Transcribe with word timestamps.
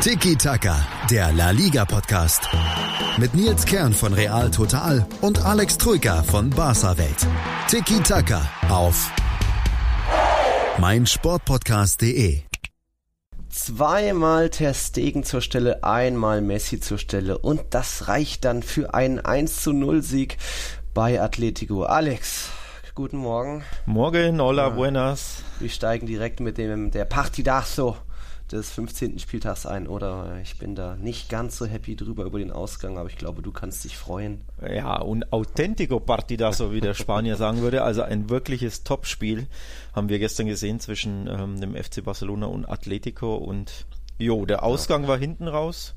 Tiki 0.00 0.36
Taka, 0.36 0.86
der 1.10 1.32
La 1.32 1.50
Liga 1.50 1.84
Podcast. 1.84 2.48
Mit 3.16 3.34
Nils 3.34 3.64
Kern 3.64 3.92
von 3.92 4.12
Real 4.12 4.50
Total 4.50 5.04
und 5.22 5.44
Alex 5.44 5.78
Troika 5.78 6.22
von 6.22 6.50
Barca 6.50 6.96
Welt. 6.98 7.26
Tiki 7.66 8.00
Taka 8.00 8.42
auf 8.68 9.10
meinsportpodcast.de. 10.78 12.42
Zweimal 13.48 14.50
Ter 14.50 14.74
Stegen 14.74 15.24
zur 15.24 15.40
Stelle, 15.40 15.82
einmal 15.82 16.40
Messi 16.40 16.78
zur 16.78 16.98
Stelle 16.98 17.38
und 17.38 17.62
das 17.70 18.06
reicht 18.06 18.44
dann 18.44 18.62
für 18.62 18.94
einen 18.94 19.18
1 19.18 19.62
zu 19.62 19.72
0 19.72 20.02
Sieg 20.02 20.36
bei 20.94 21.20
Atletico. 21.20 21.84
Alex, 21.84 22.50
guten 22.94 23.16
Morgen. 23.16 23.64
Morgen, 23.86 24.40
hola, 24.40 24.68
buenas. 24.68 25.42
Wir 25.58 25.70
steigen 25.70 26.06
direkt 26.06 26.40
mit 26.40 26.58
dem 26.58 26.90
der 26.90 27.06
Partidazo 27.06 27.96
des 28.52 28.70
15. 28.70 29.18
Spieltags 29.18 29.66
ein, 29.66 29.88
oder? 29.88 30.38
Ich 30.42 30.58
bin 30.58 30.74
da 30.74 30.96
nicht 30.96 31.28
ganz 31.28 31.58
so 31.58 31.66
happy 31.66 31.96
drüber 31.96 32.24
über 32.24 32.38
den 32.38 32.52
Ausgang, 32.52 32.96
aber 32.96 33.08
ich 33.08 33.18
glaube, 33.18 33.42
du 33.42 33.50
kannst 33.50 33.84
dich 33.84 33.96
freuen. 33.96 34.42
Ja, 34.62 35.02
un 35.02 35.24
auténtico 35.24 35.98
partidazo, 35.98 36.72
wie 36.72 36.80
der 36.80 36.94
Spanier 36.94 37.36
sagen 37.36 37.60
würde. 37.60 37.82
Also 37.82 38.02
ein 38.02 38.30
wirkliches 38.30 38.84
Topspiel 38.84 39.46
haben 39.94 40.08
wir 40.08 40.18
gestern 40.18 40.46
gesehen 40.46 40.80
zwischen 40.80 41.26
ähm, 41.26 41.60
dem 41.60 41.74
FC 41.74 42.04
Barcelona 42.04 42.46
und 42.46 42.66
Atletico 42.66 43.36
und 43.36 43.86
jo, 44.18 44.46
der 44.46 44.62
Ausgang 44.62 45.02
ja. 45.02 45.08
war 45.08 45.18
hinten 45.18 45.48
raus. 45.48 45.94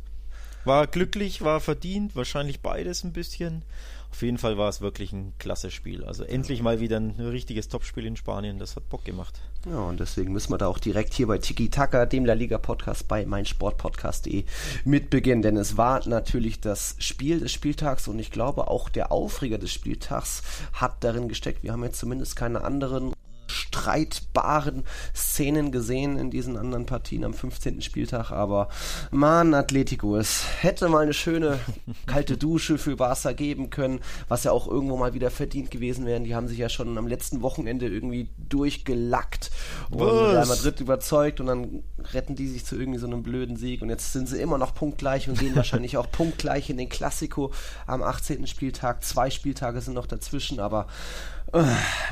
War 0.66 0.88
glücklich, 0.88 1.42
war 1.42 1.60
verdient, 1.62 2.16
wahrscheinlich 2.16 2.62
beides 2.62 3.04
ein 3.04 3.14
bisschen. 3.14 3.64
Auf 4.12 4.22
jeden 4.24 4.38
Fall 4.38 4.58
war 4.58 4.70
es 4.70 4.82
wirklich 4.82 5.14
ein 5.14 5.34
klasse 5.38 5.72
Spiel. 5.72 6.04
Also 6.04 6.24
endlich 6.24 6.62
mal 6.62 6.80
wieder 6.80 6.98
ein 6.98 7.12
richtiges 7.12 7.70
Topspiel 7.70 8.06
in 8.06 8.16
Spanien. 8.16 8.60
Das 8.60 8.76
hat 8.76 8.90
Bock 8.90 9.06
gemacht. 9.06 9.40
Ja, 9.70 9.80
und 9.80 10.00
deswegen 10.00 10.34
müssen 10.34 10.52
wir 10.52 10.58
da 10.58 10.68
auch 10.68 10.80
direkt 10.80 11.14
hier 11.14 11.28
bei 11.28 11.38
Tiki 11.38 11.70
Taka, 11.70 12.06
dem 12.06 12.26
La 12.26 12.34
Liga 12.34 12.58
Podcast 12.58 13.08
bei 13.08 13.26
meinsportpodcast.de 13.26 14.46
mit 14.84 15.10
beginnen. 15.10 15.42
Denn 15.42 15.58
es 15.58 15.78
war 15.78 16.08
natürlich 16.08 16.60
das 16.60 16.96
Spiel 17.00 17.40
des 17.40 17.52
Spieltags 17.52 18.08
und 18.08 18.20
ich 18.20 18.32
glaube 18.32 18.68
auch 18.68 18.90
der 18.90 19.12
Aufreger 19.12 19.58
des 19.58 19.72
Spieltags 19.72 20.44
hat 20.74 21.04
darin 21.04 21.30
gesteckt. 21.30 21.64
Wir 21.64 21.72
haben 21.72 21.84
jetzt 21.84 22.00
zumindest 22.00 22.36
keine 22.36 22.64
anderen 22.64 23.14
streitbaren 23.50 24.84
Szenen 25.16 25.72
gesehen 25.72 26.18
in 26.18 26.32
diesen 26.32 26.58
anderen 26.58 26.86
Partien 26.86 27.24
am 27.24 27.34
15. 27.34 27.82
Spieltag, 27.82 28.32
aber 28.32 28.70
man, 29.12 29.54
Atletico, 29.54 30.18
es 30.18 30.44
hätte 30.62 30.88
mal 30.90 31.04
eine 31.04 31.14
schöne 31.14 31.60
kalte 32.06 32.38
Dusche 32.38 32.78
für 32.78 32.96
Barca 32.96 33.32
geben 33.34 33.70
können, 33.70 34.00
was 34.28 34.44
ja 34.44 34.52
auch 34.52 34.68
irgendwo 34.68 34.98
mal 34.98 35.14
wieder 35.14 35.32
verdient 35.32 35.72
gewesen 35.72 36.06
wäre. 36.06 36.20
Die 36.22 36.36
haben 36.36 36.48
sich 36.48 36.58
ja 36.58 36.70
schon 36.70 36.98
am 36.98 37.08
letzten 37.08 37.42
Wochenende 37.42 37.88
irgendwie 37.88 38.30
durchgelackt 38.38 39.52
und 39.90 40.02
Real 40.02 40.46
Madrid 40.46 40.80
überzeugt 40.80 41.40
und 41.40 41.48
dann 41.48 41.84
retten 42.14 42.36
die 42.36 42.48
sich 42.48 42.66
zu 42.66 42.80
irgendwie 42.80 43.00
so 43.00 43.08
einem 43.08 43.24
blöden 43.24 43.58
Sieg 43.58 43.82
und 43.82 43.90
jetzt 43.90 44.14
sind 44.14 44.28
sie 44.28 44.42
immer 44.42 44.58
noch 44.58 44.74
punktgleich 44.74 45.28
und 45.30 45.40
gehen 45.40 45.56
wahrscheinlich 45.56 45.98
auch 45.98 46.10
punktgleich 46.12 46.70
in 46.70 46.78
den 46.78 46.90
Klassiko 46.90 47.52
am 47.88 48.04
18. 48.04 48.48
Spieltag. 48.48 49.04
Zwei 49.04 49.30
Spieltage 49.30 49.82
sind 49.82 49.94
noch 49.94 50.08
dazwischen, 50.08 50.60
aber 50.60 50.88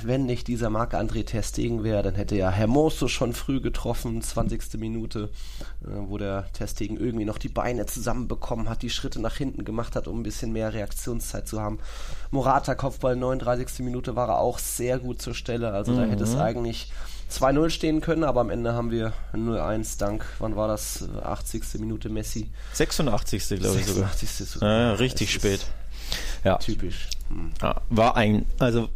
wenn 0.04 0.26
nicht 0.26 0.48
dieser 0.48 0.70
Marc-André 0.70 1.26
Testegen 1.26 1.84
wäre, 1.84 2.02
dann 2.02 2.16
hätte 2.16 2.36
ja 2.36 2.50
Hermoso 2.50 3.08
schon 3.08 3.34
früh 3.34 3.62
getroffen, 3.62 4.22
20. 4.22 4.80
Minute, 4.80 5.30
äh, 5.84 5.88
wo 5.90 6.18
der 6.18 6.52
Testegen 6.54 6.98
irgendwie 6.98 7.26
noch 7.26 7.38
die 7.38 7.50
Beine 7.50 7.86
zusammenbekommen 7.86 8.70
hat, 8.70 8.82
die 8.82 8.90
Schritte 8.90 9.22
nach 9.22 9.38
hinten 9.38 9.66
gemacht 9.66 9.96
hat, 9.96 10.08
um 10.08 10.20
ein 10.20 10.24
bisschen 10.24 10.54
mehr 10.54 10.74
Reaktionszeit 10.74 11.48
zu 11.48 11.62
haben. 11.62 11.80
Morata 12.32 12.76
Kopfball, 12.76 13.16
39. 13.16 13.80
Minute 13.80 14.16
war 14.16 14.30
er 14.30 14.40
auch 14.40 14.60
sehr 14.60 15.00
gut 15.00 15.22
zur 15.22 15.34
Stelle, 15.34 15.72
also 15.72 15.92
mhm. 15.92 15.98
da 15.98 16.06
hätte 16.06 16.24
es 16.24 16.34
mhm. 16.34 16.42
eigentlich 16.42 16.92
2-0 17.32 17.70
stehen 17.70 18.02
können, 18.02 18.24
aber 18.24 18.42
am 18.42 18.50
Ende 18.50 18.74
haben 18.74 18.90
wir 18.90 19.14
0-1 19.34 20.00
dank, 20.00 20.26
wann 20.40 20.56
war 20.56 20.68
das? 20.68 21.08
80. 21.24 21.80
Minute 21.80 22.10
Messi. 22.10 22.50
86. 22.74 23.60
glaube 23.60 23.80
ich 23.80 23.86
sogar. 23.86 24.10
86. 24.10 24.50
sogar. 24.50 24.70
Ja, 24.70 24.94
richtig 24.94 25.32
spät. 25.32 25.66
Ja. 26.44 26.58
Typisch. 26.58 27.10
Hm. 27.30 27.52
War 27.90 28.16
ein, 28.16 28.46
also 28.60 28.88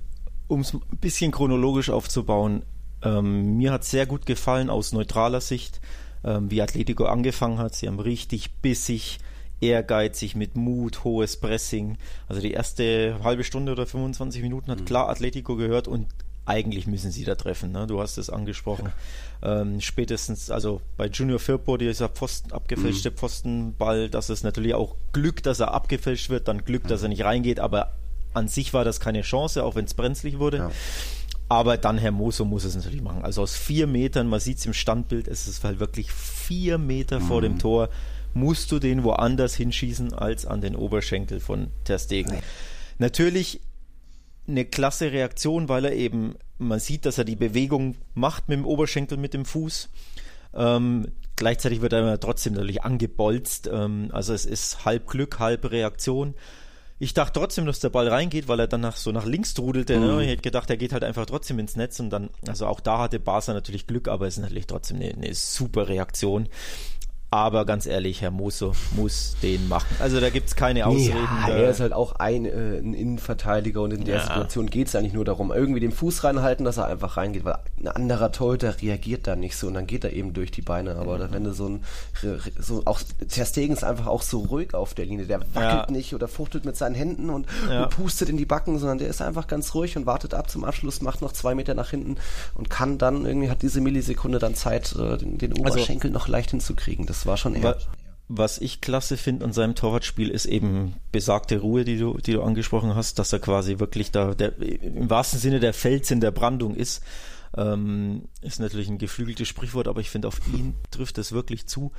um 0.51 0.61
es 0.61 0.73
ein 0.73 0.81
bisschen 0.99 1.31
chronologisch 1.31 1.89
aufzubauen, 1.89 2.63
ähm, 3.03 3.57
mir 3.57 3.71
hat 3.71 3.85
sehr 3.85 4.05
gut 4.05 4.25
gefallen 4.25 4.69
aus 4.69 4.91
neutraler 4.91 5.39
Sicht, 5.39 5.79
ähm, 6.25 6.51
wie 6.51 6.61
Atletico 6.61 7.05
angefangen 7.05 7.57
hat. 7.57 7.73
Sie 7.73 7.87
haben 7.87 8.01
richtig 8.01 8.51
bissig, 8.55 9.19
ehrgeizig, 9.61 10.35
mit 10.35 10.57
Mut, 10.57 11.05
hohes 11.05 11.37
Pressing. 11.37 11.97
Also 12.27 12.41
die 12.41 12.51
erste 12.51 13.19
halbe 13.23 13.45
Stunde 13.45 13.71
oder 13.71 13.85
25 13.85 14.41
Minuten 14.41 14.69
hat 14.71 14.81
mhm. 14.81 14.85
klar 14.85 15.09
Atletico 15.09 15.55
gehört 15.55 15.87
und 15.87 16.07
eigentlich 16.45 16.85
müssen 16.85 17.11
sie 17.11 17.23
da 17.23 17.35
treffen. 17.35 17.71
Ne? 17.71 17.87
Du 17.87 18.01
hast 18.01 18.17
es 18.17 18.29
angesprochen. 18.29 18.91
Ja. 19.41 19.61
Ähm, 19.61 19.79
spätestens, 19.79 20.51
also 20.51 20.81
bei 20.97 21.07
Junior 21.07 21.39
Firpo, 21.39 21.77
dieser 21.77 22.09
Pfosten, 22.09 22.51
abgefälschte 22.51 23.11
mhm. 23.11 23.15
Pfostenball, 23.15 24.09
das 24.09 24.29
ist 24.29 24.43
natürlich 24.43 24.73
auch 24.73 24.97
Glück, 25.13 25.43
dass 25.43 25.61
er 25.61 25.73
abgefälscht 25.73 26.29
wird, 26.29 26.49
dann 26.49 26.65
Glück, 26.65 26.87
dass 26.87 27.03
er 27.03 27.09
nicht 27.09 27.23
reingeht, 27.23 27.61
aber 27.61 27.93
an 28.33 28.47
sich 28.47 28.73
war 28.73 28.83
das 28.83 28.99
keine 28.99 29.21
Chance, 29.21 29.63
auch 29.63 29.75
wenn 29.75 29.85
es 29.85 29.93
brenzlig 29.93 30.39
wurde. 30.39 30.57
Ja. 30.57 30.71
Aber 31.49 31.77
dann 31.77 31.97
Hermoso 31.97 32.45
muss 32.45 32.63
es 32.63 32.75
natürlich 32.75 33.01
machen. 33.01 33.23
Also 33.23 33.41
aus 33.41 33.55
vier 33.55 33.85
Metern, 33.85 34.27
man 34.27 34.39
sieht 34.39 34.59
es 34.59 34.65
im 34.65 34.73
Standbild, 34.73 35.27
es 35.27 35.47
ist 35.47 35.63
halt 35.65 35.79
wirklich 35.79 36.11
vier 36.11 36.77
Meter 36.77 37.19
mhm. 37.19 37.23
vor 37.25 37.41
dem. 37.41 37.59
Tor, 37.59 37.89
musst 38.33 38.71
du 38.71 38.79
den 38.79 39.03
woanders 39.03 39.55
hinschießen 39.55 40.13
als 40.13 40.45
an 40.45 40.61
den 40.61 40.75
Oberschenkel 40.75 41.39
von 41.39 41.67
Ter 41.83 41.99
Stegen. 41.99 42.37
Natürlich 42.97 43.59
eine 44.47 44.65
klasse 44.65 45.11
Reaktion, 45.11 45.69
weil 45.69 45.85
er 45.85 45.93
eben, 45.93 46.35
man 46.57 46.79
sieht, 46.79 47.05
dass 47.05 47.17
er 47.17 47.25
die 47.25 47.35
Bewegung 47.35 47.95
macht 48.13 48.49
mit 48.49 48.57
dem 48.57 48.65
Oberschenkel, 48.65 49.17
mit 49.17 49.33
dem 49.33 49.45
Fuß. 49.45 49.89
Ähm, 50.53 51.07
gleichzeitig 51.35 51.81
wird 51.81 51.93
er 51.93 52.19
trotzdem 52.19 52.53
natürlich 52.53 52.83
angebolzt. 52.83 53.69
Ähm, 53.71 54.09
also 54.11 54.33
es 54.33 54.45
ist 54.45 54.85
halb 54.85 55.07
Glück, 55.07 55.39
halb 55.39 55.71
Reaktion. 55.71 56.35
Ich 57.01 57.15
dachte 57.15 57.39
trotzdem, 57.39 57.65
dass 57.65 57.79
der 57.79 57.89
Ball 57.89 58.07
reingeht, 58.07 58.47
weil 58.47 58.59
er 58.59 58.67
dann 58.67 58.81
nach, 58.81 58.95
so 58.95 59.11
nach 59.11 59.25
links 59.25 59.55
trudelte. 59.55 59.99
Ne? 59.99 60.05
Mhm. 60.05 60.15
Ne? 60.17 60.23
Ich 60.23 60.29
hätte 60.29 60.43
gedacht, 60.43 60.69
er 60.69 60.77
geht 60.77 60.93
halt 60.93 61.03
einfach 61.03 61.25
trotzdem 61.25 61.57
ins 61.57 61.75
Netz 61.75 61.99
und 61.99 62.11
dann, 62.11 62.29
also 62.47 62.67
auch 62.67 62.79
da 62.79 62.99
hatte 62.99 63.19
Barca 63.19 63.53
natürlich 63.53 63.87
Glück, 63.87 64.07
aber 64.07 64.27
es 64.27 64.37
ist 64.37 64.43
natürlich 64.43 64.67
trotzdem 64.67 64.97
eine, 64.97 65.11
eine 65.11 65.33
super 65.33 65.89
Reaktion. 65.89 66.47
Aber 67.33 67.65
ganz 67.65 67.85
ehrlich, 67.85 68.21
Herr 68.21 68.29
Moso 68.29 68.73
muss 68.97 69.37
den 69.41 69.69
machen. 69.69 69.95
Also 69.99 70.19
da 70.19 70.29
gibt 70.29 70.49
es 70.49 70.55
keine 70.57 70.85
Ausreden. 70.85 71.29
Ja, 71.47 71.55
er 71.55 71.69
ist 71.69 71.79
halt 71.79 71.93
auch 71.93 72.17
ein, 72.17 72.43
äh, 72.43 72.49
ein 72.79 72.93
Innenverteidiger 72.93 73.81
und 73.81 73.93
in 73.93 74.03
der 74.03 74.17
ja. 74.17 74.23
Situation 74.23 74.69
geht 74.69 74.89
es 74.89 74.95
eigentlich 74.97 75.13
nur 75.13 75.23
darum, 75.23 75.53
irgendwie 75.53 75.79
den 75.79 75.93
Fuß 75.93 76.25
reinhalten, 76.25 76.65
dass 76.65 76.75
er 76.75 76.87
einfach 76.87 77.15
reingeht, 77.15 77.45
weil 77.45 77.55
ein 77.79 77.87
anderer 77.87 78.33
Torhüter 78.33 78.81
reagiert 78.81 79.27
da 79.27 79.37
nicht 79.37 79.55
so 79.55 79.67
und 79.67 79.75
dann 79.75 79.87
geht 79.87 80.03
er 80.03 80.11
eben 80.11 80.33
durch 80.33 80.51
die 80.51 80.61
Beine. 80.61 80.97
Aber 80.97 81.19
mhm. 81.19 81.31
wenn 81.31 81.43
du 81.45 81.53
so 81.53 81.69
ein, 81.69 81.83
so 82.59 82.81
auch, 82.83 82.99
Ter 83.29 83.45
Stegen 83.45 83.71
ist 83.71 83.85
einfach 83.85 84.07
auch 84.07 84.23
so 84.23 84.39
ruhig 84.39 84.73
auf 84.73 84.93
der 84.93 85.05
Linie. 85.05 85.25
Der 85.25 85.39
wackelt 85.39 85.55
ja. 85.55 85.87
nicht 85.89 86.13
oder 86.13 86.27
fuchtelt 86.27 86.65
mit 86.65 86.75
seinen 86.75 86.95
Händen 86.95 87.29
und, 87.29 87.47
und, 87.69 87.89
pustet 87.91 88.27
in 88.27 88.35
die 88.35 88.45
Backen, 88.45 88.77
sondern 88.77 88.97
der 88.97 89.07
ist 89.07 89.21
einfach 89.21 89.47
ganz 89.47 89.73
ruhig 89.73 89.95
und 89.95 90.05
wartet 90.05 90.33
ab 90.33 90.49
zum 90.49 90.65
Abschluss, 90.65 91.01
macht 91.01 91.21
noch 91.21 91.31
zwei 91.31 91.55
Meter 91.55 91.75
nach 91.75 91.91
hinten 91.91 92.17
und 92.55 92.69
kann 92.69 92.97
dann 92.97 93.25
irgendwie, 93.25 93.49
hat 93.49 93.61
diese 93.61 93.79
Millisekunde 93.79 94.37
dann 94.37 94.53
Zeit, 94.53 94.93
äh, 94.99 95.17
den, 95.17 95.37
den 95.37 95.51
also 95.53 95.61
Oberschenkel 95.61 96.09
also, 96.09 96.19
noch 96.19 96.27
leicht 96.27 96.51
hinzukriegen. 96.51 97.05
Das 97.05 97.20
war 97.25 97.37
schon 97.37 97.55
eher. 97.55 97.77
Was 98.33 98.59
ich 98.59 98.79
klasse 98.79 99.17
finde 99.17 99.43
an 99.43 99.51
seinem 99.51 99.75
Torwartspiel 99.75 100.29
ist 100.29 100.45
eben 100.45 100.95
besagte 101.11 101.59
Ruhe, 101.59 101.83
die 101.83 101.97
du, 101.97 102.17
die 102.17 102.31
du 102.31 102.41
angesprochen 102.41 102.95
hast, 102.95 103.19
dass 103.19 103.33
er 103.33 103.39
quasi 103.39 103.79
wirklich 103.79 104.11
da 104.11 104.33
der, 104.33 104.57
im 104.57 105.09
wahrsten 105.09 105.37
Sinne 105.37 105.59
der 105.59 105.73
Fels 105.73 106.11
in 106.11 106.21
der 106.21 106.31
Brandung 106.31 106.73
ist. 106.73 107.03
Ähm, 107.57 108.29
ist 108.41 108.61
natürlich 108.61 108.87
ein 108.87 108.99
geflügeltes 108.99 109.49
Sprichwort, 109.49 109.89
aber 109.89 109.99
ich 109.99 110.09
finde, 110.09 110.29
auf 110.29 110.39
ihn 110.53 110.75
trifft 110.91 111.17
es 111.17 111.33
wirklich 111.33 111.67
zu. 111.67 111.91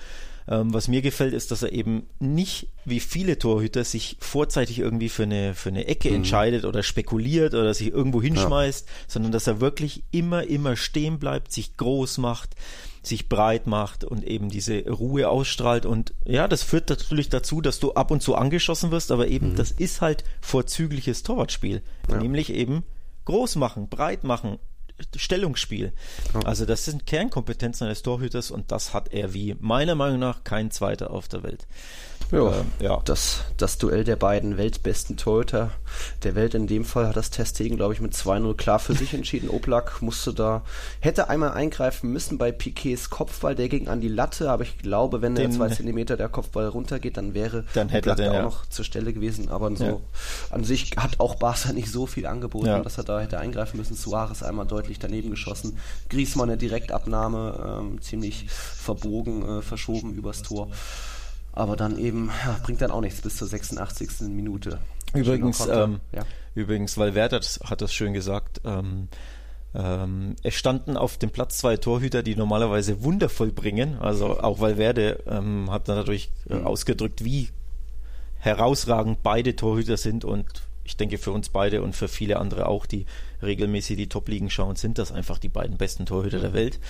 Ähm, 0.49 0.73
was 0.73 0.89
mir 0.89 1.03
gefällt, 1.03 1.35
ist, 1.35 1.51
dass 1.51 1.63
er 1.63 1.73
eben 1.73 2.07
nicht 2.19 2.69
wie 2.87 3.01
viele 3.01 3.39
Torhüter 3.39 3.85
sich 3.85 4.17
vorzeitig 4.19 4.79
irgendwie 4.79 5.11
für 5.11 5.25
eine, 5.25 5.55
für 5.55 5.69
eine 5.69 5.87
Ecke 5.87 6.09
mhm. 6.09 6.17
entscheidet 6.17 6.65
oder 6.65 6.83
spekuliert 6.83 7.53
oder 7.53 7.75
sich 7.75 7.89
irgendwo 7.89 8.23
hinschmeißt, 8.23 8.87
ja. 8.87 8.93
sondern 9.07 9.33
dass 9.33 9.47
er 9.47 9.61
wirklich 9.61 10.05
immer, 10.11 10.45
immer 10.45 10.77
stehen 10.77 11.19
bleibt, 11.19 11.53
sich 11.53 11.77
groß 11.77 12.17
macht 12.17 12.57
sich 13.03 13.29
breit 13.29 13.67
macht 13.67 14.05
und 14.05 14.25
eben 14.25 14.49
diese 14.49 14.89
Ruhe 14.89 15.29
ausstrahlt. 15.29 15.87
Und 15.87 16.15
ja, 16.25 16.47
das 16.47 16.63
führt 16.63 16.89
natürlich 16.89 17.29
dazu, 17.29 17.61
dass 17.61 17.81
du 17.81 17.95
ab 17.95 18.11
und 18.11 18.23
zu 18.23 18.37
angeschossen 18.37 18.91
wirst, 18.91 19.11
aber 19.11 19.29
eben 19.29 19.51
mhm. 19.51 19.57
das 19.57 19.73
ist 19.73 20.01
halt 20.01 20.25
vorzügliches 20.41 21.23
Torwartspiel. 21.23 21.83
Ja. 22.09 22.19
Nämlich 22.19 22.53
eben 22.53 22.85
groß 23.25 23.57
machen, 23.57 23.89
breit 23.89 24.25
machen, 24.25 24.59
Stellungsspiel. 25.17 25.93
Ja. 26.35 26.41
Also 26.41 26.65
das 26.65 26.85
sind 26.85 27.07
Kernkompetenzen 27.07 27.87
eines 27.87 28.03
Torhüters 28.03 28.51
und 28.51 28.71
das 28.71 28.95
hat 28.95 29.13
er 29.13 29.35
wie 29.35 29.57
meiner 29.59 29.95
Meinung 29.95 30.21
nach 30.21 30.45
kein 30.45 30.71
zweiter 30.71 31.11
auf 31.11 31.29
der 31.29 31.43
Welt. 31.43 31.67
Ja, 32.33 32.51
äh, 32.51 32.65
ja. 32.81 33.01
Das, 33.05 33.43
das 33.59 33.79
Duell 33.79 34.05
der 34.05 34.17
beiden 34.17 34.57
weltbesten 34.57 35.17
Torhüter 35.17 35.71
der 36.23 36.35
Welt. 36.35 36.55
In 36.55 36.67
dem 36.67 36.85
Fall 36.85 37.07
hat 37.07 37.17
das 37.17 37.31
Testegen, 37.31 37.77
glaube 37.77 37.93
ich, 37.93 38.01
mit 38.01 38.15
2-0 38.15 38.57
klar 38.57 38.79
für 38.79 38.95
sich 38.95 39.13
entschieden. 39.15 39.51
Oblak 39.51 40.01
musste 40.01 40.33
da, 40.33 40.63
hätte 41.01 41.29
einmal 41.29 41.53
eingreifen 41.53 42.11
müssen 42.11 42.39
bei 42.39 42.51
Piquets 42.51 43.11
Kopfball, 43.11 43.55
der 43.55 43.69
ging 43.69 43.89
an 43.89 44.01
die 44.01 44.09
Latte, 44.09 44.51
aber 44.51 44.63
ich 44.63 44.79
glaube, 44.79 45.21
wenn 45.21 45.35
den, 45.35 45.51
der 45.51 45.59
zwei 45.59 45.69
Zentimeter 45.69 46.17
der 46.17 46.31
Kopfball 46.31 46.69
runtergeht, 46.69 47.19
dann 47.19 47.35
wäre 47.35 47.65
dann 47.75 47.91
hätte 47.91 48.15
der 48.15 48.31
auch 48.31 48.35
ja. 48.35 48.43
noch 48.43 48.67
zur 48.67 48.85
Stelle 48.85 49.13
gewesen. 49.13 49.51
Aber 49.51 49.75
so 49.77 49.85
ja. 49.85 49.97
an 50.51 50.65
sich 50.65 50.93
hat 50.97 51.21
auch 51.21 51.35
Barca 51.35 51.73
nicht 51.73 51.91
so 51.91 52.07
viel 52.07 52.27
angeboten, 52.27 52.67
ja. 52.67 52.81
dass 52.81 52.97
er 52.97 53.05
da 53.05 53.21
hätte 53.21 53.39
eingreifen 53.39 53.77
müssen. 53.77 53.95
Suarez 53.95 54.43
einmal 54.43 54.67
deutlich 54.67 54.99
daneben 54.99 55.31
geschossen. 55.31 55.79
Griezmann 56.09 56.49
eine 56.49 56.57
Direktabnahme, 56.57 57.81
ähm, 57.81 58.01
ziemlich 58.01 58.47
verbogen, 58.49 59.59
äh, 59.59 59.63
verschoben 59.63 60.15
übers 60.15 60.43
Tor. 60.43 60.69
Aber 61.53 61.77
dann 61.77 61.99
eben, 61.99 62.31
ja, 62.45 62.59
bringt 62.63 62.81
dann 62.81 62.91
auch 62.91 63.01
nichts 63.01 63.21
bis 63.21 63.37
zur 63.37 63.49
86. 63.49 64.29
Minute. 64.29 64.79
Übrigens, 65.15 65.67
ähm, 65.67 66.01
ja. 66.13 66.25
übrigens, 66.55 66.97
weil 66.97 67.15
Werder 67.15 67.41
hat 67.65 67.83
das 67.83 67.93
schön 67.93 68.15
gesagt, 68.15 68.63
ähm, 68.65 69.09
ähm, 69.75 70.37
es 70.43 70.55
standen 70.55 70.97
auf 70.97 71.19
dem 71.19 71.31
Platz 71.31 71.59
zwei 71.59 71.77
Torhüter, 71.77 72.23
die 72.23 72.37
normalerweise 72.37 73.03
wundervoll 73.03 73.53
bringen. 73.53 73.97
Also 73.99 74.41
auch 74.41 74.61
Valverde 74.61 75.23
ähm, 75.27 75.71
hat 75.71 75.89
dadurch 75.89 76.31
äh, 76.49 76.57
mhm. 76.57 76.67
ausgedrückt, 76.67 77.25
wie 77.25 77.49
herausragend 78.39 79.23
beide 79.23 79.55
Torhüter 79.55 79.97
sind 79.97 80.25
und 80.25 80.47
ich 80.85 80.97
denke 80.97 81.19
für 81.19 81.31
uns 81.31 81.49
beide 81.49 81.81
und 81.83 81.95
für 81.95 82.09
viele 82.09 82.39
andere 82.39 82.67
auch, 82.67 82.87
die 82.87 83.07
regelmäßig 83.41 83.97
die 83.97 84.09
Top-Ligen 84.09 84.51
schauen, 84.51 84.75
sind 84.75 84.99
das 84.99 85.13
einfach 85.13 85.39
die 85.39 85.49
beiden 85.49 85.77
besten 85.77 86.07
Torhüter 86.07 86.41
der 86.41 86.53
Welt. 86.53 86.81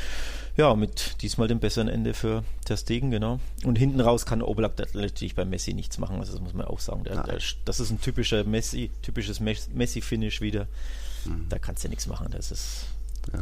Ja, 0.57 0.75
mit 0.75 1.23
diesmal 1.23 1.49
dem 1.49 1.61
besseren 1.61 1.89
Ende 1.89 2.13
für 2.13 2.45
Ter 2.65 2.77
Stegen, 2.77 3.11
genau. 3.11 3.41
Und 3.65 3.77
hinten 3.77 4.01
raus 4.01 4.27
kann 4.27 4.43
Oblak 4.43 4.79
natürlich 4.95 5.35
bei 5.35 5.45
Messi 5.45 5.73
nichts 5.73 5.99
machen, 5.99 6.19
also 6.19 6.33
das 6.33 6.43
muss 6.43 6.53
man 6.53 6.67
auch 6.67 6.81
sagen. 6.81 7.05
Der, 7.05 7.23
der, 7.23 7.39
das 7.65 7.81
ist 7.81 7.91
ein 7.91 8.01
typischer 8.01 8.45
Messi, 8.45 8.91
typisches 9.01 9.41
Messi-Finish 9.41 10.41
wieder. 10.41 10.67
Mhm. 11.25 11.47
Da 11.49 11.59
kannst 11.59 11.85
du 11.85 11.89
nichts 11.89 12.07
machen, 12.07 12.29
das 12.31 12.51
ist 12.51 12.87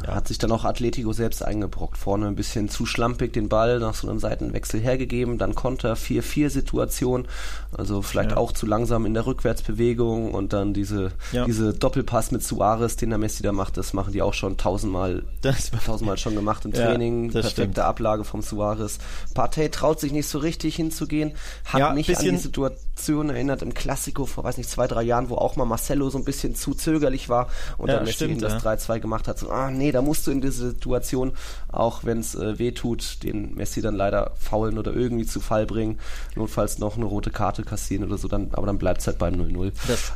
ja. 0.05 0.15
Hat 0.15 0.27
sich 0.27 0.37
dann 0.37 0.51
auch 0.51 0.63
Atletico 0.63 1.11
selbst 1.11 1.43
eingebrockt. 1.43 1.97
Vorne 1.97 2.27
ein 2.27 2.35
bisschen 2.35 2.69
zu 2.69 2.85
schlampig 2.85 3.33
den 3.33 3.49
Ball 3.49 3.79
nach 3.79 3.93
so 3.93 4.07
einem 4.07 4.19
Seitenwechsel 4.19 4.79
hergegeben, 4.79 5.37
dann 5.37 5.55
Konter 5.55 5.93
4-4-Situation, 5.93 7.27
also 7.75 8.01
vielleicht 8.01 8.31
ja. 8.31 8.37
auch 8.37 8.51
zu 8.51 8.65
langsam 8.65 9.05
in 9.05 9.13
der 9.13 9.25
Rückwärtsbewegung 9.25 10.33
und 10.33 10.53
dann 10.53 10.73
diese, 10.73 11.11
ja. 11.31 11.45
diese 11.45 11.73
Doppelpass 11.73 12.31
mit 12.31 12.43
Suarez, 12.43 12.95
den 12.95 13.09
der 13.09 13.19
Messi 13.19 13.43
da 13.43 13.51
macht, 13.51 13.77
das 13.77 13.93
machen 13.93 14.13
die 14.13 14.21
auch 14.21 14.33
schon 14.33 14.57
tausendmal, 14.57 15.23
das, 15.41 15.71
tausendmal 15.85 16.17
schon 16.17 16.35
gemacht 16.35 16.63
im 16.65 16.73
Training. 16.73 17.31
Perfekte 17.31 17.61
stimmt. 17.61 17.79
Ablage 17.79 18.23
vom 18.23 18.41
Suarez. 18.41 18.99
Partey 19.33 19.69
traut 19.69 19.99
sich 19.99 20.11
nicht 20.11 20.27
so 20.27 20.39
richtig 20.39 20.75
hinzugehen, 20.75 21.33
hat 21.65 21.95
mich 21.95 22.17
an 22.17 22.23
die 22.23 22.37
Situation 22.37 23.29
erinnert 23.29 23.61
im 23.61 23.73
Klassiko 23.73 24.25
vor, 24.25 24.43
weiß 24.43 24.57
nicht, 24.57 24.69
zwei, 24.69 24.87
drei 24.87 25.03
Jahren, 25.03 25.29
wo 25.29 25.35
auch 25.35 25.55
mal 25.55 25.65
Marcelo 25.65 26.09
so 26.09 26.17
ein 26.17 26.23
bisschen 26.23 26.55
zu 26.55 26.73
zögerlich 26.73 27.29
war 27.29 27.49
und 27.77 27.87
dann 27.89 28.03
Messi 28.03 28.13
stimmt, 28.13 28.41
das 28.41 28.63
3-2 28.63 28.99
gemacht 28.99 29.27
hat. 29.27 29.39
So, 29.39 29.49
ah, 29.49 29.70
nee, 29.77 29.91
da 29.91 30.01
musst 30.01 30.27
du 30.27 30.31
in 30.31 30.41
diese 30.41 30.71
Situation, 30.71 31.33
auch 31.69 32.03
wenn 32.03 32.19
es 32.19 32.35
äh, 32.35 32.59
weh 32.59 32.71
tut, 32.71 33.23
den 33.23 33.55
Messi 33.55 33.81
dann 33.81 33.95
leider 33.95 34.31
faulen 34.37 34.77
oder 34.77 34.93
irgendwie 34.93 35.25
zu 35.25 35.39
Fall 35.39 35.65
bringen, 35.65 35.99
notfalls 36.35 36.79
noch 36.79 36.95
eine 36.95 37.05
rote 37.05 37.31
Karte 37.31 37.63
kassieren 37.63 38.05
oder 38.05 38.17
so, 38.17 38.27
dann, 38.27 38.49
aber 38.53 38.67
dann 38.67 38.77
bleibt 38.77 39.01
es 39.01 39.07
halt 39.07 39.17
beim 39.17 39.35
0-0. 39.35 39.71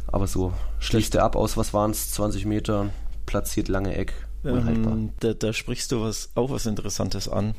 Aber 0.08 0.28
so 0.28 0.54
schließt 0.80 1.16
er 1.16 1.24
ab 1.24 1.36
aus, 1.36 1.58
was 1.58 1.74
waren 1.74 1.92
es, 1.92 2.12
20 2.12 2.46
Meter, 2.46 2.90
platziert 3.26 3.68
lange 3.68 3.96
Eck, 3.96 4.14
ähm, 4.46 5.12
da, 5.20 5.34
da, 5.34 5.54
sprichst 5.54 5.92
du 5.92 6.02
was, 6.02 6.30
auch 6.36 6.52
was 6.52 6.66
Interessantes 6.66 7.28
an. 7.28 7.56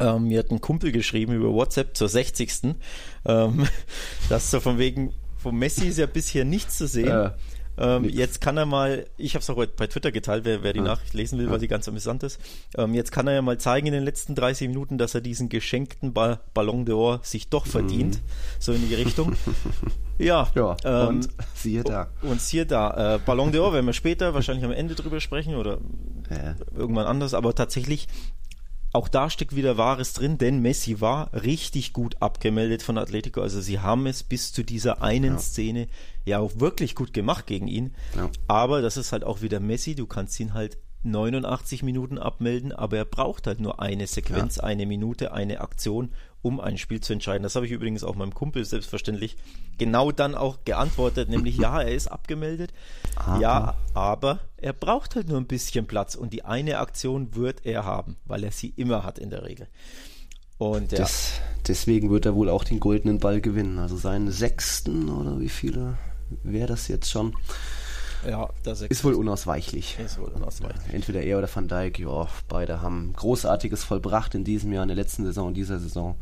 Ähm, 0.00 0.28
mir 0.28 0.40
hat 0.40 0.50
ein 0.50 0.60
Kumpel 0.60 0.92
geschrieben 0.92 1.32
über 1.32 1.52
WhatsApp 1.52 1.96
zur 1.96 2.08
60. 2.08 2.76
Ähm, 3.24 3.66
dass 4.28 4.50
so 4.50 4.60
von 4.60 4.78
wegen, 4.78 5.14
vom 5.38 5.58
Messi 5.58 5.88
ist 5.88 5.98
ja 5.98 6.06
bisher 6.06 6.44
nichts 6.44 6.78
zu 6.78 6.86
sehen. 6.86 7.08
Äh. 7.08 7.30
Ähm, 7.78 8.04
jetzt 8.04 8.40
kann 8.40 8.56
er 8.56 8.66
mal, 8.66 9.06
ich 9.16 9.34
habe 9.34 9.42
es 9.42 9.50
auch 9.50 9.56
bei 9.76 9.86
Twitter 9.86 10.12
geteilt, 10.12 10.44
wer, 10.44 10.62
wer 10.62 10.72
die 10.72 10.80
ja. 10.80 10.84
Nachricht 10.84 11.14
lesen 11.14 11.38
will, 11.38 11.50
weil 11.50 11.60
sie 11.60 11.68
ganz 11.68 11.88
amüsant 11.88 12.22
ist. 12.22 12.40
Ähm, 12.76 12.94
jetzt 12.94 13.12
kann 13.12 13.26
er 13.26 13.34
ja 13.34 13.42
mal 13.42 13.58
zeigen 13.58 13.86
in 13.86 13.92
den 13.92 14.04
letzten 14.04 14.34
30 14.34 14.68
Minuten, 14.68 14.98
dass 14.98 15.14
er 15.14 15.20
diesen 15.20 15.48
geschenkten 15.48 16.12
ba 16.12 16.40
Ballon 16.54 16.86
d'Or 16.86 17.24
sich 17.24 17.48
doch 17.48 17.66
verdient. 17.66 18.16
Mhm. 18.16 18.20
So 18.58 18.72
in 18.72 18.88
die 18.88 18.94
Richtung. 18.94 19.34
ja. 20.18 20.48
ja 20.54 20.76
ähm, 20.84 21.08
und 21.08 21.28
siehe 21.54 21.82
da. 21.82 22.08
Und 22.22 22.40
siehe 22.40 22.66
da. 22.66 23.14
Äh, 23.14 23.18
Ballon 23.18 23.52
d'Or 23.52 23.72
werden 23.72 23.86
wir 23.86 23.92
später 23.92 24.34
wahrscheinlich 24.34 24.64
am 24.64 24.72
Ende 24.72 24.94
drüber 24.94 25.20
sprechen 25.20 25.54
oder 25.54 25.78
ja. 26.30 26.54
irgendwann 26.76 27.06
anders, 27.06 27.34
aber 27.34 27.54
tatsächlich 27.54 28.06
auch 28.92 29.08
da 29.08 29.30
steckt 29.30 29.56
wieder 29.56 29.78
Wahres 29.78 30.12
drin, 30.12 30.36
denn 30.38 30.60
Messi 30.60 31.00
war 31.00 31.32
richtig 31.32 31.92
gut 31.92 32.16
abgemeldet 32.20 32.82
von 32.82 32.98
Atletico. 32.98 33.40
Also 33.40 33.60
sie 33.60 33.80
haben 33.80 34.06
es 34.06 34.22
bis 34.22 34.52
zu 34.52 34.62
dieser 34.62 35.02
einen 35.02 35.34
ja. 35.34 35.38
Szene 35.38 35.88
ja 36.24 36.38
auch 36.38 36.52
wirklich 36.56 36.94
gut 36.94 37.14
gemacht 37.14 37.46
gegen 37.46 37.68
ihn. 37.68 37.94
Ja. 38.14 38.28
Aber 38.48 38.82
das 38.82 38.98
ist 38.98 39.12
halt 39.12 39.24
auch 39.24 39.40
wieder 39.40 39.60
Messi. 39.60 39.94
Du 39.94 40.06
kannst 40.06 40.38
ihn 40.40 40.52
halt 40.52 40.76
89 41.04 41.82
Minuten 41.82 42.18
abmelden, 42.18 42.72
aber 42.72 42.98
er 42.98 43.04
braucht 43.04 43.46
halt 43.46 43.60
nur 43.60 43.80
eine 43.80 44.06
Sequenz, 44.06 44.56
ja. 44.56 44.64
eine 44.64 44.86
Minute, 44.86 45.32
eine 45.32 45.60
Aktion, 45.60 46.12
um 46.42 46.60
ein 46.60 46.76
Spiel 46.76 47.00
zu 47.00 47.12
entscheiden. 47.12 47.42
Das 47.42 47.54
habe 47.54 47.66
ich 47.66 47.72
übrigens 47.72 48.04
auch 48.04 48.16
meinem 48.16 48.34
Kumpel 48.34 48.64
selbstverständlich 48.64 49.36
genau 49.78 50.12
dann 50.12 50.34
auch 50.34 50.58
geantwortet, 50.64 51.28
nämlich 51.28 51.56
ja, 51.56 51.80
er 51.80 51.94
ist 51.94 52.08
abgemeldet. 52.08 52.72
Aha. 53.16 53.38
Ja, 53.40 53.74
aber 53.94 54.40
er 54.56 54.72
braucht 54.72 55.14
halt 55.14 55.28
nur 55.28 55.38
ein 55.38 55.46
bisschen 55.46 55.86
Platz 55.86 56.14
und 56.14 56.32
die 56.32 56.44
eine 56.44 56.78
Aktion 56.78 57.34
wird 57.34 57.64
er 57.64 57.84
haben, 57.84 58.16
weil 58.24 58.44
er 58.44 58.52
sie 58.52 58.72
immer 58.76 59.04
hat 59.04 59.18
in 59.18 59.30
der 59.30 59.44
Regel. 59.44 59.68
Und 60.58 60.92
ja. 60.92 60.98
Das, 60.98 61.40
deswegen 61.66 62.10
wird 62.10 62.26
er 62.26 62.34
wohl 62.34 62.48
auch 62.48 62.64
den 62.64 62.80
goldenen 62.80 63.18
Ball 63.18 63.40
gewinnen. 63.40 63.78
Also 63.78 63.96
seinen 63.96 64.30
sechsten 64.30 65.08
oder 65.08 65.40
wie 65.40 65.48
viele 65.48 65.96
wäre 66.42 66.68
das 66.68 66.88
jetzt 66.88 67.10
schon? 67.10 67.34
Ja, 68.26 68.50
das 68.62 68.82
ist 68.82 69.04
wohl 69.04 69.14
unausweichlich. 69.14 69.98
Ist 69.98 70.18
wohl 70.18 70.28
unausweichlich. 70.28 70.92
Entweder 70.92 71.22
er 71.22 71.38
oder 71.38 71.48
Van 71.52 71.68
Dijk, 71.68 71.98
ja, 71.98 72.28
beide 72.48 72.80
haben 72.80 73.12
Großartiges 73.14 73.84
vollbracht 73.84 74.34
in 74.34 74.44
diesem 74.44 74.72
Jahr, 74.72 74.84
in 74.84 74.88
der 74.88 74.96
letzten 74.96 75.24
Saison 75.24 75.48
und 75.48 75.54
dieser 75.54 75.78
Saison. 75.78 76.16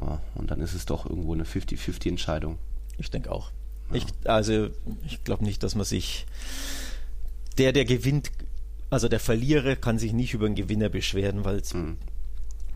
Ja, 0.00 0.20
und 0.34 0.50
dann 0.50 0.60
ist 0.60 0.74
es 0.74 0.86
doch 0.86 1.06
irgendwo 1.06 1.34
eine 1.34 1.44
50-50-Entscheidung. 1.44 2.58
Ich 2.98 3.10
denke 3.10 3.30
auch. 3.30 3.50
Ja. 3.90 3.96
Ich, 3.96 4.06
also, 4.24 4.68
ich 5.06 5.22
glaube 5.24 5.44
nicht, 5.44 5.62
dass 5.62 5.74
man 5.74 5.84
sich. 5.84 6.26
Der, 7.58 7.72
der 7.72 7.86
gewinnt, 7.86 8.30
also 8.90 9.08
der 9.08 9.20
Verlierer 9.20 9.76
kann 9.76 9.98
sich 9.98 10.12
nicht 10.12 10.34
über 10.34 10.46
den 10.46 10.56
Gewinner 10.56 10.90
beschweren, 10.90 11.44
weil 11.44 11.62
mhm. 11.72 11.96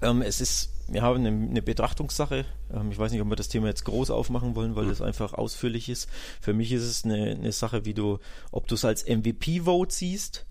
ähm, 0.00 0.22
es 0.22 0.40
ist 0.40 0.70
wir 0.90 1.02
haben 1.02 1.24
eine, 1.24 1.62
Betrachtungssache. 1.62 2.44
Ähm, 2.72 2.90
ich 2.90 2.98
weiß 2.98 3.12
nicht, 3.12 3.20
ob 3.20 3.28
wir 3.28 3.36
das 3.36 3.48
Thema 3.48 3.68
jetzt 3.68 3.84
groß 3.84 4.10
aufmachen 4.10 4.54
wollen, 4.56 4.76
weil 4.76 4.84
mhm. 4.84 4.90
das 4.90 5.02
einfach 5.02 5.34
ausführlich 5.34 5.88
ist. 5.88 6.08
Für 6.40 6.52
mich 6.52 6.72
ist 6.72 6.82
es 6.82 7.04
eine, 7.04 7.30
eine 7.30 7.52
Sache, 7.52 7.84
wie 7.84 7.94
du, 7.94 8.18
ob 8.50 8.66
du 8.66 8.74
es 8.74 8.84
als 8.84 9.06
MVP-Vote 9.06 9.94
siehst, 9.94 10.46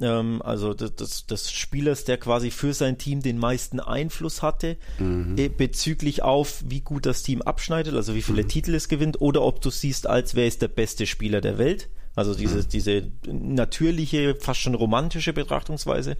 ähm, 0.00 0.42
also 0.42 0.74
des, 0.74 0.94
des, 0.94 1.26
des, 1.26 1.50
Spielers, 1.52 2.04
der 2.04 2.18
quasi 2.18 2.50
für 2.50 2.72
sein 2.72 2.98
Team 2.98 3.22
den 3.22 3.38
meisten 3.38 3.80
Einfluss 3.80 4.42
hatte, 4.42 4.76
mhm. 4.98 5.36
äh, 5.36 5.48
bezüglich 5.48 6.22
auf, 6.22 6.62
wie 6.66 6.80
gut 6.80 7.06
das 7.06 7.22
Team 7.22 7.42
abschneidet, 7.42 7.94
also 7.94 8.14
wie 8.14 8.22
viele 8.22 8.44
mhm. 8.44 8.48
Titel 8.48 8.74
es 8.74 8.88
gewinnt, 8.88 9.20
oder 9.20 9.42
ob 9.42 9.60
du 9.60 9.70
siehst, 9.70 10.06
als 10.06 10.34
wer 10.34 10.46
ist 10.46 10.62
der 10.62 10.68
beste 10.68 11.06
Spieler 11.06 11.40
der 11.40 11.58
Welt. 11.58 11.88
Also 12.14 12.34
diese, 12.34 12.58
mhm. 12.58 12.68
diese 12.68 13.12
natürliche, 13.26 14.34
fast 14.34 14.60
schon 14.60 14.74
romantische 14.74 15.32
Betrachtungsweise. 15.32 16.16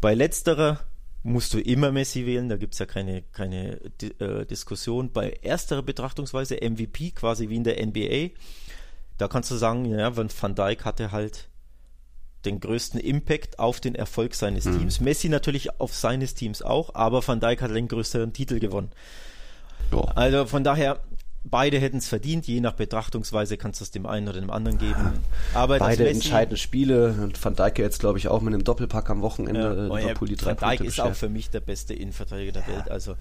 Bei 0.00 0.14
letzterer 0.14 0.80
musst 1.22 1.52
du 1.52 1.60
immer 1.60 1.90
Messi 1.90 2.26
wählen, 2.26 2.48
da 2.48 2.56
gibt 2.56 2.74
es 2.74 2.78
ja 2.78 2.86
keine, 2.86 3.22
keine 3.22 3.80
äh, 4.18 4.46
Diskussion. 4.46 5.12
Bei 5.12 5.30
ersterer 5.42 5.82
Betrachtungsweise 5.82 6.56
MVP, 6.56 7.10
quasi 7.10 7.48
wie 7.48 7.56
in 7.56 7.64
der 7.64 7.84
NBA, 7.84 8.30
da 9.18 9.28
kannst 9.28 9.50
du 9.50 9.56
sagen, 9.56 9.84
ja, 9.84 10.16
Van 10.16 10.54
Dijk 10.54 10.84
hatte 10.84 11.12
halt 11.12 11.48
den 12.44 12.60
größten 12.60 13.00
Impact 13.00 13.58
auf 13.58 13.80
den 13.80 13.94
Erfolg 13.94 14.34
seines 14.34 14.64
mhm. 14.64 14.78
Teams. 14.78 15.00
Messi 15.00 15.28
natürlich 15.28 15.80
auf 15.80 15.94
seines 15.94 16.34
Teams 16.34 16.62
auch, 16.62 16.94
aber 16.94 17.26
Van 17.26 17.40
Dijk 17.40 17.62
hat 17.62 17.72
den 17.72 17.88
größeren 17.88 18.32
Titel 18.32 18.60
gewonnen. 18.60 18.90
Ja. 19.92 20.02
Also 20.14 20.46
von 20.46 20.62
daher, 20.62 21.00
Beide 21.50 21.78
hätten 21.78 21.98
es 21.98 22.08
verdient, 22.08 22.46
je 22.46 22.60
nach 22.60 22.74
Betrachtungsweise 22.74 23.56
kannst 23.56 23.80
du 23.80 23.84
es 23.84 23.90
dem 23.90 24.06
einen 24.06 24.28
oder 24.28 24.40
dem 24.40 24.50
anderen 24.50 24.78
geben. 24.78 25.12
Aber 25.54 25.78
Beide 25.78 26.04
Messi, 26.04 26.16
entscheidende 26.16 26.56
Spiele. 26.56 27.14
Und 27.22 27.42
Van 27.42 27.54
Dijk 27.54 27.78
jetzt, 27.78 28.00
glaube 28.00 28.18
ich, 28.18 28.28
auch 28.28 28.40
mit 28.40 28.54
einem 28.54 28.64
Doppelpack 28.64 29.10
am 29.10 29.22
Wochenende. 29.22 29.88
Äh, 29.92 30.00
Liverpool 30.00 30.28
die 30.28 30.36
drei 30.36 30.60
Van 30.60 30.70
Dijk 30.70 30.80
ist 30.80 31.00
auch 31.00 31.14
für 31.14 31.28
mich 31.28 31.50
der 31.50 31.60
beste 31.60 31.94
Innenverteidiger 31.94 32.52
der 32.52 32.62
ja. 32.62 32.76
Welt. 32.76 32.90
Also, 32.90 33.14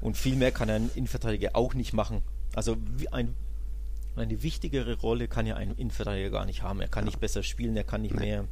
und 0.00 0.16
viel 0.16 0.36
mehr 0.36 0.52
kann 0.52 0.70
ein 0.70 0.90
Innenverteidiger 0.94 1.50
auch 1.54 1.74
nicht 1.74 1.92
machen. 1.92 2.22
Also 2.54 2.76
ein, 3.12 3.34
eine 4.16 4.42
wichtigere 4.42 4.98
Rolle 4.98 5.28
kann 5.28 5.46
ja 5.46 5.56
ein 5.56 5.72
Innenverteidiger 5.76 6.30
gar 6.30 6.46
nicht 6.46 6.62
haben. 6.62 6.80
Er 6.80 6.88
kann 6.88 7.04
ja. 7.04 7.06
nicht 7.06 7.20
besser 7.20 7.42
spielen, 7.42 7.76
er 7.76 7.84
kann 7.84 8.02
nicht 8.02 8.14
nee. 8.14 8.26
mehr 8.26 8.44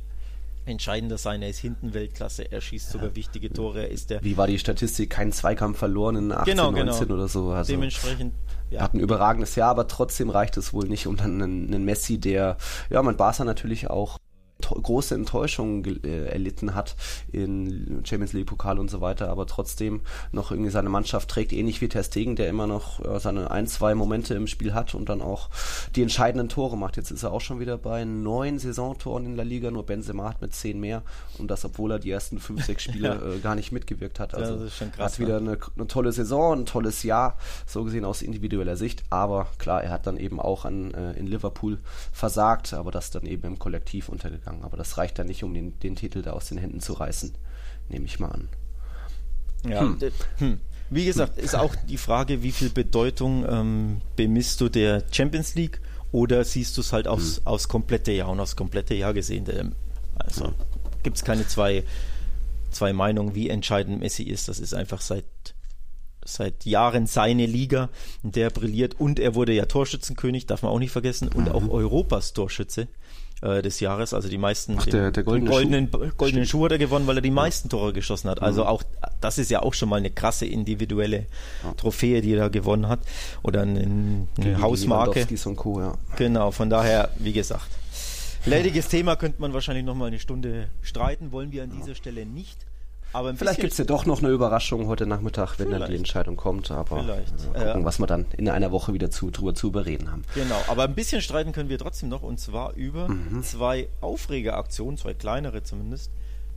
entscheidender 0.67 1.19
sein. 1.19 1.43
Er 1.43 1.51
ist 1.51 1.59
hinten 1.59 1.95
Weltklasse, 1.95 2.51
er 2.51 2.61
schießt 2.61 2.89
ja. 2.89 2.93
sogar 2.93 3.17
wichtige 3.17 3.53
Tore. 3.53 3.83
Er 3.83 3.91
ist 3.91 4.11
der 4.11 4.23
Wie 4.23 4.37
war 4.37 4.47
die 4.47 4.59
Statistik? 4.59 5.11
Kein 5.11 5.33
Zweikampf 5.33 5.79
verloren 5.79 6.17
in 6.17 6.33
18, 6.33 6.57
genau, 6.57 6.71
19 6.71 7.07
genau. 7.07 7.15
oder 7.15 7.29
so. 7.29 7.51
Also 7.51 7.73
Dementsprechend. 7.73 8.35
Ja. 8.71 8.83
Hat 8.83 8.95
ein 8.95 9.01
überragendes 9.01 9.55
Jahr, 9.57 9.71
aber 9.71 9.89
trotzdem 9.89 10.31
reicht 10.31 10.57
es 10.57 10.73
wohl 10.73 10.89
nicht 10.89 11.07
um 11.07 11.17
dann 11.17 11.41
einen, 11.43 11.67
einen 11.73 11.85
Messi, 11.85 12.19
der, 12.19 12.57
ja, 12.91 13.03
mein 13.03 13.17
Barca 13.17 13.45
natürlich 13.45 13.91
auch 13.91 14.19
große 14.69 15.15
Enttäuschungen 15.15 16.05
äh, 16.05 16.27
erlitten 16.27 16.75
hat 16.75 16.97
in 17.33 18.03
Champions 18.05 18.33
League 18.33 18.47
Pokal 18.47 18.79
und 18.79 18.91
so 18.91 19.01
weiter, 19.01 19.29
aber 19.31 19.47
trotzdem 19.47 20.03
noch 20.33 20.51
irgendwie 20.51 20.71
seine 20.71 20.89
Mannschaft 20.89 21.29
trägt, 21.29 21.53
ähnlich 21.53 21.81
wie 21.81 21.89
Ter 21.89 22.03
Stegen, 22.03 22.37
der 22.37 22.49
immer 22.49 22.67
noch 22.67 23.05
äh, 23.05 23.19
seine 23.21 23.51
ein, 23.51 23.67
zwei 23.67 23.95
Momente 23.95 24.35
im 24.35 24.47
Spiel 24.47 24.75
hat 24.75 24.95
und 24.95 25.09
dann 25.09 25.23
auch 25.23 25.51
die 25.95 26.03
entscheidenden 26.03 26.49
Tore 26.49 26.77
macht. 26.77 26.97
Jetzt 26.97 27.11
ist 27.11 27.23
er 27.23 27.33
auch 27.33 27.41
schon 27.41 27.61
wieder 27.61 27.79
bei 27.79 28.05
neun 28.05 28.59
Saisontoren 28.59 29.27
in 29.27 29.37
der 29.37 29.45
Liga, 29.45 29.71
nur 29.71 29.85
Benzema 29.87 30.29
hat 30.29 30.41
mit 30.41 30.55
zehn 30.55 30.81
mehr 30.81 31.03
und 31.39 31.51
das, 31.51 31.65
obwohl 31.65 31.93
er 31.93 31.99
die 31.99 32.11
ersten 32.11 32.39
fünf, 32.39 32.65
sechs 32.65 32.85
Spiele 32.85 33.09
ja. 33.09 33.15
äh, 33.35 33.39
gar 33.39 33.55
nicht 33.55 33.73
mitgewirkt 33.73 34.21
hat. 34.21 34.35
Also 34.35 34.65
ja, 34.65 34.87
krass, 34.91 35.13
hat 35.13 35.19
wieder 35.19 35.39
eine, 35.39 35.59
eine, 35.77 35.87
tolle 35.87 36.13
Saison, 36.13 36.61
ein 36.61 36.67
tolles 36.67 37.03
Jahr, 37.03 37.37
so 37.67 37.85
gesehen 37.85 38.05
aus 38.05 38.23
individueller 38.23 38.77
Sicht, 38.77 39.05
aber 39.11 39.49
klar, 39.59 39.83
er 39.83 39.91
hat 39.91 40.07
dann 40.07 40.17
eben 40.17 40.41
auch 40.41 40.65
an, 40.65 40.93
äh, 40.95 41.13
in 41.13 41.27
Liverpool 41.27 41.79
versagt, 42.13 42.75
aber 42.75 42.91
das 42.91 43.11
dann 43.11 43.27
eben 43.27 43.45
im 43.45 43.59
Kollektiv 43.59 44.09
untergegangen. 44.09 44.54
Aber 44.63 44.77
das 44.77 44.99
reicht 44.99 45.19
dann 45.19 45.27
nicht, 45.27 45.45
um 45.45 45.55
den, 45.55 45.79
den 45.81 45.97
Titel 45.97 46.23
da 46.23 46.33
aus 46.33 46.49
den 46.49 46.59
Händen 46.59 46.81
zu 46.81 46.93
reißen, 46.95 47.35
nehme 47.89 48.07
ich 48.07 48.21
mal 48.21 48.29
an. 48.29 48.49
Ja, 49.67 49.81
hm. 49.81 49.99
Hm. 50.39 50.61
Wie 50.91 51.07
gesagt, 51.07 51.39
ist 51.39 51.55
auch 51.55 51.75
die 51.89 51.97
Frage, 51.97 52.43
wie 52.43 52.53
viel 52.53 52.71
Bedeutung 52.71 53.47
ähm, 53.49 54.01
bemisst 54.17 54.61
du 54.61 54.69
der 54.69 55.03
Champions 55.11 55.55
League 55.55 55.81
oder 56.13 56.45
siehst 56.45 56.77
du 56.77 56.83
es 56.83 56.93
halt 56.93 57.09
aufs, 57.09 57.39
hm. 57.39 57.47
aufs 57.47 57.69
komplette 57.69 58.13
Jahr 58.13 58.29
und 58.29 58.41
aufs 58.41 58.57
komplette 58.57 58.95
Jahr 58.95 59.15
gesehen? 59.15 59.75
Also 60.17 60.47
hm. 60.49 60.55
gibt 61.03 61.17
es 61.17 61.25
keine 61.25 61.47
zwei, 61.49 61.85
zwei 62.71 62.93
Meinungen, 62.93 63.35
wie 63.35 63.49
entscheidend 63.49 64.01
Messi 64.01 64.25
ist. 64.25 64.49
Das 64.49 64.61
ist 64.61 64.75
einfach 64.75 65.01
seit 65.01 65.25
seit 66.25 66.65
Jahren 66.65 67.07
seine 67.07 67.47
Liga, 67.47 67.91
in 68.23 68.33
der 68.33 68.45
er 68.45 68.51
brilliert 68.51 68.99
und 68.99 69.19
er 69.19 69.35
wurde 69.35 69.53
ja 69.53 69.67
Torschützenkönig, 69.67 70.47
darf 70.47 70.63
man 70.63 70.73
auch 70.73 70.79
nicht 70.79 70.91
vergessen, 70.91 71.29
und 71.29 71.49
mhm. 71.49 71.53
auch 71.53 71.69
Europas 71.69 72.33
Torschütze 72.33 72.89
äh, 73.43 73.63
des 73.63 73.81
Jahres, 73.81 74.15
also 74.15 74.29
die 74.29 74.39
meisten 74.39 74.77
Ach, 74.79 74.87
der, 74.87 75.11
der 75.11 75.23
goldene 75.23 75.51
goldenen, 75.51 75.89
Schuh. 75.91 76.11
goldenen 76.17 76.47
Schuh 76.47 76.65
hat 76.65 76.73
er 76.73 76.79
gewonnen, 76.79 77.07
weil 77.07 77.17
er 77.19 77.23
die 77.23 77.31
meisten 77.31 77.69
Tore 77.69 77.93
geschossen 77.93 78.31
hat. 78.31 78.43
Also 78.43 78.63
mhm. 78.63 78.69
auch 78.69 78.83
das 79.21 79.39
ist 79.39 79.51
ja 79.51 79.63
auch 79.63 79.75
schon 79.75 79.89
mal 79.89 79.97
eine 79.97 80.11
krasse 80.11 80.47
individuelle 80.47 81.27
Trophäe, 81.77 82.21
die 82.21 82.35
er 82.35 82.51
gewonnen 82.51 82.89
hat 82.89 83.01
oder 83.43 83.63
eine, 83.63 84.27
eine 84.39 84.61
Hausmarke. 84.61 85.27
Co, 85.57 85.81
ja. 85.81 85.95
Genau, 86.17 86.51
von 86.51 86.71
daher, 86.71 87.11
wie 87.19 87.33
gesagt, 87.33 87.69
leidiges 88.47 88.89
Thema 88.89 89.17
könnte 89.17 89.41
man 89.41 89.53
wahrscheinlich 89.53 89.85
noch 89.85 89.95
mal 89.95 90.07
eine 90.07 90.19
Stunde 90.19 90.69
streiten, 90.83 91.33
wollen 91.33 91.53
wir 91.53 91.63
an 91.63 91.71
dieser 91.71 91.95
Stelle 91.95 92.27
nicht. 92.27 92.59
Aber 93.15 93.33
Vielleicht 93.35 93.61
gibt 93.61 93.73
es 93.73 93.79
ja 93.79 93.85
doch 93.85 94.07
noch 94.07 94.19
eine 94.19 94.31
Überraschung 94.31 94.89
heute 94.89 95.07
Nachmittag, 95.07 95.61
wenn 95.61 95.71
dann 95.71 95.89
die 95.89 95.95
Entscheidung 95.95 96.35
kommt. 96.35 96.73
Aber 96.73 97.01
Vielleicht. 97.01 97.53
Mal 97.53 97.67
gucken, 97.67 97.85
was 97.85 98.01
wir 98.01 98.09
dann 98.09 98.27
in 98.37 98.49
einer 98.49 98.73
Woche 98.73 98.93
wieder 98.93 99.09
zu, 99.09 99.31
drüber 99.31 99.55
zu 99.55 99.69
überreden 99.69 100.11
haben. 100.11 100.23
Genau, 100.35 100.61
aber 100.67 100.83
ein 100.83 100.97
bisschen 100.97 101.23
streiten 101.23 101.53
können 101.53 101.69
wir 101.69 101.79
trotzdem 101.79 102.09
noch 102.09 102.23
und 102.23 102.41
zwar 102.41 102.75
über 102.75 103.09
mhm. 103.09 103.45
zwei 103.45 103.89
Aufregeraktionen, 104.01 104.99
zwei 104.99 105.15
kleinere 105.15 105.63
zumindest, 105.63 106.11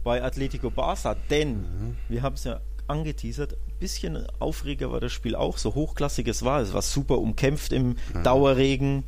bei 0.04 0.24
Atletico 0.24 0.70
Barça. 0.70 1.16
Denn, 1.30 1.58
mhm. 1.58 1.98
wir 2.10 2.24
haben 2.24 2.34
es 2.34 2.46
ja 2.46 2.60
angeteasert, 2.88 3.54
ein 3.54 3.80
bisschen 3.80 4.26
Aufreger 4.40 4.92
war 4.92 5.00
das 5.00 5.12
Spiel 5.12 5.36
auch, 5.36 5.60
so 5.60 5.76
hochklassig 5.76 6.28
es 6.28 6.44
war. 6.44 6.62
Es 6.62 6.74
war 6.74 6.82
super 6.82 7.20
umkämpft 7.20 7.72
im 7.72 7.90
mhm. 8.14 8.24
Dauerregen 8.24 9.04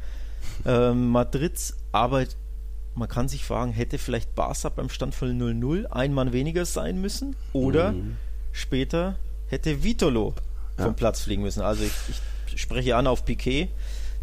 äh, 0.65 0.91
Madrids, 0.91 1.77
aber 1.91 2.25
man 3.00 3.08
kann 3.08 3.29
sich 3.29 3.46
fragen, 3.46 3.72
hätte 3.72 3.98
vielleicht 3.98 4.36
Barca 4.36 4.70
beim 4.70 4.89
Stand 4.89 5.15
von 5.15 5.29
0-0 5.29 5.86
ein 5.86 6.13
Mann 6.13 6.34
weniger 6.34 6.65
sein 6.65 7.00
müssen? 7.01 7.36
Oder 7.53 7.94
mhm. 7.94 8.18
später 8.51 9.15
hätte 9.48 9.84
Vitolo 9.84 10.36
ja. 10.77 10.84
vom 10.84 10.96
Platz 10.96 11.22
fliegen 11.22 11.41
müssen? 11.41 11.62
Also 11.62 11.86
ich, 11.86 11.94
ich 12.53 12.62
spreche 12.62 12.98
an 12.98 13.08
auf 13.08 13.25
Piquet, 13.25 13.70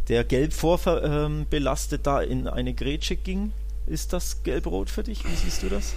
der 0.09 0.25
gelb 0.25 0.53
vorbelastet 0.53 2.01
ähm, 2.01 2.05
da 2.05 2.21
in 2.21 2.47
eine 2.47 2.75
Grätsche 2.75 3.17
ging. 3.17 3.53
Ist 3.87 4.13
das 4.13 4.43
gelb-rot 4.43 4.91
für 4.91 5.03
dich? 5.03 5.25
Wie 5.25 5.35
siehst 5.35 5.63
du 5.63 5.69
das? 5.69 5.95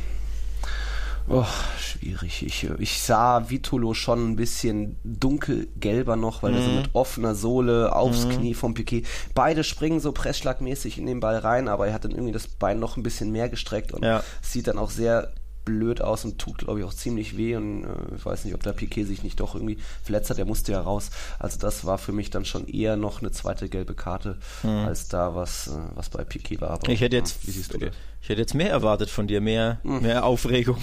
Oh, 1.27 1.45
schwierig. 1.79 2.43
Ich, 2.43 2.69
ich 2.79 3.01
sah 3.01 3.49
Vitolo 3.49 3.93
schon 3.93 4.31
ein 4.31 4.35
bisschen 4.35 4.97
dunkelgelber 5.03 6.15
noch, 6.15 6.43
weil 6.43 6.51
mhm. 6.51 6.57
er 6.57 6.63
so 6.63 6.69
mit 6.71 6.89
offener 6.93 7.35
Sohle 7.35 7.95
aufs 7.95 8.25
mhm. 8.25 8.29
Knie 8.31 8.53
vom 8.53 8.73
Piquet. 8.73 9.03
Beide 9.35 9.63
springen 9.63 9.99
so 9.99 10.11
pressschlagmäßig 10.11 10.97
in 10.97 11.05
den 11.05 11.19
Ball 11.19 11.37
rein, 11.37 11.67
aber 11.67 11.87
er 11.87 11.93
hat 11.93 12.05
dann 12.05 12.11
irgendwie 12.11 12.31
das 12.31 12.47
Bein 12.47 12.79
noch 12.79 12.97
ein 12.97 13.03
bisschen 13.03 13.31
mehr 13.31 13.49
gestreckt 13.49 13.91
und 13.91 14.03
ja. 14.03 14.23
sieht 14.41 14.67
dann 14.67 14.77
auch 14.77 14.89
sehr 14.89 15.31
blöd 15.65 16.01
aus 16.01 16.25
und 16.25 16.39
tut, 16.39 16.59
glaube 16.59 16.79
ich, 16.79 16.85
auch 16.85 16.93
ziemlich 16.93 17.37
weh. 17.37 17.55
Und 17.55 17.83
äh, 17.83 18.15
ich 18.15 18.25
weiß 18.25 18.45
nicht, 18.45 18.53
ob 18.53 18.63
der 18.63 18.73
Piquet 18.73 19.05
sich 19.05 19.23
nicht 19.23 19.39
doch 19.39 19.55
irgendwie 19.55 19.77
verletzt 20.03 20.29
hat. 20.29 20.37
Der 20.37 20.45
musste 20.45 20.71
ja 20.71 20.81
raus. 20.81 21.11
Also 21.37 21.59
das 21.59 21.85
war 21.85 21.97
für 21.97 22.11
mich 22.11 22.29
dann 22.29 22.45
schon 22.45 22.67
eher 22.67 22.95
noch 22.95 23.21
eine 23.21 23.31
zweite 23.31 23.69
gelbe 23.69 23.93
Karte, 23.93 24.37
mhm. 24.63 24.69
als 24.69 25.07
da 25.07 25.35
was, 25.35 25.67
äh, 25.67 25.71
was 25.95 26.09
bei 26.09 26.23
Piquet 26.23 26.61
war. 26.61 26.71
Aber, 26.71 26.89
ich 26.89 27.01
hätte 27.01 27.15
jetzt, 27.15 27.43
ja, 27.43 27.53
das? 27.79 27.91
Ich 28.21 28.29
hätte 28.29 28.41
jetzt 28.41 28.53
mehr 28.53 28.69
erwartet 28.69 29.09
von 29.09 29.27
dir, 29.27 29.41
mehr, 29.41 29.79
mhm. 29.83 30.01
mehr 30.01 30.25
Aufregung. 30.25 30.77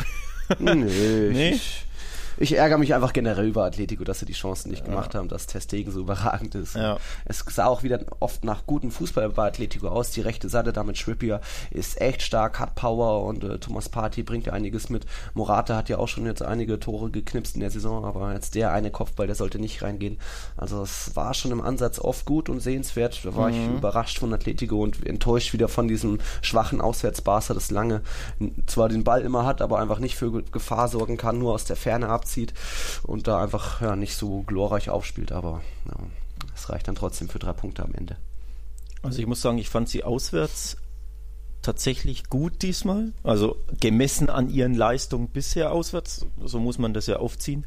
Nö, 0.58 0.74
nee. 1.32 1.50
Ich, 1.50 1.85
ich 2.38 2.56
ärgere 2.56 2.78
mich 2.78 2.94
einfach 2.94 3.12
generell 3.12 3.46
über 3.46 3.64
Atletico, 3.64 4.04
dass 4.04 4.20
sie 4.20 4.26
die 4.26 4.32
Chancen 4.32 4.70
nicht 4.70 4.84
ja. 4.84 4.90
gemacht 4.90 5.14
haben, 5.14 5.28
dass 5.28 5.46
Testegen 5.46 5.92
so 5.92 6.00
überragend 6.00 6.54
ist. 6.54 6.74
Ja. 6.74 6.98
Es 7.24 7.44
sah 7.48 7.66
auch 7.66 7.82
wieder 7.82 8.00
oft 8.20 8.44
nach 8.44 8.66
gutem 8.66 8.90
Fußball 8.90 9.28
bei 9.30 9.46
Atletico 9.46 9.88
aus. 9.88 10.10
Die 10.10 10.20
rechte 10.20 10.48
Seite 10.48 10.72
da 10.72 10.82
mit 10.82 11.00
Trippier 11.00 11.40
ist 11.70 12.00
echt 12.00 12.22
stark, 12.22 12.58
hat 12.58 12.74
Power 12.74 13.24
und 13.24 13.44
äh, 13.44 13.58
Thomas 13.58 13.88
Party 13.88 14.22
bringt 14.22 14.46
ja 14.46 14.52
einiges 14.52 14.90
mit. 14.90 15.06
Morata 15.34 15.76
hat 15.76 15.88
ja 15.88 15.98
auch 15.98 16.08
schon 16.08 16.26
jetzt 16.26 16.42
einige 16.42 16.78
Tore 16.78 17.10
geknipst 17.10 17.54
in 17.54 17.60
der 17.60 17.70
Saison, 17.70 18.04
aber 18.04 18.32
jetzt 18.34 18.54
der 18.54 18.72
eine 18.72 18.90
Kopfball, 18.90 19.26
der 19.26 19.36
sollte 19.36 19.58
nicht 19.58 19.82
reingehen. 19.82 20.18
Also 20.56 20.82
es 20.82 21.16
war 21.16 21.32
schon 21.34 21.52
im 21.52 21.60
Ansatz 21.60 21.98
oft 21.98 22.26
gut 22.26 22.48
und 22.48 22.60
sehenswert. 22.60 23.20
Da 23.24 23.34
war 23.34 23.48
mhm. 23.48 23.54
ich 23.54 23.78
überrascht 23.78 24.18
von 24.18 24.32
Atletico 24.32 24.82
und 24.82 25.06
enttäuscht 25.06 25.52
wieder 25.52 25.68
von 25.68 25.88
diesem 25.88 26.18
schwachen 26.42 26.80
Auswärtsbarster, 26.80 27.54
das 27.54 27.70
lange 27.70 28.02
zwar 28.66 28.88
den 28.88 29.04
Ball 29.04 29.22
immer 29.22 29.46
hat, 29.46 29.62
aber 29.62 29.78
einfach 29.78 29.98
nicht 29.98 30.16
für 30.16 30.42
Gefahr 30.42 30.88
sorgen 30.88 31.16
kann, 31.16 31.38
nur 31.38 31.54
aus 31.54 31.64
der 31.64 31.76
Ferne 31.76 32.08
ab 32.08 32.25
abzieht 32.26 32.54
und 33.04 33.28
da 33.28 33.42
einfach 33.42 33.80
ja, 33.80 33.94
nicht 33.94 34.16
so 34.16 34.42
glorreich 34.42 34.90
aufspielt, 34.90 35.30
aber 35.30 35.62
es 36.54 36.64
ja, 36.64 36.74
reicht 36.74 36.88
dann 36.88 36.96
trotzdem 36.96 37.28
für 37.28 37.38
drei 37.38 37.52
Punkte 37.52 37.84
am 37.84 37.94
Ende. 37.94 38.16
Also 39.02 39.20
ich 39.20 39.26
muss 39.26 39.40
sagen, 39.40 39.58
ich 39.58 39.68
fand 39.68 39.88
sie 39.88 40.02
auswärts 40.02 40.76
tatsächlich 41.62 42.28
gut 42.28 42.62
diesmal. 42.62 43.12
Also 43.22 43.56
gemessen 43.80 44.28
an 44.30 44.50
ihren 44.50 44.74
Leistungen 44.74 45.28
bisher 45.28 45.72
auswärts, 45.72 46.26
so 46.42 46.58
muss 46.58 46.78
man 46.78 46.92
das 46.92 47.06
ja 47.06 47.16
aufziehen. 47.16 47.64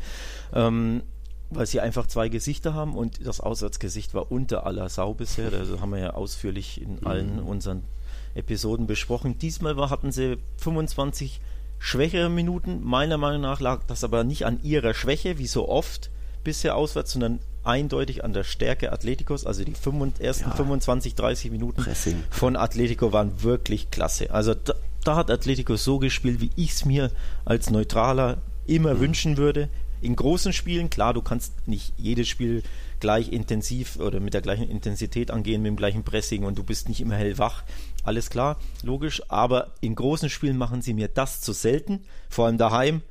Ähm, 0.54 1.04
weil 1.52 1.66
sie 1.66 1.80
einfach 1.80 2.06
zwei 2.06 2.30
Gesichter 2.30 2.76
haben 2.76 2.96
und 2.96 3.26
das 3.26 3.40
Auswärtsgesicht 3.40 4.14
war 4.14 4.32
unter 4.32 4.68
aller 4.68 4.88
Sau 4.88 5.16
bisher. 5.16 5.50
Das 5.50 5.68
haben 5.82 5.92
wir 5.92 6.00
ja 6.00 6.14
ausführlich 6.14 6.80
in 6.80 7.04
allen 7.06 7.38
mhm. 7.38 7.48
unseren 7.48 7.84
Episoden 8.36 8.86
besprochen. 8.86 9.40
Diesmal 9.40 9.76
war, 9.76 9.90
hatten 9.90 10.12
sie 10.12 10.38
25 10.58 11.42
schwächere 11.80 12.30
Minuten. 12.30 12.84
Meiner 12.84 13.18
Meinung 13.18 13.42
nach 13.42 13.60
lag 13.60 13.84
das 13.88 14.04
aber 14.04 14.24
nicht 14.24 14.46
an 14.46 14.60
ihrer 14.64 14.94
Schwäche, 14.94 15.38
wie 15.38 15.48
so 15.48 15.68
oft 15.68 16.12
bisher 16.44 16.76
auswärts, 16.76 17.14
sondern 17.14 17.40
eindeutig 17.64 18.24
an 18.24 18.34
der 18.34 18.44
Stärke 18.44 18.92
Atleticos. 18.92 19.46
Also 19.46 19.64
die 19.64 19.74
25, 19.74 20.26
ersten 20.26 20.50
ja. 20.50 20.56
25, 20.56 21.16
30 21.16 21.52
Minuten 21.52 21.84
Pressing. 21.84 22.24
von 22.30 22.56
Atletico 22.56 23.12
waren 23.14 23.44
wirklich 23.44 23.92
klasse. 23.92 24.32
Also 24.32 24.54
da, 24.54 24.74
da 25.04 25.16
hat 25.16 25.32
Atletico 25.32 25.76
so 25.76 26.00
gespielt, 26.00 26.42
wie 26.42 26.52
ich 26.56 26.72
es 26.72 26.86
mir 26.86 27.12
als 27.46 27.70
Neutraler 27.70 28.38
immer 28.68 28.96
mhm. 28.96 29.00
wünschen 29.00 29.38
würde. 29.38 29.70
In 30.02 30.16
großen 30.16 30.54
Spielen, 30.54 30.90
klar, 30.90 31.14
du 31.14 31.22
kannst 31.22 31.68
nicht 31.68 31.94
jedes 31.98 32.30
Spiel 32.30 32.64
gleich 33.02 33.32
intensiv 33.32 33.98
oder 33.98 34.20
mit 34.20 34.34
der 34.34 34.42
gleichen 34.42 34.70
Intensität 34.70 35.32
angehen, 35.32 35.62
mit 35.62 35.70
dem 35.70 35.76
gleichen 35.76 36.04
Pressing 36.04 36.44
und 36.44 36.58
du 36.58 36.64
bist 36.64 36.88
nicht 36.88 37.02
immer 37.02 37.16
hellwach. 37.16 37.64
Alles 38.04 38.30
klar, 38.30 38.58
logisch, 38.84 39.22
aber 39.30 39.74
in 39.82 39.96
großen 39.96 40.30
Spielen 40.30 40.58
machen 40.58 40.82
sie 40.82 40.94
mir 40.94 41.08
das 41.08 41.42
zu 41.42 41.54
selten, 41.54 42.06
vor 42.30 42.46
allem 42.46 42.58
daheim. 42.58 43.02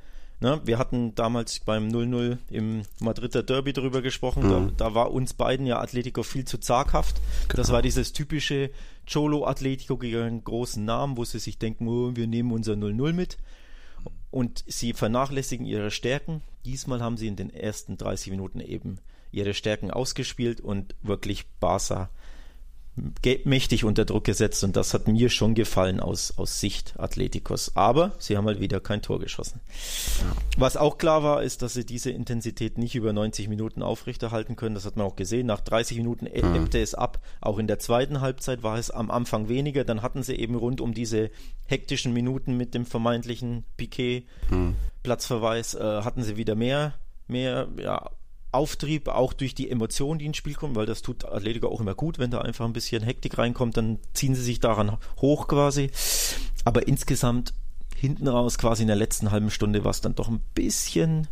Ne, 0.41 0.61
wir 0.63 0.77
hatten 0.77 1.15
damals 1.15 1.59
beim 1.59 1.89
0-0 1.89 2.37
im 2.49 2.83
Madrider 3.01 3.43
Derby 3.43 3.73
drüber 3.73 4.01
gesprochen. 4.01 4.43
Mhm. 4.43 4.49
Da, 4.77 4.85
da, 4.85 4.95
war 4.95 5.11
uns 5.11 5.33
beiden 5.33 5.65
ja 5.65 5.81
Atletico 5.81 6.23
viel 6.23 6.45
zu 6.45 6.59
zaghaft. 6.59 7.17
Genau. 7.49 7.57
Das 7.57 7.73
war 7.73 7.81
dieses 7.81 8.13
typische 8.13 8.71
Cholo 9.05 9.45
Atletico 9.45 9.97
gegen 9.97 10.21
einen 10.21 10.43
großen 10.45 10.83
Namen, 10.85 11.17
wo 11.17 11.25
sie 11.25 11.39
sich 11.39 11.57
denken, 11.57 11.89
oh, 11.89 12.15
wir 12.15 12.25
nehmen 12.25 12.53
unser 12.53 12.73
0-0 12.73 13.11
mit. 13.11 13.37
Und 14.31 14.63
sie 14.65 14.93
vernachlässigen 14.93 15.65
ihre 15.65 15.91
Stärken. 15.91 16.41
Diesmal 16.63 17.01
haben 17.01 17.17
sie 17.17 17.27
in 17.27 17.35
den 17.35 17.49
ersten 17.49 17.97
30 17.97 18.31
Minuten 18.31 18.61
eben 18.61 18.99
ihre 19.31 19.53
Stärken 19.53 19.91
ausgespielt 19.91 20.61
und 20.61 20.95
wirklich 21.01 21.47
Barca 21.59 22.09
mächtig 23.45 23.85
unter 23.85 24.05
Druck 24.05 24.25
gesetzt 24.25 24.63
und 24.63 24.75
das 24.75 24.93
hat 24.93 25.07
mir 25.07 25.29
schon 25.29 25.53
gefallen 25.53 25.99
aus, 25.99 26.37
aus 26.37 26.59
Sicht 26.59 26.99
Atleticos. 26.99 27.75
Aber 27.75 28.13
sie 28.19 28.35
haben 28.35 28.45
halt 28.45 28.59
wieder 28.59 28.79
kein 28.79 29.01
Tor 29.01 29.19
geschossen. 29.19 29.61
Was 30.57 30.75
auch 30.75 30.97
klar 30.97 31.23
war, 31.23 31.43
ist, 31.43 31.61
dass 31.61 31.73
sie 31.73 31.85
diese 31.85 32.11
Intensität 32.11 32.77
nicht 32.77 32.95
über 32.95 33.13
90 33.13 33.47
Minuten 33.47 33.83
aufrechterhalten 33.83 34.55
können. 34.55 34.75
Das 34.75 34.85
hat 34.85 34.97
man 34.97 35.05
auch 35.05 35.15
gesehen. 35.15 35.47
Nach 35.47 35.61
30 35.61 35.97
Minuten 35.97 36.25
e- 36.25 36.41
mhm. 36.41 36.55
ebbte 36.55 36.81
es 36.81 36.93
ab. 36.93 37.19
Auch 37.41 37.57
in 37.57 37.67
der 37.67 37.79
zweiten 37.79 38.21
Halbzeit 38.21 38.63
war 38.63 38.77
es 38.77 38.91
am 38.91 39.11
Anfang 39.11 39.47
weniger. 39.47 39.83
Dann 39.85 40.01
hatten 40.01 40.23
sie 40.23 40.35
eben 40.35 40.55
rund 40.55 40.81
um 40.81 40.93
diese 40.93 41.31
hektischen 41.67 42.13
Minuten 42.13 42.57
mit 42.57 42.73
dem 42.73 42.85
vermeintlichen 42.85 43.63
Piquet 43.77 44.25
mhm. 44.49 44.75
Platzverweis, 45.03 45.75
äh, 45.75 46.01
hatten 46.03 46.23
sie 46.23 46.35
wieder 46.35 46.55
mehr, 46.55 46.93
mehr, 47.27 47.69
ja, 47.81 48.09
Auftrieb, 48.51 49.07
auch 49.07 49.33
durch 49.33 49.53
die 49.53 49.69
Emotionen, 49.69 50.19
die 50.19 50.25
ins 50.25 50.37
Spiel 50.37 50.55
kommen, 50.55 50.75
weil 50.75 50.85
das 50.85 51.01
tut 51.01 51.25
Atletico 51.25 51.67
auch 51.67 51.81
immer 51.81 51.95
gut, 51.95 52.17
wenn 52.17 52.31
da 52.31 52.41
einfach 52.41 52.65
ein 52.65 52.73
bisschen 52.73 53.03
Hektik 53.03 53.37
reinkommt, 53.37 53.77
dann 53.77 53.99
ziehen 54.13 54.35
sie 54.35 54.41
sich 54.41 54.59
daran 54.59 54.97
hoch 55.21 55.47
quasi. 55.47 55.91
Aber 56.65 56.87
insgesamt 56.87 57.53
hinten 57.95 58.27
raus, 58.27 58.57
quasi 58.57 58.83
in 58.83 58.87
der 58.87 58.95
letzten 58.95 59.31
halben 59.31 59.51
Stunde, 59.51 59.83
war 59.83 59.91
es 59.91 60.01
dann 60.01 60.15
doch 60.15 60.29
ein 60.29 60.41
bisschen 60.55 61.27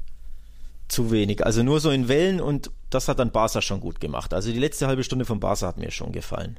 zu 0.87 1.11
wenig. 1.11 1.45
Also 1.45 1.63
nur 1.63 1.79
so 1.79 1.91
in 1.91 2.07
Wellen 2.07 2.39
und 2.39 2.71
das 2.89 3.07
hat 3.07 3.19
dann 3.19 3.31
Barca 3.31 3.61
schon 3.61 3.79
gut 3.79 3.99
gemacht. 3.99 4.33
Also 4.33 4.51
die 4.51 4.59
letzte 4.59 4.87
halbe 4.87 5.03
Stunde 5.03 5.25
von 5.25 5.39
Barca 5.39 5.67
hat 5.67 5.77
mir 5.77 5.91
schon 5.91 6.11
gefallen. 6.11 6.57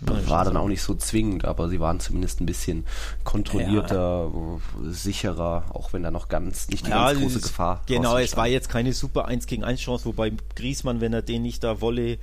War 0.00 0.44
dann 0.44 0.56
auch 0.56 0.68
nicht 0.68 0.82
so 0.82 0.94
zwingend, 0.94 1.44
aber 1.44 1.68
sie 1.68 1.80
waren 1.80 2.00
zumindest 2.00 2.40
ein 2.40 2.46
bisschen 2.46 2.84
kontrollierter, 3.22 4.30
ja. 4.32 4.90
sicherer, 4.90 5.64
auch 5.72 5.92
wenn 5.92 6.02
da 6.02 6.10
noch 6.10 6.28
ganz 6.28 6.68
nicht 6.68 6.86
die 6.86 6.90
ja, 6.90 7.12
ganz 7.12 7.20
große 7.20 7.40
Gefahr 7.40 7.82
Genau, 7.86 8.18
es 8.18 8.36
war 8.36 8.46
jetzt 8.46 8.68
keine 8.68 8.92
super 8.92 9.26
1 9.26 9.46
gegen 9.46 9.64
1 9.64 9.80
Chance, 9.80 10.04
wobei 10.04 10.32
Griesmann, 10.56 11.00
wenn 11.00 11.12
er 11.12 11.22
den 11.22 11.42
nicht 11.42 11.64
da 11.64 11.80
wolle, 11.80 12.18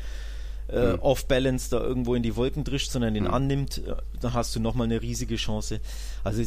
äh, 0.72 0.94
mhm. 0.94 1.00
off-balance 1.00 1.70
da 1.70 1.80
irgendwo 1.80 2.16
in 2.16 2.24
die 2.24 2.36
Wolken 2.36 2.64
drischt, 2.64 2.92
sondern 2.92 3.14
den 3.14 3.26
mhm. 3.26 3.34
annimmt, 3.34 3.80
äh, 3.80 3.96
dann 4.20 4.34
hast 4.34 4.56
du 4.56 4.60
nochmal 4.60 4.86
eine 4.86 5.02
riesige 5.02 5.36
Chance. 5.36 5.80
Also 6.24 6.44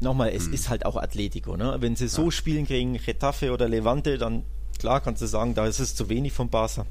nochmal, 0.00 0.30
es 0.30 0.48
mhm. 0.48 0.54
ist 0.54 0.68
halt 0.68 0.86
auch 0.86 0.96
Atletico. 0.96 1.56
Ne? 1.56 1.76
Wenn 1.80 1.96
sie 1.96 2.08
so 2.08 2.26
ja. 2.26 2.30
spielen 2.30 2.66
gegen 2.66 2.94
Getafe 2.94 3.52
oder 3.52 3.68
Levante, 3.68 4.18
dann 4.18 4.44
klar 4.78 5.00
kannst 5.00 5.22
du 5.22 5.26
sagen, 5.26 5.54
da 5.54 5.66
ist 5.66 5.80
es 5.80 5.94
zu 5.94 6.08
wenig 6.08 6.32
von 6.32 6.48
Barca. 6.48 6.86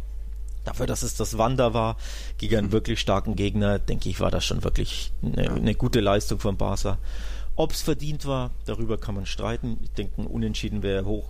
Dafür, 0.66 0.88
dass 0.88 1.04
es 1.04 1.16
das 1.16 1.38
Wander 1.38 1.74
war, 1.74 1.96
gegen 2.38 2.58
einen 2.58 2.72
wirklich 2.72 3.00
starken 3.00 3.36
Gegner, 3.36 3.80
denke 3.80 4.10
ich, 4.10 4.20
war 4.20 4.32
das 4.32 4.44
schon 4.44 4.64
wirklich 4.64 5.14
eine, 5.22 5.52
eine 5.52 5.76
gute 5.76 6.02
Leistung 6.02 6.40
von 6.40 6.58
Barca. 6.58 6.98
Ob 7.56 7.72
es 7.72 7.82
verdient 7.82 8.26
war, 8.26 8.52
darüber 8.66 8.98
kann 8.98 9.16
man 9.16 9.26
streiten. 9.26 9.78
Ich 9.84 9.92
denke, 9.92 10.22
ein 10.22 10.28
Unentschieden 10.28 10.84
wäre 10.84 11.06
hoch, 11.06 11.30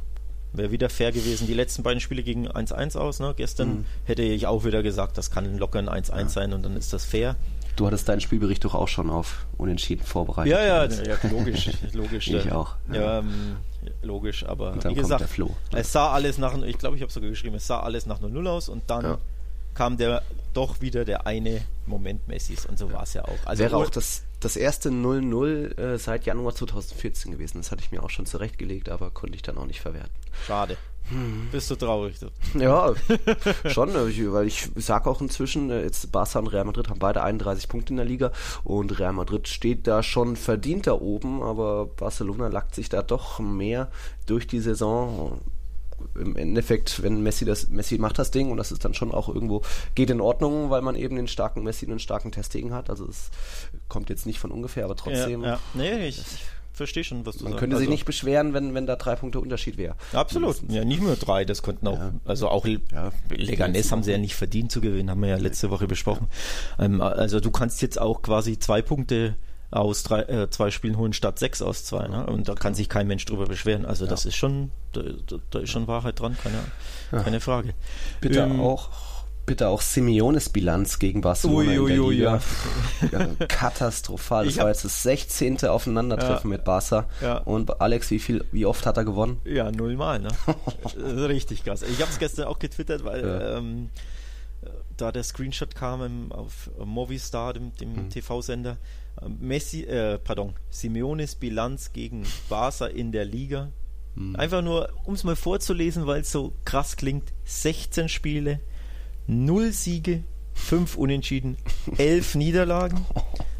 wäre 0.53 0.71
wieder 0.71 0.89
fair 0.89 1.11
gewesen. 1.11 1.45
Die 1.45 1.53
letzten 1.53 1.83
beiden 1.83 1.99
Spiele 1.99 2.23
gegen 2.23 2.47
1-1 2.47 2.97
aus. 2.97 3.19
Ne? 3.19 3.33
Gestern 3.37 3.69
mhm. 3.69 3.85
hätte 4.05 4.23
ich 4.23 4.47
auch 4.47 4.65
wieder 4.65 4.81
gesagt, 4.81 5.17
das 5.17 5.29
kann 5.29 5.57
locker 5.57 5.79
ein 5.79 5.89
1-1 5.89 6.17
ja. 6.17 6.29
sein 6.29 6.53
und 6.53 6.63
dann 6.63 6.77
ist 6.77 6.93
das 6.93 7.05
fair. 7.05 7.35
Du 7.75 7.85
hattest 7.85 8.07
deinen 8.07 8.21
Spielbericht 8.21 8.63
doch 8.63 8.73
auch 8.73 8.87
schon 8.87 9.09
auf 9.09 9.45
Unentschieden 9.57 10.03
vorbereitet. 10.03 10.51
Ja, 10.51 10.63
ja, 10.63 10.85
ja 11.03 11.17
logisch, 11.29 11.69
logisch. 11.93 12.27
ich 12.27 12.51
auch. 12.51 12.75
Ja, 12.91 12.95
ja 12.95 13.19
ähm, 13.19 13.57
logisch, 14.01 14.45
aber 14.45 14.81
wie 14.83 14.93
gesagt, 14.93 15.25
es 15.73 15.91
sah 15.91 16.11
alles 16.11 16.37
nach, 16.37 16.57
ich 16.63 16.77
glaube, 16.77 16.95
ich 16.95 17.01
habe 17.01 17.11
sogar 17.11 17.29
geschrieben, 17.29 17.55
es 17.55 17.67
sah 17.67 17.81
alles 17.81 18.05
nach 18.05 18.21
0-0 18.21 18.47
aus 18.47 18.69
und 18.69 18.83
dann 18.89 19.03
ja. 19.03 19.17
kam 19.73 19.97
der 19.97 20.21
doch 20.53 20.79
wieder 20.81 21.03
der 21.03 21.27
eine 21.27 21.61
Moment 21.85 22.27
Messis 22.27 22.65
und 22.65 22.79
so 22.79 22.91
war 22.91 23.03
es 23.03 23.13
ja 23.13 23.25
auch. 23.25 23.45
Also 23.45 23.61
Wäre 23.61 23.75
auch 23.75 23.89
das, 23.89 24.23
das 24.39 24.55
erste 24.55 24.89
0-0 24.89 25.77
äh, 25.77 25.97
seit 25.97 26.25
Januar 26.25 26.55
2014 26.55 27.31
gewesen. 27.31 27.57
Das 27.57 27.71
hatte 27.71 27.83
ich 27.83 27.91
mir 27.91 28.01
auch 28.01 28.09
schon 28.09 28.25
zurechtgelegt, 28.25 28.89
aber 28.89 29.11
konnte 29.11 29.35
ich 29.35 29.41
dann 29.41 29.57
auch 29.57 29.65
nicht 29.65 29.81
verwerten. 29.81 30.13
Schade. 30.47 30.77
Hm. 31.09 31.49
Bist 31.51 31.69
du 31.69 31.75
traurig? 31.75 32.17
Du? 32.19 32.59
Ja, 32.59 32.93
schon, 33.67 33.89
äh, 33.89 34.33
weil 34.33 34.47
ich 34.47 34.69
sage 34.75 35.09
auch 35.09 35.21
inzwischen, 35.21 35.69
äh, 35.69 35.83
jetzt 35.83 36.11
Barca 36.11 36.39
und 36.39 36.47
Real 36.47 36.65
Madrid 36.65 36.89
haben 36.89 36.99
beide 36.99 37.21
31 37.21 37.67
Punkte 37.69 37.93
in 37.93 37.97
der 37.97 38.05
Liga 38.05 38.31
und 38.63 38.97
Real 38.99 39.13
Madrid 39.13 39.47
steht 39.47 39.87
da 39.87 40.01
schon 40.01 40.35
verdient 40.35 40.87
da 40.87 40.93
oben, 40.93 41.43
aber 41.43 41.85
Barcelona 41.85 42.47
lackt 42.47 42.73
sich 42.73 42.89
da 42.89 43.03
doch 43.03 43.39
mehr 43.39 43.91
durch 44.25 44.47
die 44.47 44.59
Saison. 44.59 45.39
Im 46.15 46.35
Endeffekt, 46.35 47.01
wenn 47.03 47.21
Messi 47.21 47.45
das, 47.45 47.69
Messi 47.69 47.97
macht 47.97 48.19
das 48.19 48.31
Ding 48.31 48.51
und 48.51 48.57
das 48.57 48.71
ist 48.71 48.83
dann 48.83 48.93
schon 48.93 49.11
auch 49.11 49.29
irgendwo, 49.29 49.61
geht 49.95 50.09
in 50.09 50.21
Ordnung, 50.21 50.69
weil 50.69 50.81
man 50.81 50.95
eben 50.95 51.15
den 51.15 51.27
starken 51.27 51.63
Messi 51.63 51.85
und 51.85 51.91
den 51.91 51.99
starken 51.99 52.31
Testegen 52.31 52.73
hat. 52.73 52.89
Also 52.89 53.07
es 53.07 53.29
kommt 53.87 54.09
jetzt 54.09 54.25
nicht 54.25 54.39
von 54.39 54.51
ungefähr, 54.51 54.85
aber 54.85 54.95
trotzdem. 54.95 55.43
Ja, 55.43 55.53
ja. 55.53 55.59
Nee, 55.73 56.07
ich, 56.07 56.21
verstehe 56.75 57.03
schon, 57.03 57.25
was 57.25 57.37
du 57.37 57.43
Man 57.43 57.53
sagst. 57.53 57.59
könnte 57.59 57.75
also, 57.75 57.81
sich 57.83 57.89
nicht 57.89 58.05
beschweren, 58.05 58.53
wenn, 58.53 58.73
wenn 58.73 58.85
da 58.85 58.95
drei 58.95 59.15
Punkte 59.15 59.39
Unterschied 59.39 59.77
wäre. 59.77 59.95
Absolut. 60.13 60.57
Ja, 60.69 60.85
nicht 60.85 61.01
nur 61.01 61.15
drei, 61.15 61.45
das 61.45 61.63
könnten 61.63 61.87
auch, 61.87 61.99
ja. 61.99 62.13
also 62.25 62.49
auch 62.49 62.65
ja, 62.65 63.11
Leganes 63.29 63.91
haben 63.91 64.03
sie 64.03 64.11
ja 64.11 64.17
nicht 64.17 64.35
verdient 64.35 64.71
zu 64.71 64.81
gewinnen, 64.81 65.09
haben 65.09 65.21
wir 65.21 65.29
ja 65.29 65.37
letzte 65.37 65.69
Woche 65.71 65.87
besprochen. 65.87 66.27
Ja. 66.77 66.85
Ähm, 66.85 67.01
also 67.01 67.39
du 67.39 67.51
kannst 67.51 67.81
jetzt 67.81 67.99
auch 67.99 68.21
quasi 68.21 68.59
zwei 68.59 68.81
Punkte 68.81 69.35
aus 69.71 70.03
drei, 70.03 70.21
äh, 70.21 70.49
zwei 70.49 70.71
Spielen 70.71 70.97
holen 70.97 71.13
statt 71.13 71.39
sechs 71.39 71.61
aus 71.61 71.83
zwei. 71.83 72.07
Ne? 72.07 72.25
Und 72.25 72.47
da 72.47 72.55
kann 72.55 72.75
sich 72.75 72.89
kein 72.89 73.07
Mensch 73.07 73.25
drüber 73.25 73.45
beschweren. 73.45 73.85
Also 73.85 74.05
das 74.05 74.25
ist 74.25 74.35
schon, 74.35 74.71
da, 74.93 75.01
da, 75.49 75.59
ist 75.59 75.69
schon 75.69 75.87
Wahrheit 75.87 76.19
dran, 76.19 76.37
keine, 76.41 77.23
keine 77.23 77.39
Frage. 77.39 77.73
Bitte 78.21 78.39
ähm, 78.41 78.59
auch 78.59 78.89
bitte 79.45 79.67
auch 79.67 79.81
Simeones 79.81 80.49
Bilanz 80.49 80.99
gegen 80.99 81.21
Barcelona 81.21 81.71
ui, 81.71 81.79
ui, 81.79 81.91
in 81.91 82.01
der 82.01 82.09
Liga. 82.09 82.41
Ja. 83.11 83.45
Katastrophal. 83.47 84.45
Das 84.45 84.57
war 84.57 84.69
jetzt 84.69 84.85
das 84.85 85.03
16. 85.03 85.65
Aufeinandertreffen 85.65 86.51
ja. 86.51 86.57
mit 86.57 86.65
Barca. 86.65 87.07
Ja. 87.21 87.37
Und 87.37 87.81
Alex, 87.81 88.11
wie 88.11 88.19
viel, 88.19 88.45
wie 88.51 88.65
oft 88.65 88.85
hat 88.85 88.97
er 88.97 89.05
gewonnen? 89.05 89.39
Ja, 89.45 89.71
nullmal, 89.71 90.19
ne? 90.19 90.29
Richtig 91.27 91.63
krass. 91.63 91.83
Ich 91.83 92.01
habe 92.01 92.11
es 92.11 92.19
gestern 92.19 92.45
auch 92.45 92.59
getwittert, 92.59 93.03
weil 93.03 93.55
ähm, 93.57 93.89
da 94.97 95.11
der 95.11 95.23
Screenshot 95.23 95.75
kam 95.75 96.03
im, 96.03 96.31
auf 96.31 96.69
Movistar, 96.83 97.53
dem, 97.53 97.75
dem 97.75 97.95
hm. 97.95 98.09
TV-Sender. 98.09 98.77
Ähm, 99.21 99.37
Messi, 99.39 99.83
äh, 99.83 100.17
pardon, 100.19 100.53
Simeones 100.69 101.35
Bilanz 101.35 101.93
gegen 101.93 102.25
Barca 102.49 102.87
in 102.87 103.11
der 103.11 103.25
Liga. 103.25 103.71
Hm. 104.15 104.35
Einfach 104.35 104.61
nur, 104.61 104.89
um 105.03 105.13
es 105.13 105.23
mal 105.23 105.35
vorzulesen, 105.35 106.07
weil 106.07 106.21
es 106.21 106.31
so 106.31 106.53
krass 106.63 106.95
klingt. 106.95 107.33
16 107.45 108.09
Spiele, 108.09 108.59
0 109.27 109.71
Siege, 109.71 110.23
5 110.53 110.97
Unentschieden, 110.97 111.57
11 111.97 112.35
Niederlagen, 112.35 113.05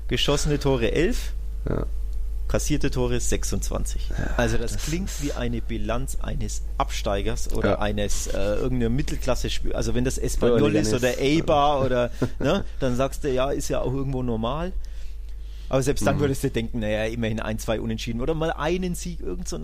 geschossene 0.08 0.60
Tore 0.60 0.92
11, 0.92 1.34
ja. 1.68 1.86
kassierte 2.48 2.92
Tore 2.92 3.20
26. 3.20 4.12
also 4.38 4.58
das, 4.58 4.74
das 4.74 4.86
klingt 4.86 5.10
wie 5.22 5.34
eine 5.34 5.62
Bilanz 5.62 6.18
eines 6.22 6.62
Absteigers 6.78 7.52
oder 7.52 7.72
ja. 7.72 7.80
eines 7.80 8.28
äh, 8.28 8.38
irgendeiner 8.38 8.90
Mittelklasse 8.90 9.50
spiel 9.50 9.74
Also 9.74 9.96
wenn 9.96 10.06
das 10.06 10.18
Espanyol 10.18 10.76
ist 10.76 10.94
oder 10.94 11.14
Eibar 11.20 11.84
oder 11.84 12.12
ne, 12.40 12.64
dann 12.80 12.96
sagst 12.96 13.24
du, 13.24 13.32
ja, 13.32 13.52
ist 13.52 13.70
ja 13.70 13.82
auch 13.82 13.94
irgendwo 13.94 14.24
normal. 14.24 14.72
Aber 15.68 15.82
selbst 15.82 16.06
dann 16.06 16.18
mhm. 16.18 16.22
würdest 16.22 16.44
du 16.44 16.52
denken, 16.52 16.80
naja, 16.80 17.06
immerhin 17.06 17.40
ein, 17.40 17.58
zwei 17.58 17.82
Unentschieden 17.82 18.22
oder 18.22 18.36
mal 18.36 18.52
einen 18.52 18.94
Sieg, 18.94 19.20
irgend 19.22 19.48
so. 19.48 19.58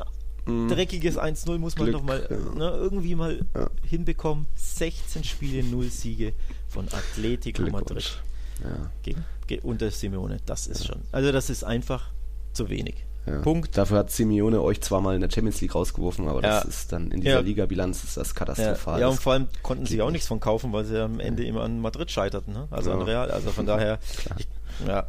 Dreckiges 0.46 1.18
1-0 1.18 1.58
muss 1.58 1.78
man 1.78 1.86
Glück, 1.86 1.98
doch 1.98 2.04
mal 2.04 2.28
ja. 2.30 2.56
ne, 2.56 2.70
irgendwie 2.72 3.16
mal 3.16 3.46
ja. 3.56 3.70
hinbekommen. 3.88 4.48
16 4.56 5.24
Spiele, 5.24 5.64
0 5.64 5.90
Siege 5.90 6.34
von 6.68 6.88
Atletico 6.88 7.64
Madrid 7.64 8.22
ja. 8.64 8.92
gegen, 9.04 9.24
unter 9.64 9.92
Simeone. 9.92 10.40
Das 10.46 10.68
ist 10.68 10.88
schon, 10.88 11.02
also 11.12 11.32
das 11.32 11.50
ist 11.50 11.64
einfach 11.64 12.10
zu 12.54 12.70
wenig. 12.70 13.06
Punkt. 13.44 13.78
Dafür 13.78 14.00
hat 14.00 14.12
Simeone 14.12 14.62
euch 14.62 14.82
zwar 14.82 15.00
mal 15.00 15.14
in 15.14 15.22
der 15.22 15.30
Champions 15.30 15.62
League 15.62 15.76
rausgeworfen, 15.76 16.28
aber 16.28 16.42
das 16.42 16.66
ist 16.66 16.92
dann 16.92 17.12
in 17.12 17.22
dieser 17.22 17.44
Liga-Bilanz 17.44 18.04
ist 18.04 18.18
das 18.18 18.34
katastrophal. 18.34 19.00
Ja, 19.00 19.10
und 19.10 19.20
vor 19.20 19.34
allem 19.34 19.48
konnten 19.62 19.86
sie 19.86 20.02
auch 20.02 20.10
nichts 20.10 20.28
von 20.28 20.40
kaufen, 20.40 20.74
weil 20.74 20.86
sie 20.86 21.00
am 21.00 21.20
Ende 21.20 21.44
immer 21.44 21.62
an 21.62 21.82
Madrid 21.82 22.10
scheiterten, 22.10 22.54
ne? 22.54 22.68
also 22.72 22.92
an 22.92 23.04
Real. 23.04 23.30
Also 23.30 23.52
von 23.52 23.68
daher, 23.68 24.00
ich, 24.38 24.48
ja, 24.88 25.06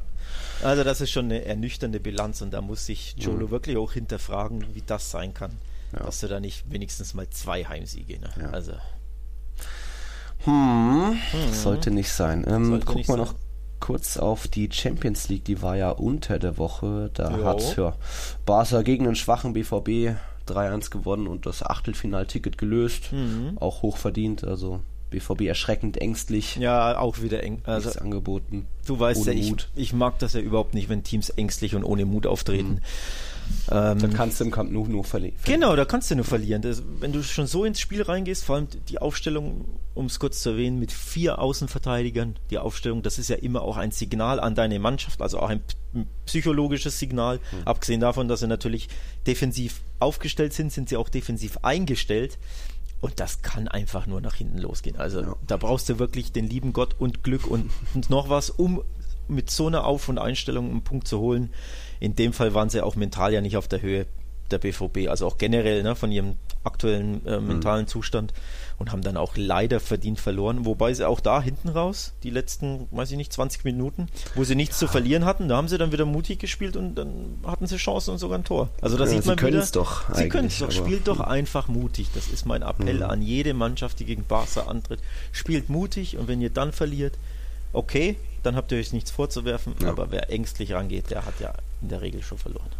also 0.62 0.84
das 0.84 1.00
ist 1.00 1.10
schon 1.10 1.26
eine 1.26 1.44
ernüchternde 1.44 2.00
Bilanz 2.00 2.42
und 2.42 2.52
da 2.52 2.60
muss 2.60 2.86
sich 2.86 3.14
Jolo 3.18 3.46
mhm. 3.46 3.50
wirklich 3.50 3.76
auch 3.76 3.92
hinterfragen, 3.92 4.64
wie 4.74 4.82
das 4.86 5.10
sein 5.10 5.34
kann, 5.34 5.52
ja. 5.92 6.04
dass 6.04 6.20
du 6.20 6.28
da 6.28 6.40
nicht 6.40 6.70
wenigstens 6.70 7.14
mal 7.14 7.28
zwei 7.30 7.64
Heimsiege. 7.64 8.18
Ne? 8.20 8.30
Ja. 8.40 8.50
Also 8.50 8.72
hm, 10.44 11.16
hm. 11.30 11.52
sollte 11.52 11.90
nicht 11.90 12.10
sein. 12.10 12.44
Ähm, 12.48 12.66
sollte 12.66 12.86
guck 12.86 13.08
mal 13.08 13.16
noch 13.16 13.34
kurz 13.80 14.16
auf 14.16 14.48
die 14.48 14.68
Champions 14.70 15.28
League, 15.28 15.44
die 15.44 15.60
war 15.60 15.76
ja 15.76 15.90
unter 15.90 16.38
der 16.38 16.58
Woche. 16.58 17.10
Da 17.14 17.36
jo. 17.36 17.44
hat 17.44 17.76
ja, 17.76 17.94
Barca 18.46 18.82
gegen 18.82 19.06
einen 19.06 19.16
schwachen 19.16 19.52
BVB 19.52 20.16
3-1 20.48 20.90
gewonnen 20.90 21.26
und 21.26 21.46
das 21.46 21.62
Achtelfinalticket 21.62 22.58
gelöst. 22.58 23.12
Mhm. 23.12 23.58
Auch 23.58 23.82
hoch 23.82 23.96
verdient, 23.96 24.44
also 24.44 24.80
BVB 25.12 25.42
erschreckend 25.42 25.96
ängstlich. 25.98 26.56
Ja, 26.56 26.98
auch 26.98 27.22
wieder 27.22 27.42
eng. 27.42 27.62
Also, 27.64 27.88
Nichts 27.88 28.02
angeboten. 28.02 28.66
Du 28.86 28.98
weißt 28.98 29.26
ja, 29.26 29.32
ich, 29.32 29.54
ich, 29.76 29.92
mag 29.92 30.18
das 30.18 30.32
ja 30.32 30.40
überhaupt 30.40 30.74
nicht, 30.74 30.88
wenn 30.88 31.04
Teams 31.04 31.30
ängstlich 31.30 31.74
und 31.76 31.84
ohne 31.84 32.04
Mut 32.04 32.26
auftreten. 32.26 32.74
Mhm. 32.74 32.80
Ähm, 33.70 33.98
da 33.98 34.08
kannst 34.08 34.40
du 34.40 34.44
im 34.44 34.50
Kampf 34.50 34.70
nur, 34.70 34.88
nur 34.88 35.04
verlieren. 35.04 35.36
Genau, 35.44 35.76
da 35.76 35.84
kannst 35.84 36.10
du 36.10 36.16
nur 36.16 36.24
verlieren. 36.24 36.62
Das, 36.62 36.82
wenn 37.00 37.12
du 37.12 37.22
schon 37.22 37.46
so 37.46 37.64
ins 37.64 37.80
Spiel 37.80 38.02
reingehst, 38.02 38.44
vor 38.44 38.56
allem 38.56 38.68
die 38.88 38.98
Aufstellung, 38.98 39.64
um 39.94 40.06
es 40.06 40.18
kurz 40.18 40.42
zu 40.42 40.50
erwähnen, 40.50 40.78
mit 40.78 40.90
vier 40.90 41.38
Außenverteidigern, 41.38 42.36
die 42.50 42.58
Aufstellung, 42.58 43.02
das 43.02 43.18
ist 43.18 43.28
ja 43.28 43.36
immer 43.36 43.62
auch 43.62 43.76
ein 43.76 43.90
Signal 43.90 44.40
an 44.40 44.54
deine 44.54 44.78
Mannschaft, 44.78 45.20
also 45.20 45.38
auch 45.38 45.50
ein 45.50 45.60
psychologisches 46.26 46.98
Signal. 46.98 47.36
Mhm. 47.36 47.66
Abgesehen 47.66 48.00
davon, 48.00 48.28
dass 48.28 48.40
sie 48.40 48.46
natürlich 48.46 48.88
defensiv 49.26 49.80
aufgestellt 49.98 50.52
sind, 50.52 50.72
sind 50.72 50.88
sie 50.88 50.96
auch 50.96 51.08
defensiv 51.08 51.58
eingestellt. 51.62 52.38
Und 53.02 53.18
das 53.18 53.42
kann 53.42 53.66
einfach 53.66 54.06
nur 54.06 54.20
nach 54.20 54.36
hinten 54.36 54.58
losgehen. 54.58 54.96
Also 54.96 55.20
ja. 55.20 55.36
da 55.44 55.56
brauchst 55.56 55.88
du 55.88 55.98
wirklich 55.98 56.30
den 56.32 56.48
lieben 56.48 56.72
Gott 56.72 56.94
und 56.98 57.22
Glück 57.24 57.46
und, 57.48 57.70
und 57.94 58.08
noch 58.08 58.30
was, 58.30 58.48
um 58.48 58.82
mit 59.28 59.50
so 59.50 59.66
einer 59.66 59.84
Auf- 59.84 60.08
und 60.08 60.18
Einstellung 60.18 60.70
einen 60.70 60.84
Punkt 60.84 61.08
zu 61.08 61.18
holen. 61.18 61.50
In 61.98 62.14
dem 62.14 62.32
Fall 62.32 62.54
waren 62.54 62.70
sie 62.70 62.80
auch 62.80 62.94
mental 62.94 63.34
ja 63.34 63.40
nicht 63.40 63.56
auf 63.56 63.68
der 63.68 63.82
Höhe. 63.82 64.06
der 64.50 64.58
BVB, 64.58 65.08
also 65.08 65.26
auch 65.26 65.38
generell 65.38 65.82
ne, 65.82 65.96
von 65.96 66.12
ihrem 66.12 66.36
aktuellen 66.62 67.26
äh, 67.26 67.40
mentalen 67.40 67.84
mhm. 67.84 67.88
Zustand 67.88 68.32
und 68.78 68.92
haben 68.92 69.02
dann 69.02 69.16
auch 69.16 69.36
leider 69.36 69.80
verdient 69.80 70.20
verloren, 70.20 70.64
wobei 70.64 70.94
sie 70.94 71.06
auch 71.06 71.20
da 71.20 71.42
hinten 71.42 71.68
raus, 71.68 72.12
die 72.22 72.30
letzten, 72.30 72.88
weiß 72.90 73.10
ich 73.10 73.16
nicht, 73.16 73.32
20 73.32 73.64
Minuten, 73.64 74.08
wo 74.34 74.44
sie 74.44 74.54
nichts 74.54 74.80
ja. 74.80 74.86
zu 74.86 74.92
verlieren 74.92 75.24
hatten, 75.24 75.48
da 75.48 75.56
haben 75.56 75.68
sie 75.68 75.78
dann 75.78 75.92
wieder 75.92 76.04
mutig 76.04 76.38
gespielt 76.38 76.76
und 76.76 76.94
dann 76.94 77.38
hatten 77.46 77.66
sie 77.66 77.76
Chancen 77.76 78.12
und 78.12 78.18
sogar 78.18 78.38
ein 78.38 78.44
Tor. 78.44 78.68
Also 78.80 78.96
da 78.96 79.04
ja, 79.04 79.10
sieht 79.10 79.26
man 79.26 79.38
sie 79.38 79.46
wieder, 79.46 79.66
doch 79.72 80.14
sie 80.14 80.28
können 80.28 80.48
es 80.48 80.58
doch, 80.58 80.70
spielt 80.70 81.08
doch 81.08 81.20
einfach 81.20 81.68
mutig. 81.68 82.08
Das 82.14 82.28
ist 82.28 82.46
mein 82.46 82.62
Appell 82.62 82.96
mhm. 82.96 83.02
an 83.02 83.22
jede 83.22 83.54
Mannschaft, 83.54 83.98
die 84.00 84.04
gegen 84.04 84.24
Barca 84.24 84.62
antritt. 84.62 85.00
Spielt 85.32 85.68
mutig 85.68 86.16
und 86.16 86.28
wenn 86.28 86.40
ihr 86.40 86.50
dann 86.50 86.72
verliert, 86.72 87.18
okay, 87.72 88.16
dann 88.42 88.56
habt 88.56 88.72
ihr 88.72 88.78
euch 88.78 88.92
nichts 88.92 89.10
vorzuwerfen, 89.10 89.74
ja. 89.80 89.88
aber 89.88 90.10
wer 90.10 90.30
ängstlich 90.30 90.72
rangeht, 90.72 91.10
der 91.10 91.24
hat 91.24 91.40
ja 91.40 91.54
in 91.80 91.88
der 91.88 92.00
Regel 92.00 92.22
schon 92.22 92.38
verloren. 92.38 92.70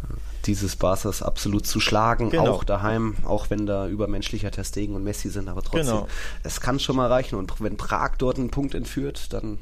Dieses 0.45 0.75
Barca 0.75 1.09
absolut 1.21 1.65
zu 1.65 1.79
schlagen, 1.79 2.29
genau. 2.29 2.51
auch 2.51 2.63
daheim, 2.63 3.15
auch 3.23 3.49
wenn 3.49 3.65
da 3.65 3.87
übermenschlicher 3.87 4.51
Testegen 4.51 4.95
und 4.95 5.03
Messi 5.03 5.29
sind, 5.29 5.47
aber 5.47 5.61
trotzdem, 5.61 5.95
genau. 5.95 6.07
es 6.43 6.59
kann 6.59 6.79
schon 6.79 6.97
mal 6.97 7.07
reichen 7.07 7.35
und 7.35 7.61
wenn 7.61 7.77
Prag 7.77 8.17
dort 8.17 8.37
einen 8.37 8.51
Punkt 8.51 8.75
entführt, 8.75 9.31
dann 9.31 9.59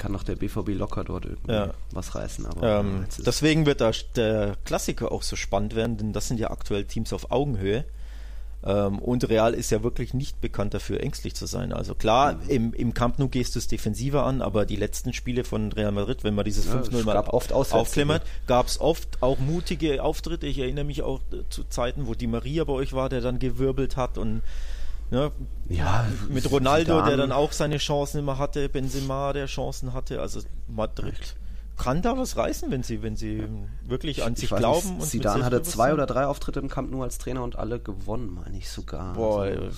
kann 0.00 0.14
doch 0.14 0.22
der 0.22 0.36
BVB 0.36 0.70
locker 0.70 1.04
dort 1.04 1.26
irgendwie 1.26 1.52
ja. 1.52 1.74
was 1.92 2.14
reißen. 2.14 2.46
Aber 2.46 2.80
ähm, 2.80 3.04
deswegen 3.18 3.66
wird 3.66 3.82
da 3.82 3.92
der 4.16 4.56
Klassiker 4.64 5.12
auch 5.12 5.22
so 5.22 5.36
spannend 5.36 5.74
werden, 5.74 5.98
denn 5.98 6.12
das 6.12 6.26
sind 6.26 6.40
ja 6.40 6.50
aktuell 6.50 6.84
Teams 6.84 7.12
auf 7.12 7.30
Augenhöhe. 7.30 7.84
Ähm, 8.62 8.98
und 8.98 9.28
Real 9.28 9.54
ist 9.54 9.70
ja 9.70 9.82
wirklich 9.82 10.12
nicht 10.12 10.40
bekannt 10.40 10.74
dafür, 10.74 11.00
ängstlich 11.00 11.34
zu 11.34 11.46
sein. 11.46 11.72
Also 11.72 11.94
klar, 11.94 12.34
mhm. 12.34 12.48
im, 12.48 12.74
im 12.74 12.94
Camp 12.94 13.18
Nou 13.18 13.28
gehst 13.28 13.54
du 13.54 13.58
es 13.58 13.68
defensiver 13.68 14.24
an, 14.24 14.42
aber 14.42 14.66
die 14.66 14.76
letzten 14.76 15.12
Spiele 15.12 15.44
von 15.44 15.72
Real 15.72 15.92
Madrid, 15.92 16.24
wenn 16.24 16.34
man 16.34 16.44
dieses 16.44 16.66
ja, 16.66 16.74
5-0 16.74 17.04
mal 17.04 17.16
oft 17.16 17.52
aufklimmert, 17.52 18.22
gab 18.46 18.66
es 18.66 18.80
oft 18.80 19.22
auch 19.22 19.38
mutige 19.38 20.02
Auftritte. 20.02 20.46
Ich 20.46 20.58
erinnere 20.58 20.84
mich 20.84 21.02
auch 21.02 21.20
zu 21.48 21.64
Zeiten, 21.64 22.06
wo 22.06 22.14
die 22.14 22.26
Maria 22.26 22.64
bei 22.64 22.74
euch 22.74 22.92
war, 22.92 23.08
der 23.08 23.20
dann 23.20 23.38
gewirbelt 23.38 23.96
hat 23.96 24.18
und 24.18 24.42
Ne? 25.12 25.32
Ja, 25.68 26.06
mit 26.28 26.48
Ronaldo, 26.52 26.92
Zidane. 26.92 27.08
der 27.08 27.16
dann 27.16 27.32
auch 27.32 27.50
seine 27.50 27.78
Chancen 27.78 28.20
immer 28.20 28.38
hatte, 28.38 28.68
Benzema, 28.68 29.32
der 29.32 29.46
Chancen 29.46 29.92
hatte, 29.92 30.20
also 30.20 30.40
Madrid 30.68 31.34
kann 31.80 32.02
da 32.02 32.18
was 32.18 32.36
reißen, 32.36 32.70
wenn 32.70 32.82
sie, 32.82 33.02
wenn 33.02 33.16
sie 33.16 33.48
wirklich 33.86 34.22
an 34.22 34.34
ich 34.34 34.40
sich 34.40 34.50
glauben. 34.50 34.98
Nicht, 34.98 35.08
Zidane 35.08 35.44
hatte 35.44 35.62
zwei 35.62 35.94
oder 35.94 36.04
drei 36.04 36.26
Auftritte 36.26 36.60
im 36.60 36.68
Kampf 36.68 36.90
nur 36.90 37.04
als 37.04 37.16
Trainer 37.16 37.42
und 37.42 37.56
alle 37.56 37.80
gewonnen, 37.80 38.34
meine 38.34 38.58
ich 38.58 38.68
sogar. 38.68 39.14
Boah, 39.14 39.44
also, 39.44 39.70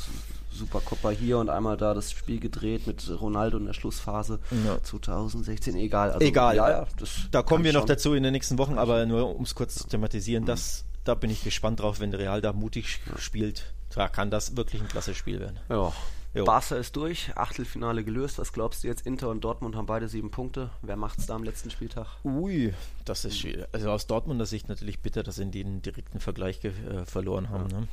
Supercoppa 0.50 1.10
hier 1.10 1.38
und 1.38 1.48
einmal 1.48 1.76
da 1.76 1.94
das 1.94 2.10
Spiel 2.10 2.40
gedreht 2.40 2.88
mit 2.88 3.08
Ronaldo 3.08 3.56
in 3.56 3.66
der 3.66 3.72
Schlussphase 3.72 4.40
ja. 4.66 4.82
2016. 4.82 5.76
Egal. 5.76 6.10
Also, 6.10 6.26
Egal. 6.26 6.56
Ja, 6.56 6.70
ja, 6.70 6.86
da 7.30 7.42
kommen 7.42 7.62
wir 7.62 7.72
noch 7.72 7.86
dazu 7.86 8.14
in 8.14 8.24
den 8.24 8.32
nächsten 8.32 8.58
Wochen, 8.58 8.78
aber 8.78 9.06
nur 9.06 9.36
um 9.36 9.44
es 9.44 9.54
kurz 9.54 9.76
zu 9.76 9.86
thematisieren, 9.86 10.42
mhm. 10.42 10.48
das, 10.48 10.84
da 11.04 11.14
bin 11.14 11.30
ich 11.30 11.44
gespannt 11.44 11.80
drauf, 11.80 12.00
wenn 12.00 12.12
Real 12.12 12.40
da 12.40 12.52
mutig 12.52 12.98
spielt. 13.16 13.72
Da 13.94 14.08
kann 14.08 14.30
das 14.30 14.56
wirklich 14.56 14.82
ein 14.82 14.88
klasse 14.88 15.14
Spiel 15.14 15.38
werden. 15.38 15.60
Ja. 15.68 15.92
Jo. 16.34 16.44
Barca 16.44 16.76
ist 16.76 16.96
durch, 16.96 17.30
Achtelfinale 17.36 18.04
gelöst. 18.04 18.38
Was 18.38 18.54
glaubst 18.54 18.82
du 18.82 18.88
jetzt? 18.88 19.06
Inter 19.06 19.28
und 19.28 19.44
Dortmund 19.44 19.76
haben 19.76 19.84
beide 19.84 20.08
sieben 20.08 20.30
Punkte. 20.30 20.70
Wer 20.80 20.96
macht 20.96 21.18
es 21.18 21.26
da 21.26 21.34
am 21.34 21.42
letzten 21.44 21.70
Spieltag? 21.70 22.06
Ui, 22.24 22.72
das 23.04 23.26
ist 23.26 23.38
schwierig. 23.38 23.66
Also 23.72 23.90
aus 23.90 24.06
Dortmunder 24.06 24.46
Sicht 24.46 24.68
natürlich 24.70 25.00
bitter, 25.00 25.22
dass 25.22 25.36
sie 25.36 25.50
den 25.50 25.82
direkten 25.82 26.20
Vergleich 26.20 26.64
äh, 26.64 26.72
verloren 27.04 27.50
haben. 27.50 27.68
Ja. 27.70 27.80
Ne? 27.80 27.88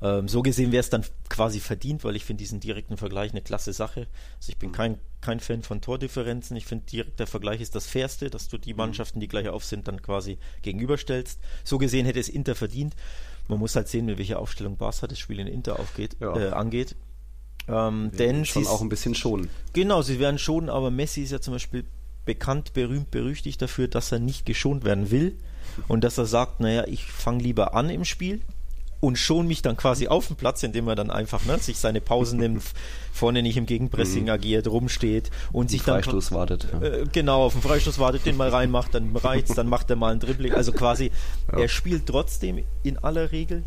Ja. 0.00 0.18
Ähm, 0.18 0.28
so 0.28 0.40
gesehen 0.40 0.72
wäre 0.72 0.80
es 0.80 0.88
dann 0.88 1.04
quasi 1.28 1.60
verdient, 1.60 2.04
weil 2.04 2.16
ich 2.16 2.24
finde 2.24 2.38
diesen 2.38 2.58
direkten 2.58 2.96
Vergleich 2.96 3.32
eine 3.32 3.42
klasse 3.42 3.74
Sache. 3.74 4.06
Also 4.36 4.48
ich 4.48 4.56
bin 4.56 4.70
mhm. 4.70 4.74
kein, 4.74 4.98
kein 5.20 5.40
Fan 5.40 5.62
von 5.62 5.82
Tordifferenzen. 5.82 6.56
Ich 6.56 6.64
finde, 6.64 6.86
direkter 6.86 7.26
Vergleich 7.26 7.60
ist 7.60 7.74
das 7.74 7.86
Fairste, 7.86 8.30
dass 8.30 8.48
du 8.48 8.56
die 8.56 8.72
mhm. 8.72 8.78
Mannschaften, 8.78 9.20
die 9.20 9.28
gleich 9.28 9.50
auf 9.50 9.62
sind, 9.62 9.88
dann 9.88 10.00
quasi 10.00 10.38
gegenüberstellst. 10.62 11.38
So 11.64 11.76
gesehen 11.76 12.06
hätte 12.06 12.20
es 12.20 12.30
Inter 12.30 12.54
verdient. 12.54 12.96
Man 13.46 13.58
muss 13.58 13.76
halt 13.76 13.88
sehen, 13.88 14.06
mit 14.06 14.16
welcher 14.16 14.38
Aufstellung 14.38 14.78
Barca 14.78 15.06
das 15.06 15.18
Spiel 15.18 15.38
in 15.38 15.46
Inter 15.46 15.78
aufgeht, 15.78 16.16
ja. 16.18 16.34
äh, 16.34 16.48
angeht. 16.52 16.96
Ähm, 17.68 18.10
denn 18.18 18.44
schon 18.44 18.66
auch 18.66 18.82
ein 18.82 18.88
bisschen 18.88 19.14
schonen. 19.14 19.48
Genau, 19.72 20.02
sie 20.02 20.18
werden 20.18 20.38
schonen, 20.38 20.68
aber 20.68 20.90
Messi 20.90 21.22
ist 21.22 21.32
ja 21.32 21.40
zum 21.40 21.54
Beispiel 21.54 21.84
bekannt, 22.24 22.72
berühmt, 22.74 23.10
berüchtigt 23.10 23.60
dafür, 23.60 23.88
dass 23.88 24.12
er 24.12 24.18
nicht 24.18 24.46
geschont 24.46 24.84
werden 24.84 25.10
will 25.10 25.36
und 25.88 26.04
dass 26.04 26.18
er 26.18 26.26
sagt, 26.26 26.60
naja, 26.60 26.84
ich 26.86 27.04
fange 27.04 27.42
lieber 27.42 27.74
an 27.74 27.90
im 27.90 28.04
Spiel 28.04 28.40
und 29.00 29.18
schon 29.18 29.46
mich 29.46 29.60
dann 29.60 29.76
quasi 29.76 30.08
auf 30.08 30.28
dem 30.28 30.36
Platz, 30.36 30.62
indem 30.62 30.88
er 30.88 30.94
dann 30.94 31.10
einfach 31.10 31.44
ne, 31.44 31.58
sich 31.58 31.76
seine 31.78 32.00
Pausen 32.00 32.38
nimmt, 32.38 32.62
vorne 33.12 33.42
nicht 33.42 33.56
im 33.56 33.66
Gegenpressing 33.66 34.24
mhm. 34.24 34.30
agiert, 34.30 34.66
rumsteht 34.66 35.30
und 35.52 35.70
sich 35.70 35.82
dann 35.82 36.02
Freistoß 36.02 36.32
wartet. 36.32 36.68
Ja. 36.72 36.82
Äh, 36.82 37.04
genau, 37.12 37.44
auf 37.44 37.52
den 37.52 37.62
Freistoß 37.62 37.98
wartet, 37.98 38.24
den 38.24 38.36
mal 38.36 38.48
reinmacht, 38.48 38.94
dann 38.94 39.14
reizt, 39.14 39.58
dann 39.58 39.68
macht 39.68 39.90
er 39.90 39.96
mal 39.96 40.12
ein 40.12 40.20
Dribbling. 40.20 40.54
Also 40.54 40.72
quasi, 40.72 41.10
ja. 41.52 41.58
er 41.60 41.68
spielt 41.68 42.06
trotzdem 42.06 42.64
in 42.82 42.98
aller 42.98 43.30
Regel 43.30 43.64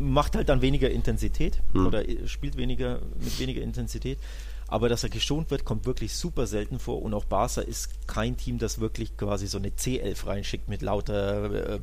macht 0.00 0.34
halt 0.34 0.48
dann 0.48 0.62
weniger 0.62 0.90
Intensität 0.90 1.60
mhm. 1.72 1.86
oder 1.86 2.02
spielt 2.26 2.56
weniger 2.56 3.00
mit 3.22 3.38
weniger 3.38 3.62
Intensität. 3.62 4.18
Aber 4.66 4.88
dass 4.88 5.02
er 5.02 5.10
geschont 5.10 5.50
wird, 5.50 5.64
kommt 5.64 5.84
wirklich 5.84 6.14
super 6.14 6.46
selten 6.46 6.78
vor. 6.78 7.02
Und 7.02 7.12
auch 7.12 7.24
Barca 7.24 7.60
ist 7.60 8.06
kein 8.06 8.36
Team, 8.36 8.58
das 8.58 8.78
wirklich 8.78 9.16
quasi 9.16 9.48
so 9.48 9.58
eine 9.58 9.70
C11 9.70 10.26
reinschickt 10.26 10.68
mit 10.68 10.80
lauter 10.80 11.74
äh, 11.74 11.80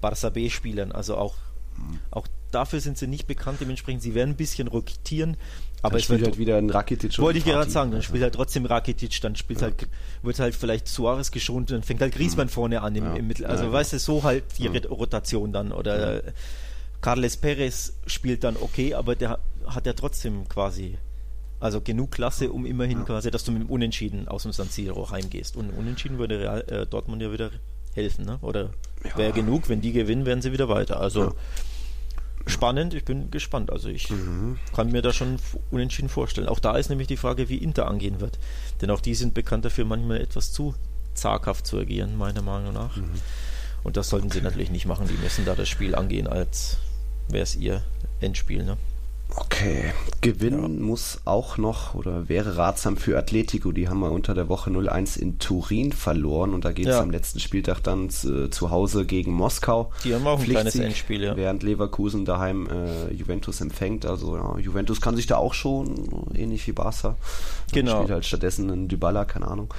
Barca 0.00 0.30
B-Spielern. 0.30 0.90
Also 0.90 1.16
auch, 1.16 1.36
mhm. 1.76 1.98
auch 2.10 2.26
dafür 2.50 2.80
sind 2.80 2.96
sie 2.96 3.06
nicht 3.06 3.26
bekannt. 3.26 3.60
Dementsprechend, 3.60 4.00
sie 4.00 4.14
werden 4.14 4.30
ein 4.30 4.36
bisschen 4.36 4.68
rotieren. 4.68 5.36
Aber 5.82 5.92
dann 5.92 5.98
es 5.98 6.04
spielt 6.04 6.24
halt 6.24 6.38
wieder 6.38 6.56
ein 6.56 6.70
Rakitic. 6.70 7.18
Wollte 7.18 7.38
ich 7.38 7.44
gerade 7.44 7.70
sagen, 7.70 7.90
dann 7.90 8.02
spielt 8.02 8.22
halt 8.22 8.34
trotzdem 8.34 8.64
Rakitic, 8.64 9.20
dann 9.20 9.36
spielt 9.36 9.60
ja. 9.60 9.66
halt, 9.66 9.86
wird 10.22 10.38
halt 10.38 10.54
vielleicht 10.54 10.88
Suarez 10.88 11.30
geschont, 11.30 11.70
dann 11.70 11.82
fängt 11.82 12.00
halt 12.00 12.14
Griezmann 12.14 12.46
mhm. 12.46 12.50
vorne 12.50 12.80
an 12.80 12.96
im, 12.96 13.04
ja. 13.04 13.14
im 13.16 13.26
Mittel. 13.26 13.44
Also 13.44 13.64
ja, 13.64 13.72
weißt 13.72 13.92
du, 13.92 13.98
so 13.98 14.22
halt 14.22 14.44
die 14.58 14.66
Rotation 14.66 15.52
dann. 15.52 15.72
Oder 15.72 16.22
Carles 17.00 17.36
Perez 17.36 17.94
spielt 18.06 18.44
dann 18.44 18.56
okay, 18.56 18.94
aber 18.94 19.16
der 19.16 19.38
hat 19.66 19.86
ja 19.86 19.92
trotzdem 19.92 20.48
quasi 20.48 20.98
also 21.60 21.82
genug 21.82 22.10
Klasse, 22.10 22.50
um 22.50 22.64
immerhin 22.64 23.00
ja. 23.00 23.04
quasi, 23.04 23.30
dass 23.30 23.44
du 23.44 23.52
mit 23.52 23.62
dem 23.62 23.70
Unentschieden 23.70 24.28
aus 24.28 24.44
dem 24.44 24.52
San 24.52 24.68
Siro 24.68 25.10
heimgehst. 25.10 25.56
Und 25.56 25.70
Unentschieden 25.70 26.18
würde 26.18 26.40
Real, 26.40 26.60
äh, 26.68 26.86
Dortmund 26.86 27.20
ja 27.20 27.32
wieder 27.32 27.50
helfen, 27.94 28.24
ne? 28.24 28.38
Oder 28.40 28.70
ja. 29.04 29.16
wäre 29.16 29.32
genug, 29.32 29.68
wenn 29.68 29.82
die 29.82 29.92
gewinnen, 29.92 30.24
werden 30.24 30.40
sie 30.40 30.52
wieder 30.52 30.70
weiter. 30.70 31.00
Also 31.00 31.24
ja. 31.24 31.32
spannend, 32.46 32.94
ich 32.94 33.04
bin 33.04 33.30
gespannt. 33.30 33.70
Also 33.70 33.88
ich 33.88 34.08
mhm. 34.08 34.58
kann 34.74 34.90
mir 34.90 35.02
da 35.02 35.12
schon 35.12 35.36
Unentschieden 35.70 36.08
vorstellen. 36.08 36.48
Auch 36.48 36.60
da 36.60 36.76
ist 36.76 36.88
nämlich 36.88 37.08
die 37.08 37.18
Frage, 37.18 37.50
wie 37.50 37.58
Inter 37.58 37.88
angehen 37.88 38.20
wird. 38.20 38.38
Denn 38.80 38.90
auch 38.90 39.02
die 39.02 39.14
sind 39.14 39.34
bekannt 39.34 39.66
dafür, 39.66 39.84
manchmal 39.84 40.20
etwas 40.22 40.52
zu 40.52 40.74
zaghaft 41.12 41.66
zu 41.66 41.78
agieren, 41.78 42.16
meiner 42.16 42.42
Meinung 42.42 42.72
nach. 42.72 42.96
Mhm. 42.96 43.10
Und 43.82 43.98
das 43.98 44.08
sollten 44.08 44.30
sie 44.30 44.40
natürlich 44.40 44.70
nicht 44.70 44.86
machen. 44.86 45.08
Die 45.08 45.22
müssen 45.22 45.44
da 45.44 45.54
das 45.54 45.68
Spiel 45.68 45.94
angehen 45.94 46.26
als 46.26 46.78
wäre 47.32 47.42
es 47.42 47.56
ihr 47.56 47.82
Endspiel. 48.20 48.64
Ne? 48.64 48.76
Okay, 49.36 49.92
gewinnen 50.20 50.78
ja. 50.78 50.84
muss 50.84 51.20
auch 51.24 51.56
noch 51.56 51.94
oder 51.94 52.28
wäre 52.28 52.56
ratsam 52.56 52.96
für 52.96 53.16
Atletico. 53.16 53.70
Die 53.72 53.88
haben 53.88 54.00
wir 54.00 54.10
unter 54.10 54.34
der 54.34 54.48
Woche 54.48 54.70
0-1 54.70 55.18
in 55.18 55.38
Turin 55.38 55.92
verloren 55.92 56.52
und 56.52 56.64
da 56.64 56.72
geht 56.72 56.86
es 56.86 56.94
ja. 56.94 57.00
am 57.00 57.10
letzten 57.10 57.38
Spieltag 57.38 57.80
dann 57.80 58.10
zu, 58.10 58.50
zu, 58.50 58.70
Hause 58.70 59.06
gegen 59.06 59.32
Moskau. 59.32 59.92
Die 60.04 60.14
haben 60.14 60.26
auch 60.26 60.40
ein 60.40 60.46
kleines 60.46 60.74
Endspiel, 60.74 61.22
ja. 61.22 61.36
Während 61.36 61.62
Leverkusen 61.62 62.24
daheim 62.24 62.68
äh, 62.68 63.12
Juventus 63.12 63.60
empfängt. 63.60 64.04
Also 64.04 64.36
ja, 64.36 64.58
Juventus 64.58 65.00
kann 65.00 65.16
sich 65.16 65.26
da 65.26 65.36
auch 65.36 65.54
schon, 65.54 66.26
ähnlich 66.34 66.66
wie 66.66 66.72
Barca. 66.72 67.16
Genau. 67.72 67.98
Spielt 67.98 68.10
halt 68.10 68.26
stattdessen 68.26 68.68
ein 68.70 68.88
Dybala, 68.88 69.24
keine 69.24 69.46
Ahnung 69.46 69.72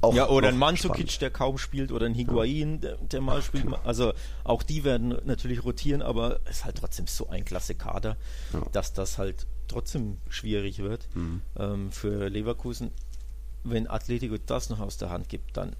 auch 0.00 0.14
ja, 0.14 0.28
oder 0.28 0.48
ein 0.48 0.58
Mandzukic, 0.58 1.18
der 1.18 1.30
kaum 1.30 1.58
spielt, 1.58 1.92
oder 1.92 2.06
ein 2.06 2.14
Higuain, 2.14 2.80
der, 2.80 2.96
der 2.96 3.20
mal 3.20 3.42
spielt. 3.42 3.64
Genau. 3.64 3.78
Also 3.84 4.12
auch 4.44 4.62
die 4.62 4.84
werden 4.84 5.18
natürlich 5.24 5.64
rotieren, 5.64 6.02
aber 6.02 6.40
es 6.44 6.58
ist 6.58 6.64
halt 6.64 6.78
trotzdem 6.78 7.06
so 7.06 7.28
ein 7.28 7.44
klasse 7.44 7.74
Kader, 7.74 8.16
dass 8.72 8.92
das 8.92 9.18
halt 9.18 9.46
trotzdem 9.68 10.18
schwierig 10.28 10.78
wird 10.78 11.08
mhm. 11.14 11.42
ähm, 11.58 11.92
für 11.92 12.28
Leverkusen. 12.28 12.90
Wenn 13.62 13.88
Atletico 13.88 14.36
das 14.44 14.70
noch 14.70 14.80
aus 14.80 14.96
der 14.96 15.10
Hand 15.10 15.28
gibt, 15.28 15.56
dann 15.56 15.76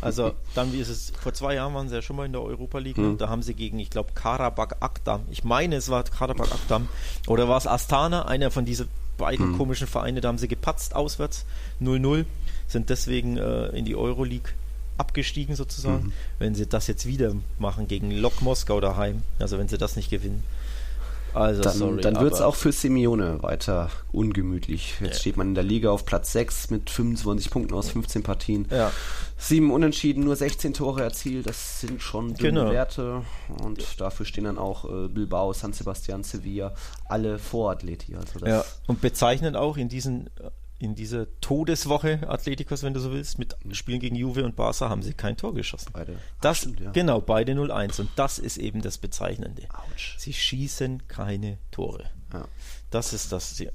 also 0.00 0.32
dann 0.54 0.72
wie 0.72 0.78
ist 0.78 0.88
es, 0.88 1.10
vor 1.10 1.34
zwei 1.34 1.54
Jahren 1.54 1.74
waren 1.74 1.88
sie 1.88 1.96
ja 1.96 2.02
schon 2.02 2.16
mal 2.16 2.24
in 2.24 2.32
der 2.32 2.42
Europa 2.42 2.78
League 2.78 2.98
mhm. 2.98 3.18
da 3.18 3.28
haben 3.28 3.42
sie 3.42 3.54
gegen, 3.54 3.78
ich 3.80 3.90
glaube, 3.90 4.12
Karabakh 4.14 4.76
Akdam, 4.80 5.24
ich 5.30 5.42
meine 5.42 5.76
es 5.76 5.88
war 5.88 6.04
Karabakh 6.04 6.52
Akdam 6.52 6.88
oder 7.26 7.48
war 7.48 7.58
es 7.58 7.66
Astana, 7.66 8.26
einer 8.26 8.52
von 8.52 8.64
diesen 8.64 8.88
beiden 9.18 9.52
mhm. 9.52 9.58
komischen 9.58 9.88
Vereine, 9.88 10.20
da 10.20 10.28
haben 10.28 10.38
sie 10.38 10.48
gepatzt 10.48 10.94
auswärts, 10.94 11.44
0-0 11.80 12.24
sind 12.70 12.90
deswegen 12.90 13.36
äh, 13.36 13.66
in 13.68 13.84
die 13.84 13.96
Euroleague 13.96 14.52
abgestiegen 14.96 15.56
sozusagen. 15.56 16.06
Mhm. 16.06 16.12
Wenn 16.38 16.54
sie 16.54 16.66
das 16.66 16.86
jetzt 16.86 17.06
wieder 17.06 17.34
machen 17.58 17.88
gegen 17.88 18.10
Lok 18.10 18.42
Moskau 18.42 18.80
daheim, 18.80 19.22
also 19.38 19.58
wenn 19.58 19.68
sie 19.68 19.78
das 19.78 19.96
nicht 19.96 20.10
gewinnen. 20.10 20.44
Also, 21.32 21.62
dann, 21.62 21.98
dann 21.98 22.20
wird 22.20 22.34
es 22.34 22.40
auch 22.40 22.56
für 22.56 22.72
Simeone 22.72 23.42
weiter 23.42 23.90
ungemütlich. 24.12 24.94
Jetzt 25.00 25.14
ja. 25.14 25.20
steht 25.20 25.36
man 25.36 25.48
in 25.48 25.54
der 25.54 25.64
Liga 25.64 25.90
auf 25.90 26.04
Platz 26.04 26.32
6 26.32 26.70
mit 26.70 26.90
25 26.90 27.50
Punkten 27.50 27.74
aus 27.74 27.90
15 27.90 28.22
Partien. 28.22 28.66
Ja. 28.70 28.90
Sieben 29.38 29.70
Unentschieden, 29.70 30.24
nur 30.24 30.36
16 30.36 30.74
Tore 30.74 31.02
erzielt. 31.02 31.46
Das 31.46 31.80
sind 31.80 32.02
schon 32.02 32.34
dünne 32.34 32.60
genau. 32.60 32.72
Werte. 32.72 33.22
Und 33.62 33.80
ja. 33.80 33.86
dafür 33.98 34.26
stehen 34.26 34.44
dann 34.44 34.58
auch 34.58 34.84
äh, 34.84 35.08
Bilbao, 35.08 35.52
San 35.52 35.72
Sebastian, 35.72 36.24
Sevilla, 36.24 36.74
alle 37.06 37.38
vor 37.38 37.70
Atleti. 37.70 38.16
Also 38.16 38.44
ja. 38.44 38.64
Und 38.86 39.00
bezeichnen 39.00 39.54
auch 39.54 39.76
in 39.76 39.88
diesen 39.88 40.30
in 40.80 40.94
dieser 40.94 41.26
Todeswoche 41.40 42.20
Atletikos, 42.28 42.82
wenn 42.82 42.94
du 42.94 43.00
so 43.00 43.12
willst, 43.12 43.38
mit 43.38 43.54
Spielen 43.72 44.00
gegen 44.00 44.16
Juve 44.16 44.44
und 44.44 44.56
Barca 44.56 44.88
haben 44.88 45.02
sie 45.02 45.12
kein 45.12 45.36
Tor 45.36 45.54
geschossen. 45.54 45.90
Beide. 45.92 46.16
Das, 46.40 46.58
Stimmt, 46.58 46.80
ja. 46.80 46.90
Genau, 46.90 47.20
beide 47.20 47.52
0-1. 47.52 48.00
Und 48.00 48.10
das 48.16 48.38
ist 48.38 48.56
eben 48.56 48.80
das 48.82 48.98
Bezeichnende. 48.98 49.62
Autsch. 49.72 50.16
Sie 50.18 50.32
schießen 50.32 51.06
keine 51.06 51.58
Tore. 51.70 52.04
Ja. 52.32 52.46
Das 52.90 53.12
ist 53.12 53.30
das. 53.30 53.54
Der 53.56 53.72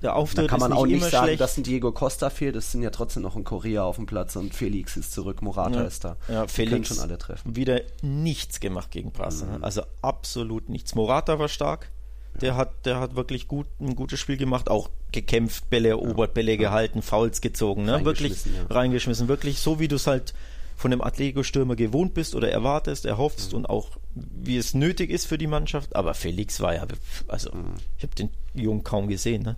Da 0.00 0.12
Auftritt 0.14 0.48
kann 0.48 0.58
man 0.58 0.72
ist 0.72 0.78
auch 0.78 0.84
nicht 0.84 0.94
nicht 0.94 1.02
immer 1.02 1.10
sagen, 1.10 1.24
schlecht. 1.26 1.40
dass 1.40 1.56
ein 1.56 1.62
Diego 1.62 1.92
Costa 1.92 2.28
fehlt. 2.28 2.56
Es 2.56 2.72
sind 2.72 2.82
ja 2.82 2.90
trotzdem 2.90 3.22
noch 3.22 3.36
ein 3.36 3.44
Korea 3.44 3.84
auf 3.84 3.94
dem 3.96 4.06
Platz 4.06 4.34
und 4.34 4.52
Felix 4.52 4.96
ist 4.96 5.12
zurück, 5.12 5.42
Morata 5.42 5.80
Ja. 5.80 5.86
ist 5.86 6.02
da. 6.04 6.16
Ja, 6.26 6.26
Die 6.26 6.34
können 6.34 6.48
Felix 6.48 6.88
schon 6.88 6.98
alle 6.98 7.18
treffen. 7.18 7.54
wieder 7.54 7.82
nichts 8.02 8.58
gemacht 8.58 8.90
gegen 8.90 9.12
Barca. 9.12 9.44
Mhm. 9.44 9.62
Also 9.62 9.82
absolut 10.02 10.68
nichts. 10.68 10.96
Morata 10.96 11.38
war 11.38 11.48
stark. 11.48 11.92
Der 12.40 12.56
hat, 12.56 12.86
der 12.86 12.98
hat 12.98 13.14
wirklich 13.14 13.46
gut, 13.46 13.66
ein 13.80 13.94
gutes 13.94 14.18
Spiel 14.18 14.36
gemacht, 14.38 14.70
auch 14.70 14.88
gekämpft, 15.12 15.68
Bälle 15.70 15.90
erobert, 15.90 16.32
Bälle 16.34 16.56
gehalten, 16.56 17.02
Fouls 17.02 17.40
gezogen, 17.40 17.84
ne? 17.84 18.04
Wirklich 18.04 18.34
Reingeschmissen, 18.70 19.26
ja. 19.26 19.28
wirklich 19.28 19.58
so 19.60 19.78
wie 19.78 19.88
du 19.88 19.96
es 19.96 20.06
halt 20.06 20.32
von 20.76 20.90
dem 20.90 21.02
Atletico-Stürmer 21.02 21.76
gewohnt 21.76 22.14
bist 22.14 22.34
oder 22.34 22.50
erwartest, 22.50 23.04
erhoffst 23.04 23.52
Mhm. 23.52 23.58
und 23.58 23.70
auch 23.70 23.90
wie 24.14 24.56
es 24.56 24.74
nötig 24.74 25.10
ist 25.10 25.26
für 25.26 25.38
die 25.38 25.46
Mannschaft. 25.46 25.94
Aber 25.94 26.14
Felix 26.14 26.60
war 26.60 26.74
ja, 26.74 26.86
also 27.28 27.50
Mhm. 27.52 27.74
ich 27.98 28.02
habe 28.02 28.14
den 28.14 28.30
Jungen 28.54 28.82
kaum 28.82 29.08
gesehen, 29.08 29.42
ne? 29.42 29.56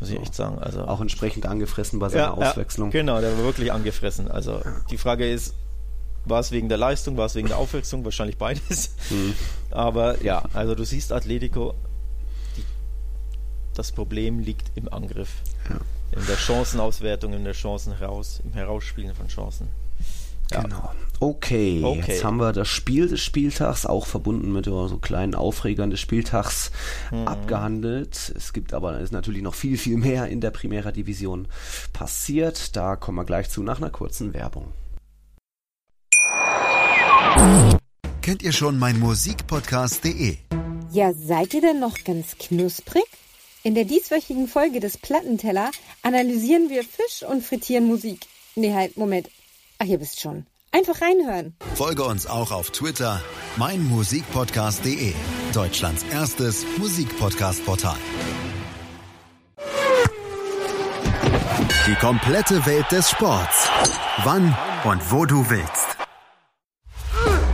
Muss 0.00 0.08
ich 0.08 0.18
echt 0.18 0.34
sagen. 0.34 0.58
Also 0.58 0.80
Auch 0.86 1.02
entsprechend 1.02 1.44
angefressen 1.44 1.98
bei 1.98 2.08
seiner 2.08 2.32
Auswechslung. 2.36 2.90
genau, 2.90 3.20
der 3.20 3.36
war 3.36 3.44
wirklich 3.44 3.70
angefressen. 3.70 4.30
Also 4.30 4.62
die 4.90 4.96
Frage 4.96 5.30
ist, 5.30 5.54
war 6.24 6.40
es 6.40 6.50
wegen 6.52 6.70
der 6.70 6.78
Leistung, 6.78 7.18
war 7.18 7.26
es 7.26 7.34
wegen 7.34 7.48
der 7.48 7.58
Aufwechslung? 7.58 8.02
Wahrscheinlich 8.04 8.38
beides. 8.38 8.94
Mhm. 9.10 9.34
Aber 9.70 10.22
ja, 10.24 10.42
also 10.54 10.74
du 10.74 10.84
siehst 10.84 11.12
Atletico, 11.12 11.74
das 13.74 13.92
Problem 13.92 14.38
liegt 14.40 14.70
im 14.76 14.92
Angriff. 14.92 15.30
In 16.12 16.26
der 16.26 16.36
Chancenauswertung, 16.36 17.32
in 17.32 17.44
der 17.44 17.52
Chancen 17.52 17.96
heraus, 17.96 18.40
im 18.44 18.52
Herausspielen 18.52 19.14
von 19.14 19.28
Chancen. 19.28 19.68
Ja. 20.50 20.62
Genau. 20.62 20.90
Okay, 21.20 21.80
Okay. 21.84 22.02
jetzt 22.08 22.24
haben 22.24 22.38
wir 22.38 22.52
das 22.52 22.66
Spiel 22.66 23.06
des 23.08 23.20
Spieltags, 23.20 23.86
auch 23.86 24.06
verbunden 24.06 24.52
mit 24.52 24.64
so 24.64 24.98
kleinen 25.00 25.34
Aufregern 25.36 25.90
des 25.90 26.00
Spieltags, 26.00 26.72
Mhm. 27.12 27.28
abgehandelt. 27.28 28.32
Es 28.36 28.52
gibt 28.52 28.74
aber 28.74 28.98
ist 28.98 29.12
natürlich 29.12 29.42
noch 29.42 29.54
viel, 29.54 29.78
viel 29.78 29.96
mehr 29.98 30.26
in 30.26 30.40
der 30.40 30.50
Primera 30.50 30.90
Division 30.90 31.46
passiert. 31.92 32.74
Da 32.74 32.96
kommen 32.96 33.18
wir 33.18 33.24
gleich 33.24 33.48
zu 33.50 33.62
nach 33.62 33.78
einer 33.78 33.90
kurzen 33.90 34.34
Werbung. 34.34 34.72
Kennt 38.22 38.42
ihr 38.42 38.52
schon 38.52 38.78
mein 38.78 38.98
Musikpodcast.de? 38.98 40.36
Ja, 40.92 41.12
seid 41.14 41.54
ihr 41.54 41.60
denn 41.60 41.80
noch 41.80 41.96
ganz 42.04 42.36
knusprig? 42.38 43.04
In 43.62 43.74
der 43.74 43.84
dieswöchigen 43.84 44.48
Folge 44.48 44.80
des 44.80 44.96
Plattenteller 44.96 45.70
analysieren 46.02 46.70
wir 46.70 46.82
Fisch 46.82 47.22
und 47.28 47.44
frittieren 47.44 47.86
Musik. 47.86 48.26
Nee, 48.54 48.72
halt, 48.72 48.96
Moment. 48.96 49.28
Ach, 49.78 49.84
ihr 49.86 50.00
wisst 50.00 50.20
schon. 50.20 50.46
Einfach 50.72 51.00
reinhören. 51.02 51.54
Folge 51.74 52.04
uns 52.04 52.26
auch 52.26 52.52
auf 52.52 52.70
Twitter, 52.70 53.20
meinmusikpodcast.de, 53.56 55.12
Deutschlands 55.52 56.04
erstes 56.10 56.64
Musikpodcast-Portal. 56.78 57.98
Die 61.86 61.94
komplette 61.96 62.64
Welt 62.66 62.86
des 62.92 63.10
Sports. 63.10 63.68
Wann 64.24 64.56
und 64.84 65.10
wo 65.10 65.26
du 65.26 65.50
willst. 65.50 65.89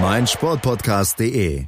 meinsportpodcast.de. 0.00 1.66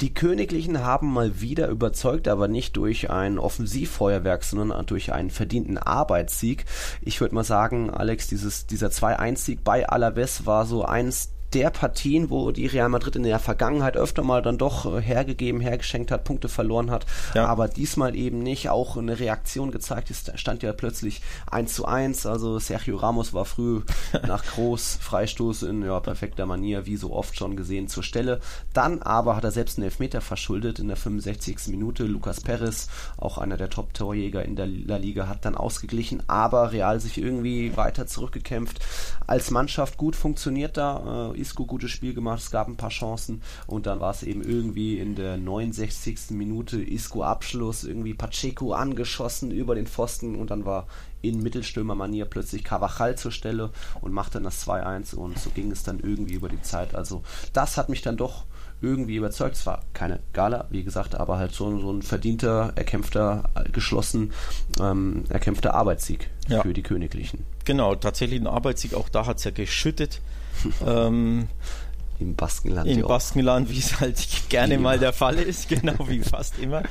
Die 0.00 0.12
Königlichen 0.12 0.82
haben 0.82 1.12
mal 1.12 1.40
wieder 1.40 1.68
überzeugt, 1.68 2.26
aber 2.26 2.48
nicht 2.48 2.76
durch 2.76 3.10
ein 3.10 3.38
Offensivfeuerwerk, 3.38 4.42
sondern 4.42 4.84
durch 4.86 5.12
einen 5.12 5.30
verdienten 5.30 5.78
Arbeitssieg. 5.78 6.64
Ich 7.00 7.20
würde 7.20 7.36
mal 7.36 7.44
sagen, 7.44 7.90
Alex, 7.90 8.26
dieses, 8.26 8.66
dieser 8.66 8.88
2-1-Sieg 8.88 9.62
bei 9.62 9.88
Alaves 9.88 10.44
war 10.44 10.66
so 10.66 10.84
eins 10.84 11.33
der 11.54 11.70
Partien, 11.70 12.30
wo 12.30 12.50
die 12.50 12.66
Real 12.66 12.88
Madrid 12.88 13.16
in 13.16 13.22
der 13.22 13.38
Vergangenheit 13.38 13.96
öfter 13.96 14.22
mal 14.22 14.42
dann 14.42 14.58
doch 14.58 14.86
äh, 14.96 15.00
hergegeben, 15.00 15.60
hergeschenkt 15.60 16.10
hat, 16.10 16.24
Punkte 16.24 16.48
verloren 16.48 16.90
hat, 16.90 17.06
Ja. 17.34 17.46
aber 17.46 17.68
diesmal 17.68 18.14
eben 18.16 18.40
nicht, 18.40 18.68
auch 18.68 18.96
eine 18.96 19.18
Reaktion 19.18 19.70
gezeigt 19.70 20.10
ist, 20.10 20.32
stand 20.38 20.62
ja 20.62 20.72
plötzlich 20.72 21.22
1 21.50 21.74
zu 21.74 21.84
1, 21.86 22.26
also 22.26 22.58
Sergio 22.58 22.96
Ramos 22.96 23.32
war 23.32 23.44
früh 23.44 23.82
nach 24.26 24.44
Groß 24.44 24.98
Freistoß 25.00 25.62
in 25.64 25.82
ja, 25.82 26.00
perfekter 26.00 26.46
Manier, 26.46 26.86
wie 26.86 26.96
so 26.96 27.12
oft 27.12 27.36
schon 27.36 27.56
gesehen, 27.56 27.88
zur 27.88 28.02
Stelle. 28.02 28.40
Dann 28.72 29.02
aber 29.02 29.36
hat 29.36 29.44
er 29.44 29.50
selbst 29.50 29.78
einen 29.78 29.84
Elfmeter 29.84 30.20
verschuldet 30.20 30.78
in 30.78 30.88
der 30.88 30.96
65. 30.96 31.68
Minute. 31.68 32.04
Lucas 32.04 32.40
Perez, 32.40 32.88
auch 33.16 33.38
einer 33.38 33.56
der 33.56 33.70
Top-Torjäger 33.70 34.44
in 34.44 34.56
der 34.56 34.66
La 34.66 34.96
Liga, 34.96 35.28
hat 35.28 35.44
dann 35.44 35.54
ausgeglichen, 35.54 36.22
aber 36.26 36.72
Real 36.72 37.00
sich 37.00 37.18
irgendwie 37.18 37.76
weiter 37.76 38.06
zurückgekämpft. 38.06 38.80
Als 39.26 39.50
Mannschaft 39.50 39.96
gut 39.96 40.16
funktioniert 40.16 40.76
da, 40.76 41.30
äh, 41.34 41.38
Isco 41.44 41.66
gutes 41.66 41.90
Spiel 41.90 42.14
gemacht, 42.14 42.40
es 42.40 42.50
gab 42.50 42.68
ein 42.68 42.76
paar 42.76 42.88
Chancen 42.90 43.42
und 43.66 43.84
dann 43.86 44.00
war 44.00 44.10
es 44.12 44.22
eben 44.22 44.42
irgendwie 44.42 44.98
in 44.98 45.14
der 45.14 45.36
69. 45.36 46.30
Minute 46.30 46.80
Isco 46.82 47.22
Abschluss, 47.22 47.84
irgendwie 47.84 48.14
Pacheco 48.14 48.72
angeschossen 48.72 49.50
über 49.50 49.74
den 49.74 49.86
Pfosten 49.86 50.36
und 50.36 50.50
dann 50.50 50.64
war 50.64 50.86
in 51.20 51.42
Mittelstürmermanier 51.42 52.24
plötzlich 52.24 52.64
Carvajal 52.64 53.16
zur 53.16 53.30
Stelle 53.30 53.70
und 54.00 54.12
machte 54.12 54.34
dann 54.34 54.44
das 54.44 54.66
2-1 54.66 55.14
und 55.14 55.38
so 55.38 55.50
ging 55.50 55.70
es 55.70 55.82
dann 55.82 56.00
irgendwie 56.00 56.34
über 56.34 56.48
die 56.48 56.60
Zeit. 56.62 56.94
Also 56.94 57.22
das 57.52 57.76
hat 57.76 57.88
mich 57.90 58.00
dann 58.02 58.16
doch 58.16 58.44
irgendwie 58.82 59.16
überzeugt. 59.16 59.56
Es 59.56 59.64
war 59.66 59.82
keine 59.94 60.20
Gala, 60.32 60.66
wie 60.70 60.82
gesagt, 60.84 61.14
aber 61.14 61.38
halt 61.38 61.52
so, 61.52 61.78
so 61.80 61.90
ein 61.92 62.02
verdienter, 62.02 62.72
erkämpfter, 62.74 63.44
geschlossen, 63.72 64.32
ähm, 64.80 65.24
erkämpfter 65.28 65.74
Arbeitssieg 65.74 66.28
Ja. 66.48 66.62
für 66.62 66.74
die 66.74 66.82
Königlichen. 66.82 67.44
Genau, 67.64 67.94
tatsächlich 67.94 68.40
ein 68.40 68.46
Arbeitssieg. 68.46 68.92
Auch 68.94 69.08
da 69.08 69.24
hat 69.26 69.38
es 69.38 69.44
ja 69.44 69.50
geschüttet. 69.50 70.20
ähm, 70.86 71.48
Im 72.18 72.34
Baskenland. 72.36 72.88
Im. 72.90 73.02
Baskenland, 73.06 73.70
wie 73.70 73.78
es 73.78 74.00
halt 74.00 74.26
gerne 74.48 74.78
mal 74.78 74.98
der 74.98 75.12
Fall 75.12 75.36
ist, 75.36 75.68
genau 75.68 76.08
wie 76.08 76.20
fast 76.20 76.58
immer. 76.58 76.82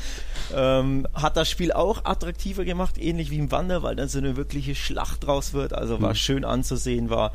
Ähm, 0.53 1.07
hat 1.13 1.37
das 1.37 1.49
Spiel 1.49 1.71
auch 1.71 2.05
attraktiver 2.05 2.65
gemacht, 2.65 2.97
ähnlich 2.97 3.31
wie 3.31 3.37
im 3.37 3.51
Wander, 3.51 3.81
weil 3.83 3.95
dann 3.95 4.07
so 4.09 4.17
eine 4.19 4.35
wirkliche 4.35 4.75
Schlacht 4.75 5.25
draus 5.25 5.53
wird. 5.53 5.73
Also 5.73 6.01
war 6.01 6.09
Mhm. 6.11 6.15
schön 6.15 6.45
anzusehen, 6.45 7.09
war 7.09 7.31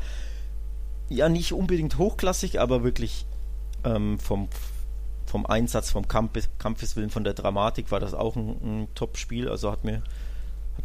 ja 1.09 1.27
nicht 1.27 1.53
unbedingt 1.53 1.97
hochklassig, 1.97 2.59
aber 2.59 2.83
wirklich 2.83 3.25
ähm, 3.83 4.19
vom, 4.19 4.47
vom 5.25 5.45
Einsatz, 5.47 5.89
vom 5.89 6.07
Kampf, 6.07 6.47
Kampfeswillen, 6.59 7.09
von 7.09 7.23
der 7.23 7.33
Dramatik 7.33 7.91
war 7.91 7.99
das 7.99 8.13
auch 8.13 8.35
ein, 8.35 8.49
ein 8.61 8.87
Top-Spiel. 8.93 9.49
Also 9.49 9.71
hat 9.71 9.83
mir, 9.83 10.03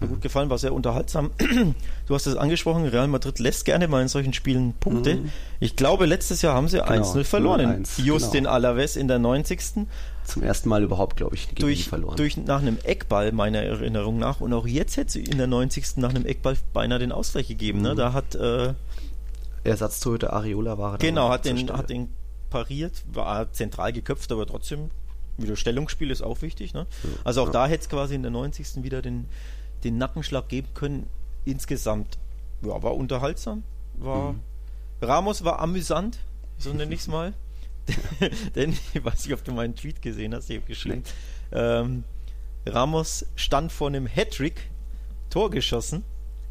mir 0.00 0.08
gut 0.08 0.20
gefallen, 0.20 0.50
war 0.50 0.58
sehr 0.58 0.72
unterhaltsam. 0.72 1.30
Du 2.06 2.14
hast 2.14 2.26
es 2.26 2.36
angesprochen, 2.36 2.84
Real 2.84 3.08
Madrid 3.08 3.38
lässt 3.38 3.64
gerne 3.64 3.88
mal 3.88 4.02
in 4.02 4.08
solchen 4.08 4.34
Spielen 4.34 4.74
Punkte. 4.74 5.20
Ich 5.58 5.74
glaube, 5.74 6.04
letztes 6.04 6.42
Jahr 6.42 6.54
haben 6.54 6.68
sie 6.68 6.84
1-0 6.84 7.24
verloren. 7.24 7.84
0-1, 7.84 8.02
Justin 8.02 8.44
genau. 8.44 8.50
Alaves 8.50 8.96
in 8.96 9.08
der 9.08 9.18
90. 9.18 9.86
Zum 10.24 10.42
ersten 10.42 10.68
Mal 10.68 10.82
überhaupt, 10.82 11.16
glaube 11.16 11.34
ich, 11.34 11.48
Durch, 11.54 11.88
verloren. 11.88 12.16
durch 12.16 12.36
nach 12.36 12.60
einem 12.60 12.78
Eckball, 12.82 13.32
meiner 13.32 13.62
Erinnerung 13.62 14.18
nach. 14.18 14.40
Und 14.40 14.52
auch 14.52 14.66
jetzt 14.66 14.98
hätte 14.98 15.12
sie 15.12 15.22
in 15.22 15.38
der 15.38 15.46
90. 15.46 15.96
nach 15.96 16.10
einem 16.10 16.26
Eckball 16.26 16.56
beinahe 16.74 16.98
den 16.98 17.12
Ausgleich 17.12 17.48
gegeben. 17.48 17.78
Mhm. 17.78 17.84
Ne? 17.84 17.94
Da 17.94 18.12
hat 18.12 18.34
äh, 18.34 18.74
Ersatztorhüter 19.64 20.32
Areola 20.32 20.78
war 20.78 20.98
Genau, 20.98 21.30
hat 21.30 21.46
den, 21.46 21.70
hat 21.70 21.90
den 21.90 22.08
pariert, 22.50 23.02
war 23.12 23.50
zentral 23.52 23.92
geköpft, 23.92 24.30
aber 24.30 24.46
trotzdem 24.46 24.90
wieder 25.36 25.56
Stellungsspiel 25.56 26.10
ist 26.10 26.22
auch 26.22 26.42
wichtig. 26.42 26.74
Ne? 26.74 26.86
Also 27.24 27.42
auch 27.42 27.46
ja. 27.46 27.52
da 27.52 27.66
hätte 27.66 27.82
es 27.82 27.88
quasi 27.88 28.14
in 28.14 28.22
der 28.22 28.30
90. 28.30 28.82
wieder 28.82 29.02
den, 29.02 29.26
den 29.84 29.98
Nackenschlag 29.98 30.48
geben 30.48 30.68
können. 30.74 31.06
Insgesamt 31.44 32.18
ja, 32.62 32.82
war 32.82 32.94
unterhaltsam. 32.96 33.62
War, 33.98 34.32
Mhm. 34.32 34.40
Ramos 35.02 35.44
war 35.44 35.58
amüsant, 35.60 36.18
so 36.58 36.72
nenne 36.72 36.94
ich 36.94 37.00
es 37.00 37.08
mal. 37.08 37.32
Denn 38.54 38.72
ich 38.94 39.04
weiß 39.04 39.26
nicht, 39.26 39.34
ob 39.34 39.44
du 39.44 39.52
meinen 39.52 39.74
Tweet 39.76 40.00
gesehen 40.00 40.34
hast, 40.34 40.48
ich 40.48 40.56
habe 40.56 40.66
geschrieben. 40.66 41.02
Ähm, 41.52 42.04
Ramos 42.66 43.26
stand 43.36 43.70
vor 43.72 43.88
einem 43.88 44.06
Hattrick, 44.06 44.70
Tor 45.28 45.50
geschossen, 45.50 46.02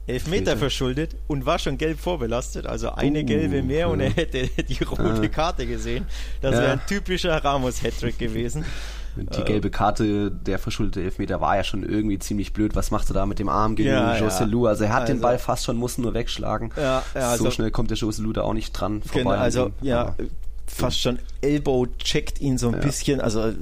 Elfmeter 0.06 0.36
Elfmeter. 0.52 0.58
verschuldet 0.58 1.16
und 1.28 1.46
war 1.46 1.58
schon 1.58 1.78
gelb 1.78 1.98
vorbelastet. 2.00 2.68
Also 2.68 2.92
eine 2.92 3.22
Uh, 3.22 3.26
gelbe 3.26 3.64
mehr 3.64 3.90
und 3.90 4.02
er 4.02 4.12
hätte 4.12 4.48
die 4.64 4.84
rote 4.84 5.22
Ah. 5.24 5.28
Karte 5.30 5.66
gesehen. 5.66 6.06
Das 6.42 6.54
Ja. 6.56 6.62
wäre 6.62 6.72
ein 6.74 6.82
typischer 6.86 7.44
Ramos-Hattrick 7.44 8.20
gewesen. 8.20 8.66
Die 9.16 9.42
äh, 9.42 9.44
gelbe 9.44 9.70
Karte, 9.70 10.32
der 10.32 10.60
verschuldete 10.60 11.04
Elfmeter 11.04 11.40
war 11.42 11.56
ja 11.56 11.64
schon 11.64 11.84
irgendwie 11.84 12.20
ziemlich 12.20 12.54
blöd. 12.54 12.76
Was 12.76 12.92
macht 12.92 13.10
er 13.10 13.14
da 13.14 13.26
mit 13.26 13.40
dem 13.40 13.50
Arm 13.50 13.76
gegen 13.76 13.90
ja, 13.90 14.18
Joselu? 14.18 14.68
Also 14.68 14.86
er 14.86 14.94
hat 14.94 15.02
also, 15.02 15.14
den 15.14 15.22
Ball 15.22 15.38
fast 15.38 15.66
schon, 15.66 15.78
muss 15.78 15.98
nur 15.98 16.14
wegschlagen. 16.14 16.72
Ja, 16.76 17.04
ja, 17.14 17.30
also, 17.30 17.46
so 17.46 17.52
schnell 17.52 17.72
kommt 17.72 17.92
der 17.92 17.98
Joselu 17.98 18.34
da 18.34 18.42
auch 18.42 18.54
nicht 18.54 18.72
dran 18.72 19.02
vorbei. 19.02 19.22
Genau, 19.22 19.32
also 19.32 19.72
ja, 19.82 20.16
fast 20.66 21.00
schon 21.00 21.20
Elbow 21.42 21.86
checkt 22.00 22.42
ihn 22.42 22.58
so 22.58 22.70
ein 22.70 22.76
ja. 22.76 22.80
bisschen, 22.80 23.22
also 23.22 23.42
äh, 23.42 23.54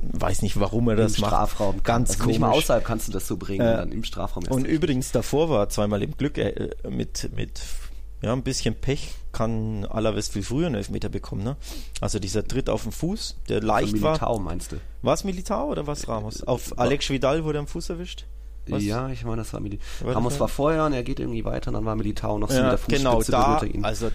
weiß 0.00 0.42
nicht, 0.42 0.58
warum 0.58 0.88
er 0.88 0.96
das 0.96 1.16
Im 1.16 1.22
macht. 1.22 1.30
Strafraum. 1.30 1.82
Ganz 1.82 2.10
also 2.10 2.22
komisch. 2.22 2.34
Nicht 2.34 2.40
mal 2.40 2.50
außerhalb 2.50 2.84
kannst 2.84 3.08
du 3.08 3.12
das 3.12 3.28
so 3.28 3.36
bringen, 3.36 3.66
äh, 3.66 3.76
dann 3.76 3.92
im 3.92 4.04
Strafraum. 4.04 4.44
Und 4.48 4.66
übrigens 4.66 5.12
davor 5.12 5.50
war 5.50 5.68
zweimal 5.68 6.02
im 6.02 6.16
Glück 6.16 6.38
äh, 6.38 6.70
mit 6.88 7.30
mit 7.36 7.60
ja, 8.24 8.32
ein 8.32 8.42
bisschen 8.42 8.74
Pech 8.74 9.10
kann 9.32 9.84
Alaves 9.84 10.28
viel 10.28 10.42
früher 10.42 10.66
einen 10.66 10.76
Elfmeter 10.76 11.10
bekommen, 11.10 11.42
ne? 11.42 11.56
Also 12.00 12.18
dieser 12.18 12.46
Tritt 12.46 12.70
auf 12.70 12.84
den 12.84 12.92
Fuß, 12.92 13.36
der 13.50 13.60
leicht 13.60 13.92
also 13.92 14.06
Militao, 14.06 14.34
war. 14.36 14.40
meinst 14.40 14.72
du? 14.72 14.76
War 15.02 15.12
es 15.12 15.24
Militao 15.24 15.70
oder 15.70 15.86
was 15.86 16.08
Ramos? 16.08 16.42
Auf 16.44 16.78
Alex 16.78 17.10
Vidal 17.10 17.44
wurde 17.44 17.58
er 17.58 17.60
am 17.60 17.66
Fuß 17.66 17.90
erwischt? 17.90 18.24
Was? 18.66 18.82
Ja, 18.82 19.10
ich 19.10 19.24
meine, 19.24 19.38
das 19.38 19.52
war 19.52 19.60
Militao. 19.60 20.08
Ramos 20.08 20.40
war 20.40 20.48
vorher 20.48 20.86
und 20.86 20.94
er 20.94 21.02
geht 21.02 21.20
irgendwie 21.20 21.44
weiter 21.44 21.68
und 21.68 21.74
dann 21.74 21.84
war 21.84 21.96
Militao 21.96 22.38
noch 22.38 22.48
so 22.48 22.56
ja, 22.56 22.62
mit 22.62 22.72
der 22.72 22.78
Fußspitze 22.78 23.02
genau, 23.02 23.22
da, 23.60 23.62
ihn. 23.66 23.84
Also 23.84 24.10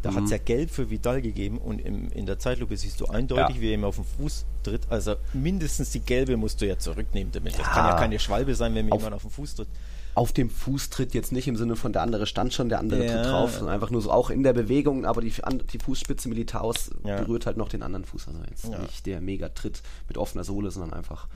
da 0.00 0.10
mhm. 0.10 0.16
hat 0.16 0.24
es 0.24 0.30
ja 0.30 0.38
gelb 0.38 0.70
für 0.70 0.88
Vidal 0.88 1.20
gegeben 1.20 1.58
und 1.58 1.80
im, 1.80 2.10
in 2.12 2.24
der 2.24 2.38
Zeitlupe 2.38 2.78
siehst 2.78 2.98
du 3.02 3.08
eindeutig, 3.08 3.56
ja. 3.56 3.60
wie 3.62 3.68
er 3.68 3.74
ihm 3.74 3.84
auf 3.84 3.96
den 3.96 4.06
Fuß 4.06 4.46
tritt. 4.62 4.82
Also 4.88 5.16
mindestens 5.34 5.90
die 5.90 6.00
gelbe 6.00 6.38
musst 6.38 6.62
du 6.62 6.66
ja 6.66 6.78
zurücknehmen 6.78 7.30
damit. 7.30 7.58
Das 7.58 7.66
kann 7.66 7.86
ja 7.86 7.96
keine 7.96 8.18
Schwalbe 8.18 8.54
sein, 8.54 8.74
wenn 8.74 8.86
mir 8.86 8.96
jemand 8.96 9.14
auf 9.14 9.22
den 9.22 9.30
Fuß 9.30 9.56
tritt 9.56 9.68
auf 10.14 10.32
dem 10.32 10.50
Fuß 10.50 10.90
tritt 10.90 11.14
jetzt 11.14 11.32
nicht 11.32 11.48
im 11.48 11.56
Sinne 11.56 11.76
von 11.76 11.92
der 11.92 12.02
andere 12.02 12.26
stand 12.26 12.52
schon, 12.52 12.68
der 12.68 12.78
andere 12.78 13.04
ja. 13.04 13.12
tritt 13.12 13.32
drauf, 13.32 13.54
sondern 13.54 13.74
einfach 13.74 13.90
nur 13.90 14.02
so 14.02 14.10
auch 14.10 14.30
in 14.30 14.42
der 14.42 14.52
Bewegung, 14.52 15.06
aber 15.06 15.20
die, 15.20 15.32
die 15.72 15.78
Fußspitze 15.78 16.28
Militaus 16.28 16.90
ja. 17.04 17.16
berührt 17.20 17.46
halt 17.46 17.56
noch 17.56 17.68
den 17.68 17.82
anderen 17.82 18.04
Fuß. 18.04 18.28
Also 18.28 18.40
jetzt 18.48 18.68
ja. 18.68 18.78
nicht 18.78 19.06
der 19.06 19.20
Megatritt 19.20 19.82
mit 20.08 20.18
offener 20.18 20.44
Sohle, 20.44 20.70
sondern 20.70 20.92
einfach 20.92 21.28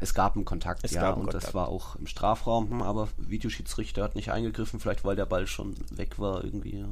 es 0.00 0.14
gab 0.14 0.36
einen 0.36 0.44
Kontakt, 0.44 0.84
es 0.84 0.92
ja, 0.92 1.10
und 1.10 1.24
Kontakt. 1.24 1.44
das 1.44 1.54
war 1.54 1.68
auch 1.68 1.96
im 1.96 2.06
Strafraum, 2.06 2.70
hm, 2.70 2.82
aber 2.82 3.08
Videoschiedsrichter 3.16 4.02
hat 4.02 4.14
nicht 4.14 4.30
eingegriffen, 4.30 4.80
vielleicht 4.80 5.04
weil 5.04 5.16
der 5.16 5.26
Ball 5.26 5.46
schon 5.46 5.74
weg 5.90 6.18
war 6.18 6.44
irgendwie. 6.44 6.84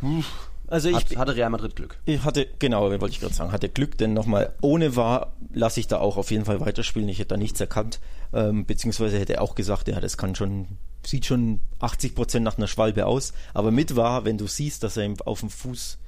Hm. 0.00 0.24
Also 0.68 0.88
ich 0.88 0.96
Hat, 0.96 1.16
hatte 1.16 1.36
Real 1.36 1.50
Madrid 1.50 1.76
Glück. 1.76 1.96
Ich 2.06 2.24
hatte, 2.24 2.48
genau, 2.58 2.90
wollte 2.90 3.08
ich 3.08 3.20
gerade 3.20 3.34
sagen, 3.34 3.52
hatte 3.52 3.68
Glück, 3.68 3.96
denn 3.98 4.14
nochmal, 4.14 4.52
ohne 4.60 4.96
war, 4.96 5.32
lasse 5.52 5.78
ich 5.78 5.86
da 5.86 5.98
auch 5.98 6.16
auf 6.16 6.30
jeden 6.30 6.44
Fall 6.44 6.60
weiterspielen. 6.60 7.08
Ich 7.08 7.18
hätte 7.18 7.28
da 7.28 7.36
nichts 7.36 7.60
erkannt, 7.60 8.00
ähm, 8.32 8.66
beziehungsweise 8.66 9.18
hätte 9.18 9.34
er 9.34 9.42
auch 9.42 9.54
gesagt, 9.54 9.88
ja, 9.88 10.00
das 10.00 10.16
kann 10.16 10.34
schon, 10.34 10.66
sieht 11.04 11.26
schon 11.26 11.60
80 11.78 12.14
Prozent 12.14 12.44
nach 12.44 12.58
einer 12.58 12.66
Schwalbe 12.66 13.06
aus, 13.06 13.32
aber 13.54 13.70
mit 13.70 13.96
war, 13.96 14.24
wenn 14.24 14.38
du 14.38 14.46
siehst, 14.46 14.82
dass 14.82 14.96
er 14.96 15.04
ihm 15.04 15.16
auf 15.24 15.40
dem 15.40 15.50
Fuß 15.50 15.98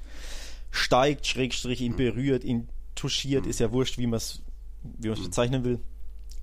steigt, 0.71 1.25
Schrägstrich 1.25 1.81
ihn 1.81 1.95
berührt, 1.95 2.43
ihn 2.43 2.69
touchiert, 2.95 3.45
ist 3.45 3.59
ja 3.59 3.71
wurscht, 3.71 3.97
wie 3.97 4.07
man 4.07 4.17
es 4.17 4.41
wie 4.83 5.09
man 5.09 5.17
es 5.17 5.23
bezeichnen 5.23 5.63
will, 5.63 5.79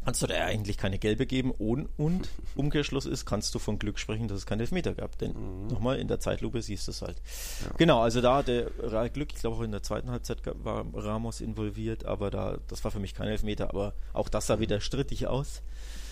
kannst 0.06 0.22
du 0.22 0.28
da 0.28 0.36
eigentlich 0.36 0.76
keine 0.76 1.00
gelbe 1.00 1.26
geben 1.26 1.50
und, 1.50 1.88
und 1.96 2.28
Umkehrschluss 2.54 3.06
ist, 3.06 3.26
kannst 3.26 3.52
du 3.56 3.58
von 3.58 3.80
Glück 3.80 3.98
sprechen, 3.98 4.28
dass 4.28 4.38
es 4.38 4.46
keinen 4.46 4.60
Elfmeter 4.60 4.94
gab. 4.94 5.18
Denn 5.18 5.32
mhm. 5.32 5.66
nochmal, 5.66 5.98
in 5.98 6.06
der 6.06 6.20
Zeitlupe 6.20 6.62
siehst 6.62 6.86
du 6.86 6.92
es 6.92 7.02
halt. 7.02 7.16
Ja. 7.64 7.72
Genau, 7.76 8.00
also 8.00 8.20
da 8.20 8.44
der 8.44 8.70
Real 8.78 9.10
Glück, 9.10 9.30
ich 9.34 9.40
glaube 9.40 9.56
auch 9.56 9.62
in 9.62 9.72
der 9.72 9.82
zweiten 9.82 10.12
Halbzeit 10.12 10.42
war 10.62 10.84
Ramos 10.94 11.40
involviert, 11.40 12.04
aber 12.04 12.30
da, 12.30 12.58
das 12.68 12.84
war 12.84 12.92
für 12.92 13.00
mich 13.00 13.14
kein 13.14 13.26
Elfmeter, 13.26 13.68
aber 13.70 13.94
auch 14.12 14.28
das 14.28 14.46
sah 14.46 14.56
mhm. 14.56 14.60
wieder 14.60 14.80
strittig 14.80 15.26
aus. 15.26 15.62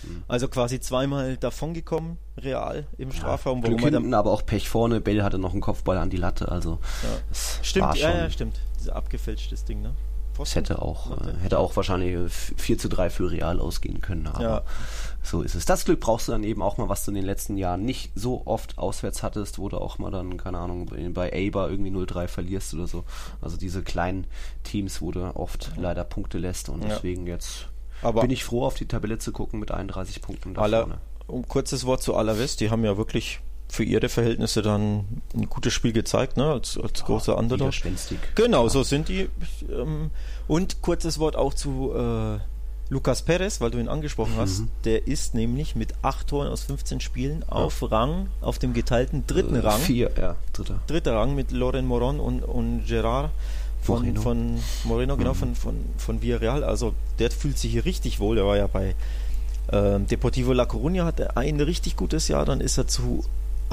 Mhm. 0.03 0.23
Also 0.27 0.49
quasi 0.49 0.81
zweimal 0.81 1.37
davongekommen, 1.37 2.17
Real 2.37 2.85
im 2.97 3.13
Strafraum. 3.13 3.61
Ja, 3.61 3.69
Glück 3.69 3.79
hinten, 3.79 4.13
aber 4.13 4.31
auch 4.31 4.45
Pech 4.45 4.67
vorne. 4.67 4.99
Bell 4.99 5.23
hatte 5.23 5.37
noch 5.37 5.53
einen 5.53 5.61
Kopfball 5.61 5.97
an 5.97 6.09
die 6.09 6.17
Latte, 6.17 6.49
also 6.51 6.79
ja. 7.01 7.35
stimmt, 7.63 7.95
ja, 7.95 8.13
ja, 8.13 8.29
stimmt. 8.29 8.59
Dieses 8.75 8.89
abgefälschtes 8.89 9.63
Ding, 9.63 9.81
ne? 9.81 9.95
Es 10.39 10.55
hätte 10.55 10.81
auch, 10.81 11.11
äh, 11.11 11.33
hätte 11.41 11.59
auch 11.59 11.75
wahrscheinlich 11.75 12.31
4 12.31 12.77
zu 12.77 12.89
3 12.89 13.09
für 13.09 13.31
Real 13.31 13.59
ausgehen 13.59 14.01
können, 14.01 14.27
aber 14.27 14.43
ja. 14.43 14.61
so 15.23 15.41
ist 15.41 15.55
es. 15.55 15.65
Das 15.65 15.85
Glück 15.85 15.99
brauchst 15.99 16.27
du 16.27 16.31
dann 16.31 16.43
eben 16.43 16.61
auch 16.61 16.77
mal, 16.77 16.89
was 16.89 17.05
du 17.05 17.11
in 17.11 17.15
den 17.15 17.25
letzten 17.25 17.57
Jahren 17.57 17.83
nicht 17.83 18.11
so 18.15 18.43
oft 18.45 18.77
auswärts 18.77 19.23
hattest, 19.23 19.59
wo 19.59 19.69
du 19.69 19.77
auch 19.77 19.97
mal 19.97 20.11
dann, 20.11 20.37
keine 20.37 20.59
Ahnung, 20.59 20.89
bei 21.13 21.31
Eber 21.31 21.69
irgendwie 21.69 21.91
0-3 21.91 22.27
verlierst 22.27 22.73
oder 22.73 22.87
so. 22.87 23.03
Also 23.41 23.57
diese 23.57 23.81
kleinen 23.81 24.27
Teams, 24.63 25.01
wo 25.01 25.11
du 25.11 25.35
oft 25.35 25.71
ja. 25.75 25.81
leider 25.81 26.03
Punkte 26.03 26.37
lässt 26.37 26.69
und 26.69 26.83
ja. 26.83 26.89
deswegen 26.89 27.27
jetzt 27.27 27.67
aber 28.01 28.21
bin 28.21 28.31
ich 28.31 28.43
froh, 28.43 28.65
auf 28.65 28.75
die 28.75 28.87
Tabelle 28.87 29.17
zu 29.17 29.31
gucken 29.31 29.59
mit 29.59 29.71
31 29.71 30.21
Punkten 30.21 30.53
da 30.53 30.61
alle, 30.61 30.79
vorne. 30.81 30.97
Um 31.27 31.47
kurzes 31.47 31.85
Wort 31.85 32.03
zu 32.03 32.15
Alaves, 32.15 32.55
die 32.55 32.69
haben 32.69 32.83
ja 32.83 32.97
wirklich 32.97 33.39
für 33.67 33.83
ihre 33.83 34.09
Verhältnisse 34.09 34.61
dann 34.61 35.21
ein 35.33 35.49
gutes 35.49 35.73
Spiel 35.73 35.91
gezeigt, 35.91 36.37
ne? 36.37 36.45
als, 36.45 36.77
als 36.77 37.03
oh, 37.03 37.05
großer 37.05 37.37
Underdog. 37.37 37.73
Genau, 38.35 38.63
ja. 38.63 38.69
so 38.69 38.83
sind 38.83 39.09
die. 39.09 39.29
Ähm, 39.69 40.11
und 40.47 40.81
kurzes 40.81 41.19
Wort 41.19 41.35
auch 41.35 41.53
zu 41.53 41.91
äh, 41.93 42.39
Lucas 42.89 43.23
Perez, 43.23 43.61
weil 43.61 43.71
du 43.71 43.79
ihn 43.79 43.87
angesprochen 43.87 44.35
mhm. 44.35 44.41
hast. 44.41 44.63
Der 44.83 45.07
ist 45.07 45.33
nämlich 45.33 45.75
mit 45.75 45.93
acht 46.03 46.27
Toren 46.27 46.47
aus 46.47 46.63
15 46.63 46.99
Spielen 47.01 47.41
ja. 47.41 47.49
auf 47.49 47.91
Rang, 47.91 48.29
auf 48.41 48.59
dem 48.59 48.73
geteilten 48.73 49.25
dritten 49.25 49.55
äh, 49.55 49.59
Rang. 49.59 49.79
Vier, 49.79 50.11
ja, 50.17 50.35
dritter. 50.53 50.79
Dritter 50.87 51.15
Rang 51.15 51.35
mit 51.35 51.51
Loren 51.51 51.85
Moron 51.85 52.19
und, 52.19 52.43
und 52.43 52.85
Gerard 52.85 53.31
von 53.81 54.01
Moreno, 54.01 54.21
von 54.21 54.59
Moreno 54.83 55.17
genau, 55.17 55.33
mhm. 55.33 55.35
von, 55.35 55.55
von, 55.55 55.85
von 55.97 56.21
Villarreal. 56.21 56.63
Also 56.63 56.93
der 57.19 57.31
fühlt 57.31 57.57
sich 57.57 57.71
hier 57.71 57.85
richtig 57.85 58.19
wohl. 58.19 58.35
Der 58.35 58.45
war 58.45 58.57
ja 58.57 58.67
bei 58.67 58.95
ähm, 59.71 60.07
Deportivo 60.07 60.53
La 60.53 60.63
Coruña, 60.65 61.05
hatte 61.05 61.37
ein 61.37 61.59
richtig 61.59 61.95
gutes 61.95 62.27
Jahr, 62.27 62.45
dann 62.45 62.61
ist 62.61 62.77
er 62.77 62.87
zu 62.87 63.23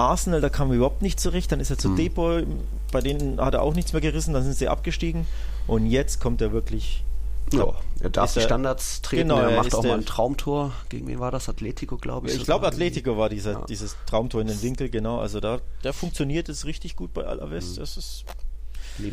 Arsenal, 0.02 0.40
da 0.40 0.48
kam 0.48 0.70
er 0.70 0.76
überhaupt 0.76 1.02
nicht 1.02 1.20
zurecht. 1.20 1.52
Dann 1.52 1.60
ist 1.60 1.70
er 1.70 1.78
zu 1.78 1.88
hm. 1.88 1.96
Depot, 1.96 2.44
bei 2.90 3.00
denen 3.00 3.40
hat 3.40 3.54
er 3.54 3.62
auch 3.62 3.74
nichts 3.74 3.92
mehr 3.92 4.02
gerissen, 4.02 4.34
dann 4.34 4.42
sind 4.42 4.54
sie 4.54 4.68
abgestiegen. 4.68 5.26
Und 5.66 5.86
jetzt 5.86 6.20
kommt 6.20 6.40
er 6.40 6.52
wirklich. 6.52 7.04
Ja, 7.52 7.74
er 8.00 8.08
darf 8.08 8.32
die 8.32 8.40
Standards 8.40 9.02
treten, 9.02 9.28
genau, 9.28 9.38
er 9.38 9.54
macht 9.56 9.74
auch 9.74 9.82
mal 9.82 9.98
ein 9.98 10.06
Traumtor. 10.06 10.72
Gegen 10.88 11.06
wen 11.06 11.18
war 11.18 11.30
das? 11.30 11.50
Atletico, 11.50 11.98
glaube 11.98 12.28
ich. 12.28 12.36
Ich 12.36 12.44
glaube, 12.44 12.66
Atletico 12.66 13.18
war 13.18 13.28
dieser, 13.28 13.52
ja. 13.52 13.64
dieses 13.66 13.94
Traumtor 14.06 14.40
in 14.40 14.46
den 14.46 14.62
Winkel, 14.62 14.88
genau. 14.88 15.18
Also 15.18 15.38
da, 15.38 15.60
der 15.84 15.92
funktioniert 15.92 16.48
es 16.48 16.64
richtig 16.64 16.96
gut 16.96 17.12
bei 17.12 17.26
Alaves. 17.26 17.72
Hm. 17.72 17.76
Das 17.76 17.96
ist 17.98 18.24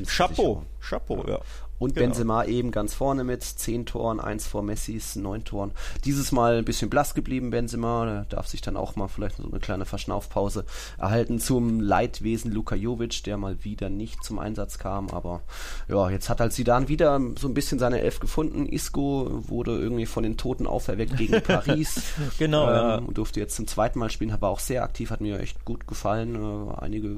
Chapeau, 0.06 0.64
Chapeau, 0.80 1.26
ja. 1.28 1.40
Und 1.80 1.96
genau. 1.96 2.08
Benzema 2.08 2.44
eben 2.44 2.72
ganz 2.72 2.94
vorne 2.94 3.24
mit 3.24 3.44
zehn 3.44 3.86
Toren, 3.86 4.20
eins 4.20 4.46
vor 4.46 4.62
Messis, 4.62 5.16
neun 5.16 5.46
Toren. 5.46 5.72
Dieses 6.04 6.32
Mal 6.32 6.58
ein 6.58 6.66
bisschen 6.66 6.90
blass 6.90 7.16
geblieben, 7.16 7.50
Benzema. 7.50 8.06
Der 8.06 8.26
darf 8.26 8.48
sich 8.48 8.62
dann 8.62 8.78
auch 8.78 8.96
mal 8.96 9.08
vielleicht 9.08 9.38
so 9.38 9.50
eine 9.50 9.60
kleine 9.60 9.86
Verschnaufpause 9.86 10.66
erhalten 10.98 11.40
zum 11.40 11.80
Leidwesen 11.80 12.52
Luka 12.52 12.76
Jovic, 12.76 13.24
der 13.24 13.38
mal 13.38 13.64
wieder 13.64 13.90
nicht 13.90 14.24
zum 14.24 14.40
Einsatz 14.40 14.78
kam. 14.78 15.10
Aber 15.10 15.42
ja, 15.88 16.10
jetzt 16.10 16.30
hat 16.30 16.42
halt 16.42 16.54
Zidane 16.54 16.90
wieder 16.90 17.20
so 17.40 17.48
ein 17.48 17.54
bisschen 17.54 17.80
seine 17.80 18.02
Elf 18.02 18.20
gefunden. 18.20 18.66
Isco 18.66 19.44
wurde 19.48 19.78
irgendwie 19.78 20.06
von 20.06 20.24
den 20.24 20.38
Toten 20.38 20.68
auferweckt 20.68 21.16
gegen 21.18 21.42
Paris. 21.44 22.14
genau. 22.38 22.68
Ähm, 22.70 22.76
ja. 22.76 22.96
Und 22.98 23.18
durfte 23.18 23.40
jetzt 23.40 23.56
zum 23.56 23.68
zweiten 23.68 24.00
Mal 24.00 24.10
spielen, 24.10 24.36
war 24.42 24.50
auch 24.50 24.60
sehr 24.60 24.84
aktiv, 24.84 25.12
hat 25.12 25.22
mir 25.22 25.40
echt 25.40 25.64
gut 25.64 25.88
gefallen. 25.88 26.36
Äh, 26.36 26.76
einige 26.82 27.18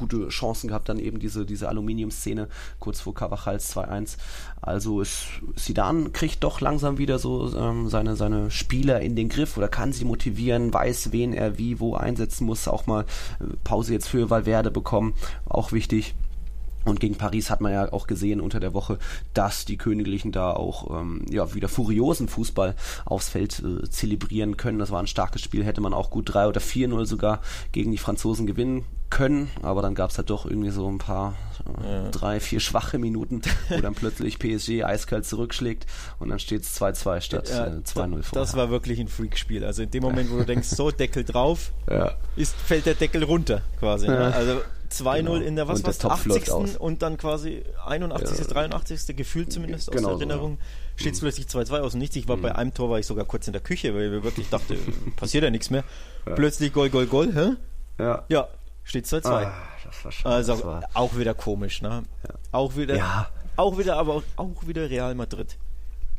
gute 0.00 0.28
Chancen 0.28 0.68
gehabt, 0.68 0.88
dann 0.88 0.98
eben 0.98 1.18
diese, 1.18 1.44
diese 1.44 1.68
Aluminium-Szene 1.68 2.48
kurz 2.78 3.00
vor 3.00 3.14
Cavachals 3.14 3.68
2 3.68 3.80
2-1. 3.80 4.16
Also 4.60 5.02
Sidan 5.56 6.12
kriegt 6.12 6.44
doch 6.44 6.60
langsam 6.60 6.98
wieder 6.98 7.18
so 7.18 7.52
ähm, 7.56 7.88
seine, 7.88 8.16
seine 8.16 8.50
Spieler 8.50 9.00
in 9.00 9.16
den 9.16 9.28
Griff 9.28 9.56
oder 9.56 9.68
kann 9.68 9.92
sie 9.92 10.04
motivieren, 10.04 10.72
weiß, 10.72 11.12
wen 11.12 11.32
er 11.32 11.58
wie, 11.58 11.80
wo 11.80 11.94
einsetzen 11.94 12.44
muss. 12.46 12.68
Auch 12.68 12.86
mal 12.86 13.02
äh, 13.40 13.44
Pause 13.64 13.94
jetzt 13.94 14.08
für 14.08 14.30
Valverde 14.30 14.70
bekommen, 14.70 15.14
auch 15.48 15.72
wichtig. 15.72 16.14
Und 16.84 17.00
gegen 17.00 17.16
Paris 17.16 17.50
hat 17.50 17.60
man 17.60 17.72
ja 17.72 17.92
auch 17.92 18.06
gesehen 18.06 18.40
unter 18.40 18.60
der 18.60 18.74
Woche, 18.74 18.98
dass 19.34 19.64
die 19.64 19.76
Königlichen 19.76 20.32
da 20.32 20.52
auch 20.52 21.00
ähm, 21.00 21.24
ja, 21.30 21.54
wieder 21.54 21.68
furiosen 21.68 22.28
Fußball 22.28 22.74
aufs 23.04 23.28
Feld 23.28 23.62
äh, 23.62 23.88
zelebrieren 23.88 24.56
können. 24.56 24.78
Das 24.78 24.90
war 24.90 25.00
ein 25.00 25.06
starkes 25.06 25.42
Spiel, 25.42 25.64
hätte 25.64 25.80
man 25.80 25.92
auch 25.92 26.10
gut 26.10 26.32
3 26.32 26.48
oder 26.48 26.60
4-0 26.60 27.06
sogar 27.06 27.40
gegen 27.72 27.90
die 27.90 27.98
Franzosen 27.98 28.46
gewinnen 28.46 28.84
können, 29.10 29.50
aber 29.62 29.82
dann 29.82 29.94
gab 29.94 30.10
es 30.10 30.18
halt 30.18 30.30
doch 30.30 30.46
irgendwie 30.46 30.70
so 30.70 30.88
ein 30.88 30.98
paar, 30.98 31.34
äh, 31.82 32.04
ja. 32.04 32.10
drei, 32.10 32.40
vier 32.40 32.60
schwache 32.60 32.98
Minuten, 32.98 33.42
wo 33.68 33.80
dann 33.80 33.94
plötzlich 33.94 34.38
PSG 34.38 34.84
eiskalt 34.84 35.26
zurückschlägt 35.26 35.86
und 36.20 36.28
dann 36.28 36.38
steht 36.38 36.62
es 36.62 36.80
2-2 36.80 37.20
statt 37.20 37.50
ja, 37.50 37.66
äh, 37.66 37.70
2-0 37.70 37.84
vorher. 37.84 38.22
Das 38.32 38.54
war 38.54 38.70
wirklich 38.70 39.00
ein 39.00 39.08
Freakspiel. 39.08 39.64
Also 39.64 39.82
in 39.82 39.90
dem 39.90 40.02
Moment, 40.02 40.30
wo 40.30 40.36
du 40.38 40.46
denkst, 40.46 40.68
so, 40.68 40.90
Deckel 40.90 41.24
drauf, 41.24 41.72
ja. 41.90 42.12
ist, 42.36 42.54
fällt 42.54 42.86
der 42.86 42.94
Deckel 42.94 43.24
runter 43.24 43.62
quasi. 43.80 44.06
Ne? 44.06 44.32
Also 44.32 44.60
2-0 44.90 45.16
genau. 45.18 45.34
in 45.34 45.56
der 45.56 45.68
was 45.68 45.84
was 45.84 46.04
80. 46.04 46.78
und 46.80 47.02
dann 47.02 47.16
quasi 47.16 47.62
81. 47.86 48.38
Ja. 48.38 48.44
83. 48.44 49.16
gefühlt 49.16 49.52
zumindest 49.52 49.90
genau 49.90 50.10
aus 50.10 50.18
der 50.18 50.28
Erinnerung 50.28 50.58
so, 50.58 51.00
steht 51.00 51.14
es 51.14 51.20
mhm. 51.20 51.26
plötzlich 51.26 51.46
2-2 51.46 51.80
aus 51.80 51.92
dem 51.92 52.00
Nichts. 52.00 52.16
Ich 52.16 52.28
war 52.28 52.36
mhm. 52.36 52.42
bei 52.42 52.54
einem 52.54 52.74
Tor 52.74 52.90
war 52.90 52.98
ich 52.98 53.06
sogar 53.06 53.24
kurz 53.24 53.46
in 53.46 53.52
der 53.52 53.62
Küche, 53.62 53.94
weil 53.94 54.14
ich 54.14 54.22
wirklich 54.22 54.48
dachte, 54.48 54.76
passiert 55.16 55.44
ja 55.44 55.50
nichts 55.50 55.70
mehr. 55.70 55.84
Plötzlich 56.24 56.72
Goal, 56.72 56.90
Goal, 56.90 57.06
Goal, 57.06 57.32
hä? 57.34 57.56
Ja. 58.02 58.24
Ja, 58.28 58.48
Steht 58.84 59.06
2-2. 59.06 59.26
Ah, 59.28 59.52
das 59.84 60.04
war 60.04 60.12
schon, 60.12 60.32
also 60.32 60.64
war 60.64 60.82
auch 60.94 61.16
wieder 61.16 61.34
komisch, 61.34 61.82
ne? 61.82 62.02
Ja. 62.26 62.34
Auch 62.50 62.76
wieder. 62.76 62.96
Ja. 62.96 63.28
Auch 63.56 63.78
wieder, 63.78 63.96
aber 63.96 64.14
auch, 64.14 64.22
auch 64.36 64.66
wieder 64.66 64.88
Real 64.90 65.14
Madrid. 65.14 65.58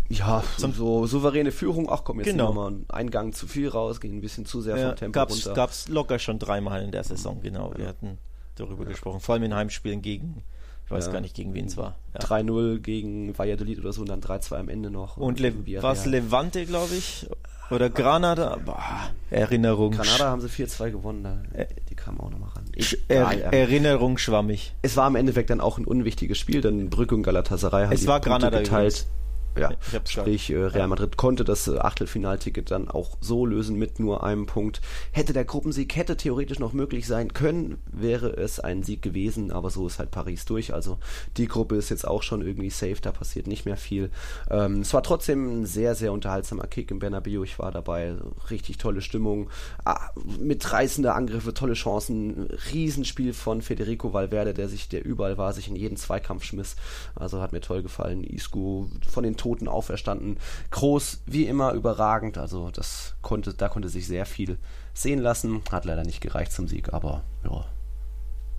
Ja, 0.08 0.44
Zum, 0.58 0.74
so 0.74 1.06
souveräne 1.06 1.52
Führung. 1.52 1.90
Ach 1.90 2.04
komm, 2.04 2.20
jetzt 2.20 2.28
genau. 2.28 2.54
nochmal 2.54 2.74
einen 2.90 3.12
Gang 3.12 3.36
zu 3.36 3.48
viel 3.48 3.70
raus, 3.70 4.00
gehen 4.00 4.18
ein 4.18 4.22
bisschen 4.22 4.46
zu 4.46 4.62
sehr 4.62 4.78
ja, 4.78 4.88
vom 4.88 4.96
Tempo 4.96 5.20
gab's, 5.20 5.34
runter. 5.34 5.54
Gab's 5.54 5.88
locker 5.88 6.20
schon 6.20 6.38
dreimal 6.38 6.82
in 6.82 6.92
der 6.92 7.04
Saison, 7.04 7.42
genau. 7.42 7.74
Wir 7.76 7.88
hatten 7.88 8.18
darüber 8.56 8.84
ja. 8.84 8.90
gesprochen. 8.90 9.20
Vor 9.20 9.34
allem 9.34 9.44
in 9.44 9.56
Heimspielen 9.56 10.02
gegen 10.02 10.44
Ich 10.86 10.92
weiß 10.92 11.06
Ja. 11.08 11.14
gar 11.14 11.22
nicht, 11.22 11.36
gegen 11.36 11.54
wen 11.54 11.66
es 11.68 11.78
war. 11.78 11.96
Ja. 12.14 12.20
3-0 12.20 12.80
gegen 12.80 13.38
Valladolid 13.38 13.80
oder 13.80 13.94
so 13.94 14.02
und 14.02 14.10
dann 14.10 14.20
3-2 14.22 14.58
am 14.58 14.68
Ende 14.70 14.90
noch. 14.90 15.16
Und 15.18 15.38
gegen 15.38 15.64
Le 15.66 15.82
war 15.82 15.94
es. 15.94 16.06
Levante, 16.06 16.66
glaube 16.66 16.94
ich? 16.96 17.28
Oder 17.70 17.90
Granada? 17.90 18.58
Boah, 18.66 19.10
Erinnerung. 19.30 19.92
Granada 19.92 20.30
haben 20.30 20.42
sie 20.42 20.50
4-2 20.50 20.92
gewonnen, 20.92 21.24
da, 21.24 21.42
die 21.90 21.96
kamen 21.96 22.20
auch 22.20 22.30
nochmal 22.30 22.50
ran. 22.50 22.66
Ich, 22.76 22.98
er 23.08 23.22
ja, 23.22 23.32
ja. 23.32 23.50
Erinnerung 23.52 24.18
schwammig. 24.18 24.74
Es 24.82 24.98
war 24.98 25.08
im 25.08 25.16
Endeffekt 25.16 25.50
dann 25.52 25.62
auch 25.62 25.78
ein 25.78 25.86
unwichtiges 25.86 26.38
Spiel, 26.38 26.60
denn 26.60 26.90
Brügge 26.90 27.16
und 27.16 27.24
Galatasaray 27.24 27.86
haben 27.86 27.94
Es 27.94 28.02
die 28.02 28.08
war 28.08 28.20
Punkte 28.20 28.30
Granada 28.50 28.60
geteilt. 28.60 28.94
übrigens. 29.06 29.21
Ja, 29.58 29.72
sprich 30.06 30.50
äh, 30.50 30.58
Real 30.58 30.88
Madrid 30.88 31.18
konnte 31.18 31.44
das 31.44 31.68
äh, 31.68 31.78
Achtelfinalticket 31.78 32.72
dann 32.72 32.88
auch 32.88 33.18
so 33.20 33.46
lösen 33.46 33.78
mit 33.78 34.00
nur 34.00 34.24
einem 34.24 34.46
Punkt. 34.46 34.82
Hätte 35.12 35.34
der 35.34 35.44
Gruppensieg 35.44 35.96
hätte 35.96 36.16
theoretisch 36.16 36.60
noch 36.60 36.72
möglich 36.72 37.06
sein 37.06 37.34
können, 37.34 37.80
wäre 37.92 38.30
es 38.38 38.62
ein 38.62 38.84
Sieg 38.84 39.02
gewesen, 39.02 39.52
aber 39.52 39.70
so 39.70 39.88
ist 39.88 40.00
halt 40.00 40.12
Paris 40.12 40.46
durch. 40.46 40.74
Also 40.74 41.00
die 41.36 41.48
Gruppe 41.48 41.76
ist 41.76 41.90
jetzt 41.90 42.08
auch 42.08 42.24
schon 42.24 42.42
irgendwie 42.42 42.70
safe, 42.70 42.98
da 43.02 43.12
passiert 43.12 43.48
nicht 43.48 43.66
mehr 43.66 43.78
viel. 43.78 44.10
Ähm, 44.50 44.82
es 44.82 44.94
war 44.94 45.04
trotzdem 45.04 45.62
ein 45.62 45.66
sehr, 45.66 45.96
sehr 45.96 46.14
unterhaltsamer 46.14 46.68
Kick 46.68 46.90
im 46.92 47.00
Bernabeu. 47.00 47.44
Ich 47.44 47.60
war 47.60 47.72
dabei, 47.72 48.16
richtig 48.50 48.78
tolle 48.78 49.02
Stimmung, 49.02 49.50
ah, 49.84 50.12
mit 50.40 50.72
reißender 50.72 51.14
Angriffe, 51.14 51.54
tolle 51.54 51.74
Chancen, 51.74 52.48
Riesenspiel 52.72 53.34
von 53.34 53.62
Federico 53.62 54.14
Valverde, 54.14 54.54
der 54.54 54.70
sich, 54.70 54.88
der 54.88 55.04
überall 55.04 55.38
war, 55.38 55.52
sich 55.52 55.68
in 55.68 55.76
jeden 55.76 55.98
Zweikampf 55.98 56.46
schmiss. 56.46 56.78
Also 57.16 57.42
hat 57.42 57.52
mir 57.52 57.62
toll 57.62 57.84
gefallen. 57.84 58.24
Isco 58.24 58.90
von 59.10 59.24
den 59.24 59.36
Toten 59.42 59.68
auferstanden. 59.68 60.38
Groß, 60.70 61.24
wie 61.26 61.48
immer, 61.48 61.74
überragend. 61.74 62.38
Also 62.38 62.70
das 62.70 63.16
konnte, 63.24 63.56
da 63.56 63.70
konnte 63.70 63.90
sich 63.90 64.06
sehr 64.06 64.28
viel 64.28 64.58
sehen 64.94 65.20
lassen. 65.20 65.64
Hat 65.72 65.86
leider 65.86 66.04
nicht 66.04 66.22
gereicht 66.22 66.52
zum 66.52 66.68
Sieg, 66.68 66.94
aber 66.94 67.24
ja. 67.44 67.66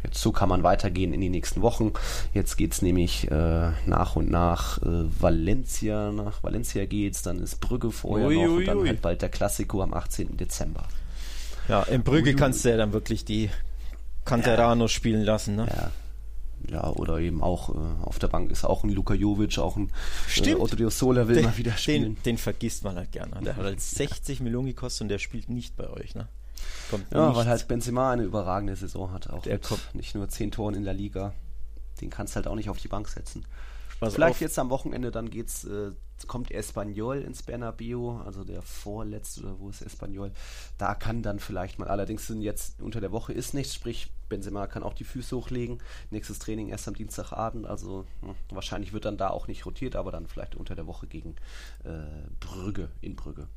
Jetzt 0.03 0.20
so 0.20 0.33
kann 0.33 0.49
man 0.49 0.64
weitergehen 0.64 1.12
in 1.12 1.20
die 1.20 1.28
nächsten 1.28 1.62
Wochen. 1.62 1.93
Jetzt 2.35 2.57
geht's 2.57 2.83
nämlich 2.83 3.30
äh, 3.30 3.70
nach 3.87 4.16
und 4.16 4.28
nach 4.28 4.83
äh, 4.83 5.05
Valencia, 5.20 6.11
nach 6.11 6.43
Valencia 6.43 6.87
geht's, 6.87 7.22
dann 7.22 7.39
ist 7.39 7.61
Brügge 7.61 7.93
vorher 7.93 8.26
Ui, 8.26 8.35
noch 8.35 8.43
ui, 8.43 8.57
und 8.59 8.66
dann 8.66 8.78
ui. 8.78 8.89
halt 8.89 9.01
bald 9.01 9.22
der 9.22 9.28
Klassiko 9.28 9.80
am 9.80 9.95
18. 9.95 10.37
Dezember. 10.37 10.83
Ja, 11.68 11.85
in 11.85 12.03
Brügge 12.03 12.35
kannst 12.35 12.64
du 12.64 12.70
ja 12.70 12.76
dann 12.76 12.93
wirklich 12.93 13.24
die 13.24 13.49
Canteranos 14.24 14.91
spielen 14.91 15.22
lassen, 15.22 15.55
ne? 15.55 15.68
Ja. 15.70 15.93
Ja, 16.71 16.89
oder 16.91 17.19
eben 17.19 17.43
auch 17.43 17.71
äh, 17.71 17.79
auf 18.05 18.19
der 18.19 18.29
Bank 18.29 18.51
ist 18.51 18.65
auch 18.65 18.85
ein 18.85 18.91
Luka 18.91 19.15
Jovic, 19.15 19.59
auch 19.59 19.77
ein 19.77 19.91
Stimmt. 20.29 20.59
Äh, 20.59 20.61
Otto 20.63 20.91
Sola 20.91 21.27
will 21.29 21.37
Den, 21.37 21.45
mal 21.45 21.57
wieder 21.57 21.73
spielen. 21.77 22.03
den, 22.17 22.23
den 22.23 22.39
vergisst 22.39 22.85
man 22.85 22.97
halt 22.97 23.13
gerne. 23.13 23.41
Der 23.43 23.57
hat 23.57 23.65
halt 23.65 23.81
60 23.83 24.41
Millionen 24.41 24.67
gekostet 24.69 25.03
und 25.03 25.09
der 25.09 25.19
spielt 25.19 25.49
nicht 25.51 25.77
bei 25.77 25.89
euch, 25.91 26.15
ne? 26.15 26.29
Kommt 26.91 27.07
Ja, 27.13 27.29
nicht. 27.29 27.37
weil 27.37 27.47
halt 27.47 27.67
Benzema 27.69 28.13
eine 28.13 28.23
überragende 28.23 28.77
Saison 28.77 29.11
hat. 29.13 29.29
Auch 29.31 29.43
Der 29.43 29.59
kommt- 29.59 29.95
nicht 29.95 30.15
nur 30.15 30.29
10 30.29 30.51
Toren 30.53 30.75
in 30.75 30.85
der 30.85 30.95
Liga. 30.95 31.35
Den 32.01 32.11
kannst 32.11 32.37
halt 32.37 32.47
auch 32.47 32.55
nicht 32.55 32.71
auf 32.71 32.79
die 32.79 32.89
Bank 32.89 33.09
setzen. 33.09 33.45
Pass 34.01 34.15
Vielleicht 34.15 34.37
auf. 34.37 34.41
jetzt 34.41 34.59
am 34.59 34.71
Wochenende, 34.71 35.11
dann 35.11 35.31
geht's, 35.31 35.65
äh, 35.65 35.91
kommt 36.27 36.51
Espanyol 36.51 37.18
ins 37.18 37.43
Bernabeu, 37.43 38.18
also 38.25 38.45
der 38.45 38.62
vorletzte 38.62 39.43
oder 39.43 39.59
wo 39.59 39.68
ist 39.68 39.83
Espanyol. 39.83 40.33
Da 40.79 40.95
kann 40.95 41.23
dann 41.23 41.39
vielleicht 41.39 41.79
mal, 41.79 41.89
allerdings 41.89 42.27
sind 42.27 42.43
jetzt 42.43 42.81
unter 42.81 43.01
der 43.01 43.12
Woche 43.12 43.33
ist 43.33 43.55
nichts, 43.55 43.75
sprich 43.75 44.11
Benzema 44.29 44.66
kann 44.66 44.83
auch 44.83 44.95
die 44.95 45.05
Füße 45.05 45.37
hochlegen. 45.37 45.79
Nächstes 46.11 46.39
Training 46.39 46.68
erst 46.68 46.89
am 46.89 46.95
Dienstagabend, 46.95 47.66
also 47.66 48.07
hm, 48.20 48.35
wahrscheinlich 48.51 48.93
wird 48.93 49.05
dann 49.05 49.18
da 49.18 49.29
auch 49.29 49.47
nicht 49.47 49.66
rotiert, 49.66 49.97
aber 49.97 50.11
dann 50.11 50.27
vielleicht 50.27 50.55
unter 50.55 50.75
der 50.75 50.87
Woche 50.87 51.07
gegen 51.07 51.37
äh, 51.85 52.29
Brügge, 52.41 52.91
in 53.01 53.16
Brügge. 53.16 53.49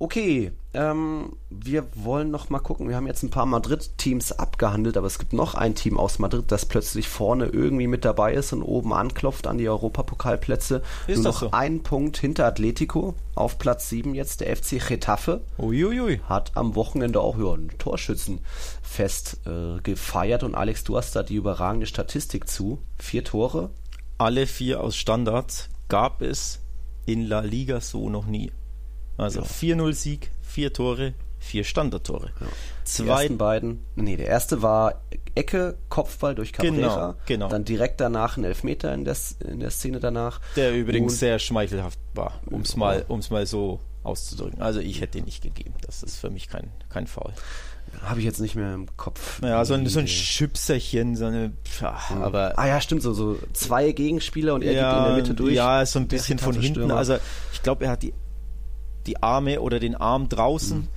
Okay, 0.00 0.50
ähm, 0.74 1.36
wir 1.50 1.86
wollen 1.94 2.32
noch 2.32 2.50
mal 2.50 2.58
gucken. 2.58 2.88
Wir 2.88 2.96
haben 2.96 3.06
jetzt 3.06 3.22
ein 3.22 3.30
paar 3.30 3.46
Madrid-Teams 3.46 4.32
abgehandelt, 4.32 4.96
aber 4.96 5.06
es 5.06 5.20
gibt 5.20 5.32
noch 5.32 5.54
ein 5.54 5.76
Team 5.76 5.98
aus 5.98 6.18
Madrid, 6.18 6.46
das 6.48 6.66
plötzlich 6.66 7.08
vorne 7.08 7.46
irgendwie 7.46 7.86
mit 7.86 8.04
dabei 8.04 8.34
ist 8.34 8.52
und 8.52 8.62
oben 8.62 8.92
anklopft 8.92 9.46
an 9.46 9.56
die 9.56 9.68
Europapokalplätze. 9.68 10.82
Ist 11.06 11.18
Nur 11.22 11.32
noch 11.32 11.40
so? 11.40 11.50
ein 11.52 11.84
Punkt 11.84 12.16
hinter 12.16 12.46
Atletico 12.46 13.14
auf 13.36 13.58
Platz 13.58 13.88
7 13.88 14.14
jetzt 14.14 14.40
der 14.40 14.54
FC 14.56 14.84
Getafe 14.86 15.42
Uiuiui. 15.58 16.20
hat 16.28 16.52
am 16.56 16.74
Wochenende 16.74 17.20
auch 17.20 17.38
ja, 17.38 17.52
ein 17.52 17.70
Torschützenfest 17.78 19.40
äh, 19.46 19.80
gefeiert 19.80 20.42
und 20.42 20.56
Alex, 20.56 20.82
du 20.82 20.96
hast 20.96 21.14
da 21.14 21.22
die 21.22 21.36
überragende 21.36 21.86
Statistik 21.86 22.48
zu. 22.48 22.80
Vier 22.98 23.22
Tore. 23.22 23.70
Alle 24.18 24.48
vier 24.48 24.80
aus 24.80 24.96
Standards 24.96 25.68
gab 25.88 26.20
es 26.20 26.60
in 27.06 27.22
La 27.26 27.40
Liga 27.40 27.80
so 27.80 28.10
noch 28.10 28.26
nie. 28.26 28.50
Also 29.16 29.42
4-0 29.42 29.92
Sieg, 29.92 30.30
vier 30.42 30.72
Tore, 30.72 31.14
vier 31.38 31.64
Standardtore. 31.64 32.30
Die 32.40 32.84
Zwei 32.84 33.22
ersten 33.22 33.38
beiden, 33.38 33.84
nee, 33.96 34.16
der 34.16 34.26
erste 34.26 34.62
war 34.62 35.02
Ecke, 35.34 35.76
Kopfball 35.88 36.34
durch 36.34 36.52
Cabrera. 36.52 36.72
Genau, 36.72 37.14
genau. 37.26 37.48
Dann 37.48 37.64
direkt 37.64 38.00
danach 38.00 38.36
ein 38.36 38.44
Elfmeter 38.44 38.92
in 38.94 39.04
der, 39.04 39.16
in 39.46 39.60
der 39.60 39.70
Szene 39.70 40.00
danach. 40.00 40.40
Der 40.56 40.74
übrigens 40.74 41.12
Und- 41.12 41.18
sehr 41.18 41.38
schmeichelhaft 41.38 41.98
war, 42.14 42.40
um 42.46 42.62
es 42.62 42.76
mal, 42.76 43.04
um's 43.08 43.30
mal 43.30 43.46
so 43.46 43.80
auszudrücken. 44.02 44.60
Also 44.60 44.80
ich 44.80 45.00
hätte 45.00 45.18
ihn 45.18 45.24
nicht 45.24 45.42
gegeben. 45.42 45.74
Das 45.82 46.02
ist 46.02 46.18
für 46.18 46.30
mich 46.30 46.48
kein, 46.48 46.70
kein 46.88 47.06
Foul. 47.06 47.32
Habe 48.02 48.18
ich 48.18 48.26
jetzt 48.26 48.40
nicht 48.40 48.54
mehr 48.54 48.74
im 48.74 48.94
Kopf. 48.96 49.40
Ja, 49.42 49.64
so 49.64 49.74
ein, 49.74 49.86
so 49.86 50.00
ein 50.00 50.08
Schüpserchen, 50.08 51.16
so 51.16 51.26
eine, 51.26 51.52
pfa, 51.64 51.96
aber 52.22 52.58
Ah 52.58 52.66
ja, 52.66 52.80
stimmt, 52.80 53.02
so, 53.02 53.12
so 53.12 53.38
zwei 53.52 53.92
Gegenspieler 53.92 54.54
und 54.54 54.62
er 54.62 54.72
ja, 54.72 54.90
gibt 54.90 54.98
in 54.98 55.04
der 55.04 55.16
Mitte 55.22 55.34
durch. 55.34 55.54
Ja, 55.54 55.86
so 55.86 56.00
ein 56.00 56.08
bisschen 56.08 56.38
von 56.38 56.58
hinten. 56.58 56.90
Also 56.90 57.18
ich 57.52 57.62
glaube, 57.62 57.84
er 57.84 57.92
hat 57.92 58.02
die, 58.02 58.12
die 59.06 59.22
Arme 59.22 59.60
oder 59.60 59.78
den 59.80 59.94
Arm 59.94 60.28
draußen. 60.28 60.78
Mhm. 60.78 60.88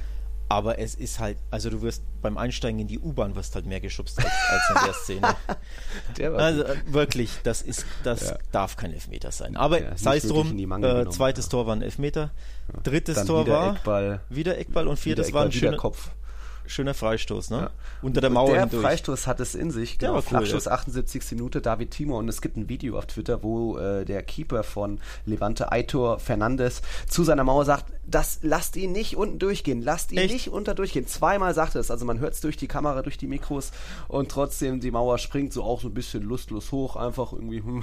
Aber 0.49 0.79
es 0.79 0.95
ist 0.95 1.19
halt, 1.19 1.37
also 1.51 1.69
du 1.69 1.81
wirst 1.81 2.01
beim 2.21 2.37
Einsteigen 2.37 2.79
in 2.79 2.87
die 2.87 2.99
U-Bahn 2.99 3.35
wirst 3.35 3.53
halt 3.55 3.65
mehr 3.65 3.81
geschubst 3.81 4.17
als, 4.17 4.27
als 4.49 4.69
in 4.69 4.85
der 4.85 4.93
Szene. 4.93 5.35
Der 6.17 6.31
Also 6.35 6.63
wirklich, 6.85 7.31
das 7.43 7.61
ist, 7.61 7.85
das 8.05 8.29
Ja. 8.29 8.37
darf 8.53 8.77
kein 8.77 8.93
Elfmeter 8.93 9.31
sein. 9.33 9.57
Aber 9.57 9.81
Ja, 9.83 9.97
sei 9.97 10.15
es 10.17 10.27
drum, 10.27 10.57
äh, 10.57 11.09
zweites. 11.09 11.49
Tor 11.49 11.67
war 11.67 11.75
ein 11.75 11.81
Elfmeter, 11.81 12.31
drittes 12.83 13.15
Dann 13.17 13.27
Tor 13.27 13.45
wieder 13.45 13.53
war 13.59 13.75
Eckball. 13.75 14.21
wieder 14.29 14.57
Eckball 14.57 14.87
und 14.87 14.93
wieder 14.93 15.15
viertes 15.17 15.33
war 15.33 15.41
ein 15.41 15.47
Eckball, 15.49 15.59
schöner, 15.59 15.77
Kopf. 15.77 16.11
Schöner 16.67 16.93
Freistoß, 16.93 17.49
ne? 17.49 17.57
Ja. 17.57 17.69
Unter 18.01 18.21
der 18.21 18.29
Mauer 18.29 18.51
der 18.51 18.61
hindurch. 18.61 18.83
Freistoß 18.83 19.27
hat 19.27 19.39
es 19.39 19.55
in 19.55 19.71
sich. 19.71 19.97
Der 19.97 20.09
Genau, 20.09 20.13
war 20.13 20.23
cool, 20.23 20.27
Flachschuss 20.45 20.65
ja. 20.65 20.71
78. 20.71 21.23
Minute, 21.31 21.61
David 21.61 21.91
Timo. 21.91 22.17
Und 22.17 22.27
es 22.29 22.41
gibt 22.41 22.57
ein 22.57 22.69
Video 22.69 22.97
auf 22.97 23.05
Twitter, 23.07 23.43
wo 23.43 23.77
äh, 23.77 24.05
der 24.05 24.23
Keeper 24.23 24.63
von 24.63 24.99
Levante, 25.25 25.71
Aitor 25.71 26.19
Fernandes, 26.19 26.81
zu 27.07 27.23
seiner 27.23 27.43
Mauer 27.43 27.65
sagt, 27.65 27.85
das 28.05 28.39
lasst 28.41 28.77
ihn 28.77 28.93
nicht 28.93 29.17
unten 29.17 29.37
durchgehen, 29.37 29.81
lasst 29.81 30.11
ihn 30.13 30.17
Echt? 30.19 30.33
nicht 30.33 30.49
unter 30.49 30.73
durchgehen. 30.73 31.07
Zweimal 31.07 31.53
sagt 31.53 31.75
er 31.75 31.81
es, 31.81 31.91
also 31.91 32.05
man 32.05 32.19
hört 32.19 32.33
es 32.33 32.41
durch 32.41 32.55
die 32.55 32.67
Kamera, 32.67 33.01
durch 33.01 33.17
die 33.17 33.27
Mikros 33.27 33.71
und 34.07 34.29
trotzdem 34.31 34.79
die 34.79 34.91
Mauer 34.91 35.17
springt 35.17 35.51
so 35.51 35.63
auch 35.63 35.81
so 35.81 35.89
ein 35.89 35.93
bisschen 35.93 36.23
lustlos 36.23 36.71
hoch, 36.71 36.95
einfach 36.95 37.33
irgendwie 37.33 37.59
und 37.61 37.81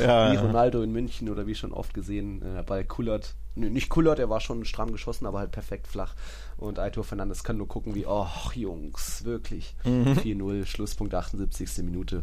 ja, 0.00 0.32
wie. 0.32 0.36
Ronaldo 0.36 0.82
in 0.82 0.92
München 0.92 1.28
oder 1.28 1.46
wie 1.46 1.54
schon 1.56 1.72
oft 1.72 1.92
gesehen, 1.92 2.40
äh, 2.42 2.54
der 2.54 2.62
Ball 2.62 2.84
kullert. 2.84 3.34
Nö, 3.54 3.68
nicht 3.68 3.88
kullert, 3.88 4.18
er 4.18 4.30
war 4.30 4.40
schon 4.40 4.64
stramm 4.64 4.92
geschossen, 4.92 5.26
aber 5.26 5.40
halt 5.40 5.50
perfekt 5.50 5.86
flach. 5.86 6.14
Und 6.62 6.78
Aitor 6.78 7.02
Fernandes 7.02 7.42
kann 7.42 7.56
nur 7.56 7.66
gucken, 7.66 7.96
wie, 7.96 8.06
oh 8.06 8.28
Jungs, 8.54 9.24
wirklich. 9.24 9.74
Mhm. 9.84 10.12
4-0, 10.12 10.64
Schlusspunkt 10.64 11.12
78. 11.12 11.78
Minute. 11.78 12.22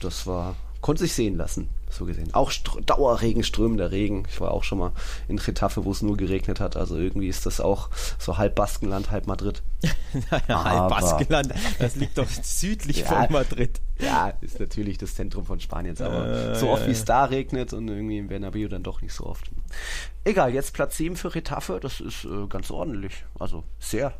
Das 0.00 0.28
war, 0.28 0.54
konnte 0.80 1.02
sich 1.02 1.12
sehen 1.12 1.36
lassen, 1.36 1.68
so 1.92 2.04
gesehen. 2.06 2.32
Auch 2.34 2.52
Dauerregen, 2.86 3.42
strömender 3.42 3.90
Regen. 3.90 4.24
Ich 4.30 4.40
war 4.40 4.50
auch 4.52 4.64
schon 4.64 4.78
mal 4.78 4.92
in 5.28 5.36
Getafe, 5.36 5.84
wo 5.84 5.90
es 5.92 6.02
nur 6.02 6.16
geregnet 6.16 6.60
hat. 6.60 6.76
Also 6.76 6.96
irgendwie 6.96 7.28
ist 7.28 7.46
das 7.46 7.60
auch 7.60 7.90
so 8.18 8.38
halb 8.38 8.54
Baskenland, 8.54 9.10
halb 9.10 9.26
Madrid. 9.26 9.62
ja, 10.30 10.40
Aber- 10.56 10.64
halb 10.64 10.88
Baskenland, 10.90 11.52
das 11.78 11.96
liegt 11.96 12.18
doch 12.18 12.28
südlich 12.42 13.00
Ja. 13.00 13.06
von 13.06 13.32
Madrid. 13.32 13.80
Ja, 13.98 14.32
ist 14.40 14.58
natürlich 14.60 14.96
das 14.98 15.14
Zentrum 15.14 15.44
von 15.44 15.60
Spaniens, 15.60 16.00
aber 16.00 16.52
Äh, 16.52 16.54
so 16.54 16.66
ja, 16.66 16.72
oft 16.72 16.82
wie 16.82 16.86
ja. 16.86 16.92
es 16.92 17.04
da 17.04 17.24
regnet 17.24 17.72
und 17.72 17.86
irgendwie 17.88 18.18
im 18.18 18.28
Bernabeu 18.28 18.66
dann 18.68 18.82
doch 18.82 19.02
nicht 19.02 19.12
so 19.12 19.26
oft. 19.26 19.50
Egal, 20.24 20.54
jetzt 20.54 20.72
Platz 20.72 20.96
7 20.96 21.16
für 21.16 21.34
Retafe, 21.34 21.80
das 21.80 22.00
ist 22.00 22.24
äh, 22.24 22.46
ganz 22.48 22.70
ordentlich. 22.70 23.24
Also 23.38 23.64
sehr 23.78 24.14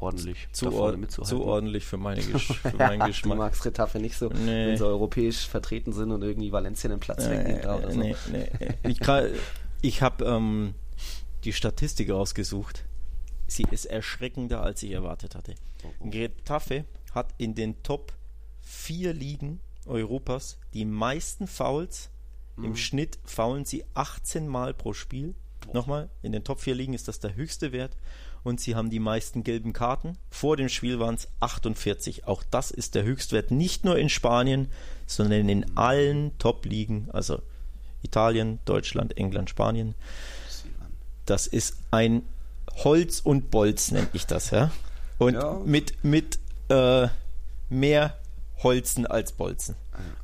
ordentlich. 0.00 0.48
Zu, 0.52 0.72
or 0.72 0.96
zu 1.08 1.42
ordentlich 1.44 1.84
für, 1.84 1.96
meine 1.96 2.22
Gesch 2.22 2.46
für 2.62 2.76
meinen 2.76 3.00
du 3.00 3.06
Geschmack. 3.06 3.38
magst 3.38 3.64
Retafe 3.64 3.98
nicht 3.98 4.16
so, 4.16 4.28
Nee. 4.28 4.68
wenn 4.68 4.76
sie 4.76 4.86
europäisch 4.86 5.46
vertreten 5.46 5.92
sind 5.92 6.10
und 6.12 6.22
irgendwie 6.22 6.52
Valencia 6.52 6.88
den 6.88 7.00
Platz 7.00 7.28
wegnimmt 7.28 7.64
da 7.64 7.76
oder 7.76 7.88
Äh, 7.88 7.92
so. 7.92 7.98
nee, 8.00 8.16
nee. 8.32 8.48
Ich, 8.88 9.00
ich 9.82 10.02
habe 10.02 10.24
ähm, 10.24 10.74
die 11.44 11.52
Statistik 11.52 12.10
rausgesucht. 12.10 12.84
Sie 13.46 13.64
ist 13.70 13.86
erschreckender, 13.86 14.62
als 14.62 14.82
ich 14.82 14.92
erwartet 14.92 15.34
hatte. 15.34 15.54
Getafe 16.04 16.84
hat 17.12 17.34
in 17.38 17.54
den 17.54 17.82
Top 17.82 18.12
4 18.62 19.12
Ligen 19.12 19.60
Europas 19.86 20.58
die 20.74 20.84
meisten 20.84 21.46
Fouls. 21.46 22.10
Mhm. 22.56 22.64
Im 22.64 22.76
Schnitt 22.76 23.18
faulen 23.24 23.64
sie 23.64 23.84
18 23.94 24.46
Mal 24.46 24.74
pro 24.74 24.92
Spiel. 24.92 25.34
Nochmal, 25.72 26.08
in 26.22 26.32
den 26.32 26.44
Top 26.44 26.60
4 26.60 26.74
Ligen 26.74 26.94
ist 26.94 27.08
das 27.08 27.20
der 27.20 27.34
höchste 27.34 27.72
Wert. 27.72 27.96
Und 28.42 28.60
sie 28.60 28.74
haben 28.74 28.90
die 28.90 29.00
meisten 29.00 29.44
gelben 29.44 29.72
Karten. 29.72 30.16
Vor 30.30 30.56
dem 30.56 30.68
Spiel 30.68 30.98
waren 30.98 31.14
es 31.14 31.28
48. 31.40 32.26
Auch 32.26 32.42
das 32.50 32.70
ist 32.70 32.94
der 32.94 33.04
Höchstwert 33.04 33.50
nicht 33.50 33.84
nur 33.84 33.98
in 33.98 34.08
Spanien, 34.08 34.68
sondern 35.06 35.48
in 35.48 35.76
allen 35.76 36.36
Top-Ligen. 36.38 37.08
Also 37.12 37.42
Italien, 38.02 38.58
Deutschland, 38.64 39.16
England, 39.18 39.50
Spanien. 39.50 39.94
Das 41.26 41.46
ist 41.46 41.76
ein 41.90 42.22
Holz 42.76 43.20
und 43.20 43.50
Bolz, 43.50 43.90
nennt 43.90 44.08
ich 44.14 44.26
das, 44.26 44.50
ja. 44.50 44.70
Und 45.18 45.34
Ja. 45.34 45.60
mit, 45.64 46.02
mit 46.02 46.38
äh, 46.70 47.08
mehr 47.68 48.16
Holzen 48.62 49.06
als 49.06 49.32
Bolzen. 49.32 49.74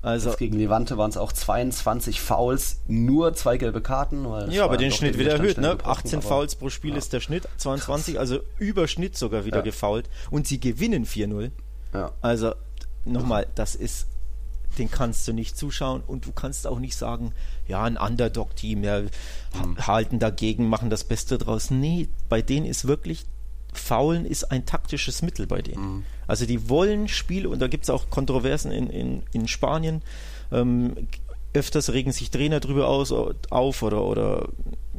Also 0.03 0.31
Jetzt 0.31 0.39
gegen 0.39 0.57
Levante 0.59 0.97
waren 0.99 1.11
es 1.11 1.17
auch 1.17 1.33
22 1.33 2.21
Fouls, 2.21 2.81
nur 2.87 3.35
zwei 3.35 3.57
gelbe 3.59 3.81
Karten. 3.83 4.27
Ja, 4.51 4.65
aber 4.65 4.77
den 4.77 4.91
Schnitt 4.93 5.15
der 5.15 5.21
wieder 5.21 5.33
erhöht, 5.33 5.59
ne? 5.59 5.73
schnell 5.75 5.79
18 5.91 6.11
gebrochen, 6.21 6.23
Fouls 6.29 6.55
pro 6.57 6.71
Spiel 6.71 6.97
ist 6.97 7.13
der 7.13 7.21
Schnitt, 7.21 7.49
22, 7.59 8.19
also 8.19 8.41
über 8.59 8.89
Schnitt 8.89 9.17
sogar 9.17 9.45
wieder 9.45 9.59
Ja. 9.59 9.63
gefoult 9.63 10.09
und 10.31 10.47
sie 10.47 10.61
gewinnen 10.61 11.05
4-0. 11.07 11.51
aber- 11.93 11.99
Ja. 11.99 12.13
Also 12.23 12.55
nochmal, 13.05 13.47
das 13.55 13.75
ist, 13.75 14.07
den 14.79 14.91
kannst 14.91 15.27
du 15.29 15.33
nicht 15.33 15.57
zuschauen 15.57 16.03
und 16.07 16.27
du 16.27 16.33
kannst 16.33 16.67
auch 16.67 16.79
nicht 16.79 16.97
sagen, 16.97 17.33
ja, 17.69 17.83
ein 17.85 17.97
Underdog-Team, 17.97 18.85
ja, 18.85 19.03
ha- 19.55 19.87
halten 19.87 20.19
dagegen, 20.19 20.69
machen 20.69 20.91
das 20.91 21.05
Beste 21.05 21.39
draus. 21.39 21.71
Nee, 21.71 22.09
bei 22.29 22.43
denen 22.43 22.67
ist 22.67 22.87
wirklich, 22.87 23.25
Faulen 23.73 24.25
ist 24.27 24.45
ein 24.51 24.65
taktisches 24.67 25.23
Mittel 25.23 25.47
bei 25.47 25.61
denen. 25.63 26.05
Also 26.27 26.47
die 26.47 26.69
wollen 26.69 27.09
Spiele 27.09 27.49
und 27.49 27.61
da 27.61 27.69
gibt 27.69 27.85
es 27.85 27.91
auch 27.91 28.11
Kontroversen 28.11 28.73
in, 28.73 28.91
in, 28.91 29.23
in 29.33 29.49
Spanien. 29.49 30.03
Ähm, 30.53 31.09
öfters 31.55 31.93
regen 31.93 32.13
sich 32.13 32.31
Trainer 32.31 32.61
drüber 32.61 32.89
aus, 32.89 33.13
auf 33.13 33.83
oder, 33.83 34.03
oder 34.03 34.49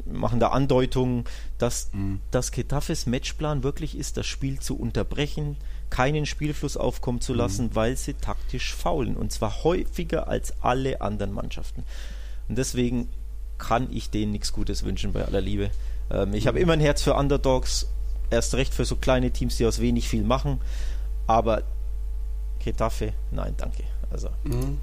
machen 0.05 0.39
da 0.39 0.49
Andeutungen, 0.49 1.25
dass 1.57 1.91
das 2.31 2.51
Getafes 2.51 3.05
Matchplan 3.05 3.63
wirklich 3.63 3.97
ist, 3.97 4.17
das 4.17 4.25
Spiel 4.25 4.59
zu 4.59 4.77
unterbrechen, 4.77 5.57
keinen 5.89 6.25
Spielfluss 6.25 6.75
aufkommen 6.75 7.21
zu 7.21 7.33
lassen, 7.33 7.75
weil 7.75 7.95
sie 7.95 8.13
taktisch 8.13 8.73
faulen 8.73 9.15
und 9.15 9.31
zwar 9.31 9.63
häufiger 9.63 10.27
als 10.27 10.53
alle 10.61 11.01
anderen 11.01 11.31
Mannschaften. 11.31 11.83
Und 12.49 12.57
deswegen 12.57 13.09
kann 13.57 13.87
ich 13.91 14.09
denen 14.09 14.31
nichts 14.31 14.53
Gutes 14.53 14.83
wünschen 14.83 15.13
bei 15.13 15.25
aller 15.25 15.41
Liebe. 15.41 15.71
Ähm, 16.11 16.33
ich 16.33 16.47
habe 16.47 16.59
immer 16.59 16.73
ein 16.73 16.79
Herz 16.79 17.01
für 17.01 17.13
Underdogs, 17.13 17.87
erst 18.29 18.55
recht 18.55 18.73
für 18.73 18.85
so 18.85 18.95
kleine 18.95 19.31
Teams, 19.31 19.57
die 19.57 19.65
aus 19.65 19.79
wenig 19.79 20.09
viel 20.09 20.23
machen, 20.23 20.59
aber 21.27 21.63
Getafe, 22.63 23.13
nein, 23.31 23.53
danke. 23.57 23.83
Also, 24.09 24.29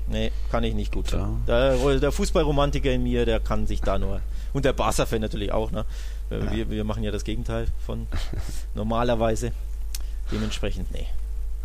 nee, 0.08 0.30
kann 0.50 0.64
ich 0.64 0.74
nicht 0.74 0.92
gut. 0.92 1.10
Ja. 1.12 1.30
Der, 1.46 1.98
der 1.98 2.12
Fußballromantiker 2.12 2.92
in 2.92 3.02
mir, 3.02 3.24
der 3.24 3.40
kann 3.40 3.66
sich 3.66 3.80
da 3.80 3.98
nur. 3.98 4.20
Und 4.52 4.66
der 4.66 4.74
Barca-Fan 4.74 5.20
natürlich 5.20 5.50
auch, 5.50 5.70
ne? 5.70 5.86
Wir, 6.28 6.68
wir 6.70 6.84
machen 6.84 7.02
ja 7.02 7.10
das 7.10 7.24
Gegenteil 7.24 7.66
von 7.86 8.06
normalerweise. 8.74 9.52
Dementsprechend, 10.30 10.90
nee. 10.92 11.06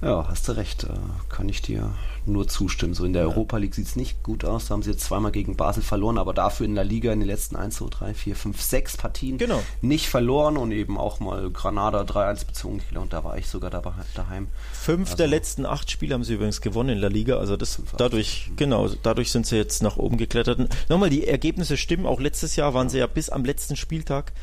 Ja, 0.02 0.26
hast 0.30 0.48
du 0.48 0.54
recht. 0.54 0.86
äh, 0.86 0.90
Kann 1.30 1.50
ich 1.50 1.62
dir 1.62 1.92
nur 2.26 2.48
zustimmen. 2.48 2.94
So 2.94 3.06
in 3.06 3.14
der 3.14 3.24
Europa 3.24 3.58
League 3.58 3.74
sieht 3.76 3.88
es 3.88 3.96
nicht 3.96 4.24
gut 4.24 4.46
aus. 4.46 4.68
Da 4.68 4.74
haben 4.74 4.84
sie 4.84 4.92
jetzt 4.92 5.04
zweimal 5.04 5.32
gegen 5.32 5.56
Basel 5.56 5.82
verloren, 5.84 6.18
aber 6.18 6.34
dafür 6.34 6.66
in 6.66 6.76
der 6.76 6.84
Liga 6.84 7.12
in 7.12 7.20
den 7.20 7.28
letzten 7.28 7.56
1, 7.56 7.76
2, 7.78 7.86
3, 7.90 8.14
4, 8.14 8.36
5, 8.36 8.62
6 8.62 8.98
Partien 8.98 9.38
Genau. 9.38 9.62
nicht 9.82 10.08
verloren 10.08 10.56
und 10.58 10.72
eben 10.72 10.98
auch 10.98 11.20
mal 11.20 11.50
Granada 11.50 12.02
3-1 12.02 12.46
bezogen. 12.46 12.82
Und 12.96 13.14
da 13.14 13.24
war 13.24 13.38
ich 13.38 13.48
sogar 13.48 13.72
dabei, 13.72 13.92
daheim. 14.16 14.48
Fünf 14.72 15.16
der 15.16 15.28
letzten 15.28 15.66
acht 15.66 15.90
Spiele 15.92 16.14
haben 16.14 16.24
sie 16.24 16.36
übrigens 16.36 16.62
gewonnen 16.62 16.90
in 16.90 17.02
der 17.02 17.10
Liga. 17.10 17.38
Also 17.38 17.58
das 17.58 17.82
dadurch, 17.98 18.52
genau, 18.56 18.90
dadurch 19.04 19.32
sind 19.32 19.46
sie 19.48 19.58
jetzt 19.58 19.82
nach 19.82 19.98
oben 19.98 20.18
geklettert. 20.18 20.60
Nochmal, 20.90 21.10
die 21.10 21.28
Ergebnisse 21.28 21.78
stimmen. 21.78 22.06
Auch 22.06 22.20
letztes 22.20 22.56
Jahr 22.56 22.74
waren 22.74 22.90
sie 22.90 23.00
ja 23.00 23.08
bis 23.08 23.30
am 23.30 23.44
letzten 23.44 23.76
Spieltag, 23.76 24.34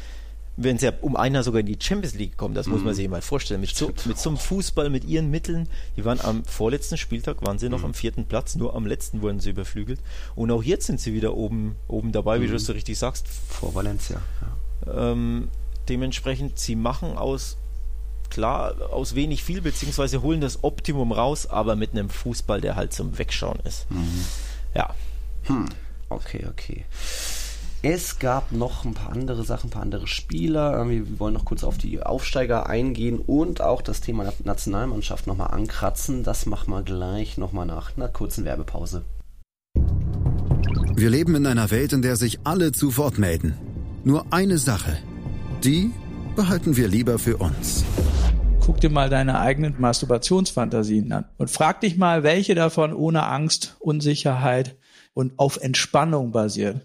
wenn 0.57 0.79
sie 0.79 0.87
ja 0.87 0.93
um 1.03 1.17
einer 1.17 1.43
sogar 1.43 1.61
in 1.61 1.67
die 1.67 1.77
Champions 1.79 2.15
League 2.15 2.33
gekommen, 2.33 2.55
das 2.55 2.67
muss 2.67 2.83
man 2.83 2.95
sich 2.95 3.09
mal 3.09 3.23
vorstellen. 3.23 3.61
Mit 3.61 3.75
so, 3.75 3.93
mit 4.07 4.19
so 4.19 4.31
einem 4.31 4.39
Fußball, 4.39 4.89
mit 4.89 5.05
ihren 5.05 5.31
Mitteln, 5.31 5.69
die 5.97 6.05
waren 6.05 6.21
am 6.21 6.45
vorletzten 6.45 6.97
Spieltag, 6.97 7.43
waren 7.43 7.59
sie 7.59 7.69
noch 7.69 7.85
am 7.85 7.93
vierten 7.93 8.25
Platz, 8.25 8.57
nur 8.57 8.75
am 8.75 8.87
letzten 8.87 9.21
wurden 9.21 9.41
sie 9.41 9.51
überflügelt. 9.51 10.01
Und 10.35 10.51
auch 10.51 10.63
jetzt 10.63 10.87
sind 10.87 11.01
sie 11.01 11.13
wieder 11.13 11.35
oben, 11.35 11.77
oben 11.89 12.13
dabei, 12.13 12.41
wie 12.41 12.47
du 12.47 12.55
es 12.55 12.65
so 12.65 12.73
richtig 12.73 12.99
sagst. 12.99 13.29
Vor 13.29 13.75
Valencia. 13.75 14.21
Ja. 14.87 15.13
Ähm, 15.13 15.49
dementsprechend, 15.89 16.59
sie 16.59 16.75
machen 16.75 17.19
aus, 17.19 17.59
klar, 18.31 18.75
aus 18.91 19.15
wenig 19.15 19.45
viel, 19.45 19.61
beziehungsweise 19.61 20.23
holen 20.23 20.41
das 20.41 20.65
Optimum 20.65 21.13
raus, 21.13 21.47
aber 21.47 21.77
mit 21.77 21.93
einem 21.93 22.09
Fußball, 22.09 22.63
der 22.63 22.77
halt 22.77 22.95
zum 22.95 23.19
Wegschauen 23.19 23.61
ist. 23.65 23.87
Ja, 24.75 24.95
Okay, 26.09 26.47
okay. 26.49 26.85
Es 27.89 28.19
gab 28.19 28.51
noch 28.51 28.85
ein 28.85 28.95
paar 28.95 29.13
andere 29.13 29.45
Sachen, 29.45 29.69
ein 29.69 29.71
paar 29.71 29.83
andere 29.83 30.09
Spieler. 30.09 30.89
Wir 30.89 31.21
wollen 31.21 31.35
noch 31.35 31.45
kurz 31.45 31.63
auf 31.63 31.79
die 31.79 32.03
Aufsteiger 32.03 32.69
eingehen 32.69 33.21
und 33.21 33.61
auch 33.61 33.81
das 33.81 34.01
Thema 34.01 34.29
Nationalmannschaft 34.43 35.29
nochmal 35.29 35.53
ankratzen. 35.53 36.25
Das 36.25 36.47
machen 36.47 36.73
wir 36.73 36.83
gleich 36.83 37.39
nochmal 37.39 37.65
nach 37.65 37.97
einer 37.97 38.09
kurzen 38.09 38.45
Werbepause. 38.45 39.05
Wir 40.97 41.11
leben 41.11 41.37
in 41.37 41.47
einer 41.47 41.71
Welt, 41.71 41.93
in 41.93 42.03
der 42.03 42.17
sich 42.17 42.41
alle 42.43 42.73
zu 42.73 42.97
Wort 42.97 43.19
melden. 43.19 43.55
Nur 44.03 44.27
eine 44.33 44.59
Sache. 44.59 44.99
Die 45.63 45.93
behalten 46.35 46.77
wir 46.77 46.89
lieber 46.89 47.21
für 47.21 47.37
uns. 47.37 47.85
Guck 48.63 48.81
dir 48.81 48.91
mal 48.91 49.11
deine 49.11 49.39
eigenen 49.39 49.77
Masturbationsfantasien 49.81 51.13
an 51.13 51.27
und 51.39 51.53
frag 51.53 51.83
dich 51.83 51.97
mal, 51.97 52.25
welche 52.25 52.57
davon 52.57 52.93
ohne 52.93 53.29
Angst, 53.29 53.77
Unsicherheit 53.79 54.75
und 55.15 55.39
auf 55.39 55.59
Entspannung 55.59 56.33
basiert. 56.33 56.85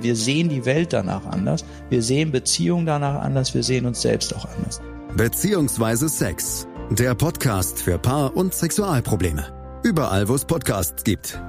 Wir 0.00 0.16
sehen 0.16 0.48
die 0.48 0.64
Welt 0.64 0.92
danach 0.92 1.26
anders, 1.26 1.64
wir 1.90 2.02
sehen 2.02 2.32
Beziehungen 2.32 2.86
danach 2.86 3.20
anders, 3.20 3.54
wir 3.54 3.62
sehen 3.62 3.86
uns 3.86 4.02
selbst 4.02 4.34
auch 4.34 4.46
anders. 4.56 4.80
Beziehungsweise 5.16 6.08
Sex. 6.08 6.66
Der 6.90 7.14
Podcast 7.14 7.80
für 7.80 7.98
Paar- 7.98 8.36
und 8.36 8.54
Sexualprobleme. 8.54 9.80
Überall, 9.82 10.28
wo 10.28 10.34
es 10.34 10.44
Podcasts 10.44 11.04
gibt. 11.04 11.40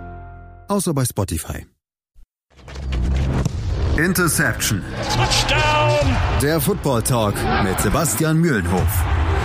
Außer 0.67 0.93
bei 0.93 1.05
Spotify. 1.05 1.65
Interception. 3.97 4.81
Touchdown! 5.15 6.15
Der 6.41 6.59
Football 6.59 7.03
Talk 7.03 7.35
mit 7.63 7.79
Sebastian 7.79 8.39
Mühlenhof. 8.39 9.03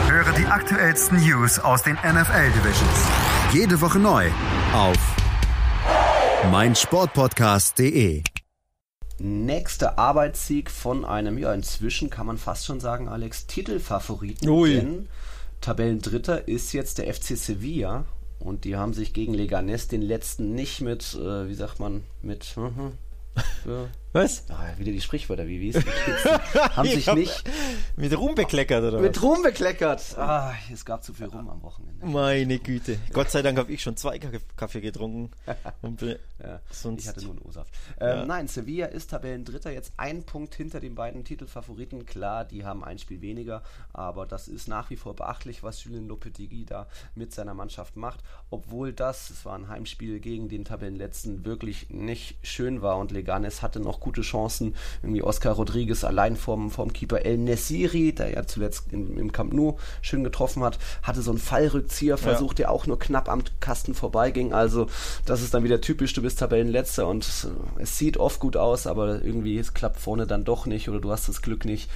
Höre 0.09 0.33
die 0.33 0.47
aktuellsten 0.47 1.21
News 1.21 1.59
aus 1.59 1.83
den 1.83 1.95
NFL 1.95 2.51
Divisions. 2.57 3.09
Jede 3.53 3.81
Woche 3.81 3.99
neu 3.99 4.27
auf 4.73 4.97
meinsportpodcast.de. 6.51 8.23
Nächster 9.19 9.99
Arbeitssieg 9.99 10.71
von 10.71 11.05
einem, 11.05 11.39
ja, 11.39 11.53
inzwischen 11.53 12.09
kann 12.09 12.27
man 12.27 12.39
fast 12.39 12.67
schon 12.67 12.81
sagen, 12.81 13.09
Alex, 13.09 13.47
Titelfavoriten. 13.47 14.49
Ui. 14.49 14.75
Denn 14.75 15.09
Tabellendritter 15.61 16.47
ist 16.47 16.73
jetzt 16.73 16.99
der 16.99 17.13
FC 17.13 17.37
Sevilla 17.37 18.05
und 18.39 18.65
die 18.65 18.77
haben 18.77 18.95
sich 18.95 19.13
gegen 19.13 19.35
Leganes 19.35 19.89
den 19.89 20.03
letzten 20.03 20.55
nicht 20.55 20.81
mit, 20.81 21.15
äh, 21.15 21.49
wie 21.49 21.55
sagt 21.55 21.81
man, 21.81 22.05
mit, 22.23 22.47
mhm, 22.57 22.93
für, 23.63 23.89
was? 24.13 24.45
ah, 24.51 24.67
wieder 24.79 24.93
die 24.93 25.01
Sprichwörter, 25.01 25.47
wie, 25.47 25.61
wie 25.61 25.69
ist 25.69 25.85
Haben 26.77 26.87
Ich 26.89 26.95
sich 26.95 27.09
hab- 27.09 27.17
nicht 27.17 27.45
Mit 27.97 28.17
Ruhm 28.17 28.35
bekleckert 28.35 28.83
oder 28.83 29.01
mit 29.01 29.17
was? 29.17 29.23
Ruhm 29.23 29.43
bekleckert. 29.43 30.17
Ah, 30.19 30.53
es 30.73 30.85
gab 30.85 31.03
zu 31.05 31.13
viel 31.15 31.27
Rum 31.27 31.49
am 31.49 31.63
Wochenende. 31.63 32.07
Meine 32.07 32.59
Güte. 32.59 32.99
Gott 33.13 33.31
sei 33.31 33.43
Dank 33.43 33.59
habe 33.59 33.73
ich 33.73 33.83
schon 33.83 33.97
zwei 33.97 34.19
Kaffee- 34.57 34.81
getrunken. 34.81 35.31
Äh, 35.83 36.17
Ja, 36.43 36.61
sonst, 36.71 37.03
ich 37.03 37.09
hatte 37.09 37.23
nur 37.23 37.33
einen 37.33 37.43
O-Saft. 37.43 37.73
Ähm, 38.01 38.27
Nein, 38.29 38.47
Sevilla 38.47 38.87
ist 38.87 39.11
Tabellendritter, 39.11 39.73
jetzt 39.73 39.93
ein 39.97 40.23
Punkt 40.23 40.55
hinter 40.55 40.79
den 40.81 40.95
beiden 40.95 41.25
Titelfavoriten. 41.25 42.07
Klar, 42.07 42.45
die 42.45 42.65
haben 42.65 42.85
ein 42.85 42.99
Spiel 42.99 43.21
weniger, 43.21 43.63
aber 43.93 44.25
das 44.27 44.47
ist 44.49 44.69
nach 44.69 44.91
wie 44.91 44.97
vor 44.97 45.17
beachtlich, 45.17 45.63
was 45.63 45.83
Julien 45.85 46.07
Lopetegui 46.07 46.65
da 46.65 46.87
mit 47.15 47.33
seiner 47.35 47.55
Mannschaft 47.55 47.97
macht. 47.97 48.21
Obwohl 48.51 48.93
das, 48.93 49.31
es 49.31 49.45
war 49.45 49.57
ein 49.57 49.69
Heimspiel 49.69 50.21
gegen 50.21 50.49
den 50.49 50.65
Tabellenletzten, 50.65 51.45
wirklich 51.45 51.91
nicht 51.91 52.37
schön 52.43 52.83
war 52.83 52.99
und 52.99 53.11
Leganes 53.11 53.63
hatte 53.63 53.81
noch 53.81 53.98
gute 54.01 54.23
Chancen. 54.23 54.75
Irgendwie 55.03 55.23
Oscar 55.23 55.53
Rodriguez 55.53 56.05
allein 56.05 56.37
vorm, 56.37 56.71
vorm 56.71 56.93
Keeper 56.93 57.25
El 57.25 57.39
Nessiri, 57.39 58.13
der 58.13 58.33
ja 58.33 58.47
zuletzt 58.47 58.85
im, 58.93 59.19
im 59.19 59.33
Camp 59.33 59.53
Nou 59.53 59.77
schön 60.03 60.25
getroffen 60.25 60.63
hat, 60.63 60.79
hatte 61.03 61.23
so 61.23 61.31
einen 61.31 61.41
Fallrückzieher 61.41 62.19
versucht, 62.19 62.59
der 62.59 62.71
auch 62.71 62.87
nur 62.87 62.99
knapp 62.99 63.29
am 63.29 63.43
Kasten 63.61 63.95
vorbeiging. 63.95 64.53
Also 64.53 64.87
das 65.25 65.43
ist 65.43 65.55
dann 65.55 65.65
wieder 65.65 65.81
typisch, 65.81 66.13
du 66.13 66.23
bist 66.23 66.39
Tabellenletzter 66.39 67.07
und 67.07 67.27
es 67.79 67.99
sieht 67.99 68.17
oft 68.17 68.41
gut 68.41 68.57
aus, 68.57 68.87
aber 68.87 69.23
irgendwie 69.23 69.59
es 69.59 69.75
klappt 69.75 70.01
vorne 70.01 70.27
dann 70.27 70.45
doch 70.45 70.67
nicht 70.67 70.89
oder 70.89 71.01
du 71.01 71.11
hast 71.11 71.29
das 71.29 71.43
Glück 71.43 71.65
nicht. 71.65 71.91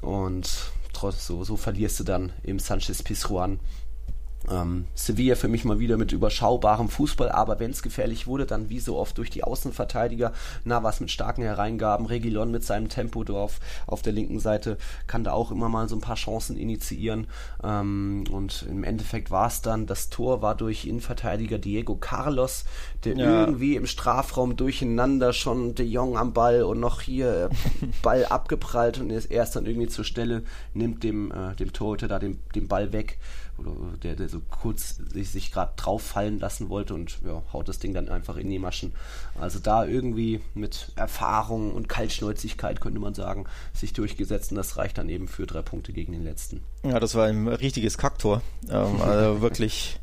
Und 0.00 0.70
trotz 0.92 1.26
so, 1.26 1.44
so 1.44 1.56
verlierst 1.56 2.00
du 2.00 2.04
dann 2.04 2.32
im 2.42 2.58
Sanchez 2.58 3.02
Pizjuan 3.02 3.60
Ähm, 4.50 4.86
Sevilla 4.94 5.34
für 5.34 5.48
mich 5.48 5.64
mal 5.64 5.78
wieder 5.78 5.96
mit 5.96 6.12
überschaubarem 6.12 6.88
Fußball, 6.88 7.30
aber 7.30 7.60
wenn 7.60 7.70
es 7.70 7.82
gefährlich 7.82 8.26
wurde, 8.26 8.46
dann 8.46 8.68
wie 8.68 8.80
so 8.80 8.96
oft 8.96 9.18
durch 9.18 9.30
die 9.30 9.44
Außenverteidiger. 9.44 10.32
Navas 10.64 11.00
mit 11.00 11.10
starken 11.10 11.42
Hereingaben, 11.42 12.06
Regilon 12.06 12.50
mit 12.50 12.64
seinem 12.64 12.88
Tempo 12.88 13.24
drauf 13.24 13.60
auf 13.86 14.02
der 14.02 14.12
linken 14.12 14.40
Seite 14.40 14.78
kann 15.06 15.24
da 15.24 15.32
auch 15.32 15.50
immer 15.50 15.68
mal 15.68 15.88
so 15.88 15.96
ein 15.96 16.00
paar 16.00 16.16
Chancen 16.16 16.56
initiieren. 16.56 17.26
Ähm, 17.62 18.24
und 18.30 18.66
im 18.68 18.84
Endeffekt 18.84 19.30
war 19.30 19.48
es 19.48 19.62
dann, 19.62 19.86
das 19.86 20.10
Tor 20.10 20.42
war 20.42 20.54
durch 20.54 20.86
Innenverteidiger 20.86 21.58
Diego 21.58 21.96
Carlos, 21.96 22.64
der 23.04 23.16
ja. 23.16 23.40
irgendwie 23.40 23.76
im 23.76 23.86
Strafraum 23.86 24.56
durcheinander 24.56 25.32
schon 25.32 25.74
De 25.74 25.86
Jong 25.86 26.16
am 26.16 26.32
Ball 26.32 26.62
und 26.62 26.80
noch 26.80 27.00
hier 27.00 27.50
Ball 28.02 28.24
abgeprallt 28.26 28.98
und 28.98 29.10
er 29.10 29.42
ist 29.42 29.56
dann 29.56 29.66
irgendwie 29.66 29.88
zur 29.88 30.04
Stelle, 30.04 30.42
nimmt 30.74 31.04
dem, 31.04 31.30
äh, 31.30 31.54
dem 31.56 31.72
Torhüter 31.72 32.08
da 32.08 32.18
den, 32.18 32.38
den 32.54 32.68
Ball 32.68 32.92
weg 32.92 33.18
oder 33.58 33.96
der, 34.02 34.14
der 34.14 34.28
so 34.28 34.40
kurz 34.40 34.96
sich, 35.12 35.30
sich 35.30 35.52
gerade 35.52 35.72
drauf 35.76 36.02
fallen 36.02 36.38
lassen 36.38 36.68
wollte 36.68 36.94
und 36.94 37.18
ja, 37.24 37.42
haut 37.52 37.68
das 37.68 37.78
Ding 37.78 37.94
dann 37.94 38.08
einfach 38.08 38.36
in 38.36 38.48
die 38.48 38.58
Maschen. 38.58 38.92
Also 39.40 39.58
da 39.58 39.84
irgendwie 39.84 40.40
mit 40.54 40.92
Erfahrung 40.96 41.72
und 41.72 41.88
Kaltschnäuzigkeit 41.88 42.80
könnte 42.80 43.00
man 43.00 43.14
sagen, 43.14 43.46
sich 43.72 43.92
durchgesetzt 43.92 44.52
und 44.52 44.56
das 44.56 44.76
reicht 44.76 44.98
dann 44.98 45.08
eben 45.08 45.28
für 45.28 45.46
drei 45.46 45.62
Punkte 45.62 45.92
gegen 45.92 46.12
den 46.12 46.24
letzten. 46.24 46.62
Ja, 46.84 47.00
das 47.00 47.14
war 47.14 47.26
ein 47.26 47.48
richtiges 47.48 47.98
Kacktor. 47.98 48.42
Ähm, 48.70 49.00
also 49.02 49.40
wirklich 49.40 49.98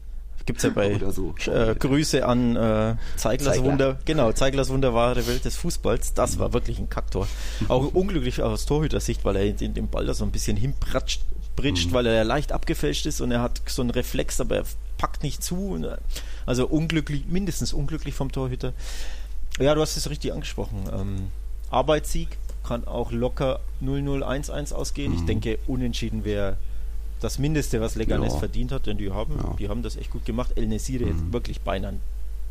gibt 0.45 0.59
es 0.59 0.63
ja 0.63 0.69
bei 0.69 0.99
so. 1.11 1.33
äh, 1.47 1.75
Grüße 1.75 2.25
an 2.25 2.55
äh, 2.55 2.95
Zeiglers 3.15 3.55
Zeigler. 3.55 3.71
Wunder, 3.71 3.99
genau, 4.05 4.31
Zeiglers 4.31 4.69
wunderbare 4.69 5.25
Welt 5.27 5.45
des 5.45 5.55
Fußballs. 5.57 6.13
Das 6.13 6.39
war 6.39 6.53
wirklich 6.53 6.79
ein 6.79 6.89
Kacktor. 6.89 7.27
Auch 7.67 7.93
unglücklich 7.93 8.41
aus 8.41 8.65
Torhüter-Sicht, 8.65 9.25
weil 9.25 9.35
er 9.37 9.53
den, 9.53 9.73
den 9.73 9.87
Ball 9.87 10.05
da 10.05 10.13
so 10.13 10.23
ein 10.23 10.31
bisschen 10.31 10.57
hinpratscht 10.57 11.21
britscht, 11.55 11.89
mhm. 11.89 11.93
weil 11.93 12.05
er 12.07 12.23
leicht 12.23 12.51
abgefälscht 12.51 13.05
ist 13.05 13.21
und 13.21 13.31
er 13.31 13.41
hat 13.41 13.61
so 13.67 13.81
einen 13.81 13.91
Reflex, 13.91 14.39
aber 14.39 14.57
er 14.57 14.63
packt 14.97 15.23
nicht 15.23 15.43
zu. 15.43 15.77
Äh, 15.83 15.97
also 16.45 16.67
unglücklich, 16.67 17.25
mindestens 17.27 17.73
unglücklich 17.73 18.15
vom 18.15 18.31
Torhüter. 18.31 18.73
Ja, 19.59 19.73
du 19.73 19.81
hast 19.81 19.95
es 19.95 20.09
richtig 20.09 20.33
angesprochen. 20.33 20.83
Ähm, 20.93 21.31
Arbeitssieg 21.69 22.37
kann 22.63 22.85
auch 22.87 23.11
locker 23.11 23.59
0-0-1-1 23.83 24.73
ausgehen. 24.73 25.13
Mhm. 25.13 25.19
Ich 25.19 25.25
denke, 25.25 25.59
unentschieden 25.67 26.25
wäre 26.25 26.57
das 27.21 27.39
Mindeste, 27.39 27.79
was 27.79 27.95
Leganes 27.95 28.33
ja. 28.33 28.39
verdient 28.39 28.71
hat, 28.71 28.87
denn 28.87 28.97
die 28.97 29.11
haben, 29.11 29.35
ja. 29.37 29.55
die 29.57 29.69
haben 29.69 29.81
das 29.81 29.95
echt 29.95 30.11
gut 30.11 30.25
gemacht. 30.25 30.51
El 30.55 30.67
Nesire 30.67 31.05
mhm. 31.05 31.31
wirklich 31.31 31.61
beinahe 31.61 31.95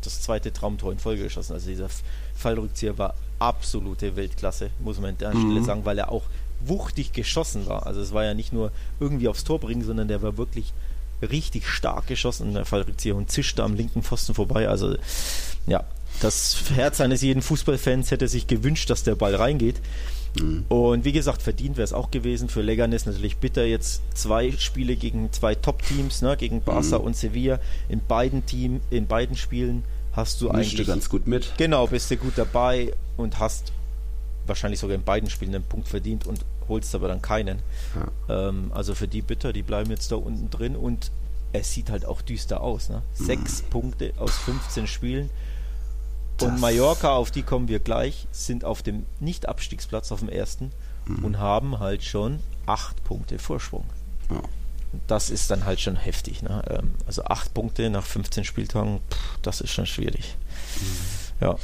das 0.01 0.21
zweite 0.21 0.53
Traumtor 0.53 0.91
in 0.91 0.99
Folge 0.99 1.23
geschossen. 1.23 1.53
Also 1.53 1.67
dieser 1.69 1.87
Fallrückzieher 2.35 2.97
war 2.97 3.15
absolute 3.39 4.15
Weltklasse, 4.15 4.69
muss 4.79 4.99
man 4.99 5.11
an 5.11 5.17
der 5.17 5.31
Stelle 5.31 5.59
mhm. 5.59 5.65
sagen, 5.65 5.85
weil 5.85 5.97
er 5.97 6.11
auch 6.11 6.23
wuchtig 6.59 7.13
geschossen 7.13 7.67
war. 7.67 7.85
Also 7.85 8.01
es 8.01 8.13
war 8.13 8.23
ja 8.23 8.33
nicht 8.33 8.53
nur 8.53 8.71
irgendwie 8.99 9.27
aufs 9.27 9.43
Tor 9.43 9.59
bringen, 9.59 9.83
sondern 9.83 10.07
der 10.07 10.21
war 10.21 10.37
wirklich 10.37 10.73
richtig 11.21 11.67
stark 11.67 12.07
geschossen. 12.07 12.53
Der 12.53 12.65
Fallrückzieher 12.65 13.15
und 13.15 13.31
zischte 13.31 13.63
am 13.63 13.75
linken 13.75 14.03
Pfosten 14.03 14.33
vorbei. 14.33 14.67
Also 14.67 14.95
ja, 15.67 15.83
das 16.21 16.57
Herz 16.73 17.01
eines 17.01 17.21
jeden 17.21 17.41
Fußballfans 17.41 18.11
hätte 18.11 18.27
sich 18.27 18.47
gewünscht, 18.47 18.89
dass 18.89 19.03
der 19.03 19.15
Ball 19.15 19.35
reingeht. 19.35 19.81
Mhm. 20.39 20.65
Und 20.69 21.05
wie 21.05 21.11
gesagt, 21.11 21.41
verdient 21.41 21.77
wäre 21.77 21.85
es 21.85 21.93
auch 21.93 22.11
gewesen 22.11 22.49
für 22.49 22.61
Leganes. 22.61 23.05
Natürlich 23.05 23.37
bitter 23.37 23.65
jetzt 23.65 24.01
zwei 24.13 24.51
Spiele 24.51 24.95
gegen 24.95 25.31
zwei 25.31 25.55
Top-Teams, 25.55 26.21
ne, 26.21 26.35
gegen 26.37 26.61
Barca 26.61 26.99
mhm. 26.99 27.05
und 27.05 27.17
Sevilla. 27.17 27.59
In 27.89 28.01
beiden 28.05 28.45
Team, 28.45 28.81
in 28.89 29.07
beiden 29.07 29.35
Spielen 29.35 29.83
hast 30.13 30.41
du 30.41 30.49
Mischte 30.49 30.77
eigentlich 30.77 30.87
ganz 30.87 31.09
gut 31.09 31.27
mit. 31.27 31.53
Genau, 31.57 31.87
bist 31.87 32.11
du 32.11 32.17
gut 32.17 32.33
dabei 32.35 32.93
und 33.17 33.39
hast 33.39 33.71
wahrscheinlich 34.47 34.79
sogar 34.79 34.95
in 34.95 35.03
beiden 35.03 35.29
Spielen 35.29 35.55
einen 35.55 35.63
Punkt 35.63 35.87
verdient 35.87 36.25
und 36.27 36.45
holst 36.67 36.93
aber 36.95 37.07
dann 37.07 37.21
keinen. 37.21 37.59
Ja. 38.27 38.49
Ähm, 38.49 38.71
also 38.73 38.95
für 38.95 39.07
die 39.07 39.21
bitter, 39.21 39.53
die 39.53 39.63
bleiben 39.63 39.89
jetzt 39.89 40.11
da 40.11 40.15
unten 40.15 40.49
drin 40.49 40.75
und 40.75 41.11
es 41.53 41.71
sieht 41.71 41.89
halt 41.89 42.05
auch 42.05 42.21
düster 42.21 42.61
aus. 42.61 42.89
Ne? 42.89 43.01
Mhm. 43.17 43.25
Sechs 43.25 43.61
Punkte 43.61 44.13
aus 44.17 44.37
15 44.37 44.87
Spielen. 44.87 45.29
Das 46.37 46.49
und 46.49 46.59
Mallorca, 46.59 47.13
auf 47.13 47.31
die 47.31 47.43
kommen 47.43 47.69
wir 47.69 47.79
gleich, 47.79 48.27
sind 48.31 48.65
auf 48.65 48.83
dem 48.83 49.05
Nicht-Abstiegsplatz, 49.19 50.11
auf 50.11 50.19
dem 50.19 50.29
ersten 50.29 50.71
mhm. 51.05 51.23
und 51.23 51.39
haben 51.39 51.79
halt 51.79 52.03
schon 52.03 52.39
acht 52.65 53.03
Punkte 53.05 53.39
Vorsprung. 53.39 53.85
Ja. 54.29 54.41
Das 55.07 55.29
ist 55.29 55.51
dann 55.51 55.65
halt 55.65 55.79
schon 55.79 55.95
heftig. 55.95 56.41
Ne? 56.41 56.61
Ähm, 56.69 56.91
also 57.05 57.23
acht 57.25 57.53
Punkte 57.53 57.89
nach 57.89 58.05
15 58.05 58.43
Spieltagen, 58.43 58.99
pff, 59.09 59.39
das 59.41 59.61
ist 59.61 59.71
schon 59.71 59.85
schwierig. 59.85 60.35
Mhm. 60.79 61.45
Ja 61.45 61.57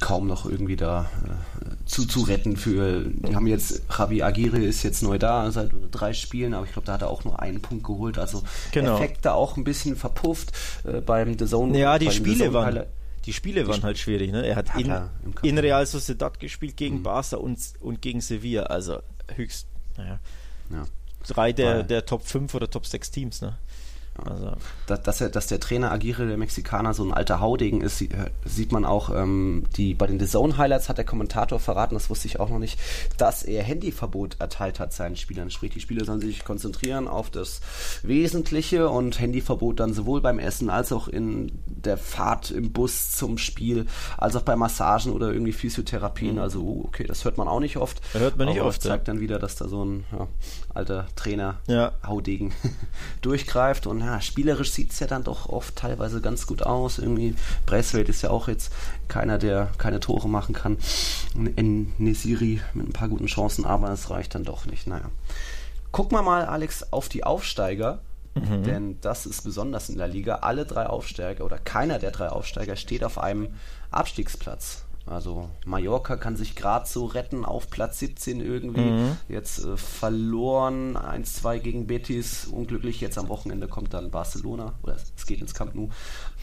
kaum 0.00 0.26
noch 0.26 0.46
irgendwie 0.46 0.76
da 0.76 1.10
äh, 1.24 1.86
zu, 1.86 2.06
zu 2.06 2.22
retten 2.22 2.56
für, 2.56 3.04
die 3.04 3.34
haben 3.34 3.46
jetzt, 3.46 3.82
Javi 3.96 4.22
Aguirre 4.22 4.58
ist 4.58 4.82
jetzt 4.82 5.02
neu 5.02 5.18
da, 5.18 5.50
seit 5.50 5.70
drei 5.90 6.12
Spielen, 6.12 6.54
aber 6.54 6.66
ich 6.66 6.72
glaube, 6.72 6.86
da 6.86 6.94
hat 6.94 7.02
er 7.02 7.10
auch 7.10 7.24
nur 7.24 7.40
einen 7.40 7.60
Punkt 7.60 7.84
geholt, 7.84 8.18
also 8.18 8.42
genau. 8.72 8.96
Effekte 8.96 9.32
auch 9.32 9.56
ein 9.56 9.64
bisschen 9.64 9.96
verpufft 9.96 10.52
äh, 10.84 11.00
beim 11.00 11.38
The 11.38 11.46
Zone. 11.46 11.78
Ja, 11.78 11.98
die 11.98 12.10
Spiele 12.10 12.52
waren, 12.52 12.84
die 13.24 13.32
Spiele 13.32 13.66
waren 13.68 13.82
halt 13.82 13.98
schwierig, 13.98 14.32
ne? 14.32 14.46
Er 14.46 14.56
hat, 14.56 14.74
in, 14.76 14.92
in 15.42 15.58
Real 15.58 15.86
Sociedad 15.86 16.38
gespielt 16.40 16.76
gegen 16.76 16.98
mhm. 16.98 17.02
Barca 17.02 17.36
und, 17.36 17.58
und 17.80 18.02
gegen 18.02 18.20
Sevilla, 18.20 18.64
also 18.64 19.00
höchst, 19.34 19.66
naja, 19.96 20.18
ja. 20.70 20.84
drei 21.26 21.52
der, 21.52 21.82
der 21.82 22.04
Top 22.06 22.26
5 22.26 22.54
oder 22.54 22.70
Top 22.70 22.86
6 22.86 23.10
Teams, 23.10 23.40
ne? 23.42 23.56
Also. 24.24 24.52
Dass, 24.86 25.02
dass, 25.02 25.20
er, 25.20 25.28
dass 25.28 25.46
der 25.46 25.60
Trainer 25.60 25.92
Aguirre, 25.92 26.26
der 26.26 26.36
Mexikaner, 26.36 26.94
so 26.94 27.04
ein 27.04 27.12
alter 27.12 27.40
Haudegen 27.40 27.80
ist, 27.80 28.02
sieht 28.44 28.72
man 28.72 28.84
auch, 28.84 29.10
ähm, 29.10 29.64
die, 29.76 29.94
bei 29.94 30.06
den 30.06 30.18
The 30.18 30.26
Zone 30.26 30.56
Highlights 30.56 30.88
hat 30.88 30.98
der 30.98 31.04
Kommentator 31.04 31.58
verraten, 31.58 31.94
das 31.94 32.10
wusste 32.10 32.28
ich 32.28 32.40
auch 32.40 32.48
noch 32.48 32.58
nicht, 32.58 32.78
dass 33.18 33.42
er 33.42 33.62
Handyverbot 33.62 34.36
erteilt 34.40 34.80
hat 34.80 34.92
seinen 34.92 35.16
Spielern. 35.16 35.50
Sprich, 35.50 35.72
die 35.72 35.80
Spieler 35.80 36.04
sollen 36.04 36.20
sich 36.20 36.44
konzentrieren 36.44 37.08
auf 37.08 37.30
das 37.30 37.60
Wesentliche 38.02 38.88
und 38.88 39.20
Handyverbot 39.20 39.80
dann 39.80 39.92
sowohl 39.92 40.20
beim 40.20 40.38
Essen 40.38 40.70
als 40.70 40.92
auch 40.92 41.08
in 41.08 41.52
der 41.66 41.96
Fahrt 41.96 42.50
im 42.50 42.72
Bus 42.72 43.12
zum 43.12 43.38
Spiel, 43.38 43.86
als 44.16 44.36
auch 44.36 44.42
bei 44.42 44.56
Massagen 44.56 45.12
oder 45.12 45.32
irgendwie 45.32 45.52
Physiotherapien. 45.52 46.36
Mhm. 46.36 46.40
Also, 46.40 46.60
uh, 46.60 46.84
okay, 46.86 47.04
das 47.04 47.24
hört 47.24 47.38
man 47.38 47.48
auch 47.48 47.60
nicht 47.60 47.76
oft. 47.76 48.00
Das 48.12 48.22
hört 48.22 48.36
man 48.36 48.48
nicht 48.48 48.60
oft. 48.60 48.78
Das 48.78 48.88
zeigt 48.90 49.08
ja. 49.08 49.14
dann 49.14 49.20
wieder, 49.20 49.38
dass 49.38 49.56
da 49.56 49.68
so 49.68 49.84
ein 49.84 50.04
ja, 50.12 50.28
alter 50.74 51.06
Trainer, 51.16 51.56
ja. 51.66 51.92
Haudegen, 52.04 52.52
durchgreift 53.20 53.86
und 53.86 54.05
ja, 54.06 54.20
spielerisch 54.20 54.70
sieht 54.70 54.92
es 54.92 55.00
ja 55.00 55.08
dann 55.08 55.24
doch 55.24 55.48
oft 55.48 55.74
teilweise 55.74 56.20
ganz 56.20 56.46
gut 56.46 56.62
aus. 56.62 56.98
Irgendwie, 56.98 57.34
Braithwaite 57.66 58.08
ist 58.08 58.22
ja 58.22 58.30
auch 58.30 58.46
jetzt 58.46 58.72
keiner, 59.08 59.36
der 59.36 59.72
keine 59.78 59.98
Tore 59.98 60.28
machen 60.28 60.54
kann. 60.54 60.78
In 61.34 61.92
Nesiri 61.98 62.60
mit 62.72 62.88
ein 62.88 62.92
paar 62.92 63.08
guten 63.08 63.26
Chancen, 63.26 63.64
aber 63.64 63.90
es 63.90 64.08
reicht 64.08 64.36
dann 64.36 64.44
doch 64.44 64.64
nicht. 64.66 64.86
Naja. 64.86 65.10
Gucken 65.90 66.16
wir 66.16 66.22
mal, 66.22 66.44
Alex, 66.44 66.92
auf 66.92 67.08
die 67.08 67.24
Aufsteiger. 67.24 67.98
Mhm. 68.34 68.62
Denn 68.62 69.00
das 69.00 69.26
ist 69.26 69.42
besonders 69.42 69.88
in 69.88 69.98
der 69.98 70.08
Liga. 70.08 70.36
Alle 70.36 70.66
drei 70.66 70.86
Aufsteiger 70.86 71.44
oder 71.44 71.58
keiner 71.58 71.98
der 71.98 72.12
drei 72.12 72.28
Aufsteiger 72.28 72.76
steht 72.76 73.02
auf 73.02 73.18
einem 73.18 73.48
Abstiegsplatz. 73.90 74.84
Also 75.06 75.48
Mallorca 75.64 76.16
kann 76.16 76.36
sich 76.36 76.56
gerade 76.56 76.86
so 76.86 77.06
retten 77.06 77.44
auf 77.44 77.70
Platz 77.70 78.00
17 78.00 78.40
irgendwie. 78.40 78.80
Mhm. 78.80 79.16
Jetzt 79.28 79.64
äh, 79.64 79.76
verloren 79.76 80.96
1-2 80.96 81.60
gegen 81.60 81.86
Betis. 81.86 82.46
Unglücklich, 82.46 83.00
jetzt 83.00 83.16
am 83.16 83.28
Wochenende 83.28 83.68
kommt 83.68 83.94
dann 83.94 84.10
Barcelona. 84.10 84.74
Oder 84.82 84.96
es 85.16 85.26
geht 85.26 85.40
ins 85.40 85.54
Camp 85.54 85.76
Nou. 85.76 85.90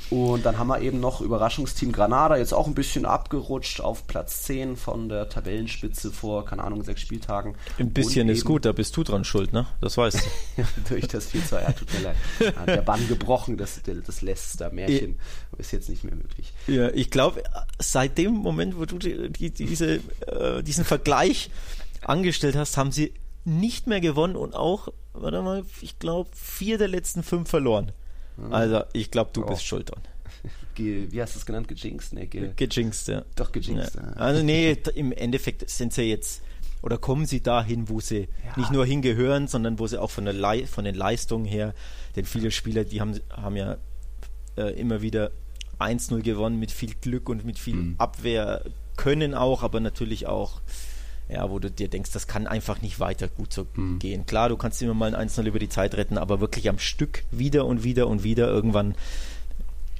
Und 0.09 0.45
dann 0.45 0.57
haben 0.57 0.67
wir 0.67 0.81
eben 0.81 0.99
noch 0.99 1.21
Überraschungsteam 1.21 1.91
Granada, 1.91 2.37
jetzt 2.37 2.53
auch 2.53 2.67
ein 2.67 2.75
bisschen 2.75 3.05
abgerutscht 3.05 3.81
auf 3.81 4.05
Platz 4.07 4.43
10 4.43 4.77
von 4.77 5.09
der 5.09 5.29
Tabellenspitze 5.29 6.11
vor, 6.11 6.45
keine 6.45 6.63
Ahnung, 6.63 6.83
sechs 6.83 7.01
Spieltagen. 7.01 7.55
Ein 7.79 7.91
bisschen 7.91 8.29
ist 8.29 8.45
gut, 8.45 8.65
da 8.65 8.71
bist 8.71 8.95
du 8.95 9.03
dran 9.03 9.23
schuld, 9.23 9.53
ne? 9.53 9.65
Das 9.81 9.97
weißt 9.97 10.19
du. 10.57 10.63
Durch 10.89 11.07
das 11.07 11.27
4 11.27 11.45
2 11.45 11.61
ja, 11.61 11.71
tut 11.71 11.93
mir 11.93 11.99
leid. 12.01 12.67
Der 12.67 12.81
Bann 12.81 13.07
gebrochen, 13.07 13.57
das, 13.57 13.81
das 13.83 14.21
Leicester-Märchen 14.21 15.19
ist 15.57 15.71
jetzt 15.71 15.89
nicht 15.89 16.03
mehr 16.03 16.15
möglich. 16.15 16.53
Ja, 16.67 16.89
ich 16.89 17.09
glaube, 17.09 17.43
seit 17.79 18.17
dem 18.17 18.33
Moment, 18.33 18.77
wo 18.77 18.85
du 18.85 18.97
die, 18.97 19.51
diese, 19.51 19.95
äh, 20.27 20.63
diesen 20.63 20.85
Vergleich 20.85 21.49
angestellt 22.01 22.55
hast, 22.55 22.77
haben 22.77 22.91
sie 22.91 23.13
nicht 23.45 23.87
mehr 23.87 24.01
gewonnen 24.01 24.35
und 24.35 24.55
auch, 24.55 24.89
warte 25.13 25.41
mal, 25.41 25.63
ich 25.81 25.99
glaube, 25.99 26.29
vier 26.33 26.77
der 26.77 26.87
letzten 26.87 27.23
fünf 27.23 27.49
verloren. 27.49 27.91
Also, 28.49 28.83
ich 28.93 29.11
glaube, 29.11 29.31
du 29.33 29.43
oh. 29.43 29.47
bist 29.47 29.65
schuld 29.65 29.91
dran. 29.91 30.01
Ge, 30.75 31.07
wie 31.11 31.21
hast 31.21 31.35
du 31.35 31.39
es 31.39 31.45
genannt? 31.45 31.67
Gejinxt? 31.67 32.13
Nee, 32.13 32.25
ge, 32.25 32.51
gejinxt, 32.55 33.07
ja. 33.07 33.23
Doch, 33.35 33.51
gejinxt. 33.51 33.95
Ja. 33.95 34.01
Also, 34.13 34.43
nee, 34.43 34.75
im 34.95 35.11
Endeffekt 35.11 35.69
sind 35.69 35.93
sie 35.93 36.03
jetzt, 36.03 36.41
oder 36.81 36.97
kommen 36.97 37.25
sie 37.25 37.41
dahin, 37.41 37.89
wo 37.89 37.99
sie 37.99 38.27
ja. 38.43 38.57
nicht 38.57 38.71
nur 38.71 38.85
hingehören, 38.85 39.47
sondern 39.47 39.77
wo 39.77 39.87
sie 39.87 40.01
auch 40.01 40.09
von, 40.09 40.25
der 40.25 40.33
Le 40.33 40.65
von 40.65 40.83
den 40.83 40.95
Leistungen 40.95 41.45
her, 41.45 41.73
denn 42.15 42.25
viele 42.25 42.49
Spieler, 42.49 42.83
die 42.83 43.01
haben, 43.01 43.19
haben 43.29 43.55
ja 43.55 43.77
äh, 44.57 44.73
immer 44.79 45.01
wieder 45.01 45.31
1-0 45.79 46.21
gewonnen 46.21 46.59
mit 46.59 46.71
viel 46.71 46.93
Glück 46.95 47.29
und 47.29 47.45
mit 47.45 47.59
viel 47.59 47.75
mhm. 47.75 47.95
Abwehr, 47.99 48.63
können 48.97 49.33
auch, 49.33 49.63
aber 49.63 49.79
natürlich 49.79 50.27
auch 50.27 50.61
ja, 51.33 51.49
wo 51.49 51.59
du 51.59 51.69
dir 51.69 51.87
denkst, 51.87 52.11
das 52.11 52.27
kann 52.27 52.47
einfach 52.47 52.81
nicht 52.81 52.99
weiter 52.99 53.27
gut 53.27 53.53
so 53.53 53.67
mhm. 53.75 53.99
gehen. 53.99 54.25
Klar, 54.25 54.49
du 54.49 54.57
kannst 54.57 54.81
immer 54.81 54.93
mal 54.93 55.07
ein 55.07 55.15
Einzelnen 55.15 55.47
über 55.47 55.59
die 55.59 55.69
Zeit 55.69 55.95
retten, 55.95 56.17
aber 56.17 56.39
wirklich 56.39 56.69
am 56.69 56.79
Stück 56.79 57.23
wieder 57.31 57.65
und 57.65 57.83
wieder 57.83 58.07
und 58.07 58.23
wieder 58.23 58.47
irgendwann 58.47 58.95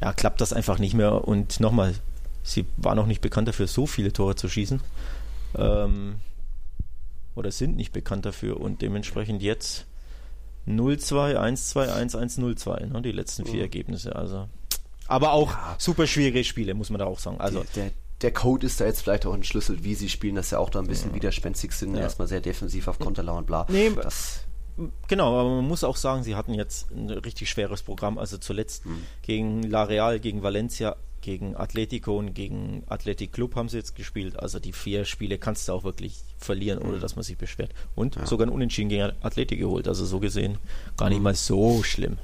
ja, 0.01 0.11
klappt 0.11 0.41
das 0.41 0.53
einfach 0.53 0.79
nicht 0.79 0.93
mehr. 0.95 1.27
Und 1.27 1.59
nochmal, 1.59 1.95
sie 2.43 2.65
war 2.77 2.93
noch 2.95 3.07
nicht 3.07 3.21
bekannt 3.21 3.47
dafür, 3.47 3.67
so 3.67 3.86
viele 3.88 4.11
Tore 4.11 4.36
zu 4.36 4.49
schießen. 4.49 4.81
Ähm, 5.55 6.15
oder 7.36 7.51
sind 7.51 7.77
nicht 7.77 7.93
bekannt 7.93 8.25
dafür 8.25 8.59
und 8.59 8.81
dementsprechend 8.81 9.41
jetzt 9.41 9.86
0-2, 10.67 11.38
1-2, 11.38 11.89
1-1, 12.11 12.39
0-2, 12.39 12.88
ne, 12.88 13.01
die 13.01 13.11
letzten 13.11 13.45
vier 13.45 13.61
Ergebnisse. 13.61 14.15
Also. 14.15 14.47
Aber 15.07 15.31
auch 15.31 15.51
Ja. 15.51 15.75
super 15.77 16.05
schwierige 16.05 16.43
Spiele, 16.43 16.73
muss 16.73 16.89
man 16.89 16.99
da 16.99 17.05
auch 17.05 17.19
sagen. 17.19 17.39
Also, 17.39 17.63
der, 17.75 17.86
der, 17.86 17.91
der 18.24 18.32
Code 18.32 18.65
ist 18.65 18.80
da 18.82 18.86
jetzt 18.86 19.01
vielleicht 19.01 19.26
auch 19.26 19.34
ein 19.34 19.43
Schlüssel, 19.43 19.84
wie 19.84 19.93
sie 19.95 20.09
spielen, 20.09 20.36
dass 20.36 20.49
sie 20.49 20.59
auch 20.59 20.69
da 20.69 20.80
ein 20.80 20.88
bisschen 20.88 21.13
widerspenstig 21.13 21.71
sind, 21.74 21.95
Ja. 21.95 22.01
erstmal 22.01 22.28
sehr 22.28 22.41
defensiv 22.41 22.88
auf 22.88 22.97
Konterlau 22.99 23.38
und 23.38 23.45
bla. 23.45 23.65
Nee, 23.69 23.91
das, 23.95 24.41
Genau, 25.07 25.39
aber 25.39 25.49
man 25.57 25.67
muss 25.67 25.84
auch 25.84 25.97
sagen, 25.97 26.24
sie 26.24 26.36
hatten 26.36 26.55
jetzt 26.55 26.89
ein 26.91 27.07
richtig 27.09 27.47
schweres 27.49 27.84
Programm. 27.84 28.17
Also 28.17 28.39
zuletzt 28.39 28.82
gegen 29.21 29.61
La 29.61 29.84
Real, 29.84 30.19
gegen 30.19 30.41
Valencia, 30.41 30.95
gegen 31.21 31.55
Atletico 31.55 32.17
und 32.17 32.34
gegen 32.34 32.84
Athletic 32.88 33.34
Club 33.34 33.55
haben 33.55 33.69
sie 33.69 33.78
jetzt 33.78 33.95
gespielt. 33.95 34.39
Also 34.39 34.59
die 34.59 34.74
vier 34.74 35.05
Spiele 35.05 35.38
kannst 35.38 35.67
du 35.67 35.74
auch 35.74 35.84
wirklich 35.84 36.21
verlieren, 36.39 36.80
ohne 36.80 36.97
dass 36.97 37.15
man 37.15 37.21
sich 37.24 37.38
beschwert. 37.38 37.69
Und 37.93 38.17
sogar 38.28 38.47
ein 38.47 38.51
Unentschieden 38.51 38.89
gegen 38.89 39.11
Athletic 39.21 39.59
geholt. 39.59 39.88
Also 39.88 40.05
so 40.05 40.19
gesehen 40.19 40.57
gar 40.97 41.09
nicht 41.09 41.21
mal 41.21 41.36
so 41.36 41.84
schlimm. 41.84 42.17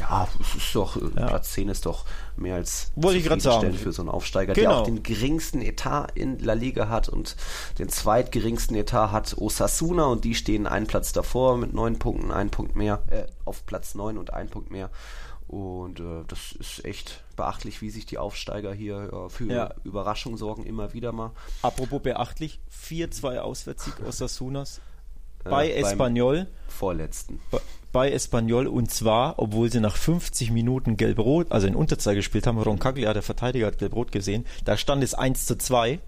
Ja, 0.00 0.28
es 0.40 0.54
ist 0.56 0.74
doch, 0.74 0.96
äh, 0.96 1.08
Platz 1.10 1.52
10 1.52 1.68
ist 1.68 1.86
doch 1.86 2.04
mehr 2.36 2.56
als 2.56 2.90
Wollte 2.96 3.18
ich 3.18 3.42
sagen. 3.42 3.72
für 3.74 3.92
so 3.92 4.02
einen 4.02 4.08
Aufsteiger, 4.08 4.54
der 4.54 4.64
Genau. 4.64 4.80
auch 4.80 4.84
den 4.84 5.02
geringsten 5.02 5.60
Etat 5.62 6.08
in 6.14 6.38
La 6.38 6.52
Liga 6.52 6.88
hat 6.88 7.08
und 7.08 7.36
den 7.78 7.88
zweitgeringsten 7.88 8.76
Etat 8.76 9.10
hat 9.12 9.36
Osasuna 9.38 10.06
und 10.06 10.24
die 10.24 10.34
stehen 10.34 10.66
einen 10.66 10.86
Platz 10.86 11.12
davor 11.12 11.56
mit 11.56 11.72
neun 11.74 11.98
Punkten, 11.98 12.30
einen 12.30 12.50
Punkt 12.50 12.76
mehr, 12.76 13.02
äh, 13.10 13.24
auf 13.44 13.66
Platz 13.66 13.94
9 13.94 14.18
und 14.18 14.32
ein 14.32 14.48
Punkt 14.48 14.70
mehr. 14.70 14.90
Und 15.46 15.98
äh, 16.00 16.24
das 16.28 16.52
ist 16.52 16.84
echt 16.84 17.24
beachtlich, 17.34 17.80
wie 17.80 17.88
sich 17.88 18.04
die 18.04 18.18
Aufsteiger 18.18 18.74
hier 18.74 19.10
äh, 19.10 19.28
für 19.30 19.44
Ja. 19.46 19.70
Überraschung 19.82 20.36
sorgen, 20.36 20.64
immer 20.66 20.92
wieder 20.92 21.10
mal. 21.12 21.30
Apropos 21.62 22.02
beachtlich, 22.02 22.60
4-2 22.86 23.38
Auswärtssieg 23.38 23.94
Osasunas 24.06 24.80
Äh, 25.44 25.48
bei 25.50 25.68
beim 25.72 25.84
Espanyol. 25.84 26.46
Vorletzten. 26.68 27.40
bei 27.50 27.60
Espanyol 27.94 28.66
und 28.66 28.90
zwar, 28.90 29.38
obwohl 29.38 29.70
sie 29.70 29.80
nach 29.80 29.96
50 29.96 30.50
Minuten 30.50 30.96
gelb-rot, 30.96 31.50
also 31.50 31.66
in 31.66 31.74
Unterzahl 31.74 32.14
gespielt 32.14 32.46
haben, 32.46 32.58
Roncaglia, 32.58 33.12
der 33.12 33.22
Verteidiger, 33.22 33.66
hat 33.66 33.78
gelb-rot 33.78 34.12
gesehen, 34.12 34.46
da 34.64 34.76
stand 34.76 35.02
es 35.02 35.14
1 35.14 35.46
zu 35.46 35.56
2. 35.56 35.98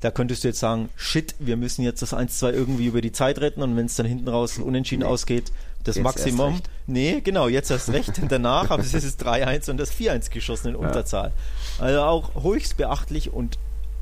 Da 0.00 0.10
könntest 0.12 0.44
du 0.44 0.48
jetzt 0.48 0.60
sagen, 0.60 0.90
shit, 0.96 1.34
wir 1.38 1.56
müssen 1.56 1.82
jetzt 1.82 2.02
das 2.02 2.14
1-2 2.14 2.52
irgendwie 2.52 2.86
über 2.86 3.00
die 3.00 3.10
Zeit 3.10 3.40
retten 3.40 3.62
und 3.62 3.76
wenn 3.76 3.86
es 3.86 3.96
dann 3.96 4.06
hinten 4.06 4.28
raus 4.28 4.58
unentschieden 4.58 5.02
ausgeht, 5.02 5.50
das 5.82 5.96
Jetzt 5.96 6.04
Maximum. 6.04 6.60
Nee, 6.86 7.20
genau, 7.20 7.48
jetzt 7.48 7.70
erst 7.70 7.90
recht. 7.92 8.20
Danach 8.28 8.70
haben 8.70 8.82
sie 8.82 9.00
das 9.00 9.18
3-1 9.18 9.70
und 9.70 9.78
das 9.78 9.92
4-1 9.92 10.30
geschossen 10.30 10.68
in 10.68 10.76
Unterzahl. 10.76 11.32
Also 11.78 12.00
auch 12.02 12.44
höchst 12.44 12.76
beachtlich 12.76 13.32
und 13.32 13.58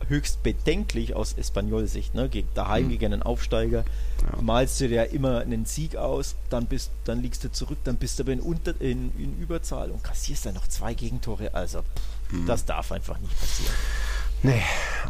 höchst 0.09 0.43
bedenklich 0.43 1.15
aus 1.15 1.33
Espanyol-Sicht. 1.35 2.15
Ne? 2.15 2.29
Gegen, 2.29 2.49
daheim 2.55 2.85
Hm. 2.85 2.91
gegen 2.91 3.13
einen 3.13 3.23
Aufsteiger 3.23 3.85
malst 4.41 4.81
du 4.81 4.89
dir 4.89 4.95
ja 4.97 5.03
immer 5.05 5.39
einen 5.41 5.65
Sieg 5.67 5.97
aus, 5.97 6.35
dann, 6.51 6.67
bist, 6.67 6.91
dann 7.05 7.21
liegst 7.23 7.45
du 7.45 7.51
zurück, 7.53 7.79
dann 7.85 7.97
bist 7.97 8.19
du 8.19 8.23
aber 8.25 8.33
in, 8.33 8.41
Unter, 8.41 8.75
in, 8.81 9.13
in 9.19 9.39
Überzahl 9.41 9.91
und 9.91 10.03
kassierst 10.05 10.47
dann 10.47 10.55
noch 10.55 10.67
zwei 10.69 10.95
Gegentore. 10.95 11.55
Also, 11.55 11.81
pff, 11.81 12.33
Hm. 12.33 12.47
das 12.47 12.65
darf 12.65 12.91
einfach 12.93 13.19
nicht 13.21 13.39
passieren. 13.39 13.73
Nee, 14.43 14.63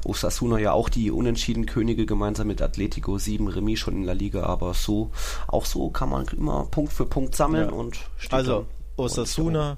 Osasuna 0.04 0.58
ja 0.58 0.72
auch 0.72 0.88
die 0.88 1.10
unentschieden 1.10 1.66
Könige 1.66 2.06
gemeinsam 2.06 2.46
mit 2.46 2.62
Atletico, 2.62 3.18
sieben 3.18 3.48
Remis 3.48 3.80
schon 3.80 3.94
in 3.96 4.04
der 4.04 4.14
Liga, 4.14 4.44
aber 4.44 4.72
so, 4.74 5.10
auch 5.48 5.64
so 5.66 5.90
kann 5.90 6.10
man 6.10 6.26
immer 6.28 6.64
Punkt 6.70 6.92
für 6.92 7.06
Punkt 7.06 7.34
sammeln 7.34 7.68
Ja. 7.70 7.74
und 7.74 7.96
steht 8.18 8.32
Also, 8.34 8.66
Osasuna 8.96 9.76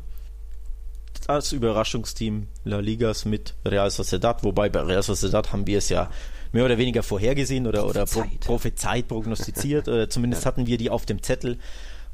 als 1.28 1.52
Überraschungsteam 1.52 2.48
La 2.64 2.78
Ligas 2.78 3.24
mit 3.24 3.54
Real 3.64 3.90
Sociedad, 3.90 4.42
wobei 4.44 4.68
bei 4.68 4.80
Real 4.80 5.02
Sociedad 5.02 5.52
haben 5.52 5.66
wir 5.66 5.78
es 5.78 5.88
ja 5.90 6.10
mehr 6.52 6.64
oder 6.64 6.78
weniger 6.78 7.02
vorhergesehen 7.02 7.66
oder, 7.66 7.86
oder 7.86 8.06
pro, 8.06 8.20
Prophezeit. 8.20 8.40
prophezeit, 8.46 9.08
prognostiziert, 9.08 9.88
oder 9.88 10.08
zumindest 10.10 10.46
hatten 10.46 10.66
wir 10.66 10.78
die 10.78 10.90
auf 10.90 11.04
dem 11.06 11.22
Zettel. 11.22 11.58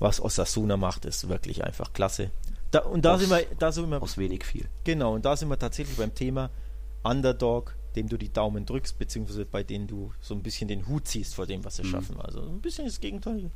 Was 0.00 0.20
Osasuna 0.20 0.76
macht, 0.76 1.04
ist 1.04 1.28
wirklich 1.28 1.62
einfach 1.62 1.92
klasse. 1.92 2.30
Da, 2.72 2.80
und 2.80 3.04
da 3.04 3.14
Aus- 3.14 3.20
sind 3.20 3.30
wir, 3.30 3.46
da 3.60 3.70
sind 3.70 3.88
wir, 3.88 4.02
aus 4.02 4.18
wenig 4.18 4.44
viel. 4.44 4.66
genau, 4.82 5.14
und 5.14 5.24
da 5.24 5.36
sind 5.36 5.48
wir 5.48 5.58
tatsächlich 5.58 5.96
beim 5.96 6.12
Thema 6.12 6.50
Underdog, 7.04 7.76
dem 7.94 8.08
du 8.08 8.16
die 8.16 8.32
Daumen 8.32 8.66
drückst, 8.66 8.98
beziehungsweise 8.98 9.44
bei 9.46 9.62
denen 9.62 9.86
du 9.86 10.12
so 10.20 10.34
ein 10.34 10.42
bisschen 10.42 10.66
den 10.66 10.88
Hut 10.88 11.06
ziehst 11.06 11.36
vor 11.36 11.46
dem, 11.46 11.64
was 11.64 11.78
Mhm. 11.78 11.82
sie 11.84 11.88
schaffen. 11.90 12.20
Also 12.20 12.40
ein 12.42 12.60
bisschen 12.60 12.86
das 12.86 13.00
Gegenteil 13.00 13.50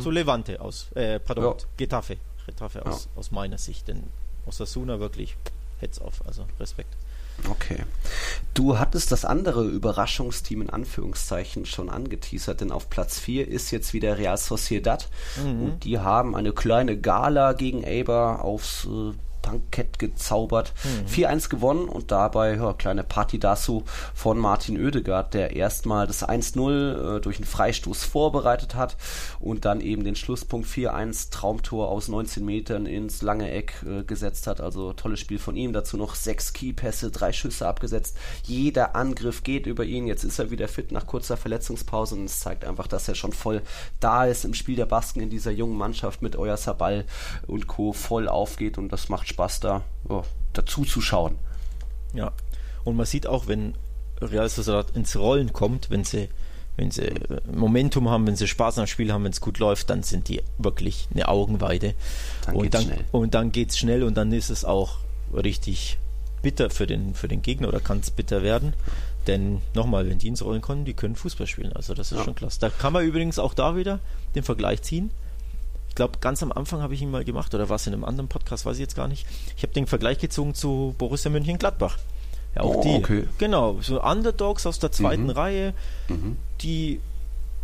zu 0.00 0.10
Levante 0.10 0.60
aus, 0.62 0.90
äh, 0.94 1.20
pardon, 1.20 1.44
Ja. 1.58 1.64
Getafe, 1.76 2.16
Getafe 2.46 2.84
aus, 2.86 3.08
aus 3.14 3.30
meiner 3.30 3.58
Sicht, 3.58 3.86
denn 3.88 4.04
Osasuna 4.46 5.00
wirklich 5.00 5.36
heads 5.78 6.00
off, 6.00 6.22
also 6.26 6.46
Respekt. 6.58 6.94
Okay. 7.50 7.84
Du 8.54 8.78
hattest 8.78 9.12
das 9.12 9.26
andere 9.26 9.64
Überraschungsteam 9.64 10.62
in 10.62 10.70
Anführungszeichen 10.70 11.66
schon 11.66 11.90
angeteasert, 11.90 12.62
denn 12.62 12.72
auf 12.72 12.88
Platz 12.88 13.18
4 13.18 13.46
ist 13.46 13.70
jetzt 13.70 13.92
wieder 13.92 14.16
Real 14.16 14.38
Sociedad 14.38 15.08
und 15.44 15.80
die 15.84 15.98
haben 15.98 16.34
eine 16.34 16.52
kleine 16.52 16.98
Gala 16.98 17.52
gegen 17.52 17.84
Eibar 17.84 18.42
aufs 18.42 18.86
äh, 18.86 19.12
Bankett 19.46 19.98
gezaubert. 19.98 20.74
4-1 21.08 21.48
gewonnen 21.48 21.88
und 21.88 22.10
dabei 22.10 22.56
ja, 22.56 22.72
kleine 22.72 23.04
Partidasso 23.04 23.84
von 24.12 24.38
Martin 24.38 24.76
Oedegaard, 24.76 25.34
der 25.34 25.54
erstmal 25.54 26.06
das 26.06 26.28
1-0 26.28 27.16
äh, 27.16 27.20
durch 27.20 27.36
einen 27.36 27.46
Freistoß 27.46 28.04
vorbereitet 28.04 28.74
hat 28.74 28.96
und 29.38 29.64
dann 29.64 29.80
eben 29.80 30.02
den 30.02 30.16
Schlusspunkt 30.16 30.68
4-1 30.68 31.30
Traumtor 31.30 31.88
aus 31.88 32.08
19 32.08 32.44
Metern 32.44 32.86
ins 32.86 33.22
lange 33.22 33.50
Eck 33.50 33.84
äh, 33.86 34.02
gesetzt 34.02 34.48
hat. 34.48 34.60
Also 34.60 34.92
tolles 34.92 35.20
Spiel 35.20 35.38
von 35.38 35.56
ihm. 35.56 35.72
Dazu 35.72 35.96
noch 35.96 36.16
sechs 36.16 36.52
Keypässe, 36.52 37.12
drei 37.12 37.32
Schüsse 37.32 37.68
abgesetzt. 37.68 38.16
Jeder 38.42 38.96
Angriff 38.96 39.44
geht 39.44 39.66
über 39.66 39.84
ihn. 39.84 40.08
Jetzt 40.08 40.24
ist 40.24 40.40
er 40.40 40.50
wieder 40.50 40.66
fit 40.66 40.90
nach 40.90 41.06
kurzer 41.06 41.36
Verletzungspause 41.36 42.16
und 42.16 42.24
es 42.24 42.40
zeigt 42.40 42.64
einfach, 42.64 42.88
dass 42.88 43.06
er 43.06 43.14
schon 43.14 43.32
voll 43.32 43.62
da 44.00 44.24
ist 44.26 44.44
im 44.44 44.54
Spiel 44.54 44.74
der 44.74 44.86
Basken 44.86 45.20
in 45.20 45.30
dieser 45.30 45.52
jungen 45.52 45.76
Mannschaft 45.76 46.20
mit 46.20 46.34
Euer 46.34 46.56
Sabal 46.56 47.04
und 47.46 47.68
Co. 47.68 47.92
voll 47.92 48.28
aufgeht 48.28 48.76
und 48.76 48.92
das 48.92 49.08
macht 49.08 49.28
Spaß 49.28 49.35
da 49.60 49.82
ja, 50.08 50.22
dazu 50.52 50.84
zu 50.84 51.00
schauen. 51.00 51.36
Ja. 52.12 52.32
Und 52.84 52.96
man 52.96 53.06
sieht 53.06 53.26
auch, 53.26 53.46
wenn 53.46 53.74
Real 54.20 54.48
Sociedad 54.48 54.90
ins 54.96 55.16
Rollen 55.16 55.52
kommt, 55.52 55.90
wenn 55.90 56.04
sie, 56.04 56.28
wenn 56.76 56.90
sie 56.90 57.02
äh, 57.02 57.40
Momentum 57.54 58.08
haben, 58.08 58.26
wenn 58.26 58.36
sie 58.36 58.46
Spaß 58.48 58.78
am 58.78 58.86
Spiel 58.86 59.12
haben, 59.12 59.24
wenn 59.24 59.32
es 59.32 59.40
gut 59.40 59.58
läuft, 59.58 59.90
dann 59.90 60.02
sind 60.02 60.28
die 60.28 60.42
wirklich 60.58 61.08
eine 61.12 61.28
Augenweide. 61.28 61.94
Dann 62.46 62.56
und, 62.56 62.62
geht's 62.62 62.72
dann, 62.72 62.84
schnell. 62.84 63.04
und 63.12 63.34
dann 63.34 63.52
geht's 63.52 63.78
schnell 63.78 64.02
und 64.04 64.14
dann 64.16 64.32
ist 64.32 64.50
es 64.50 64.64
auch 64.64 64.98
richtig 65.34 65.98
bitter 66.42 66.70
für 66.70 66.86
den, 66.86 67.14
für 67.14 67.28
den 67.28 67.42
Gegner 67.42 67.68
oder 67.68 67.80
kann 67.80 67.98
es 68.00 68.10
bitter 68.10 68.42
werden. 68.42 68.72
Denn 69.26 69.60
nochmal, 69.74 70.08
wenn 70.08 70.18
die 70.18 70.28
ins 70.28 70.44
Rollen 70.44 70.62
kommen, 70.62 70.84
die 70.84 70.94
können 70.94 71.16
Fußball 71.16 71.48
spielen. 71.48 71.72
Also 71.72 71.92
das 71.94 72.12
ist 72.12 72.18
Ja. 72.18 72.24
schon 72.24 72.36
klasse. 72.36 72.60
Da 72.60 72.70
kann 72.70 72.92
man 72.92 73.04
übrigens 73.04 73.38
auch 73.40 73.54
da 73.54 73.74
wieder 73.76 73.98
den 74.36 74.44
Vergleich 74.44 74.82
ziehen. 74.82 75.10
Ich 75.96 75.98
glaube, 75.98 76.18
ganz 76.20 76.42
am 76.42 76.52
Anfang 76.52 76.82
habe 76.82 76.92
ich 76.92 77.00
ihn 77.00 77.10
mal 77.10 77.24
gemacht, 77.24 77.54
oder 77.54 77.70
war 77.70 77.76
es 77.76 77.86
in 77.86 77.94
einem 77.94 78.04
anderen 78.04 78.28
Podcast, 78.28 78.66
weiß 78.66 78.76
ich 78.76 78.82
jetzt 78.82 78.96
gar 78.96 79.08
nicht. 79.08 79.26
Ich 79.56 79.62
habe 79.62 79.72
den 79.72 79.86
Vergleich 79.86 80.18
gezogen 80.18 80.52
zu 80.54 80.94
Borussia 80.98 81.30
Mönchengladbach. 81.30 81.96
Ja, 82.54 82.60
auch 82.64 82.74
Oh, 82.76 82.82
die. 82.82 82.96
okay. 82.96 83.28
Genau, 83.38 83.78
so 83.80 84.02
Underdogs 84.02 84.66
aus 84.66 84.78
der 84.78 84.92
zweiten 84.92 85.22
Mhm. 85.24 85.30
Reihe, 85.30 85.74
die 86.60 87.00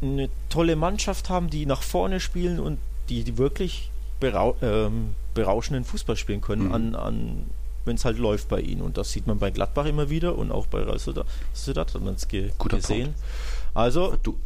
eine 0.00 0.30
tolle 0.48 0.76
Mannschaft 0.76 1.28
haben, 1.28 1.50
die 1.50 1.66
nach 1.66 1.82
vorne 1.82 2.20
spielen 2.20 2.58
und 2.58 2.78
die, 3.10 3.22
die 3.22 3.36
wirklich 3.36 3.90
berau 4.18 4.56
ähm, 4.62 5.10
berauschenden 5.34 5.84
Fußball 5.84 6.16
spielen 6.16 6.40
können, 6.40 6.68
Mhm. 6.68 6.72
an, 6.74 6.94
an, 6.94 7.46
wenn 7.84 7.96
es 7.96 8.06
halt 8.06 8.16
läuft 8.16 8.48
bei 8.48 8.60
ihnen. 8.62 8.80
Und 8.80 8.96
das 8.96 9.12
sieht 9.12 9.26
man 9.26 9.40
bei 9.40 9.50
Gladbach 9.50 9.84
immer 9.84 10.08
wieder 10.08 10.38
und 10.38 10.52
auch 10.52 10.64
bei 10.68 10.78
Real 10.82 10.98
Sociedad 10.98 11.92
hat 11.94 12.00
man 12.00 12.14
es 12.14 12.28
ge 12.28 12.50
Guter 12.56 12.78
gesehen. 12.78 13.12
Also, 13.74 14.16
Du, 14.22 14.38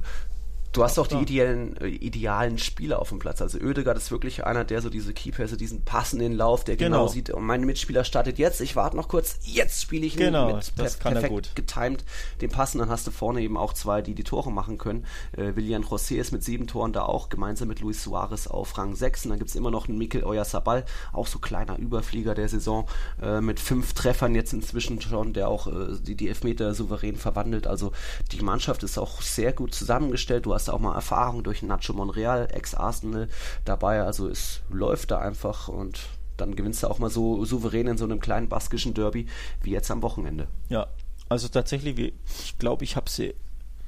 du 0.76 0.84
hast 0.84 0.98
auch 0.98 1.06
die 1.06 1.14
Ja. 1.16 1.20
idealen, 1.22 1.76
äh, 1.78 1.86
idealen 1.88 2.58
Spieler 2.58 3.00
auf 3.00 3.08
dem 3.08 3.18
Platz. 3.18 3.40
Also 3.42 3.58
Oedegaard 3.58 3.96
ist 3.96 4.10
wirklich 4.10 4.44
einer, 4.44 4.64
der 4.64 4.82
so 4.82 4.90
diese 4.90 5.12
Keypässe, 5.14 5.56
diesen 5.56 5.82
passenden 5.84 6.34
Lauf, 6.34 6.64
der 6.64 6.76
genau, 6.76 6.98
Genau. 6.98 7.08
sieht, 7.08 7.30
und 7.30 7.44
mein 7.44 7.64
Mitspieler 7.64 8.04
startet 8.04 8.38
jetzt, 8.38 8.60
ich 8.60 8.76
warte 8.76 8.96
noch 8.96 9.08
kurz, 9.08 9.38
jetzt 9.42 9.82
spiele 9.82 10.06
ich 10.06 10.14
ihn 10.14 10.20
Genau, 10.26 10.54
mit 10.54 10.72
das 10.76 10.98
kann 10.98 11.14
er 11.16 11.20
perfekt 11.22 11.56
getimed 11.56 12.04
den 12.40 12.50
Passen. 12.50 12.78
Dann 12.78 12.88
hast 12.90 13.06
du 13.06 13.10
vorne 13.10 13.40
eben 13.40 13.56
auch 13.56 13.72
zwei, 13.72 14.02
die 14.02 14.14
die 14.14 14.24
Tore 14.24 14.52
machen 14.52 14.78
können. 14.78 15.04
Äh, 15.36 15.56
William 15.56 15.82
José 15.82 16.16
ist 16.16 16.32
mit 16.32 16.44
sieben 16.44 16.66
Toren 16.66 16.92
da 16.92 17.02
auch, 17.02 17.28
gemeinsam 17.28 17.68
mit 17.68 17.80
Luis 17.80 18.02
Suarez 18.02 18.46
auf 18.46 18.76
Rang 18.78 18.94
6. 18.94 19.24
Und 19.24 19.30
dann 19.30 19.38
gibt's 19.38 19.54
immer 19.54 19.70
noch 19.70 19.88
einen 19.88 19.98
Mikel 19.98 20.24
Oyarzabal, 20.24 20.84
auch 21.12 21.26
so 21.26 21.38
kleiner 21.38 21.78
Überflieger 21.78 22.34
der 22.34 22.48
Saison, 22.48 22.86
äh, 23.22 23.40
mit 23.40 23.60
fünf 23.60 23.94
Treffern 23.94 24.34
jetzt 24.34 24.52
inzwischen 24.52 25.00
schon, 25.00 25.32
der 25.32 25.48
auch 25.48 25.66
äh, 25.68 25.96
die, 26.00 26.14
die 26.14 26.28
Elfmeter 26.28 26.74
souverän 26.74 27.16
verwandelt. 27.16 27.66
Also 27.66 27.92
die 28.32 28.40
Mannschaft 28.42 28.82
ist 28.82 28.98
auch 28.98 29.22
sehr 29.22 29.52
gut 29.52 29.74
zusammengestellt. 29.74 30.44
Du 30.46 30.54
hast 30.54 30.65
auch 30.70 30.80
mal 30.80 30.94
Erfahrung 30.94 31.42
durch 31.44 31.62
Nacho 31.62 31.92
Monreal, 31.92 32.48
Ex-Arsenal 32.52 33.28
dabei. 33.64 34.02
Also 34.02 34.28
es 34.28 34.60
läuft 34.70 35.10
da 35.10 35.18
einfach 35.18 35.68
und 35.68 36.00
dann 36.36 36.54
gewinnst 36.54 36.82
du 36.82 36.88
auch 36.88 36.98
mal 36.98 37.10
so 37.10 37.44
souverän 37.44 37.86
in 37.86 37.96
so 37.98 38.04
einem 38.04 38.20
kleinen 38.20 38.48
baskischen 38.48 38.92
Derby 38.94 39.26
wie 39.62 39.70
jetzt 39.70 39.90
am 39.90 40.02
Wochenende. 40.02 40.48
ja, 40.68 40.86
also 41.28 41.48
tatsächlich, 41.48 41.96
wie- 41.96 42.12
ich 42.44 42.56
glaube, 42.58 42.84
ich 42.84 42.94
habe 42.94 43.10
sie 43.10 43.34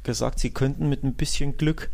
gesagt, 0.03 0.39
sie 0.41 0.51
könnten 0.51 0.89
mit 0.89 1.05
ein 1.05 1.15
bisschen 1.15 1.57
Glück 1.57 1.91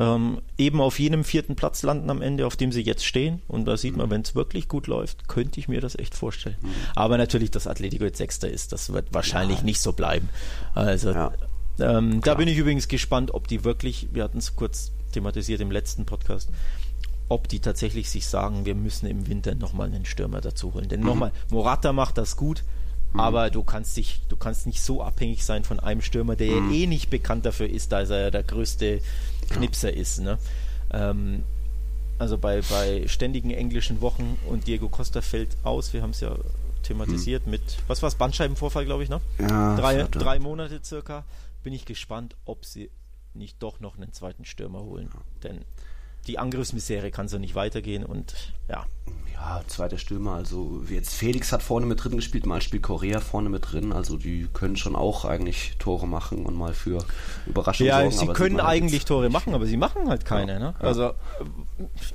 ähm, 0.00 0.40
eben 0.56 0.80
auf 0.80 0.98
jenem 1.00 1.24
vierten 1.24 1.56
Platz 1.56 1.82
landen 1.82 2.08
am 2.10 2.22
Ende, 2.22 2.46
auf 2.46 2.54
dem 2.56 2.70
sie 2.70 2.82
jetzt 2.82 3.04
stehen. 3.04 3.42
Und 3.48 3.64
da 3.66 3.76
sieht 3.76 3.92
Mhm. 3.94 3.98
man, 3.98 4.10
wenn 4.10 4.20
es 4.22 4.34
wirklich 4.36 4.68
gut 4.68 4.86
läuft, 4.86 5.26
könnte 5.28 5.58
ich 5.58 5.66
mir 5.68 5.80
das 5.80 5.96
echt 5.98 6.14
vorstellen. 6.14 6.56
Aber 6.94 7.18
natürlich, 7.18 7.50
dass 7.50 7.66
Atletico 7.66 8.04
jetzt 8.04 8.18
Sechster 8.18 8.48
ist, 8.48 8.70
das 8.72 8.92
wird 8.92 9.12
wahrscheinlich 9.12 9.62
nicht 9.64 9.80
so 9.80 9.92
bleiben. 9.92 10.28
Also 10.74 11.10
Ja. 11.10 11.32
Ähm, 11.80 12.20
da 12.20 12.34
bin 12.34 12.48
ich 12.48 12.58
übrigens 12.58 12.88
gespannt, 12.88 13.32
ob 13.32 13.48
die 13.48 13.64
wirklich, 13.64 14.08
wir 14.12 14.24
hatten 14.24 14.38
es 14.38 14.56
kurz 14.56 14.92
thematisiert 15.12 15.60
im 15.60 15.70
letzten 15.70 16.04
Podcast, 16.04 16.50
ob 17.28 17.48
die 17.48 17.60
tatsächlich 17.60 18.10
sich 18.10 18.26
sagen, 18.26 18.64
wir 18.64 18.74
müssen 18.74 19.06
im 19.06 19.26
Winter 19.28 19.54
nochmal 19.54 19.88
einen 19.88 20.04
Stürmer 20.04 20.40
dazu 20.40 20.74
holen. 20.74 20.88
Denn 20.88 21.00
mhm. 21.00 21.06
nochmal, 21.06 21.32
Morata 21.50 21.92
macht 21.92 22.18
das 22.18 22.36
gut, 22.36 22.64
mhm. 23.12 23.20
aber 23.20 23.50
du 23.50 23.62
kannst 23.62 23.96
dich, 23.96 24.20
du 24.28 24.36
kannst 24.36 24.66
nicht 24.66 24.80
so 24.80 25.02
abhängig 25.02 25.44
sein 25.44 25.64
von 25.64 25.80
einem 25.80 26.02
Stürmer, 26.02 26.36
der 26.36 26.50
mhm. 26.50 26.70
ja 26.72 26.76
eh 26.76 26.86
nicht 26.86 27.10
bekannt 27.10 27.46
dafür 27.46 27.68
ist, 27.68 27.92
dass 27.92 28.10
er 28.10 28.30
der 28.30 28.42
größte 28.42 29.00
Knipser 29.50 29.92
ja. 29.94 30.00
ist. 30.00 30.20
Ne? 30.20 30.38
Ähm, 30.92 31.42
also 32.18 32.36
bei, 32.36 32.62
bei 32.62 33.06
ständigen 33.06 33.50
englischen 33.50 34.00
Wochen 34.00 34.38
und 34.48 34.66
Diego 34.66 34.88
Costa 34.88 35.20
fällt 35.20 35.56
aus, 35.62 35.92
wir 35.92 36.02
haben 36.02 36.10
es 36.10 36.20
ja 36.20 36.34
thematisiert 36.82 37.44
hm. 37.44 37.50
mit, 37.50 37.62
was 37.86 38.02
war 38.02 38.08
es, 38.08 38.14
Bandscheibenvorfall, 38.14 38.84
glaube 38.84 39.02
ich, 39.04 39.08
ne? 39.08 39.20
Ja, 39.38 39.76
drei, 39.76 40.02
drei 40.04 40.38
Monate 40.38 40.80
circa. 40.82 41.24
Bin 41.62 41.72
ich 41.72 41.84
gespannt, 41.84 42.36
ob 42.44 42.64
sie 42.64 42.90
nicht 43.34 43.62
doch 43.62 43.80
noch 43.80 43.96
einen 43.96 44.12
zweiten 44.12 44.44
Stürmer 44.44 44.82
holen. 44.82 45.10
Denn 45.42 45.64
die 46.26 46.38
Angriffsmisere 46.38 47.10
kann 47.10 47.28
so 47.28 47.38
nicht 47.38 47.54
weitergehen 47.54 48.04
und 48.04 48.52
ja. 48.68 48.84
Ja, 49.32 49.62
zweiter 49.68 49.98
Stürmer, 49.98 50.32
also 50.32 50.82
jetzt 50.90 51.14
Felix 51.14 51.52
hat 51.52 51.62
vorne 51.62 51.86
mit 51.86 52.02
drin 52.02 52.16
gespielt, 52.16 52.44
mal 52.44 52.60
spielt 52.60 52.82
Korea 52.82 53.20
vorne 53.20 53.48
mit 53.48 53.70
drin, 53.70 53.92
also 53.92 54.16
die 54.16 54.48
können 54.52 54.76
schon 54.76 54.96
auch 54.96 55.24
eigentlich 55.24 55.76
Tore 55.78 56.08
machen 56.08 56.44
und 56.44 56.56
mal 56.56 56.74
für 56.74 57.04
Überraschungen 57.46 57.88
ja, 57.88 58.00
sorgen. 58.00 58.14
Ja, 58.14 58.20
sie 58.20 58.32
können 58.32 58.58
eigentlich 58.58 59.04
Tore 59.04 59.30
machen, 59.30 59.54
aber 59.54 59.66
sie 59.66 59.76
machen 59.76 60.08
halt 60.08 60.24
keine. 60.24 60.54
Ja, 60.54 60.58
ne? 60.58 60.74
ja. 60.80 60.86
Also 60.86 61.12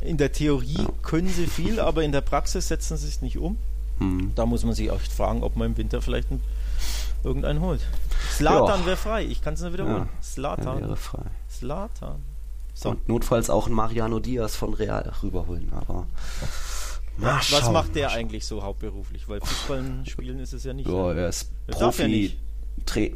in 0.02 0.18
der 0.18 0.34
Theorie 0.34 0.86
können 1.02 1.30
sie 1.30 1.48
viel, 1.48 1.80
aber 1.80 2.04
in 2.04 2.12
der 2.12 2.22
Praxis 2.22 2.68
setzen 2.68 2.98
sie 2.98 3.08
es 3.08 3.22
nicht 3.22 3.38
um. 3.38 3.58
Hm. 4.00 4.34
Da 4.36 4.46
muss 4.46 4.66
man 4.66 4.74
sich 4.74 4.92
auch 4.92 5.00
fragen, 5.00 5.44
ob 5.44 5.56
man 5.56 5.72
im 5.72 5.78
Winter 5.78 6.02
vielleicht 6.02 6.30
ein, 6.30 6.42
irgendeinen 7.24 7.62
holt. 7.62 7.82
Slatan 8.32 8.86
wäre 8.86 8.98
frei, 8.98 9.26
ich 9.26 9.42
kann 9.42 9.54
es 9.54 9.62
nur 9.62 9.74
wiederholen. 9.74 10.10
Slatan 10.22 10.82
wäre 10.82 10.96
frei. 10.96 11.24
Slatan. 11.50 12.24
So. 12.74 12.90
Und 12.90 13.08
notfalls 13.08 13.50
auch 13.50 13.68
einen 13.68 13.76
Mariano 13.76 14.20
Diaz 14.20 14.56
von 14.56 14.74
Real 14.74 15.12
rüberholen. 15.22 15.72
Aber 15.74 16.08
ja, 17.22 17.40
was 17.52 17.72
macht 17.72 17.96
der 17.96 18.12
eigentlich 18.12 18.46
so 18.46 18.64
hauptberuflich? 18.64 19.28
Weil 19.30 19.40
Fußball 19.42 19.84
spielen 20.06 20.40
ist 20.40 20.54
es 20.54 20.64
ja 20.64 20.74
nicht. 20.74 20.90
Ja, 20.90 21.14
er 21.14 21.30
ist 21.30 21.52
Profi. 21.68 22.38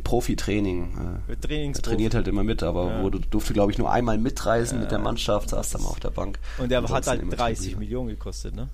Profi-Training. 0.04 1.20
Äh, 1.28 1.34
er 1.34 1.74
trainiert 1.74 2.14
halt 2.14 2.28
immer 2.28 2.44
mit, 2.44 2.62
aber 2.62 2.92
ja. 2.92 3.02
wurde, 3.02 3.20
durfte, 3.20 3.54
glaube 3.54 3.72
ich, 3.72 3.80
nur 3.80 3.92
einmal 3.92 4.20
mitreisen 4.20 4.78
ja, 4.78 4.82
mit 4.84 4.92
der 4.92 5.00
Mannschaft, 5.00 5.50
saß 5.50 5.72
dann 5.72 5.82
mal 5.82 5.90
auf 5.90 6.00
der 6.00 6.12
Bank. 6.12 6.40
Und 6.60 6.72
er 6.72 6.88
hat 6.88 7.08
halt 7.08 7.24
30 7.38 7.76
Millionen 7.78 8.10
gekostet, 8.10 8.56
ne? 8.56 8.70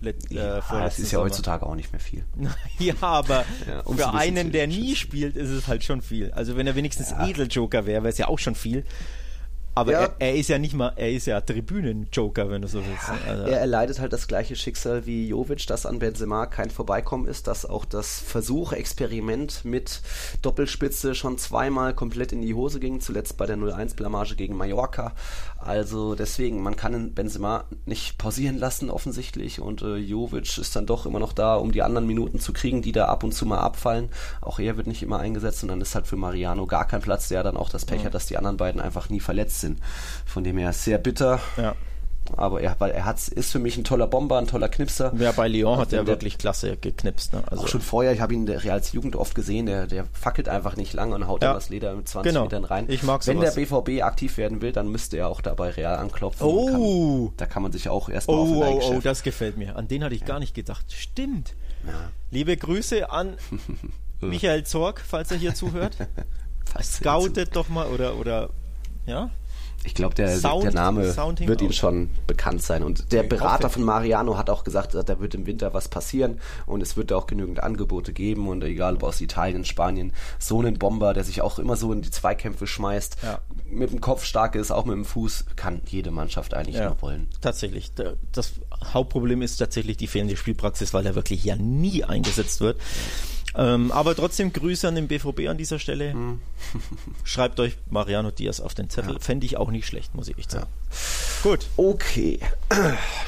Let, 0.00 0.30
ja, 0.30 0.58
äh, 0.58 0.62
das 0.70 0.98
ist 0.98 1.10
ja 1.10 1.18
heutzutage 1.18 1.66
auch 1.66 1.74
nicht 1.74 1.92
mehr 1.92 2.00
viel. 2.00 2.24
ja, 2.78 2.94
aber 3.00 3.44
ja, 3.66 3.82
für 3.82 4.14
einen, 4.14 4.52
der 4.52 4.66
nie 4.66 4.94
spielt, 4.94 5.36
ist 5.36 5.50
es 5.50 5.66
halt 5.66 5.82
schon 5.82 6.02
viel. 6.02 6.30
Also 6.32 6.56
wenn 6.56 6.66
er 6.66 6.76
wenigstens 6.76 7.10
ja. 7.10 7.26
Edeljoker 7.26 7.84
wäre, 7.86 8.02
wäre 8.02 8.12
es 8.12 8.18
ja 8.18 8.28
auch 8.28 8.38
schon 8.38 8.54
viel. 8.54 8.84
Aber 9.78 9.92
ja. 9.92 10.00
er, 10.00 10.16
er, 10.18 10.34
ist 10.34 10.48
ja 10.48 10.58
nicht 10.58 10.74
mal, 10.74 10.92
er 10.96 11.12
ist 11.12 11.26
ja 11.26 11.40
Tribünen-Joker, 11.40 12.50
wenn 12.50 12.62
du 12.62 12.68
so 12.68 12.84
willst. 12.84 13.08
Ne? 13.08 13.18
Also 13.28 13.44
er 13.44 13.60
erleidet 13.60 14.00
halt 14.00 14.12
das 14.12 14.26
gleiche 14.26 14.56
Schicksal 14.56 15.06
wie 15.06 15.28
Jovic, 15.28 15.68
dass 15.68 15.86
an 15.86 16.00
Benzema 16.00 16.46
kein 16.46 16.70
Vorbeikommen 16.70 17.28
ist, 17.28 17.46
dass 17.46 17.64
auch 17.64 17.84
das 17.84 18.18
Versuch, 18.18 18.72
Experiment 18.72 19.64
mit 19.64 20.00
Doppelspitze 20.42 21.14
schon 21.14 21.38
zweimal 21.38 21.94
komplett 21.94 22.32
in 22.32 22.42
die 22.42 22.54
Hose 22.54 22.80
ging, 22.80 23.00
zuletzt 23.00 23.36
bei 23.36 23.46
der 23.46 23.56
0-1-Blamage 23.56 24.34
gegen 24.34 24.56
Mallorca. 24.56 25.12
Also 25.58 26.14
deswegen, 26.14 26.62
man 26.62 26.76
kann 26.76 27.14
Benzema 27.14 27.64
nicht 27.84 28.18
pausieren 28.18 28.58
lassen 28.58 28.90
offensichtlich 28.90 29.60
und 29.60 29.82
äh, 29.82 29.96
Jovic 29.96 30.58
ist 30.58 30.74
dann 30.74 30.86
doch 30.86 31.06
immer 31.06 31.18
noch 31.18 31.32
da, 31.32 31.54
um 31.54 31.72
die 31.72 31.82
anderen 31.82 32.06
Minuten 32.06 32.40
zu 32.40 32.52
kriegen, 32.52 32.82
die 32.82 32.92
da 32.92 33.06
ab 33.06 33.22
und 33.22 33.32
zu 33.32 33.46
mal 33.46 33.58
abfallen. 33.58 34.08
Auch 34.40 34.58
er 34.58 34.76
wird 34.76 34.86
nicht 34.86 35.02
immer 35.02 35.18
eingesetzt 35.20 35.62
und 35.62 35.68
dann 35.68 35.80
ist 35.80 35.94
halt 35.94 36.06
für 36.06 36.16
Mariano 36.16 36.66
gar 36.66 36.86
kein 36.86 37.00
Platz, 37.00 37.28
der 37.28 37.42
dann 37.42 37.56
auch 37.56 37.70
das 37.70 37.84
Pech 37.84 38.00
mhm. 38.00 38.06
hat, 38.06 38.14
dass 38.14 38.26
die 38.26 38.36
anderen 38.36 38.56
beiden 38.56 38.80
einfach 38.80 39.08
nie 39.08 39.20
verletzt 39.20 39.60
sind 39.60 39.68
sind. 39.68 39.80
Von 40.26 40.44
dem 40.44 40.58
her 40.58 40.72
sehr 40.72 40.98
bitter. 40.98 41.40
Ja. 41.56 41.74
Aber 42.36 42.60
er, 42.60 42.76
weil 42.78 42.90
er 42.90 43.04
hat, 43.04 43.26
ist 43.28 43.50
für 43.50 43.58
mich 43.58 43.76
ein 43.76 43.84
toller 43.84 44.06
Bomber, 44.06 44.38
ein 44.38 44.46
toller 44.46 44.68
Knipser. 44.68 45.12
Ja, 45.18 45.32
bei 45.32 45.48
Lyon 45.48 45.78
hat 45.78 45.92
er 45.92 46.06
wirklich 46.06 46.38
klasse 46.38 46.76
geknipst. 46.76 47.32
Ne? 47.32 47.42
Also 47.46 47.64
auch 47.64 47.68
schon 47.68 47.80
vorher, 47.80 48.12
ich 48.12 48.20
habe 48.20 48.34
ihn 48.34 48.40
in 48.40 48.46
der 48.46 48.64
Reals 48.64 48.92
Jugend 48.92 49.16
oft 49.16 49.34
gesehen, 49.34 49.66
der, 49.66 49.86
der 49.86 50.04
fackelt 50.12 50.48
einfach 50.48 50.76
nicht 50.76 50.92
lang 50.92 51.12
und 51.12 51.26
haut 51.26 51.42
ja. 51.42 51.54
das 51.54 51.68
Leder 51.68 51.94
mit 51.94 52.08
20 52.08 52.30
genau. 52.30 52.44
Metern 52.44 52.64
rein. 52.64 52.86
Ich 52.88 53.02
mag 53.02 53.26
Wenn 53.26 53.40
der 53.40 53.52
BVB 53.52 54.02
aktiv 54.02 54.36
werden 54.36 54.60
will, 54.60 54.72
dann 54.72 54.88
müsste 54.88 55.16
er 55.16 55.28
auch 55.28 55.40
da 55.40 55.54
bei 55.54 55.70
Real 55.70 55.96
anklopfen. 55.96 56.46
Oh! 56.46 57.26
Kann, 57.26 57.34
da 57.36 57.46
kann 57.46 57.62
man 57.62 57.72
sich 57.72 57.88
auch 57.88 58.08
erstmal 58.08 58.36
oh, 58.36 58.62
auf 58.62 58.82
Oh, 58.82 58.94
oh, 58.96 59.00
das 59.02 59.22
gefällt 59.22 59.56
mir. 59.56 59.76
An 59.76 59.88
den 59.88 60.04
hatte 60.04 60.14
ich 60.14 60.22
ja. 60.22 60.26
gar 60.26 60.38
nicht 60.38 60.54
gedacht. 60.54 60.92
Stimmt. 60.92 61.54
Ja. 61.86 62.10
Liebe 62.30 62.56
Grüße 62.56 63.10
an 63.10 63.36
Michael 64.20 64.64
Zorg, 64.64 65.02
falls 65.06 65.30
er 65.30 65.38
hier 65.38 65.54
zuhört. 65.54 65.96
Scoutet 66.82 67.56
doch 67.56 67.68
mal 67.68 67.86
oder, 67.86 68.16
oder 68.16 68.50
ja, 69.06 69.30
ich 69.88 69.94
glaube, 69.94 70.14
der, 70.14 70.36
Sound, 70.36 70.64
der 70.64 70.72
Name 70.72 71.16
wird 71.16 71.62
ihm 71.62 71.72
schon 71.72 72.10
bekannt 72.26 72.62
sein. 72.62 72.82
Und 72.82 73.10
der 73.10 73.22
Berater 73.22 73.70
von 73.70 73.82
Mariano 73.82 74.36
hat 74.36 74.50
auch 74.50 74.62
gesagt, 74.62 74.94
da 74.94 75.18
wird 75.18 75.34
im 75.34 75.46
Winter 75.46 75.72
was 75.72 75.88
passieren 75.88 76.40
und 76.66 76.82
es 76.82 76.98
wird 76.98 77.10
auch 77.10 77.26
genügend 77.26 77.62
Angebote 77.62 78.12
geben. 78.12 78.48
Und 78.48 78.62
egal 78.62 78.96
ob 78.96 79.04
aus 79.04 79.22
Italien, 79.22 79.64
Spanien, 79.64 80.12
so 80.38 80.58
einen 80.58 80.78
Bomber, 80.78 81.14
der 81.14 81.24
sich 81.24 81.40
auch 81.40 81.58
immer 81.58 81.74
so 81.76 81.90
in 81.90 82.02
die 82.02 82.10
Zweikämpfe 82.10 82.66
schmeißt, 82.66 83.16
ja. 83.22 83.40
mit 83.70 83.90
dem 83.90 84.02
Kopf 84.02 84.24
stark 84.24 84.56
ist, 84.56 84.70
auch 84.70 84.84
mit 84.84 84.94
dem 84.94 85.06
Fuß, 85.06 85.46
kann 85.56 85.80
jede 85.86 86.10
Mannschaft 86.10 86.52
eigentlich 86.52 86.76
ja, 86.76 86.90
nur 86.90 87.00
wollen. 87.00 87.28
Tatsächlich. 87.40 87.92
Das 88.32 88.52
Hauptproblem 88.92 89.40
ist 89.40 89.56
tatsächlich 89.56 89.96
die 89.96 90.06
fehlende 90.06 90.36
Spielpraxis, 90.36 90.92
weil 90.92 91.06
er 91.06 91.14
wirklich 91.14 91.42
ja 91.44 91.56
nie 91.56 92.04
eingesetzt 92.04 92.60
wird. 92.60 92.78
Ähm, 93.54 93.92
aber 93.92 94.14
trotzdem 94.14 94.52
Grüße 94.52 94.86
an 94.86 94.94
den 94.94 95.08
BVB 95.08 95.48
an 95.48 95.58
dieser 95.58 95.78
Stelle. 95.78 96.14
Mhm. 96.14 96.40
Schreibt 97.24 97.60
euch 97.60 97.76
Mariano 97.90 98.30
Diaz 98.30 98.60
auf 98.60 98.74
den 98.74 98.90
Zettel. 98.90 99.14
Ja. 99.14 99.20
Fände 99.20 99.46
ich 99.46 99.56
auch 99.56 99.70
nicht 99.70 99.86
schlecht, 99.86 100.14
muss 100.14 100.28
ich 100.28 100.38
echt 100.38 100.50
sagen. 100.50 100.66
Ja. 100.66 101.50
Gut. 101.50 101.66
Okay. 101.76 102.40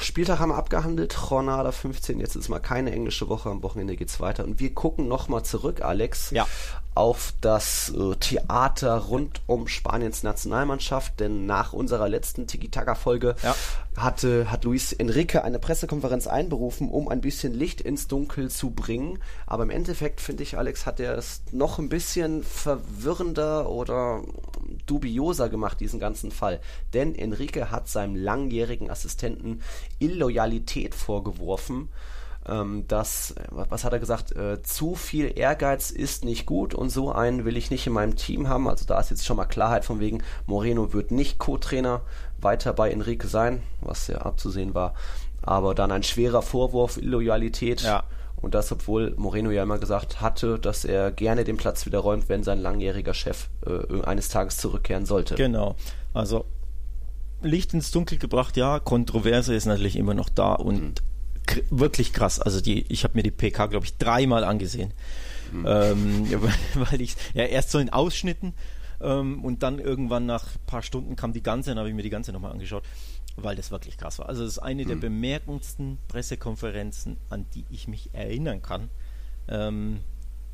Spieltag 0.01 0.39
haben 0.39 0.49
wir 0.49 0.57
abgehandelt. 0.57 1.15
Jornada 1.29 1.71
15. 1.71 2.19
Jetzt 2.19 2.35
ist 2.35 2.49
mal 2.49 2.59
keine 2.59 2.91
englische 2.91 3.29
Woche. 3.29 3.49
Am 3.49 3.63
Wochenende 3.63 3.95
geht's 3.95 4.19
weiter. 4.19 4.43
Und 4.43 4.59
wir 4.59 4.73
gucken 4.73 5.07
nochmal 5.07 5.43
zurück, 5.43 5.81
Alex. 5.81 6.31
Ja 6.31 6.47
auf 6.93 7.33
das 7.39 7.89
äh, 7.95 8.15
Theater 8.17 8.97
rund 8.97 9.41
um 9.47 9.67
Spaniens 9.67 10.23
Nationalmannschaft, 10.23 11.19
denn 11.19 11.45
nach 11.45 11.71
unserer 11.71 12.09
letzten 12.09 12.47
Tiki-Taka-Folge 12.47 13.35
ja. 13.43 13.55
hatte, 13.95 14.51
hat 14.51 14.65
Luis 14.65 14.91
Enrique 14.91 15.41
eine 15.41 15.59
Pressekonferenz 15.59 16.27
einberufen, 16.27 16.89
um 16.89 17.07
ein 17.07 17.21
bisschen 17.21 17.53
Licht 17.53 17.79
ins 17.79 18.09
Dunkel 18.09 18.49
zu 18.49 18.71
bringen. 18.71 19.19
Aber 19.47 19.63
im 19.63 19.69
Endeffekt, 19.69 20.10
finde 20.19 20.43
ich, 20.43 20.57
Alex, 20.57 20.85
hat 20.85 20.99
er 20.99 21.17
es 21.17 21.43
noch 21.51 21.79
ein 21.79 21.87
bisschen 21.87 22.43
verwirrender 22.43 23.69
oder 23.69 24.23
dubioser 24.85 25.47
gemacht, 25.47 25.79
diesen 25.79 25.99
ganzen 25.99 26.31
Fall. 26.31 26.59
Denn 26.93 27.15
Enrique 27.15 27.71
hat 27.71 27.87
seinem 27.87 28.15
langjährigen 28.15 28.89
Assistenten 28.89 29.61
Illoyalität 29.99 30.95
vorgeworfen 30.95 31.89
ähm, 32.47 32.87
dass, 32.87 33.35
was 33.51 33.83
hat 33.83 33.93
er 33.93 33.99
gesagt, 33.99 34.35
äh, 34.35 34.61
zu 34.63 34.95
viel 34.95 35.37
Ehrgeiz 35.37 35.91
ist 35.91 36.25
nicht 36.25 36.45
gut 36.45 36.73
und 36.73 36.89
so 36.89 37.11
einen 37.11 37.45
will 37.45 37.57
ich 37.57 37.69
nicht 37.69 37.85
in 37.85 37.93
meinem 37.93 38.15
Team 38.15 38.49
haben. 38.49 38.67
Also 38.67 38.85
da 38.85 38.99
ist 38.99 39.11
jetzt 39.11 39.25
schon 39.25 39.37
mal 39.37 39.45
Klarheit 39.45 39.85
von 39.85 39.99
wegen, 39.99 40.23
Moreno 40.47 40.93
wird 40.93 41.11
nicht 41.11 41.37
Co-Trainer 41.37 42.01
weiter 42.39 42.73
bei 42.73 42.89
Enrique 42.89 43.27
sein, 43.27 43.61
was 43.81 44.07
ja 44.07 44.19
abzusehen 44.19 44.73
war. 44.73 44.95
Aber 45.43 45.75
dann 45.75 45.91
ein 45.91 46.03
schwerer 46.03 46.41
Vorwurf, 46.41 46.97
Illoyalität. 46.97 47.81
Ja. 47.81 48.03
Und 48.41 48.55
das, 48.55 48.71
obwohl 48.71 49.13
Moreno 49.17 49.51
ja 49.51 49.63
immer 49.63 49.77
gesagt 49.77 50.19
hatte, 50.19 50.57
dass 50.57 50.83
er 50.83 51.11
gerne 51.11 51.43
den 51.43 51.57
Platz 51.57 51.85
wieder 51.85 51.99
räumt, 51.99 52.27
wenn 52.27 52.43
sein 52.43 52.59
langjähriger 52.59 53.13
Chef 53.13 53.49
äh, 53.65 54.01
eines 54.01 54.29
Tages 54.29 54.57
zurückkehren 54.57 55.05
sollte. 55.05 55.35
Genau. 55.35 55.75
Also 56.13 56.45
Licht 57.43 57.73
ins 57.73 57.91
Dunkel 57.91 58.17
gebracht, 58.17 58.57
ja. 58.57 58.79
Kontroverse 58.79 59.53
ist 59.53 59.65
natürlich 59.65 59.95
immer 59.95 60.13
noch 60.15 60.29
da 60.29 60.53
und 60.53 60.81
mhm 60.81 60.93
wirklich 61.69 62.13
krass. 62.13 62.39
Also 62.39 62.61
die, 62.61 62.85
ich 62.89 63.03
habe 63.03 63.15
mir 63.15 63.23
die 63.23 63.31
PK, 63.31 63.67
glaube 63.67 63.85
ich, 63.85 63.97
dreimal 63.97 64.43
angesehen. 64.43 64.93
Mhm. 65.51 65.65
Ähm, 65.67 66.41
weil 66.75 67.01
ich, 67.01 67.15
ja, 67.33 67.43
erst 67.43 67.71
so 67.71 67.79
in 67.79 67.89
Ausschnitten 67.89 68.53
ähm, 69.01 69.43
und 69.43 69.63
dann 69.63 69.79
irgendwann 69.79 70.25
nach 70.25 70.45
ein 70.45 70.65
paar 70.65 70.83
Stunden 70.83 71.15
kam 71.15 71.33
die 71.33 71.43
ganze, 71.43 71.71
dann 71.71 71.79
habe 71.79 71.89
ich 71.89 71.95
mir 71.95 72.03
die 72.03 72.09
ganze 72.09 72.31
nochmal 72.31 72.51
angeschaut, 72.51 72.83
weil 73.37 73.55
das 73.55 73.71
wirklich 73.71 73.97
krass 73.97 74.19
war. 74.19 74.29
Also 74.29 74.43
das 74.43 74.53
ist 74.53 74.59
eine 74.59 74.83
mhm. 74.83 74.87
der 74.87 74.95
bemerkendsten 74.95 75.97
Pressekonferenzen, 76.07 77.17
an 77.29 77.45
die 77.55 77.65
ich 77.69 77.87
mich 77.87 78.09
erinnern 78.13 78.61
kann. 78.61 78.89
Ähm, 79.47 80.01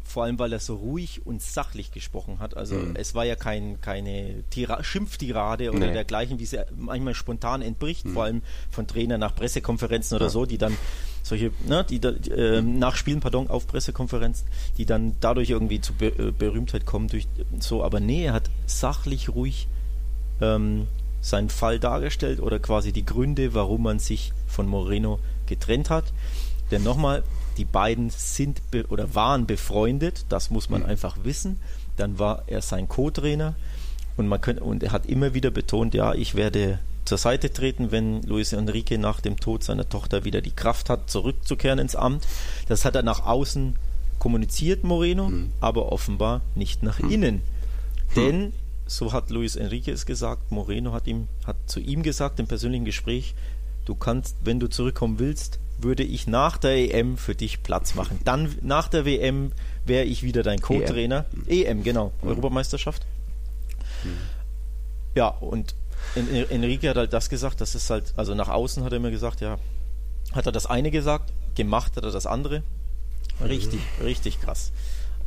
vor 0.08 0.24
allem 0.24 0.40
weil 0.40 0.54
er 0.54 0.60
so 0.60 0.76
ruhig 0.76 1.26
und 1.26 1.42
sachlich 1.42 1.92
gesprochen 1.92 2.40
hat. 2.40 2.56
Also 2.56 2.76
mhm. 2.76 2.96
es 2.96 3.14
war 3.14 3.26
ja 3.26 3.36
kein, 3.36 3.82
keine 3.82 4.44
Tira 4.50 4.82
Schimpftirade 4.82 5.70
oder 5.70 5.88
nee. 5.88 5.94
dergleichen, 5.94 6.40
wie 6.40 6.46
sie 6.46 6.60
manchmal 6.76 7.14
spontan 7.14 7.62
entbricht, 7.62 8.06
mhm. 8.06 8.14
vor 8.14 8.24
allem 8.24 8.42
von 8.72 8.88
Trainern 8.88 9.20
nach 9.20 9.36
Pressekonferenzen 9.36 10.16
oder 10.16 10.28
ja. 10.28 10.32
so, 10.32 10.46
die 10.46 10.58
dann 10.58 10.78
solche, 11.24 11.52
ne, 11.68 11.86
die, 11.90 12.00
da, 12.00 12.12
die 12.12 12.32
äh, 12.32 12.62
nachspielen, 12.62 13.20
pardon, 13.20 13.50
auf 13.50 13.68
Pressekonferenzen, 13.68 14.48
die 14.78 14.86
dann 14.86 15.18
dadurch 15.20 15.50
irgendwie 15.50 15.82
zu 15.82 15.94
Be 15.94 16.08
äh, 16.08 16.32
Berühmtheit 16.32 16.86
kommen 16.86 17.10
durch 17.10 17.28
so, 17.60 17.84
aber 17.84 18.00
nee, 18.00 18.26
er 18.26 18.34
hat 18.34 18.50
sachlich 18.66 19.30
ruhig 19.30 19.68
ähm, 20.40 20.88
seinen 21.28 21.50
Fall 21.50 21.80
dargestellt 21.80 22.40
oder 22.40 22.60
quasi 22.60 22.92
die 22.92 23.06
Gründe, 23.06 23.54
warum 23.54 23.84
man 23.84 24.00
sich 24.00 24.34
von 24.48 24.68
Moreno 24.68 25.20
getrennt 25.46 25.90
hat. 25.90 26.06
Denn 26.72 26.84
nochmal, 26.84 27.24
die 27.58 27.66
beiden 27.66 28.10
sind 28.10 28.62
oder 28.90 29.16
waren 29.16 29.46
befreundet, 29.46 30.26
das 30.30 30.52
muss 30.52 30.70
man 30.70 30.82
mhm. 30.82 30.88
einfach 30.88 31.18
wissen. 31.24 31.60
dann 31.98 32.20
war 32.20 32.44
er 32.46 32.62
sein 32.62 32.88
Co-Trainer 32.88 33.56
und 34.18 34.28
man 34.28 34.40
könnte, 34.40 34.64
und 34.64 34.84
er 34.84 34.92
hat 34.92 35.06
immer 35.08 35.34
wieder 35.34 35.52
betont, 35.52 35.94
ja, 35.94 36.14
ich 36.14 36.36
werde 36.36 36.80
zur 37.06 37.18
Seite 37.18 37.52
treten, 37.52 37.92
wenn 37.92 38.22
Luis 38.24 38.54
Enrique 38.54 38.98
nach 38.98 39.22
dem 39.22 39.40
Tod 39.40 39.64
seiner 39.64 39.88
Tochter 39.88 40.26
wieder 40.26 40.42
die 40.42 40.52
Kraft 40.52 40.90
hat, 40.90 41.10
zurückzukehren 41.10 41.80
ins 41.80 41.96
Amt. 41.96 42.28
Das 42.68 42.84
hat 42.84 42.96
er 42.96 43.04
nach 43.04 43.26
außen 43.26 43.76
kommuniziert, 44.20 44.84
Moreno, 44.84 45.30
mhm. 45.30 45.52
aber 45.62 45.92
offenbar 45.92 46.42
nicht 46.56 46.84
nach 46.84 47.00
mhm. 47.00 47.12
innen. 47.12 47.42
Denn, 48.16 48.54
so 48.88 49.14
hat 49.14 49.30
Luis 49.30 49.56
Enrique 49.56 49.92
es 49.92 50.06
gesagt, 50.06 50.52
Moreno 50.52 50.94
hat 50.94 51.08
ihm, 51.08 51.28
hat 51.46 51.58
zu 51.68 51.80
ihm 51.80 52.04
gesagt 52.04 52.40
im 52.40 52.48
persönlichen 52.48 52.86
Gespräch, 52.86 53.36
du 53.86 53.96
kannst, 53.96 54.36
wenn 54.44 54.60
du 54.60 54.68
zurückkommen 54.68 55.20
willst, 55.20 55.60
würde 55.80 56.04
ich 56.04 56.28
nach 56.28 56.58
der 56.58 56.76
EM 56.76 57.18
für 57.18 57.36
dich 57.36 57.62
Platz 57.64 57.96
machen. 57.96 58.20
Dann 58.26 58.56
nach 58.62 58.88
der 58.88 59.06
WM 59.06 59.52
wäre 59.86 60.06
ich 60.06 60.24
wieder 60.24 60.44
dein 60.44 60.60
Co-Trainer. 60.60 61.26
EM. 61.48 61.66
EM, 61.66 61.84
genau. 61.84 62.12
Mhm. 62.22 62.30
Europameisterschaft. 62.30 63.06
Mhm. 64.04 64.18
Ja, 65.16 65.28
und 65.28 65.76
Enrique 66.16 66.90
hat 66.90 66.98
halt 66.98 67.14
das 67.14 67.30
gesagt, 67.30 67.62
das 67.62 67.76
ist 67.76 67.90
halt, 67.90 68.14
also 68.18 68.34
nach 68.34 68.50
außen 68.50 68.84
hat 68.84 68.94
er 68.94 69.00
mir 69.00 69.12
gesagt, 69.12 69.42
ja, 69.42 69.58
hat 70.34 70.46
er 70.46 70.52
das 70.52 70.66
eine 70.66 70.92
gesagt, 70.92 71.32
gemacht 71.56 71.96
hat 71.96 72.04
er 72.04 72.12
das 72.12 72.26
andere. 72.26 72.64
Richtig, 73.42 73.80
mhm. 74.00 74.06
richtig 74.06 74.42
krass. 74.42 74.72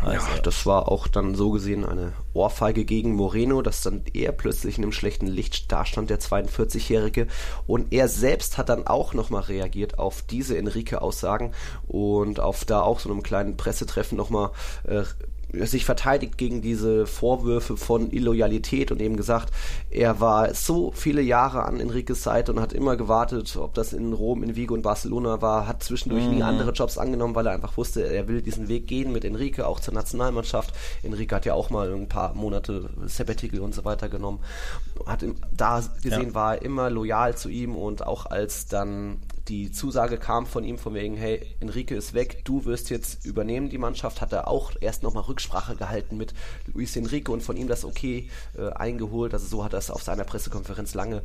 Also, 0.02 0.26
ja, 0.26 0.38
das 0.42 0.66
war 0.66 0.90
auch 0.90 1.08
dann 1.08 1.34
so 1.34 1.50
gesehen 1.50 1.84
eine 1.84 2.12
Ohrfeige 2.32 2.84
gegen 2.84 3.14
Moreno, 3.14 3.62
dass 3.62 3.82
dann 3.82 4.02
er 4.14 4.32
plötzlich 4.32 4.78
in 4.78 4.84
einem 4.84 4.92
schlechten 4.92 5.26
Licht 5.26 5.70
dastand, 5.70 6.10
der 6.10 6.20
42-Jährige. 6.20 7.26
Und 7.66 7.92
er 7.92 8.08
selbst 8.08 8.58
hat 8.58 8.68
dann 8.68 8.86
auch 8.86 9.14
nochmal 9.14 9.42
reagiert 9.42 9.98
auf 9.98 10.22
diese 10.22 10.56
Enrique-Aussagen 10.56 11.52
und 11.86 12.40
auf 12.40 12.64
da 12.64 12.82
auch 12.82 13.00
so 13.00 13.10
einem 13.10 13.22
kleinen 13.22 13.56
Pressetreffen 13.56 14.16
nochmal 14.16 14.50
äh, 14.84 15.04
sich 15.52 15.84
verteidigt 15.84 16.38
gegen 16.38 16.62
diese 16.62 17.06
Vorwürfe 17.06 17.76
von 17.76 18.10
Illoyalität 18.10 18.92
und 18.92 19.00
eben 19.00 19.16
gesagt, 19.16 19.52
er 19.90 20.20
war 20.20 20.54
so 20.54 20.92
viele 20.92 21.22
Jahre 21.22 21.64
an 21.64 21.80
Enriques 21.80 22.22
Seite 22.22 22.52
und 22.52 22.60
hat 22.60 22.72
immer 22.72 22.96
gewartet, 22.96 23.56
ob 23.56 23.74
das 23.74 23.92
in 23.92 24.12
Rom, 24.12 24.42
in 24.42 24.56
Vigo 24.56 24.74
und 24.74 24.82
Barcelona 24.82 25.42
war, 25.42 25.66
hat 25.66 25.82
zwischendurch 25.82 26.24
mhm. 26.24 26.36
nie 26.36 26.42
andere 26.42 26.72
Jobs 26.72 26.98
angenommen, 26.98 27.34
weil 27.34 27.46
er 27.46 27.52
einfach 27.52 27.76
wusste, 27.76 28.02
er 28.02 28.28
will 28.28 28.42
diesen 28.42 28.68
Weg 28.68 28.86
gehen 28.86 29.12
mit 29.12 29.24
Enrique, 29.24 29.66
auch 29.66 29.80
zur 29.80 29.94
Nationalmannschaft. 29.94 30.74
Enrique 31.02 31.34
hat 31.34 31.46
ja 31.46 31.54
auch 31.54 31.70
mal 31.70 31.92
ein 31.92 32.08
paar 32.08 32.34
Monate 32.34 32.90
Sabbatical 33.06 33.60
und 33.60 33.74
so 33.74 33.84
weiter 33.84 34.08
genommen. 34.08 34.40
Hat 35.06 35.24
da 35.56 35.82
gesehen, 36.02 36.28
ja. 36.28 36.34
war 36.34 36.54
er 36.56 36.62
immer 36.62 36.90
loyal 36.90 37.36
zu 37.36 37.48
ihm 37.48 37.76
und 37.76 38.06
auch 38.06 38.26
als 38.26 38.66
dann 38.66 39.18
die 39.50 39.72
Zusage 39.72 40.16
kam 40.16 40.46
von 40.46 40.62
ihm 40.62 40.78
von 40.78 40.94
wegen, 40.94 41.16
hey, 41.16 41.44
Enrique 41.58 41.90
ist 41.96 42.14
weg, 42.14 42.44
du 42.44 42.64
wirst 42.66 42.88
jetzt 42.88 43.26
übernehmen 43.26 43.68
die 43.68 43.78
Mannschaft, 43.78 44.20
hat 44.20 44.32
er 44.32 44.46
auch 44.46 44.72
erst 44.80 45.02
nochmal 45.02 45.24
Rücksprache 45.24 45.74
gehalten 45.74 46.16
mit 46.16 46.34
Luis 46.72 46.94
Enrique 46.94 47.32
und 47.32 47.42
von 47.42 47.56
ihm 47.56 47.66
das 47.66 47.84
okay 47.84 48.30
äh, 48.56 48.70
eingeholt. 48.70 49.34
Also 49.34 49.48
so 49.48 49.64
hat 49.64 49.72
er 49.72 49.80
es 49.80 49.90
auf 49.90 50.04
seiner 50.04 50.22
Pressekonferenz 50.22 50.94
lange 50.94 51.22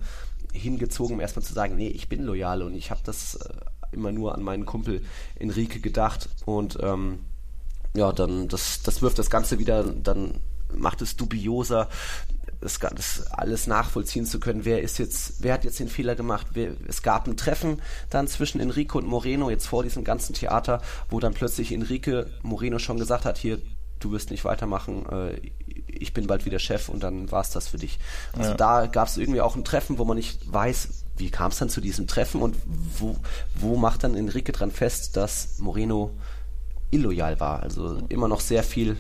hingezogen, 0.51 1.15
um 1.15 1.21
erstmal 1.21 1.45
zu 1.45 1.53
sagen, 1.53 1.76
nee, 1.76 1.88
ich 1.88 2.09
bin 2.09 2.23
loyal 2.23 2.63
und 2.63 2.73
ich 2.73 2.89
habe 2.89 3.01
das 3.03 3.36
äh, 3.36 3.49
immer 3.91 4.11
nur 4.11 4.34
an 4.34 4.41
meinen 4.41 4.65
Kumpel 4.65 5.03
Enrique 5.38 5.80
gedacht 5.80 6.28
und 6.45 6.80
ähm, 6.82 7.19
ja, 7.95 8.11
dann 8.11 8.47
das, 8.47 8.82
das 8.82 9.03
wirft 9.03 9.19
das 9.19 9.30
Ganze 9.30 9.59
wieder 9.59 9.84
dann 9.84 10.41
macht 10.73 11.01
es 11.01 11.15
dubioser, 11.15 11.89
das, 12.61 12.79
das 12.79 13.27
alles 13.31 13.67
nachvollziehen 13.67 14.25
zu 14.25 14.39
können, 14.39 14.65
wer 14.65 14.81
ist 14.81 14.97
jetzt, 14.97 15.43
wer 15.43 15.53
hat 15.53 15.63
jetzt 15.63 15.79
den 15.79 15.89
Fehler 15.89 16.15
gemacht. 16.15 16.47
Wer, 16.53 16.71
es 16.87 17.01
gab 17.01 17.27
ein 17.27 17.37
Treffen 17.37 17.81
dann 18.09 18.27
zwischen 18.27 18.59
Enrique 18.59 18.95
und 18.95 19.07
Moreno, 19.07 19.49
jetzt 19.49 19.67
vor 19.67 19.83
diesem 19.83 20.03
ganzen 20.03 20.33
Theater, 20.33 20.81
wo 21.09 21.19
dann 21.19 21.33
plötzlich 21.33 21.71
Enrique 21.71 22.25
Moreno 22.41 22.79
schon 22.79 22.97
gesagt 22.97 23.25
hat, 23.25 23.37
hier, 23.37 23.59
du 23.99 24.11
wirst 24.11 24.31
nicht 24.31 24.45
weitermachen, 24.45 25.05
äh, 25.11 25.39
ich 25.87 26.13
bin 26.13 26.27
bald 26.27 26.45
wieder 26.45 26.59
Chef 26.59 26.89
und 26.89 27.03
dann 27.03 27.31
war 27.31 27.41
es 27.41 27.51
das 27.51 27.67
für 27.67 27.77
dich. 27.77 27.99
Also 28.33 28.51
ja. 28.51 28.57
da 28.57 28.85
gab 28.87 29.07
es 29.07 29.17
irgendwie 29.17 29.41
auch 29.41 29.55
ein 29.55 29.63
Treffen, 29.63 29.97
wo 29.97 30.05
man 30.05 30.17
nicht 30.17 30.51
weiß, 30.51 31.05
wie 31.17 31.29
kam 31.29 31.51
es 31.51 31.57
dann 31.57 31.69
zu 31.69 31.81
diesem 31.81 32.07
Treffen 32.07 32.41
und 32.41 32.57
wo, 32.97 33.15
wo 33.55 33.77
macht 33.77 34.03
dann 34.03 34.15
Enrique 34.15 34.51
dran 34.51 34.71
fest, 34.71 35.15
dass 35.15 35.59
Moreno 35.59 36.11
illoyal 36.91 37.39
war. 37.39 37.63
Also 37.63 38.01
immer 38.09 38.27
noch 38.27 38.41
sehr 38.41 38.63
viel 38.63 38.97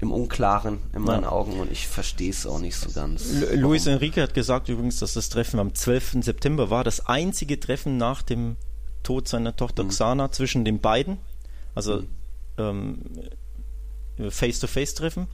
im 0.00 0.12
Unklaren 0.12 0.78
in 0.94 1.02
meinen 1.02 1.24
ja. 1.24 1.32
Augen 1.32 1.58
und 1.58 1.72
ich 1.72 1.88
verstehe 1.88 2.30
es 2.30 2.46
auch 2.46 2.60
nicht 2.60 2.76
so 2.76 2.90
ganz. 2.92 3.42
L 3.42 3.58
Luis 3.58 3.86
Enrique 3.86 4.22
hat 4.22 4.32
gesagt 4.32 4.68
übrigens, 4.68 4.98
dass 4.98 5.14
das 5.14 5.28
Treffen 5.28 5.58
am 5.58 5.74
12. 5.74 6.18
September 6.22 6.70
war, 6.70 6.84
das 6.84 7.06
einzige 7.06 7.58
Treffen 7.58 7.96
nach 7.96 8.22
dem 8.22 8.56
Tod 9.02 9.26
seiner 9.26 9.56
Tochter 9.56 9.84
mhm. 9.84 9.88
Xana 9.88 10.30
zwischen 10.30 10.64
den 10.64 10.80
beiden, 10.80 11.18
also 11.74 12.02
mhm. 12.02 13.02
ähm, 14.18 14.30
Face-to-Face-Treffen. 14.30 15.26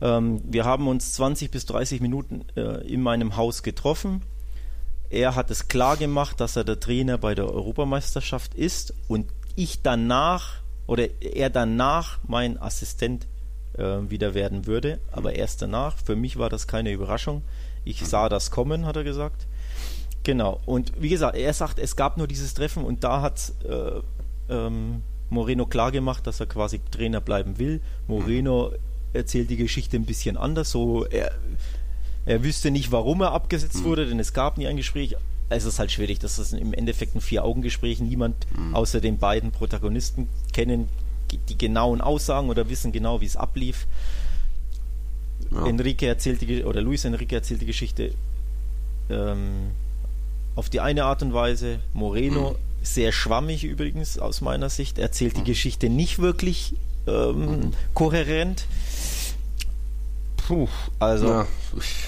Ähm, 0.00 0.42
wir 0.44 0.64
haben 0.64 0.86
uns 0.86 1.14
20 1.14 1.50
bis 1.50 1.66
30 1.66 2.00
Minuten 2.00 2.44
äh, 2.56 2.86
in 2.86 3.02
meinem 3.02 3.36
Haus 3.36 3.62
getroffen. 3.62 4.22
Er 5.10 5.34
hat 5.34 5.50
es 5.50 5.68
klar 5.68 5.96
gemacht, 5.96 6.40
dass 6.40 6.56
er 6.56 6.64
der 6.64 6.80
Trainer 6.80 7.18
bei 7.18 7.34
der 7.34 7.46
Europameisterschaft 7.46 8.54
ist 8.54 8.94
und 9.08 9.30
ich 9.56 9.82
danach 9.82 10.62
oder 10.86 11.22
er 11.22 11.50
danach 11.50 12.18
mein 12.26 12.60
Assistent 12.60 13.26
äh, 13.78 13.98
wieder 14.08 14.34
werden 14.34 14.66
würde, 14.66 14.98
aber 15.12 15.34
erst 15.34 15.62
danach. 15.62 15.96
Für 15.98 16.16
mich 16.16 16.38
war 16.38 16.50
das 16.50 16.66
keine 16.66 16.92
Überraschung. 16.92 17.42
Ich 17.84 18.04
sah 18.04 18.28
das 18.28 18.50
kommen, 18.50 18.86
hat 18.86 18.96
er 18.96 19.04
gesagt. 19.04 19.46
Genau. 20.22 20.60
Und 20.64 20.92
wie 21.00 21.10
gesagt, 21.10 21.36
er 21.36 21.52
sagt, 21.52 21.78
es 21.78 21.96
gab 21.96 22.16
nur 22.16 22.26
dieses 22.26 22.54
Treffen 22.54 22.84
und 22.84 23.04
da 23.04 23.20
hat 23.20 23.52
äh, 23.68 24.00
ähm, 24.52 25.02
Moreno 25.28 25.66
klargemacht, 25.66 26.26
dass 26.26 26.40
er 26.40 26.46
quasi 26.46 26.80
Trainer 26.90 27.20
bleiben 27.20 27.58
will. 27.58 27.80
Moreno 28.06 28.72
erzählt 29.12 29.50
die 29.50 29.56
Geschichte 29.56 29.96
ein 29.96 30.06
bisschen 30.06 30.36
anders. 30.36 30.70
So, 30.70 31.04
er, 31.04 31.32
er 32.24 32.42
wüsste 32.42 32.70
nicht, 32.70 32.90
warum 32.90 33.20
er 33.20 33.32
abgesetzt 33.32 33.80
mhm. 33.80 33.84
wurde, 33.84 34.06
denn 34.06 34.18
es 34.18 34.32
gab 34.32 34.56
nie 34.56 34.66
ein 34.66 34.76
Gespräch. 34.76 35.16
Es 35.50 35.66
ist 35.66 35.78
halt 35.78 35.92
schwierig, 35.92 36.18
dass 36.20 36.36
das 36.36 36.54
im 36.54 36.72
Endeffekt 36.72 37.14
ein 37.14 37.20
Vier-Augen-Gespräch. 37.20 38.00
Niemand 38.00 38.46
mhm. 38.56 38.74
außer 38.74 39.00
den 39.00 39.18
beiden 39.18 39.50
Protagonisten 39.50 40.28
kennen 40.52 40.88
die 41.32 41.58
genauen 41.58 42.00
Aussagen 42.00 42.48
oder 42.48 42.68
wissen 42.68 42.92
genau, 42.92 43.20
wie 43.20 43.26
es 43.26 43.36
ablief. 43.36 43.86
Ja. 45.50 45.66
Enrique 45.66 46.06
erzählt 46.06 46.40
die, 46.40 46.64
oder 46.64 46.80
Luis 46.80 47.04
Enrique 47.04 47.34
erzählt 47.34 47.60
die 47.60 47.66
Geschichte 47.66 48.14
ähm, 49.10 49.70
auf 50.56 50.70
die 50.70 50.80
eine 50.80 51.04
Art 51.04 51.22
und 51.22 51.34
Weise. 51.34 51.80
Moreno, 51.92 52.50
mhm. 52.50 52.56
sehr 52.82 53.12
schwammig 53.12 53.64
übrigens 53.64 54.18
aus 54.18 54.40
meiner 54.40 54.70
Sicht, 54.70 54.98
erzählt 54.98 55.36
die 55.36 55.40
mhm. 55.40 55.46
Geschichte 55.46 55.88
nicht 55.88 56.18
wirklich 56.18 56.74
ähm, 57.06 57.46
mhm. 57.46 57.72
kohärent. 57.92 58.66
Puh, 60.46 60.68
also 60.98 61.26
ja. 61.26 61.46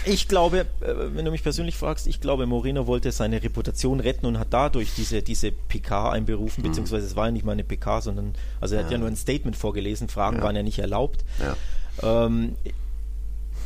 ich 0.05 0.29
glaube, 0.29 0.67
äh, 0.81 0.95
wenn 1.15 1.25
du 1.25 1.31
mich 1.31 1.43
persönlich 1.43 1.77
fragst, 1.77 2.07
ich 2.07 2.21
glaube, 2.21 2.47
Moreno 2.47 2.87
wollte 2.87 3.11
seine 3.11 3.43
Reputation 3.43 3.99
retten 4.01 4.27
und 4.27 4.39
hat 4.39 4.49
dadurch 4.51 4.93
diese, 4.95 5.23
diese 5.23 5.51
PK 5.53 6.11
einberufen, 6.11 6.63
mhm. 6.63 6.69
beziehungsweise 6.69 7.07
es 7.07 7.17
war 7.17 7.27
ja 7.27 7.33
nicht 7.33 7.47
mal 7.47 7.53
eine 7.53 7.65
PK, 7.65 8.03
sondern, 8.03 8.35
also 8.61 8.75
er 8.75 8.81
ja. 8.81 8.85
hat 8.87 8.93
ja 8.93 8.99
nur 8.99 9.09
ein 9.09 9.17
Statement 9.17 9.57
vorgelesen, 9.57 10.09
Fragen 10.09 10.43
waren 10.43 10.55
ja 10.55 10.63
nicht 10.63 10.79
erlaubt. 10.79 11.25
Ähm, 12.03 12.57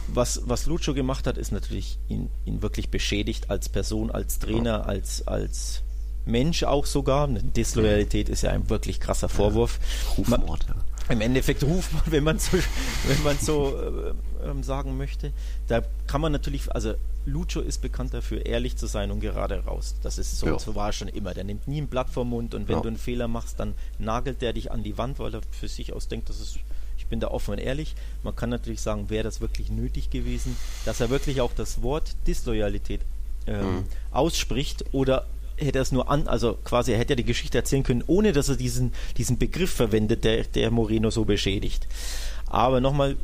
was, 0.07 0.43
was 0.45 0.66
Lucho 0.66 0.95
gemacht 0.95 1.27
hat, 1.27 1.37
ist 1.37 1.53
natürlich 1.53 1.99
ihn, 2.09 2.31
ihn 2.45 2.62
wirklich 2.62 2.91
beschädigt 2.91 3.51
als 3.51 3.68
Person, 3.68 4.11
als 4.11 4.39
Trainer, 4.39 4.87
als, 4.87 5.27
als 5.27 5.83
Mensch 6.27 6.62
auch 6.64 6.87
sogar. 6.87 7.29
Disloyalität 7.29 8.29
ist 8.29 8.43
ja 8.43 8.51
ein 8.51 8.71
wirklich 8.71 9.01
krasser 9.01 9.29
Vorwurf. 9.29 9.79
Rufmord, 10.16 10.66
ja. 10.68 10.75
Im 11.11 11.21
Endeffekt 11.21 11.63
Rufmord, 11.63 12.11
wenn 12.11 12.25
man 12.25 12.39
so, 12.39 12.59
wenn 13.07 13.23
man 13.23 13.39
so 13.39 13.77
äh, 13.77 14.49
äh, 14.49 14.63
sagen 14.63 14.97
möchte. 14.97 15.33
Da 15.69 15.83
kann 16.07 16.21
man 16.21 16.33
natürlich, 16.33 16.71
also 16.73 16.95
Lucho 17.27 17.61
ist 17.61 17.83
bekannt 17.83 18.15
dafür, 18.15 18.47
ehrlich 18.47 18.77
zu 18.77 18.87
sein 18.87 19.11
und 19.11 19.21
gerade 19.21 19.65
raus. 19.65 19.97
Das 20.03 20.19
ist 20.19 20.39
so, 20.39 20.47
ja. 20.47 20.59
so 20.59 20.75
war 20.75 20.93
schon 20.93 21.09
immer. 21.09 21.35
Der 21.35 21.45
nimmt 21.45 21.69
nie 21.69 21.81
ein 21.81 21.89
Blatt 21.89 22.11
vom 22.11 22.31
Mund 22.31 22.55
und 22.55 22.69
wenn 22.69 22.77
ja. 22.77 22.83
du 22.83 22.89
einen 22.89 22.97
Fehler 22.97 23.29
machst, 23.29 23.61
dann 23.61 23.75
nagelt 23.99 24.41
der 24.43 24.53
dich 24.53 24.73
an 24.73 24.83
die 24.83 24.97
Wand, 24.99 25.19
weil 25.19 25.35
er 25.35 25.41
für 25.51 25.69
sich 25.69 25.93
aus 25.93 26.09
denkt, 26.09 26.29
das 26.29 26.41
ist 26.41 26.59
ich 26.97 27.07
bin 27.07 27.19
da 27.19 27.29
offen 27.29 27.53
und 27.53 27.59
ehrlich. 27.59 27.97
Man 28.23 28.37
kann 28.37 28.51
natürlich 28.51 28.83
sagen, 28.83 29.09
wäre 29.09 29.25
das 29.25 29.41
wirklich 29.41 29.71
nötig 29.71 30.11
gewesen, 30.11 30.55
dass 30.85 31.01
er 31.01 31.09
wirklich 31.09 31.41
auch 31.41 31.53
das 31.55 31.83
Wort 31.83 32.15
Disloyalität 32.27 33.01
ähm, 33.47 33.65
mhm. 33.65 33.85
ausspricht 34.13 34.85
oder 34.93 35.27
hätte 35.61 35.79
er 35.79 35.83
es 35.83 35.93
nur 35.93 36.11
an, 36.11 36.27
also 36.27 36.59
quasi 36.65 36.93
er 36.93 36.99
hätte 36.99 37.13
ja 37.13 37.17
die 37.17 37.25
Geschichte 37.25 37.59
erzählen 37.59 37.83
können, 37.83 38.05
ohne 38.07 38.33
dass 38.33 38.49
er 38.49 38.57
diesen, 38.57 38.93
diesen 39.17 39.39
Begriff 39.39 39.71
verwendet, 39.71 40.25
der, 40.25 40.45
der 40.45 40.71
Moreno 40.71 41.11
so 41.11 41.25
beschädigt. 41.25 41.87
Aber 42.47 42.81
nochmal, 42.81 43.17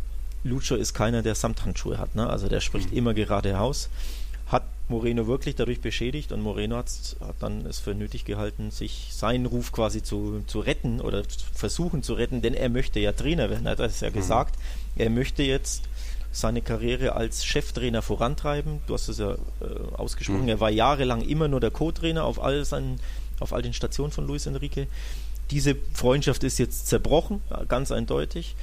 Lucho 0.44 0.76
ist 0.76 0.94
keiner, 0.94 1.22
der 1.22 1.34
Samthandschuhe 1.34 1.98
hat, 1.98 2.14
ne? 2.14 2.28
Also 2.28 2.48
der 2.48 2.60
spricht 2.60 2.92
mhm. 2.92 2.98
immer 2.98 3.14
geradeaus. 3.14 3.88
Hat 4.46 4.64
Moreno 4.88 5.26
wirklich 5.26 5.56
dadurch 5.56 5.80
beschädigt 5.80 6.30
und 6.30 6.40
Moreno 6.40 6.76
hat, 6.76 6.86
hat 7.20 7.34
dann 7.40 7.66
es 7.66 7.80
für 7.80 7.94
nötig 7.94 8.24
gehalten, 8.24 8.70
sich 8.70 9.08
seinen 9.10 9.46
Ruf 9.46 9.72
quasi 9.72 10.02
zu, 10.02 10.44
zu 10.46 10.60
retten 10.60 11.00
oder 11.00 11.24
versuchen 11.52 12.04
zu 12.04 12.14
retten, 12.14 12.42
denn 12.42 12.54
er 12.54 12.68
möchte 12.68 13.00
ja 13.00 13.10
Trainer 13.10 13.50
werden, 13.50 13.66
er 13.66 13.72
hat 13.72 13.80
es 13.80 14.00
ja 14.00 14.10
mhm. 14.10 14.14
gesagt. 14.14 14.56
Er 14.94 15.10
möchte 15.10 15.42
jetzt 15.42 15.82
seine 16.36 16.60
Karriere 16.60 17.14
als 17.14 17.44
Cheftrainer 17.44 18.02
vorantreiben. 18.02 18.80
Du 18.86 18.94
hast 18.94 19.08
es 19.08 19.18
ja 19.18 19.32
äh, 19.32 19.36
ausgesprochen. 19.96 20.42
Mhm. 20.42 20.48
Er 20.48 20.60
war 20.60 20.70
jahrelang 20.70 21.22
immer 21.22 21.48
nur 21.48 21.60
der 21.60 21.70
Co-Trainer 21.70 22.24
auf 22.24 22.42
all 22.42 22.64
seinen, 22.64 23.00
auf 23.40 23.52
all 23.52 23.62
den 23.62 23.72
Stationen 23.72 24.12
von 24.12 24.26
Luis 24.26 24.46
Enrique. 24.46 24.86
Diese 25.50 25.76
Freundschaft 25.94 26.44
ist 26.44 26.58
jetzt 26.58 26.88
zerbrochen, 26.88 27.40
ganz 27.68 27.90
eindeutig. 27.92 28.54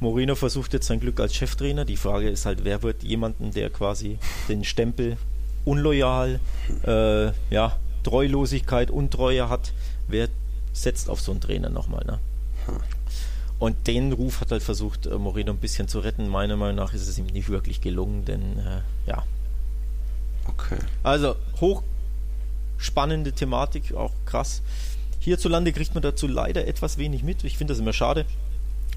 Moreno 0.00 0.36
versucht 0.36 0.72
jetzt 0.72 0.86
sein 0.86 1.00
Glück 1.00 1.18
als 1.20 1.34
Cheftrainer. 1.34 1.84
Die 1.84 1.96
Frage 1.96 2.30
ist 2.30 2.46
halt, 2.46 2.64
wer 2.64 2.82
wird 2.82 3.02
jemanden, 3.02 3.50
der 3.50 3.68
quasi 3.70 4.18
den 4.48 4.64
Stempel 4.64 5.16
unloyal, 5.64 6.40
äh, 6.86 7.26
ja, 7.52 7.76
Treulosigkeit, 8.04 8.90
Untreue 8.90 9.48
hat, 9.48 9.72
wer 10.06 10.28
setzt 10.72 11.10
auf 11.10 11.20
so 11.20 11.32
einen 11.32 11.40
Trainer 11.40 11.68
nochmal, 11.68 12.04
ne? 12.06 12.18
Und 13.58 13.86
den 13.88 14.12
Ruf 14.12 14.40
hat 14.40 14.52
halt 14.52 14.62
versucht, 14.62 15.06
äh, 15.06 15.18
Moreno 15.18 15.52
ein 15.52 15.58
bisschen 15.58 15.88
zu 15.88 15.98
retten. 16.00 16.28
Meiner 16.28 16.56
Meinung 16.56 16.76
nach 16.76 16.94
ist 16.94 17.08
es 17.08 17.18
ihm 17.18 17.26
nicht 17.26 17.48
wirklich 17.48 17.80
gelungen, 17.80 18.24
denn 18.24 18.58
äh, 18.58 18.80
ja. 19.08 19.24
Okay. 20.46 20.78
Also 21.02 21.34
hoch 21.60 21.82
spannende 22.78 23.32
Thematik, 23.32 23.94
auch 23.94 24.12
krass. 24.24 24.62
Hierzulande 25.20 25.72
kriegt 25.72 25.94
man 25.94 26.02
dazu 26.02 26.28
leider 26.28 26.66
etwas 26.66 26.96
wenig 26.96 27.24
mit. 27.24 27.42
Ich 27.44 27.58
finde 27.58 27.72
das 27.72 27.80
immer 27.80 27.92
schade. 27.92 28.24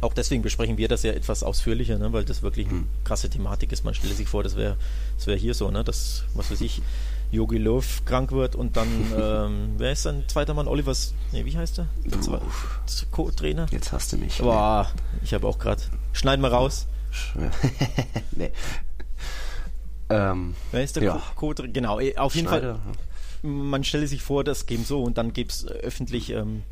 Auch 0.02 0.14
deswegen 0.14 0.42
besprechen 0.44 0.78
wir 0.78 0.88
das 0.88 1.04
ja 1.04 1.12
etwas 1.14 1.44
ausführlicher, 1.44 1.98
ne? 1.98 2.14
weil 2.14 2.24
das 2.24 2.42
wirklich 2.42 2.68
eine 2.68 2.80
Hm. 2.80 2.88
krasse 3.04 3.30
Thematik 3.30 3.72
ist. 3.72 3.84
Man 3.84 3.94
stellt 3.94 4.16
sich 4.16 4.28
vor, 4.28 4.44
das 4.44 4.56
wäre 4.56 4.78
das 5.18 5.28
wär 5.28 5.36
hier 5.36 5.54
so, 5.54 5.70
ne? 5.70 5.84
dass, 5.84 6.24
was 6.34 6.50
weiß 6.52 6.62
ich, 6.62 6.82
Yogi 7.32 7.58
Löw 7.58 8.04
krank 8.06 8.32
wird 8.32 8.56
und 8.56 8.76
dann, 8.78 8.88
ähm, 9.20 9.74
wer 9.78 9.92
ist 9.94 10.04
sein 10.04 10.24
zweiter 10.28 10.54
Mann? 10.54 10.68
Olivers, 10.68 11.14
nee, 11.32 11.46
wie 11.46 11.58
heißt 11.58 11.78
der? 11.80 11.88
Co-Trainer? 13.12 13.68
Jetzt 13.72 13.92
hast 13.92 14.12
du 14.14 14.18
mich. 14.18 14.38
Boah, 14.40 14.92
ich 15.24 15.34
habe 15.34 15.48
auch 15.48 15.58
gerade. 15.60 15.82
Schneiden 16.14 16.42
wir 16.42 16.52
raus. 16.52 16.88
nee. 18.36 18.52
Ähm, 20.10 20.56
Wer 20.72 20.84
ist 20.84 20.96
der 20.96 21.04
Ja. 21.04 21.14
Co- 21.14 21.48
Co-Trainer? 21.48 21.72
Genau, 21.74 22.00
eh, 22.00 22.18
auf 22.18 22.36
jeden 22.36 22.48
Fall. 22.48 22.60
Schneider. 22.62 22.80
man 23.44 23.84
stelle 23.84 24.08
sich 24.08 24.22
vor, 24.22 24.44
das 24.44 24.66
käme 24.66 24.84
so 24.84 25.02
und 25.04 25.18
dann 25.18 25.34
gäbe 25.34 25.50
es 25.50 25.66
öffentlich 25.68 26.32
ähm, 26.32 26.64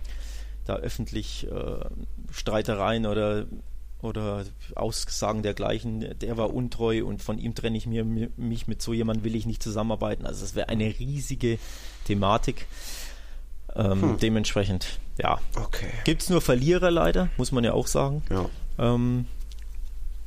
da 0.65 0.75
öffentlich 0.75 1.47
äh, 1.49 1.85
Streitereien 2.31 3.05
oder 3.05 3.45
oder 4.01 4.45
Aussagen 4.75 5.43
dergleichen, 5.43 6.17
der 6.19 6.37
war 6.37 6.53
untreu 6.53 7.03
und 7.05 7.21
von 7.21 7.37
ihm 7.37 7.53
trenne 7.55 7.77
ich 7.77 7.85
mir, 7.85 8.03
mi- 8.05 8.29
mich 8.37 8.67
mit 8.67 8.81
so 8.81 8.93
jemandem 8.93 9.25
will 9.25 9.35
ich 9.35 9.45
nicht 9.45 9.61
zusammenarbeiten. 9.61 10.25
Also 10.25 10.45
es 10.45 10.55
wäre 10.55 10.69
eine 10.69 10.85
riesige 10.99 11.59
Thematik. 12.05 12.67
Ähm, 13.75 14.17
Dementsprechend, 14.21 14.99
ja. 15.19 15.39
Okay. 15.55 15.89
Gibt 16.05 16.23
es 16.23 16.29
nur 16.29 16.41
Verlierer 16.41 16.89
leider, 16.91 17.29
muss 17.37 17.51
man 17.51 17.63
ja 17.63 17.73
auch 17.73 17.87
sagen. 17.87 18.23
Ja. 18.29 18.49
Ähm, 18.79 19.27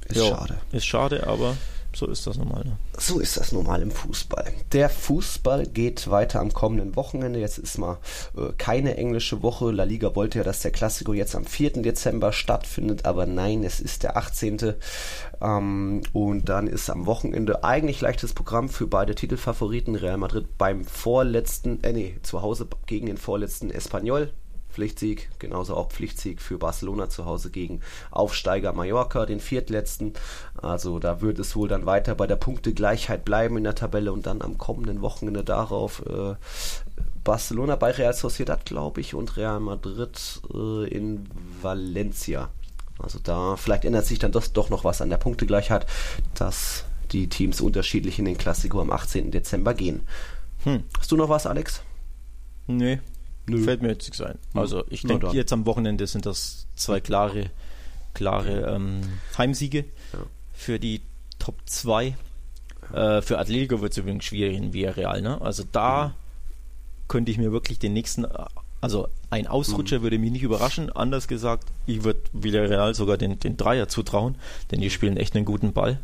Ist 0.06 0.16
ja, 0.18 0.26
schade. 0.26 0.58
Ist 0.70 0.86
schade, 0.86 1.26
aber 1.26 1.56
so 1.94 2.06
ist 2.06 2.26
das 2.26 2.38
normal. 2.38 2.64
Ne? 2.64 2.76
So 2.98 3.20
ist 3.20 3.36
das 3.36 3.52
normal 3.52 3.82
im 3.82 3.90
Fußball. 3.90 4.52
Der 4.72 4.88
Fußball 4.88 5.66
geht 5.66 6.10
weiter 6.10 6.40
am 6.40 6.52
kommenden 6.52 6.96
Wochenende. 6.96 7.38
Jetzt 7.38 7.58
ist 7.58 7.78
mal 7.78 7.98
äh, 8.36 8.52
keine 8.56 8.96
englische 8.96 9.42
Woche. 9.42 9.70
La 9.70 9.84
Liga 9.84 10.14
wollte 10.14 10.38
ja, 10.38 10.44
dass 10.44 10.60
der 10.60 10.70
Klassiko 10.70 11.12
jetzt 11.12 11.34
am 11.34 11.44
4. 11.44 11.82
Dezember 11.82 12.32
stattfindet, 12.32 13.04
aber 13.04 13.26
nein, 13.26 13.62
es 13.64 13.80
ist 13.80 14.02
der 14.02 14.16
18. 14.16 14.74
Ähm, 15.40 16.02
und 16.12 16.48
dann 16.48 16.66
ist 16.66 16.90
am 16.90 17.06
Wochenende 17.06 17.64
eigentlich 17.64 18.00
leichtes 18.00 18.32
Programm 18.32 18.68
für 18.68 18.86
beide 18.86 19.14
Titelfavoriten. 19.14 19.94
Real 19.94 20.16
Madrid 20.16 20.58
beim 20.58 20.84
vorletzten, 20.84 21.82
äh 21.82 21.92
nee, 21.92 22.16
zu 22.22 22.42
Hause 22.42 22.66
gegen 22.86 23.06
den 23.06 23.18
vorletzten 23.18 23.70
Espanyol. 23.70 24.32
Pflichtsieg, 24.72 25.30
genauso 25.38 25.76
auch 25.76 25.90
Pflichtsieg 25.90 26.40
für 26.40 26.58
Barcelona 26.58 27.08
zu 27.08 27.24
Hause 27.24 27.50
gegen 27.50 27.80
Aufsteiger 28.10 28.72
Mallorca, 28.72 29.26
den 29.26 29.40
viertletzten. 29.40 30.14
Also 30.60 30.98
da 30.98 31.20
wird 31.20 31.38
es 31.38 31.54
wohl 31.54 31.68
dann 31.68 31.86
weiter 31.86 32.14
bei 32.14 32.26
der 32.26 32.36
Punktegleichheit 32.36 33.24
bleiben 33.24 33.56
in 33.56 33.64
der 33.64 33.74
Tabelle 33.74 34.12
und 34.12 34.26
dann 34.26 34.42
am 34.42 34.58
kommenden 34.58 35.02
Wochenende 35.02 35.44
darauf 35.44 36.04
äh, 36.06 36.34
Barcelona 37.24 37.76
bei 37.76 37.92
Real 37.92 38.14
Sociedad, 38.14 38.64
glaube 38.64 39.00
ich, 39.00 39.14
und 39.14 39.36
Real 39.36 39.60
Madrid 39.60 40.40
äh, 40.52 40.88
in 40.88 41.28
Valencia. 41.60 42.50
Also 42.98 43.18
da 43.22 43.56
vielleicht 43.56 43.84
ändert 43.84 44.06
sich 44.06 44.18
dann 44.18 44.32
das 44.32 44.52
doch 44.52 44.70
noch 44.70 44.84
was 44.84 45.00
an 45.00 45.10
der 45.10 45.16
Punktegleichheit, 45.18 45.86
dass 46.34 46.84
die 47.12 47.28
Teams 47.28 47.60
unterschiedlich 47.60 48.18
in 48.18 48.24
den 48.24 48.38
Klassiko 48.38 48.80
am 48.80 48.90
18. 48.90 49.30
Dezember 49.30 49.74
gehen. 49.74 50.02
Hm. 50.64 50.84
Hast 50.98 51.10
du 51.12 51.16
noch 51.16 51.28
was, 51.28 51.46
Alex? 51.46 51.82
Nee, 52.66 53.00
Nö. 53.46 53.62
fällt 53.62 53.82
mir 53.82 53.88
jetzt 53.88 54.04
nichts 54.04 54.20
ein. 54.20 54.38
Hm. 54.52 54.60
Also 54.60 54.84
ich 54.88 55.02
denke, 55.02 55.28
jetzt 55.32 55.52
am 55.52 55.66
Wochenende 55.66 56.06
sind 56.06 56.26
das 56.26 56.66
zwei 56.76 57.00
klare, 57.00 57.50
klare 58.14 58.74
ähm, 58.74 59.00
Heimsiege 59.36 59.84
Ja. 60.12 60.18
für 60.52 60.78
die 60.78 61.00
Top 61.38 61.56
2. 61.66 62.14
Äh, 62.92 63.22
für 63.22 63.38
Atletico 63.38 63.80
wird 63.80 63.92
es 63.92 63.98
übrigens 63.98 64.24
schwierig 64.24 64.56
in 64.56 64.72
Villarreal. 64.72 65.22
Ne? 65.22 65.40
Also 65.40 65.64
da 65.70 66.14
könnte 67.08 67.30
ich 67.32 67.38
mir 67.38 67.52
wirklich 67.52 67.78
den 67.78 67.92
nächsten, 67.92 68.26
also 68.80 69.08
ein 69.30 69.46
Ausrutscher 69.46 70.02
würde 70.02 70.18
mich 70.18 70.30
nicht 70.30 70.42
überraschen. 70.42 70.90
Anders 70.90 71.26
gesagt, 71.28 71.64
ich 71.86 72.04
würde 72.04 72.20
Villarreal 72.32 72.94
sogar 72.94 73.16
den, 73.16 73.38
den 73.40 73.56
Dreier 73.56 73.88
zutrauen, 73.88 74.36
denn 74.70 74.80
die 74.80 74.90
spielen 74.90 75.16
echt 75.16 75.34
einen 75.34 75.44
guten 75.44 75.72
Ball. 75.72 75.98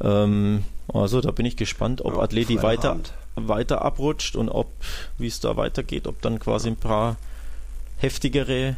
Ähm, 0.00 0.64
also 0.88 1.20
da 1.20 1.30
bin 1.30 1.46
ich 1.46 1.56
gespannt, 1.56 2.02
ob 2.04 2.14
Ja, 2.14 2.20
Atleti 2.22 2.56
weiter, 2.56 2.62
Freitagabend. 2.62 3.12
Weiter 3.36 3.82
abrutscht 3.82 4.36
und 4.36 4.48
ob, 4.48 4.68
wie 5.18 5.26
es 5.28 5.40
da 5.40 5.56
weitergeht, 5.56 6.06
ob 6.06 6.20
dann 6.22 6.38
quasi 6.38 6.68
ein 6.68 6.76
paar 6.76 7.16
heftigere 7.98 8.76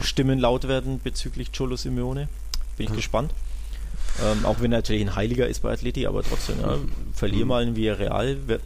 Stimmen 0.00 0.38
laut 0.38 0.68
werden 0.68 1.00
bezüglich 1.02 1.52
Cholo 1.52 1.76
Simeone. 1.76 2.28
Bin 2.76 2.86
ich 2.86 2.92
gespannt. 2.94 3.32
Ähm, 4.22 4.44
auch 4.46 4.60
wenn 4.60 4.72
er 4.72 4.78
natürlich 4.78 5.02
ein 5.02 5.14
Heiliger 5.16 5.46
ist 5.46 5.60
bei 5.62 5.72
Atleti, 5.72 6.06
aber 6.06 6.22
trotzdem, 6.22 6.60
ja, 6.60 6.76
verlier 7.14 7.46
mal 7.46 7.62
in 7.62 7.76
Villarreal, 7.76 8.36
wer- 8.46 8.60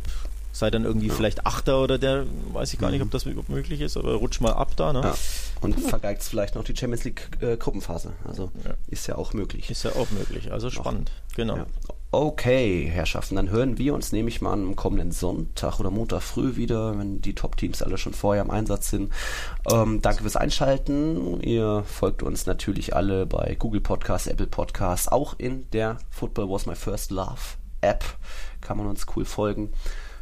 sei 0.52 0.70
dann 0.70 0.84
irgendwie 0.84 1.10
vielleicht 1.10 1.44
Achter 1.44 1.82
oder 1.82 1.98
der, 1.98 2.24
weiß 2.54 2.72
ich 2.72 2.78
gar 2.78 2.90
nicht, 2.90 3.02
ob 3.02 3.10
das 3.10 3.24
überhaupt 3.24 3.50
möglich 3.50 3.82
ist, 3.82 3.96
aber 3.98 4.14
rutsch 4.14 4.40
mal 4.40 4.52
ab 4.54 4.74
da, 4.76 4.90
ne? 4.94 5.02
Ja. 5.02 5.14
Und 5.60 5.78
vergeigt 5.78 6.22
vielleicht 6.22 6.54
noch 6.54 6.64
die 6.64 6.74
Champions 6.74 7.04
League 7.04 7.28
äh, 7.42 7.56
Gruppenphase. 7.58 8.14
Also 8.24 8.50
Ja. 8.64 8.72
ist 8.88 9.06
ja 9.06 9.16
auch 9.16 9.34
möglich. 9.34 9.68
Ist 9.70 9.82
ja 9.82 9.90
auch 9.92 10.10
möglich, 10.12 10.50
also 10.52 10.70
spannend, 10.70 11.10
genau. 11.34 11.66
Okay, 12.12 12.88
Herrschaften, 12.88 13.34
dann 13.34 13.50
hören 13.50 13.78
wir 13.78 13.92
uns, 13.92 14.12
nehme 14.12 14.28
ich 14.28 14.40
mal 14.40 14.52
am 14.52 14.76
kommenden 14.76 15.10
Sonntag 15.10 15.80
oder 15.80 15.90
Montag 15.90 16.22
früh 16.22 16.54
wieder, 16.54 16.96
wenn 16.96 17.20
die 17.20 17.34
Top-Teams 17.34 17.82
alle 17.82 17.98
schon 17.98 18.14
vorher 18.14 18.44
im 18.44 18.50
Einsatz 18.50 18.90
sind. 18.90 19.12
Ähm, 19.70 20.00
danke 20.00 20.22
fürs 20.22 20.36
Einschalten. 20.36 21.40
Ihr 21.40 21.82
folgt 21.84 22.22
uns 22.22 22.46
natürlich 22.46 22.94
alle 22.94 23.26
bei 23.26 23.56
Google 23.58 23.80
Podcasts, 23.80 24.28
Apple 24.28 24.46
Podcasts, 24.46 25.08
auch 25.08 25.34
in 25.38 25.68
der 25.72 25.98
Football 26.10 26.48
Was 26.48 26.66
My 26.66 26.76
First 26.76 27.10
Love 27.10 27.56
App 27.80 28.04
kann 28.60 28.76
man 28.78 28.86
uns 28.86 29.06
cool 29.16 29.24
folgen. 29.24 29.72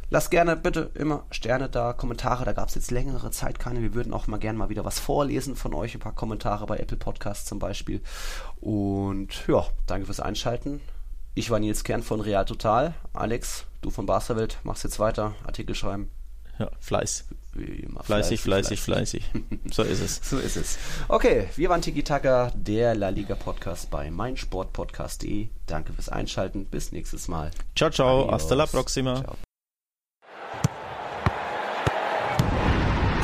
Lasst 0.09 0.31
gerne 0.31 0.55
bitte 0.55 0.91
immer 0.95 1.25
Sterne 1.31 1.69
da, 1.69 1.93
Kommentare, 1.93 2.45
da 2.45 2.53
gab 2.53 2.69
es 2.69 2.75
jetzt 2.75 2.91
längere 2.91 3.29
Zeit 3.31 3.59
keine. 3.59 3.81
Wir 3.81 3.93
würden 3.93 4.13
auch 4.13 4.27
mal 4.27 4.37
gerne 4.37 4.57
mal 4.57 4.69
wieder 4.69 4.85
was 4.85 4.99
vorlesen 4.99 5.55
von 5.55 5.73
euch, 5.73 5.93
ein 5.93 5.99
paar 5.99 6.15
Kommentare 6.15 6.65
bei 6.65 6.77
Apple 6.77 6.97
Podcasts 6.97 7.45
zum 7.45 7.59
Beispiel. 7.59 8.01
Und 8.59 9.47
ja, 9.47 9.65
danke 9.85 10.07
fürs 10.07 10.19
Einschalten. 10.19 10.81
Ich 11.37 11.49
war 11.49 11.59
Nils 11.59 11.83
Kern 11.83 12.01
von 12.01 12.21
Real 12.21 12.45
Total. 12.45 12.93
Alex, 13.13 13.65
du 13.81 13.89
von 13.89 14.05
Barca 14.05 14.37
Welt, 14.37 14.57
machst 14.63 14.85
jetzt 14.85 14.99
weiter, 14.99 15.35
Artikel 15.45 15.75
schreiben. 15.75 16.09
Ja, 16.57 16.71
Fleiß. 16.79 17.25
Wie 17.51 17.81
immer. 17.81 18.01
Fleißig, 18.03 18.39
fleißig, 18.39 18.81
fleißig. 18.81 19.29
so 19.69 19.83
ist 19.83 19.99
es. 19.99 20.21
So 20.29 20.37
ist 20.37 20.55
es. 20.55 20.77
Okay, 21.09 21.49
wir 21.57 21.67
waren 21.69 21.81
Tiki 21.81 22.03
Taka, 22.03 22.51
der 22.55 22.95
La 22.95 23.09
Liga 23.09 23.35
Podcast 23.35 23.91
bei 23.91 24.09
meinsportpodcast.de. 24.09 25.49
Danke 25.65 25.91
fürs 25.91 26.07
Einschalten. 26.07 26.65
Bis 26.67 26.93
nächstes 26.93 27.27
Mal. 27.27 27.51
Ciao, 27.75 27.89
ciao, 27.89 28.23
Adios. 28.23 28.33
hasta 28.33 28.55
la 28.55 28.65
próxima. 28.67 29.21
Ciao. 29.21 29.35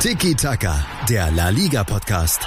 Tiki 0.00 0.34
Taka, 0.34 0.84
der 1.08 1.30
La 1.30 1.48
Liga 1.48 1.84
Podcast. 1.84 2.46